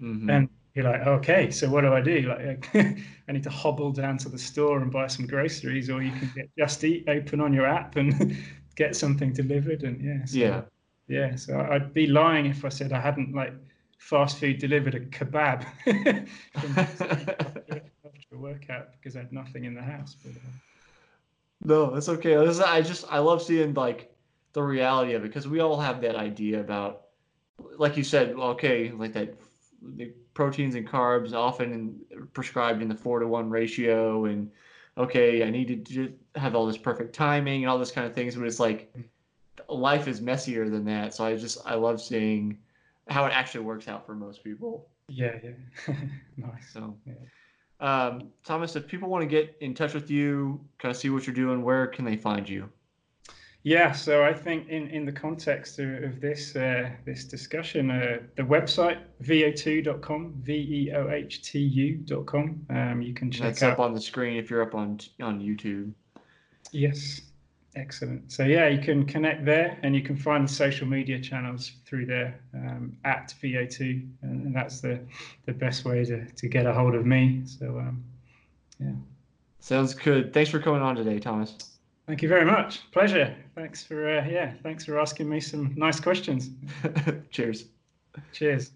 Mhm. 0.00 0.30
and 0.30 0.48
you're 0.74 0.84
like, 0.84 1.06
okay, 1.06 1.50
so 1.50 1.68
what 1.68 1.82
do 1.82 1.92
I 1.92 2.00
do? 2.00 2.22
Like, 2.22 2.68
I 3.28 3.32
need 3.32 3.42
to 3.42 3.50
hobble 3.50 3.92
down 3.92 4.18
to 4.18 4.28
the 4.28 4.38
store 4.38 4.80
and 4.80 4.90
buy 4.92 5.06
some 5.08 5.26
groceries, 5.26 5.90
or 5.90 6.02
you 6.02 6.12
can 6.12 6.30
get 6.34 6.50
Just 6.58 6.84
Eat 6.84 7.04
open 7.08 7.40
on 7.40 7.52
your 7.52 7.66
app 7.66 7.96
and 7.96 8.36
get 8.80 8.96
something 8.96 9.30
delivered. 9.42 9.82
And 9.82 9.96
yeah, 10.08 10.24
so, 10.24 10.38
yeah. 10.38 10.62
yeah. 11.06 11.36
So 11.36 11.52
I'd 11.70 11.92
be 11.92 12.06
lying 12.06 12.46
if 12.46 12.64
I 12.64 12.70
said 12.70 12.92
I 12.92 13.00
hadn't 13.08 13.34
like 13.34 13.52
fast 13.98 14.38
food 14.38 14.58
delivered 14.58 14.94
a 14.94 15.00
kebab 15.00 15.66
after 16.56 18.32
a 18.32 18.38
workout 18.48 18.86
because 18.92 19.16
I 19.16 19.20
had 19.20 19.32
nothing 19.32 19.64
in 19.64 19.74
the 19.74 19.82
house. 19.82 20.16
But, 20.22 20.32
uh, 20.32 20.52
No, 21.62 21.90
that's 21.92 22.08
okay. 22.08 22.34
I 22.36 22.80
just 22.80 23.04
I 23.10 23.18
love 23.18 23.42
seeing 23.42 23.74
like 23.74 24.00
the 24.54 24.62
reality 24.62 25.12
of 25.12 25.24
it 25.24 25.28
because 25.28 25.46
we 25.46 25.60
all 25.60 25.78
have 25.78 26.00
that 26.00 26.16
idea 26.16 26.60
about, 26.60 27.02
like 27.84 27.96
you 27.98 28.04
said, 28.14 28.30
okay, 28.52 28.90
like 29.02 29.12
that 29.12 29.34
the 29.96 30.12
proteins 30.34 30.74
and 30.74 30.88
carbs 30.88 31.32
often 31.32 32.00
prescribed 32.32 32.80
in 32.82 32.88
the 32.88 32.94
four 32.94 33.20
to 33.20 33.26
one 33.26 33.50
ratio, 33.50 34.24
and 34.24 34.50
okay, 35.00 35.44
I 35.44 35.50
need 35.50 35.86
to 35.86 36.12
have 36.36 36.54
all 36.54 36.66
this 36.66 36.78
perfect 36.78 37.14
timing 37.14 37.62
and 37.62 37.70
all 37.70 37.78
this 37.78 37.90
kind 37.90 38.06
of 38.06 38.14
things, 38.14 38.34
but 38.36 38.46
it's 38.46 38.60
like 38.60 38.92
life 39.68 40.08
is 40.08 40.20
messier 40.20 40.68
than 40.68 40.84
that. 40.86 41.14
So 41.14 41.24
I 41.24 41.36
just 41.36 41.58
I 41.66 41.74
love 41.74 42.00
seeing 42.00 42.58
how 43.08 43.26
it 43.26 43.32
actually 43.32 43.64
works 43.64 43.88
out 43.88 44.06
for 44.06 44.14
most 44.14 44.42
people. 44.44 44.88
yeah, 45.08 45.36
yeah, 45.42 45.94
nice. 46.36 46.70
So, 46.72 46.96
Yeah. 47.06 47.14
um, 47.80 48.28
Thomas, 48.44 48.76
if 48.76 48.86
people 48.86 49.08
want 49.08 49.22
to 49.22 49.26
get 49.28 49.56
in 49.60 49.74
touch 49.74 49.94
with 49.94 50.10
you, 50.10 50.60
kind 50.78 50.90
of 50.90 50.96
see 50.96 51.10
what 51.10 51.26
you're 51.26 51.34
doing, 51.34 51.62
where 51.62 51.86
can 51.86 52.04
they 52.04 52.16
find 52.16 52.48
you? 52.48 52.68
Yeah, 53.62 53.92
so 53.92 54.24
I 54.24 54.32
think 54.32 54.68
in, 54.68 54.88
in 54.88 55.04
the 55.04 55.12
context 55.12 55.78
of, 55.78 56.02
of 56.02 56.20
this 56.20 56.56
uh, 56.56 56.88
this 57.04 57.24
discussion, 57.24 57.90
uh, 57.90 58.18
the 58.36 58.42
website 58.42 58.98
veohtu.com, 59.22 60.34
v 60.40 60.52
e 60.54 60.92
o 60.94 61.10
h 61.10 61.42
t 61.42 61.58
u.com. 61.58 62.66
Um, 62.70 63.02
you 63.02 63.12
can 63.12 63.30
check 63.30 63.48
That's 63.48 63.62
out. 63.62 63.72
up 63.72 63.80
on 63.80 63.92
the 63.92 64.00
screen 64.00 64.38
if 64.38 64.48
you're 64.48 64.62
up 64.62 64.74
on 64.74 64.98
on 65.20 65.40
YouTube. 65.40 65.92
Yes, 66.72 67.20
excellent. 67.76 68.32
So 68.32 68.44
yeah, 68.44 68.68
you 68.68 68.80
can 68.80 69.04
connect 69.04 69.44
there, 69.44 69.78
and 69.82 69.94
you 69.94 70.02
can 70.02 70.16
find 70.16 70.48
the 70.48 70.52
social 70.52 70.86
media 70.86 71.20
channels 71.20 71.72
through 71.84 72.06
there 72.06 72.40
um, 72.54 72.96
at 73.04 73.34
veohtu, 73.42 74.08
and, 74.22 74.46
and 74.46 74.56
that's 74.56 74.80
the 74.80 75.00
the 75.44 75.52
best 75.52 75.84
way 75.84 76.02
to 76.06 76.24
to 76.24 76.48
get 76.48 76.64
a 76.64 76.72
hold 76.72 76.94
of 76.94 77.04
me. 77.04 77.42
So 77.44 77.78
um, 77.78 78.02
yeah, 78.78 78.92
Sounds 79.58 79.92
good. 79.92 80.32
Thanks 80.32 80.50
for 80.50 80.60
coming 80.60 80.80
on 80.80 80.96
today, 80.96 81.18
Thomas. 81.18 81.69
Thank 82.10 82.22
you 82.22 82.28
very 82.28 82.44
much. 82.44 82.90
Pleasure. 82.90 83.32
Thanks 83.54 83.84
for 83.84 84.18
uh, 84.18 84.26
yeah, 84.26 84.54
thanks 84.64 84.84
for 84.84 84.98
asking 84.98 85.28
me 85.28 85.38
some 85.38 85.72
nice 85.76 86.00
questions. 86.00 86.50
Cheers. 87.30 87.66
Cheers. 88.32 88.72